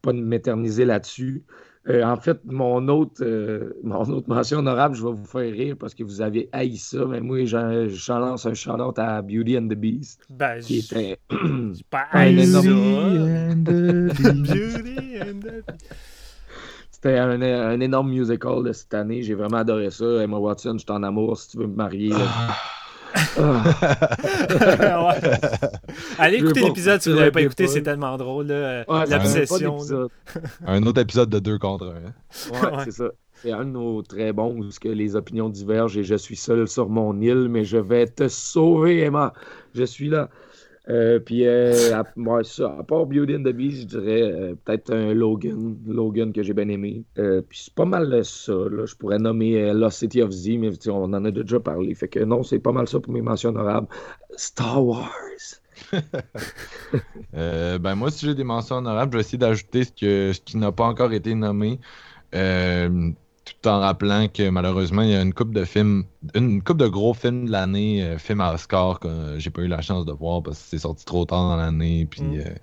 [0.03, 1.45] pas m'éterniser là-dessus.
[1.89, 5.75] Euh, en fait, mon autre, euh, mon autre mention honorable, je vais vous faire rire
[5.79, 9.67] parce que vous avez haï ça, mais moi, j'en lance un shout-out à Beauty and
[9.69, 11.19] the Beast, Ben, qui je était...
[11.91, 12.67] pas un énorme-
[13.65, 15.65] Beauty and the-
[16.93, 19.23] C'était un, un énorme musical de cette année.
[19.23, 20.05] J'ai vraiment adoré ça.
[20.23, 22.11] Emma Watson, je suis en amour si tu veux me marier.
[22.11, 22.29] là.
[23.39, 25.09] Ah.
[25.09, 25.31] Ouais.
[26.19, 28.47] Allez écouter l'épisode si vous repartir l'avez pas écouté, c'est tellement drôle.
[28.47, 28.85] là.
[28.89, 29.79] Ouais, L'obsession.
[30.67, 32.09] Un autre épisode de deux contre un.
[32.09, 32.13] hein.
[32.53, 32.85] Ouais, Ouais.
[32.85, 33.05] c'est ça.
[33.35, 36.69] C'est un de nos très bons où que les opinions divergent et je suis seul
[36.69, 39.33] sur mon île, mais je vais te sauver, Emma.
[39.75, 40.29] Je suis là.
[40.89, 42.05] Euh, puis, euh, à,
[42.45, 45.77] ça, à part Beauty and the Beast, je dirais euh, peut-être un Logan.
[45.87, 47.05] Logan que j'ai bien aimé.
[47.19, 48.53] Euh, puis c'est pas mal ça.
[48.53, 48.87] Là.
[48.87, 51.95] Je pourrais nommer Lost City of Z, mais on en a déjà parlé.
[51.95, 53.89] Fait que non, c'est pas mal ça pour mes mentions honorables.
[54.37, 55.03] Star Wars.
[57.33, 60.71] Ben moi, si j'ai des mentions honorables, je vais essayer d'ajouter ce, ce qui n'a
[60.73, 61.81] pas encore été nommé.
[63.67, 67.15] En rappelant que malheureusement, il y a une coupe de films, une coupe de gros
[67.15, 70.13] films de l'année, euh, films à Oscar, que euh, j'ai pas eu la chance de
[70.13, 72.07] voir parce que c'est sorti trop tard dans l'année.
[72.07, 72.41] Puis Mm.
[72.41, 72.55] euh,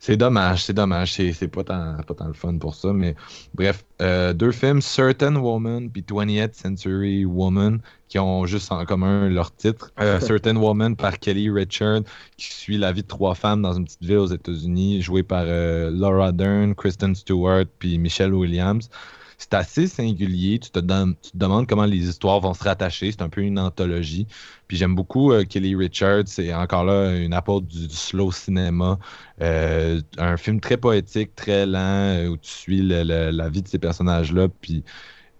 [0.00, 1.12] c'est dommage, c'est dommage.
[1.14, 2.92] C'est, c'est pas, tant, pas tant le fun pour ça.
[2.92, 3.16] Mais
[3.54, 9.54] bref, deux films, Certain Woman puis 20th Century Woman, qui ont juste en commun leur
[9.54, 9.92] titre.
[10.20, 12.02] Certain Woman par Kelly Richard,
[12.36, 15.44] qui suit la vie de trois femmes dans une petite ville aux États-Unis, jouée par
[15.46, 18.88] Laura Dern, Kristen Stewart puis Michelle Williams.
[19.38, 20.58] C'est assez singulier.
[20.58, 23.12] Tu te, demandes comment les histoires vont se rattacher.
[23.12, 24.26] C'est un peu une anthologie.
[24.66, 26.24] Puis j'aime beaucoup euh, Kelly Richards.
[26.26, 28.98] C'est encore là une apôtre du, slow cinéma.
[29.40, 33.68] Euh, un film très poétique, très lent, euh, où tu suis le- la vie de
[33.68, 34.48] ces personnages-là.
[34.48, 34.84] Puis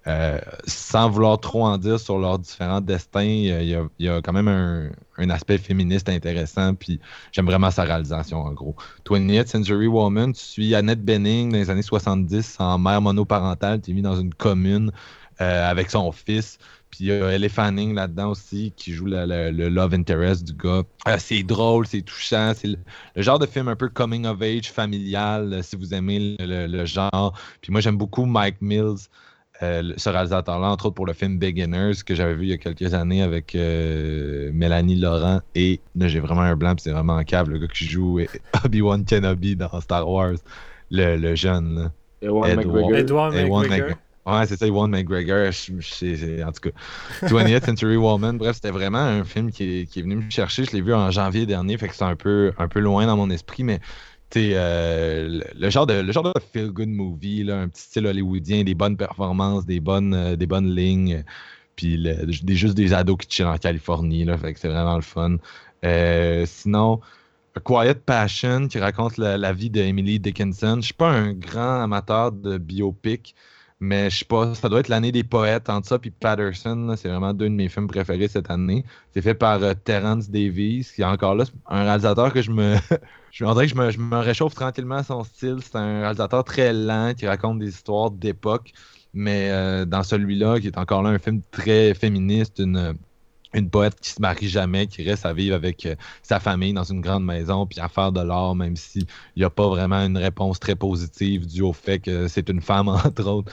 [0.08, 4.48] euh, sans vouloir trop en dire sur leurs différents destins, il y a, quand même
[4.48, 6.74] un, aspect féministe intéressant.
[6.74, 6.98] Puis
[7.30, 8.74] j'aime vraiment sa réalisation, en gros.
[9.04, 13.92] 20th Century Woman, tu suis Annette Bening dans les années 70 en mère monoparentale, qui
[13.92, 14.92] vit dans une commune
[15.42, 16.58] euh, avec son fils.
[16.90, 20.84] Puis il y a Ellie Fanning là-dedans aussi, qui joue le, love interest du gars.
[21.06, 22.54] Euh, c'est drôle, c'est touchant.
[22.56, 22.78] C'est le,
[23.22, 27.38] genre de film un peu coming of age, familial, si vous aimez le genre.
[27.60, 29.10] Puis moi, j'aime beaucoup Mike Mills,
[29.62, 32.58] euh, ce réalisateur-là, entre autres pour le film Beginners, que j'avais vu il y a
[32.58, 35.40] quelques années avec euh, Mélanie Laurent.
[35.54, 38.20] Et là, j'ai vraiment un blanc, puis c'est vraiment un cave, le gars qui joue
[38.64, 40.34] Obi-Wan Kenobi dans Star Wars,
[40.90, 41.74] le, le jeune.
[41.76, 41.92] Là.
[42.22, 42.56] Edward.
[42.56, 42.94] McGregor.
[42.96, 43.62] Edward McGregor.
[43.68, 43.96] McGregor.
[44.26, 45.50] Ouais, c'est ça, Ewan McGregor.
[45.50, 48.36] je- en tout cas, 20th Century Woman.
[48.36, 50.64] Bref, c'était vraiment un film qui est, qui est venu me chercher.
[50.64, 53.16] Je l'ai vu en janvier dernier, fait que c'est un peu, un peu loin dans
[53.16, 53.80] mon esprit, mais
[54.36, 58.74] euh, le, genre de, le genre de feel-good movie, là, un petit style hollywoodien, des
[58.74, 61.24] bonnes performances, des bonnes, euh, des bonnes lignes,
[61.76, 65.36] puis des, juste des ados qui chillent en Californie, là, c'est vraiment le fun.
[65.84, 67.00] Euh, sinon,
[67.54, 70.76] A Quiet Passion, qui raconte la, la vie d'Emily Dickinson.
[70.80, 73.34] Je suis pas un grand amateur de biopic,
[73.80, 76.94] Mais je sais pas, ça doit être l'année des poètes entre ça puis Patterson.
[76.96, 78.84] C'est vraiment deux de mes films préférés cette année.
[79.14, 81.44] C'est fait par euh, Terrence Davies, qui est encore là.
[81.68, 82.76] Un réalisateur que je me.
[83.30, 85.58] je que je me, je me réchauffe tranquillement à son style.
[85.62, 88.72] C'est un réalisateur très lent qui raconte des histoires d'époque.
[89.14, 92.94] Mais euh, dans celui-là, qui est encore là un film très féministe, une,
[93.54, 96.84] une poète qui se marie jamais, qui reste à vivre avec euh, sa famille dans
[96.84, 100.18] une grande maison, puis à faire de l'art, même s'il n'y a pas vraiment une
[100.18, 103.52] réponse très positive due au fait que c'est une femme, entre autres,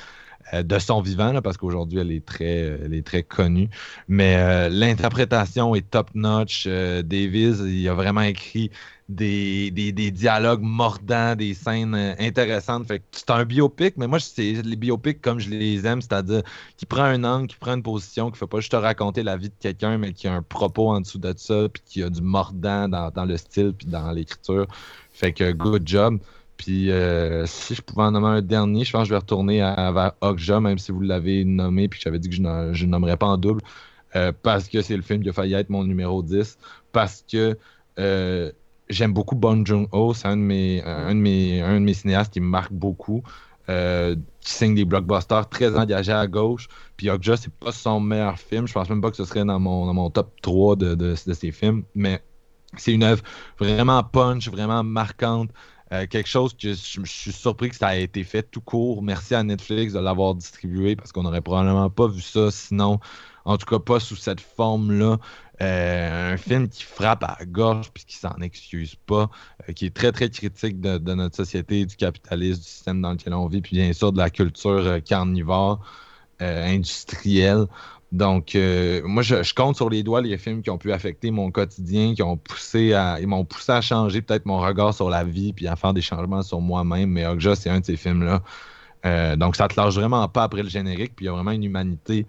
[0.53, 3.69] de son vivant, parce qu'aujourd'hui, elle, est très, euh, elle est très connue.
[4.07, 6.65] Mais euh, l'interprétation est top-notch.
[6.67, 8.69] Euh, Davis, il a vraiment écrit
[9.09, 12.91] des, des, des dialogues mordants, des scènes euh, intéressantes.
[13.11, 16.41] C'est un biopic, mais moi, c'est les biopics comme je les aime, c'est-à-dire
[16.77, 19.23] qui prend un angle, qui prend une position, qui ne fait pas juste te raconter
[19.23, 22.03] la vie de quelqu'un, mais qui a un propos en dessous de ça, puis qui
[22.03, 24.67] a du mordant dans, dans le style, puis dans l'écriture.
[25.11, 26.19] Fait que good job.
[26.57, 29.61] Puis euh, si je pouvais en nommer un dernier, je pense que je vais retourner
[29.61, 32.41] à, vers Okja, même si vous l'avez nommé, puis que j'avais dit que je
[32.85, 33.61] ne nommerais pas en double,
[34.15, 36.57] euh, parce que c'est le film qui a failli être mon numéro 10,
[36.91, 37.57] parce que
[37.99, 38.51] euh,
[38.89, 42.47] j'aime beaucoup Bong Joon-ho, c'est un, de mes- un, un de mes cinéastes qui me
[42.47, 43.23] marque beaucoup,
[44.41, 46.67] qui signe des blockbusters très engagés à gauche.
[46.97, 49.59] Puis Okja, c'est pas son meilleur film, je pense même pas que ce serait dans
[49.59, 52.23] mon, dans mon top 3 de, de, de ses films, mais
[52.77, 53.23] c'est une œuvre
[53.59, 55.49] vraiment punch, vraiment marquante.
[55.91, 59.03] Euh, quelque chose que je, suis surpris que ça a été fait tout court.
[59.03, 62.99] Merci à Netflix de l'avoir distribué parce qu'on n'aurait probablement pas vu ça sinon.
[63.45, 65.17] En tout cas, pas sous cette forme-là.
[65.61, 69.29] Euh, un film qui frappe à la gorge puis qui s'en excuse pas,
[69.69, 73.33] euh, qui est très très critique de, notre société, du capitalisme, du système dans lequel
[73.33, 75.85] on vit, puis bien sûr de la culture carnivore,
[76.39, 77.67] industrielle.
[78.11, 81.31] Donc, euh, moi, je, je compte sur les doigts les films qui ont pu affecter
[81.31, 85.09] mon quotidien, qui ont poussé à, ils m'ont poussé à changer peut-être mon regard sur
[85.09, 87.09] la vie, puis à faire des changements sur moi-même.
[87.09, 88.41] Mais Okja, c'est un de ces films-là.
[89.05, 91.51] Euh, donc, ça te lâche vraiment pas après le générique, puis il y a vraiment
[91.51, 92.25] une humanité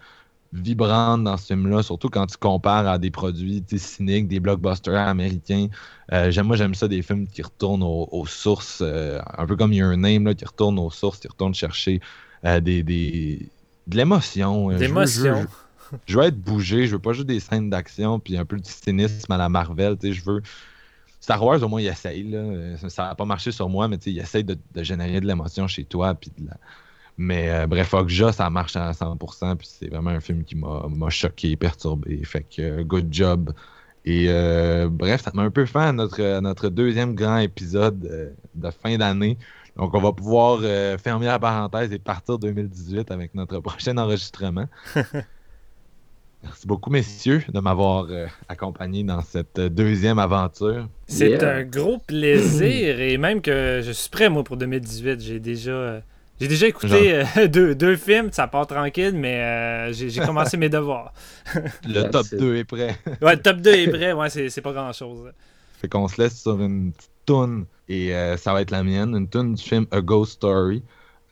[0.53, 5.69] vibrante dans ce film-là, surtout quand tu compares à des produits cyniques, des blockbusters américains.
[6.13, 9.73] Euh, j'aime, moi, j'aime ça, des films qui retournent aux, aux sources, un peu comme
[9.73, 12.01] Your Name, là, qui retournent aux sources, qui retournent chercher
[12.43, 13.49] des, des,
[13.87, 14.71] de l'émotion.
[14.71, 15.47] D'émotion.
[16.07, 18.71] je veux être bougé, je veux pas juste des scènes d'action puis un peu du
[18.71, 20.43] cynisme à la Marvel, je veux
[21.21, 23.89] Star Wars au moins il essaye là, Euh, ça- ça a pas marché sur moi
[23.89, 26.31] mais il essaye de, générer de l'émotion chez toi puis
[27.19, 31.11] mais euh, bref Okja ça marche à 100% puis c'est vraiment un film qui m'a
[31.11, 33.53] choqué, perturbé, fait que euh, good job.
[34.09, 34.29] Et
[34.89, 37.99] bref, ça m'a un peu fait à notre, notre deuxième grand épisode
[38.55, 39.37] de fin d'année.
[39.77, 40.61] Donc, on va pouvoir
[41.01, 44.67] fermer la parenthèse et partir 2018 avec notre prochain enregistrement.
[46.43, 50.89] Merci beaucoup, messieurs, de m'avoir euh, accompagné dans cette euh, deuxième aventure.
[51.09, 51.57] C'est Yeah.
[51.57, 55.21] un gros plaisir et même que je suis prêt moi pour 2018.
[55.21, 56.01] J'ai déjà euh,
[56.41, 60.69] j'ai déjà écouté euh, deux, deux films, ça part tranquille, mais euh, j'ai commencé mes
[60.69, 61.13] devoirs.
[61.85, 62.39] Le That's top it.
[62.39, 62.97] 2 est prêt.
[63.23, 65.33] Ouais, le top 2 est prêt, ouais, c'est c'est pas grand chose.
[65.81, 69.17] fait qu'on se laisse sur une petite toune et euh, ça va être la mienne,
[69.17, 70.83] une toune du film A Ghost Story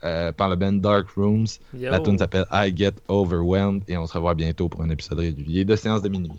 [0.04, 1.46] euh, par le band Dark Rooms.
[1.72, 5.64] La tune s'appelle I Get Overwhelmed et on se revoit bientôt pour un épisode régulier
[5.64, 6.32] de Séance de minuit.